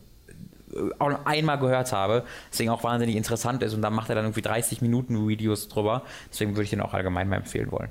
auch 0.98 1.10
nur 1.10 1.28
einmal 1.28 1.60
gehört 1.60 1.92
habe, 1.92 2.24
deswegen 2.52 2.72
auch 2.72 2.84
wahnsinnig 2.84 3.16
interessant 3.16 3.62
ist 3.62 3.76
und 3.76 3.84
dann 3.84 3.94
macht 3.94 4.10
er 4.10 4.16
dann 4.16 4.26
irgendwie 4.26 4.42
30 4.42 4.82
Minuten 4.82 5.28
Videos 5.28 5.68
drüber. 5.68 6.02
Deswegen 6.32 6.52
würde 6.52 6.64
ich 6.64 6.72
den 6.72 6.82
auch 6.82 6.94
allgemein 6.96 7.30
mal 7.30 7.36
empfehlen 7.36 7.72
wollen. 7.72 7.90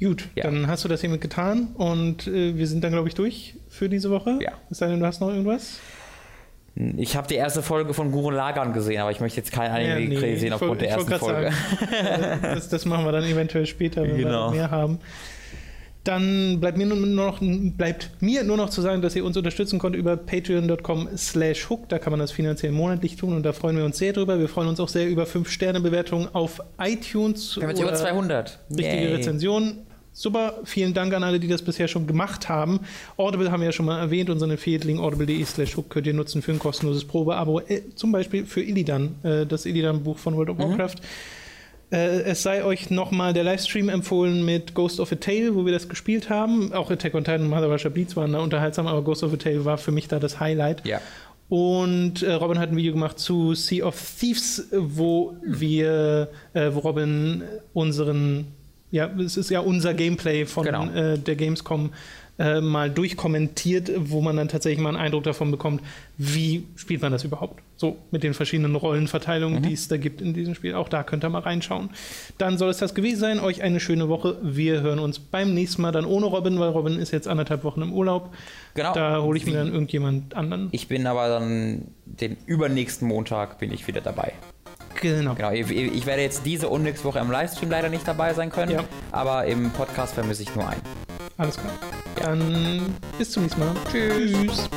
Gut, 0.00 0.28
Ja. 0.36 0.44
dann 0.44 0.66
hast 0.68 0.84
du 0.84 0.88
das 0.88 1.00
hiermit 1.00 1.20
getan 1.20 1.68
und 1.74 2.26
äh, 2.28 2.56
wir 2.56 2.66
sind 2.68 2.84
dann, 2.84 2.92
glaube 2.92 3.08
ich, 3.08 3.14
durch 3.14 3.54
für 3.68 3.88
diese 3.88 4.10
Woche. 4.10 4.38
Ja. 4.40 4.52
Es 4.70 4.78
sei 4.78 4.86
denn, 4.88 5.00
du 5.00 5.06
hast 5.06 5.20
noch 5.20 5.28
irgendwas? 5.28 5.78
Ich 6.96 7.16
habe 7.16 7.26
die 7.26 7.34
erste 7.34 7.60
Folge 7.62 7.92
von 7.92 8.12
Gurren 8.12 8.36
Lagann 8.36 8.72
gesehen, 8.72 9.00
aber 9.00 9.10
ich 9.10 9.18
möchte 9.18 9.38
jetzt 9.38 9.50
kein 9.50 9.70
Anime 9.72 10.14
Ja, 10.14 10.20
nee, 10.20 10.36
sehen 10.36 10.52
aufgrund 10.52 10.80
der 10.80 10.90
ersten 10.90 11.12
Folge. 11.14 11.50
sagen, 11.50 12.38
das, 12.42 12.68
das 12.68 12.84
machen 12.84 13.04
wir 13.04 13.10
dann 13.10 13.24
eventuell 13.24 13.66
später, 13.66 14.02
wenn 14.02 14.16
Genau. 14.16 14.52
wir 14.52 14.58
mehr 14.58 14.70
haben. 14.70 15.00
Dann 16.04 16.60
bleibt 16.60 16.78
mir 16.78 16.86
nur 16.86 16.96
noch, 16.96 17.40
bleibt 17.42 18.10
mir 18.20 18.44
nur 18.44 18.56
noch 18.56 18.70
zu 18.70 18.80
sagen, 18.80 19.02
dass 19.02 19.14
ihr 19.16 19.24
uns 19.24 19.36
unterstützen 19.36 19.78
könnt 19.80 19.96
über 19.96 20.16
patreon.com 20.16 21.08
slash 21.16 21.68
hook. 21.68 21.88
Da 21.88 21.98
kann 21.98 22.12
man 22.12 22.20
das 22.20 22.30
finanziell 22.30 22.70
monatlich 22.72 23.16
tun 23.16 23.34
und 23.34 23.42
da 23.42 23.52
freuen 23.52 23.76
wir 23.76 23.84
uns 23.84 23.98
sehr 23.98 24.12
drüber. 24.12 24.38
Wir 24.38 24.48
freuen 24.48 24.68
uns 24.68 24.78
auch 24.80 24.88
sehr 24.88 25.08
über 25.08 25.24
5-Sterne-Bewertungen 25.24 26.28
auf 26.32 26.60
iTunes. 26.80 27.56
Wir 27.56 27.64
haben 27.64 27.70
jetzt 27.70 27.80
über 27.80 27.88
oder 27.88 27.96
200. 27.98 28.58
Richtige 28.70 28.86
Yay. 28.96 29.14
Rezension. 29.16 29.78
Super, 30.18 30.54
vielen 30.64 30.94
Dank 30.94 31.14
an 31.14 31.22
alle, 31.22 31.38
die 31.38 31.46
das 31.46 31.62
bisher 31.62 31.86
schon 31.86 32.08
gemacht 32.08 32.48
haben. 32.48 32.80
Audible 33.16 33.52
haben 33.52 33.60
wir 33.60 33.66
ja 33.66 33.72
schon 33.72 33.86
mal 33.86 34.00
erwähnt, 34.00 34.28
unseren 34.30 34.50
Affiliate-Link 34.50 34.98
audible.de 34.98 35.44
slash 35.44 35.76
hook 35.76 35.90
könnt 35.90 36.08
ihr 36.08 36.12
nutzen 36.12 36.42
für 36.42 36.50
ein 36.50 36.58
kostenloses 36.58 37.04
Probeabo, 37.04 37.60
äh, 37.60 37.82
zum 37.94 38.10
Beispiel 38.10 38.44
für 38.44 38.60
Illidan, 38.60 39.14
äh, 39.22 39.46
das 39.46 39.64
Illidan-Buch 39.64 40.18
von 40.18 40.36
World 40.36 40.50
of 40.50 40.58
Warcraft. 40.58 40.96
Äh, 41.92 42.22
es 42.22 42.42
sei 42.42 42.64
euch 42.64 42.90
nochmal 42.90 43.32
der 43.32 43.44
Livestream 43.44 43.88
empfohlen 43.88 44.44
mit 44.44 44.74
Ghost 44.74 44.98
of 44.98 45.12
a 45.12 45.14
Tale, 45.14 45.54
wo 45.54 45.64
wir 45.64 45.72
das 45.72 45.88
gespielt 45.88 46.30
haben. 46.30 46.72
Auch 46.72 46.90
Attack 46.90 47.14
on 47.14 47.22
Titan 47.22 47.42
und 47.42 47.50
Mother 47.50 47.68
Russia 47.68 47.88
Beats 47.88 48.16
waren 48.16 48.32
da 48.32 48.40
unterhaltsam, 48.40 48.88
aber 48.88 49.02
Ghost 49.02 49.22
of 49.22 49.32
a 49.32 49.36
Tale 49.36 49.64
war 49.64 49.78
für 49.78 49.92
mich 49.92 50.08
da 50.08 50.18
das 50.18 50.40
Highlight. 50.40 50.84
Ja. 50.84 51.00
Und 51.48 52.22
äh, 52.24 52.32
Robin 52.32 52.58
hat 52.58 52.70
ein 52.70 52.76
Video 52.76 52.92
gemacht 52.92 53.20
zu 53.20 53.54
Sea 53.54 53.86
of 53.86 53.98
Thieves, 54.18 54.66
wo 54.72 55.36
wir, 55.46 56.28
äh, 56.54 56.70
wo 56.74 56.80
Robin 56.80 57.42
unseren, 57.72 58.48
ja, 58.90 59.06
es 59.18 59.36
ist 59.36 59.50
ja 59.50 59.60
unser 59.60 59.94
Gameplay 59.94 60.46
von 60.46 60.64
Genau. 60.64 60.86
äh, 60.90 61.18
der 61.18 61.36
Gamescom 61.36 61.90
äh, 62.38 62.60
mal 62.60 62.88
durchkommentiert, 62.88 63.90
wo 63.98 64.20
man 64.20 64.36
dann 64.36 64.48
tatsächlich 64.48 64.80
mal 64.80 64.90
einen 64.90 64.98
Eindruck 64.98 65.24
davon 65.24 65.50
bekommt, 65.50 65.82
wie 66.16 66.66
spielt 66.76 67.02
man 67.02 67.10
das 67.10 67.24
überhaupt? 67.24 67.60
So 67.76 67.96
mit 68.12 68.22
den 68.22 68.32
verschiedenen 68.32 68.76
Rollenverteilungen, 68.76 69.60
die 69.62 69.72
es 69.72 69.88
da 69.88 69.96
gibt 69.96 70.20
in 70.20 70.34
diesem 70.34 70.54
Spiel. 70.54 70.74
Auch 70.74 70.88
da 70.88 71.02
könnt 71.02 71.24
ihr 71.24 71.30
mal 71.30 71.40
reinschauen. 71.40 71.90
Dann 72.38 72.56
soll 72.56 72.70
es 72.70 72.78
das 72.78 72.94
gewesen 72.94 73.18
sein. 73.18 73.40
Euch 73.40 73.62
eine 73.62 73.80
schöne 73.80 74.08
Woche. 74.08 74.36
Wir 74.42 74.80
hören 74.82 75.00
uns 75.00 75.18
beim 75.18 75.52
nächsten 75.52 75.82
Mal 75.82 75.90
dann 75.90 76.04
ohne 76.04 76.26
Robin, 76.26 76.60
weil 76.60 76.68
Robin 76.70 76.98
ist 77.00 77.10
jetzt 77.12 77.26
anderthalb 77.26 77.64
Wochen 77.64 77.82
im 77.82 77.92
Urlaub. 77.92 78.32
Genau. 78.74 78.94
Da 78.94 79.20
hole 79.20 79.36
ich 79.36 79.44
mir 79.44 79.54
dann 79.54 79.72
irgendjemand 79.72 80.34
anderen. 80.36 80.68
Ich 80.70 80.86
bin 80.86 81.08
aber 81.08 81.28
dann 81.28 81.88
den 82.04 82.36
übernächsten 82.46 83.08
Montag 83.08 83.58
bin 83.58 83.72
ich 83.72 83.86
wieder 83.88 84.00
dabei. 84.00 84.32
Genau. 85.00 85.34
Genau, 85.34 85.50
ich, 85.52 85.70
ich 85.70 86.06
werde 86.06 86.22
jetzt 86.22 86.44
diese 86.44 86.68
und 86.68 86.82
nächste 86.82 87.04
Woche 87.04 87.18
im 87.20 87.30
Livestream 87.30 87.70
leider 87.70 87.88
nicht 87.88 88.06
dabei 88.06 88.34
sein 88.34 88.50
können, 88.50 88.72
Ja. 88.72 88.84
aber 89.12 89.44
im 89.46 89.70
Podcast 89.70 90.14
vermisse 90.14 90.42
ich 90.42 90.54
nur 90.54 90.68
einen. 90.68 90.82
Alles 91.36 91.56
klar. 91.56 91.72
Dann 92.16 92.96
bis 93.16 93.30
zum 93.30 93.44
nächsten 93.44 93.60
Mal. 93.60 93.74
Tschüss. 93.92 94.68